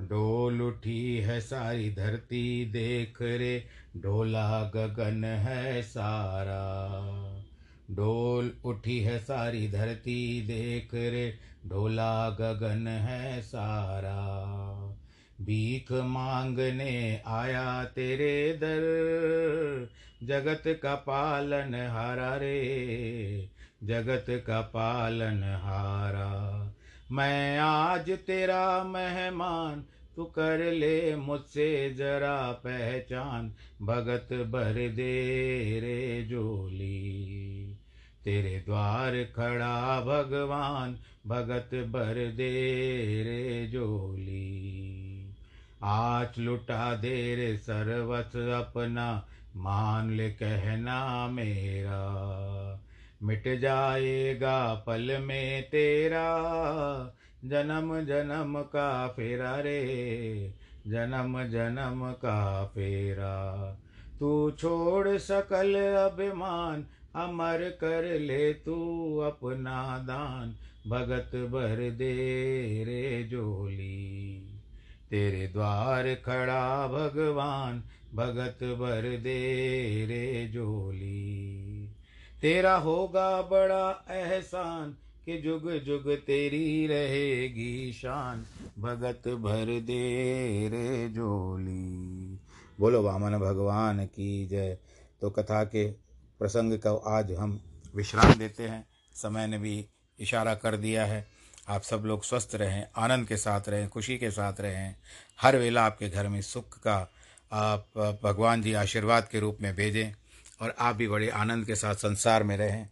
डोल 0.00 0.62
उठी 0.62 1.16
है 1.16 1.40
सारी 1.40 1.90
धरती, 1.90 2.64
देख 2.64 3.22
रे 3.22 3.64
डोला 3.96 4.72
गगन 4.74 5.24
है 5.24 5.82
सारा। 5.82 6.64
डोल 7.90 8.52
उठी 8.64 9.00
है 9.00 9.18
सारी 9.18 9.68
धरती, 9.68 10.42
देख 10.42 10.94
रे 10.94 11.38
ढोला 11.66 12.30
गगन 12.30 12.86
है 12.86 13.42
सारा। 13.42 14.44
भीख 15.40 15.92
मांगने 15.92 17.22
आया 17.26 17.84
तेरे 17.84 18.52
दर, 18.52 19.88
जगत 20.26 20.62
का 20.66 20.94
पालन 20.94 21.74
हारा 21.74 22.36
रे, 22.36 23.48
जगत 23.84 24.26
का 24.28 24.60
पालन 24.60 25.42
हारा। 25.42 26.72
मैं 27.12 27.58
आज 27.58 28.10
तेरा 28.10 28.84
मेहमान, 28.84 29.84
तू 30.16 30.24
कर 30.24 30.72
ले 30.72 31.16
मुझसे 31.16 31.94
जरा 31.94 32.52
पहचान, 32.52 33.54
भगत 33.82 34.28
भर 34.32 34.72
दे 34.72 35.80
रे 35.80 36.24
जोली 36.24 37.76
तेरे 38.24 38.62
द्वार 38.66 39.12
खड़ा 39.36 40.00
भगवान 40.00 40.98
भगत 41.26 41.74
भर 41.74 42.14
दे 42.14 42.50
रे 43.22 43.66
जोली। 43.66 45.34
आज 45.82 46.28
लुटा 46.38 46.94
दे 46.94 47.34
रे 47.34 47.56
सर्वस 47.56 48.36
अपना, 48.36 49.26
मान 49.56 50.10
ले 50.10 50.30
कहना 50.30 51.28
मेरा। 51.28 52.04
मिट 53.22 53.58
जाएगा 53.60 54.84
पल 54.86 55.18
में 55.20 55.62
तेरा, 55.62 56.26
जन्म 57.44 58.04
जन्म 58.04 58.60
का 58.60 59.08
फेरा 59.08 59.56
रे, 59.60 60.54
जन्म 60.86 61.44
जन्म 61.44 62.12
का 62.12 62.64
फेरा। 62.64 63.76
तू 64.20 64.50
छोड़ 64.50 65.18
सकल 65.18 65.74
अभिमान, 66.10 66.86
अमर 67.14 67.78
कर 67.80 68.20
ले 68.20 68.52
तू 68.52 69.18
अपना 69.18 69.98
दान 69.98 70.56
भगत 70.86 71.30
भर 71.34 71.90
दे 71.90 72.12
रे 72.84 73.24
जोली 73.24 74.40
तेरे 75.10 75.46
द्वार 75.48 76.14
खड़ा 76.14 76.88
भगवान, 76.88 77.82
भगत 78.14 78.64
भर 78.64 79.02
दे 79.18 80.06
रे 80.06 80.48
जोली 80.48 81.90
तेरा 82.40 82.76
होगा 82.76 83.42
बड़ा 83.42 84.04
एहसान 84.10 84.96
कि 85.26 85.38
जुग 85.38 85.70
जुग 85.72 86.10
तेरी 86.16 86.86
रहेगी 86.86 87.92
शान। 87.92 88.44
भगत 88.78 89.28
भर 89.28 89.80
दे 89.80 90.68
रे 90.68 91.08
जोली 91.08 92.38
बोलो 92.80 93.02
वामन 93.02 93.38
भगवान 93.38 94.04
की 94.06 94.46
जय। 94.46 94.78
तो 95.20 95.30
कथा 95.30 95.64
के 95.64 95.90
प्रसंग 96.38 96.78
का 96.78 96.90
आज 97.08 97.32
हम 97.32 97.60
विश्राम 97.96 98.34
देते 98.34 98.62
हैं। 98.62 98.86
समय 99.14 99.46
ने 99.46 99.58
भी 99.58 99.86
इशारा 100.18 100.54
कर 100.54 100.76
दिया 100.76 101.04
है। 101.04 101.26
आप 101.68 101.82
सब 101.82 102.02
लोग 102.04 102.24
स्वस्थ 102.24 102.54
रहें, 102.54 102.86
आनंद 102.96 103.26
के 103.28 103.36
साथ 103.36 103.68
रहें, 103.68 103.88
खुशी 103.88 104.18
के 104.18 104.30
साथ 104.30 104.60
रहें। 104.60 104.94
हर 105.40 105.56
वेला 105.56 105.84
आपके 105.84 106.08
घर 106.08 106.28
में 106.28 106.40
सुख 106.42 106.78
का 106.78 106.96
आप, 107.52 107.86
भगवान 108.22 108.62
जी 108.62 108.72
आशीर्वाद 108.74 109.28
के 109.28 109.40
रूप 109.40 109.58
में 109.60 109.74
भेजें 109.76 110.12
और 110.60 110.74
आप 110.78 110.96
भी 110.96 111.08
बड़े 111.08 111.28
आनंद 111.30 111.66
के 111.66 111.74
साथ 111.74 111.94
संसार 111.94 112.42
में 112.42 112.56
रहें। 112.56 112.88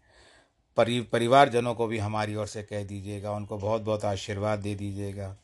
परि, 0.76 1.00
परिवारजनों 1.02 1.74
को 1.74 1.86
भी 1.86 1.98
हमारी 1.98 2.34
ओर 2.34 2.46
से 2.46 2.62
कह 2.62 2.84
दीजिएगा, 2.84 3.32
उनको 3.32 3.58
बहुत 3.58 3.82
बहुत 3.82 4.04
आशीर्वाद 4.04 4.58
दे 4.58 4.74
दीजिएगा। 4.74 5.36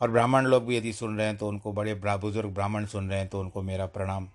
और 0.00 0.10
ब्राह्मण 0.10 0.46
लोग 0.46 0.66
भी 0.66 0.76
यदि 0.76 0.92
सुन 0.92 1.16
रहे 1.18 1.26
हैं 1.26 1.36
तो 1.36 1.48
उनको 1.48 1.72
बड़े 1.72 1.94
बुज़ुर्ग 1.94 2.50
ब्राह्मण 2.50 2.86
सुन 2.86 3.08
रहे 3.10 3.18
हैं 3.18 3.28
तो 3.28 3.40
उनको 3.40 3.62
मेरा 3.62 3.86
प्रणाम। 3.86 4.28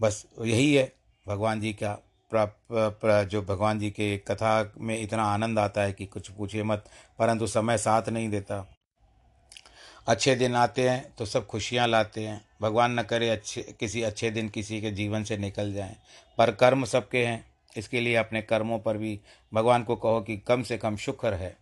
बस 0.00 0.26
यही 0.40 0.74
है, 0.74 0.92
भगवान 1.26 1.60
जी 1.60 1.72
का 1.72 1.98
जो 2.32 3.42
भगवान 3.42 3.78
जी 3.78 3.90
के 3.90 4.16
कथा 4.20 4.72
में 4.78 5.00
इतना 5.00 5.22
आनंद 5.24 5.58
आता 5.58 5.82
है 5.82 5.92
कि 5.92 6.06
कुछ 6.06 6.28
पूछिए 6.28 6.62
मत, 6.62 6.84
परंतु 7.18 7.46
समय 7.46 7.78
साथ 7.78 8.08
नहीं 8.08 8.28
देता। 8.28 8.66
अच्छे 10.06 10.34
दिन 10.36 10.54
आते 10.54 10.88
हैं 10.88 11.14
तो 11.18 11.26
सब 11.26 11.46
खुशियाँ 11.46 11.86
लाते 11.88 12.26
हैं। 12.26 12.40
भगवान 12.62 12.98
न 12.98 13.02
करे 13.02 13.28
अच्छे, 13.30 13.62
किसी 13.80 14.02
अच्छे 14.02 14.30
दिन 14.30 14.48
किसी 14.48 14.80
के 14.80 14.90
जीवन 14.90 15.24
से 15.24 15.36
निकल 15.36 15.72
जाएँ। 15.72 15.96
पर 16.38 16.50
कर्म 16.52 16.84
सबके 16.84 17.24
हैं, 17.26 17.44
इसके 17.76 18.00
लिए 18.00 18.14
अपने 18.16 18.42
कर्मों 18.42 18.78
पर 18.78 18.96
भी 18.96 19.18
भगवान 19.52 19.82
को 19.82 19.96
कहो 19.96 20.20
कि 20.20 20.36
कम 20.38 20.62
से 20.62 20.78
कम 20.78 20.96
शुक्र 20.96 21.34
है। 21.34 21.56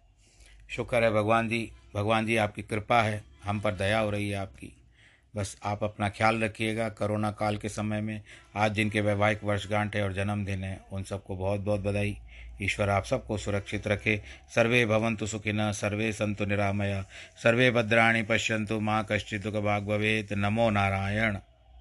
शुक्र 0.71 1.03
है 1.05 1.11
भगवान 1.13 1.49
जी 1.49 1.71
भगवान 1.95 2.27
जी 2.27 2.37
आपकी 2.37 2.63
कृपा 2.63 3.01
है, 3.03 3.23
हम 3.45 3.61
पर 3.61 3.75
दया 3.75 3.99
हो 3.99 4.11
रही 4.11 4.29
है 4.29 4.37
आपकी। 4.37 4.73
बस 5.37 5.57
आप 5.65 5.85
अपना 5.85 6.09
ख्याल 6.09 6.43
रखिएगा। 6.43 6.89
कोरोना 6.89 7.31
काल 7.31 7.57
के 7.57 7.69
समय 7.69 8.01
में 8.01 8.23
आज 8.57 8.73
जिनके 8.73 9.01
वैवाहिक 9.01 9.45
वर्षगांठ 9.45 9.97
है 9.97 10.03
और 10.03 10.13
जन्मदिन 10.13 10.65
है। 10.65 10.81
उन 10.93 11.03
सबको 11.03 11.37
बहुत 11.37 11.61
बहुत 11.61 11.81
बधाई। 11.81 12.17
ईश्वर 12.63 12.91
आप 12.91 13.05
सबको 13.05 13.39
सुरक्षित 13.39 13.87
रखे। 13.87 14.23
सर्वे 14.55 14.87
भवंतु 14.87 15.27
सुखिन 15.27 15.73
सर्वे 15.73 16.13
संतु 16.13 16.45
निरामया। 16.45 17.05
सर्वे 17.43 17.71
भद्राणी 17.71 18.23
पश्यंतु 18.23 18.81
माँ 18.81 19.07
कश्चित 19.13 19.47
भाग 19.47 19.83
भवेत। 19.83 20.33
नमो 20.33 20.71
नारायण। 20.71 21.37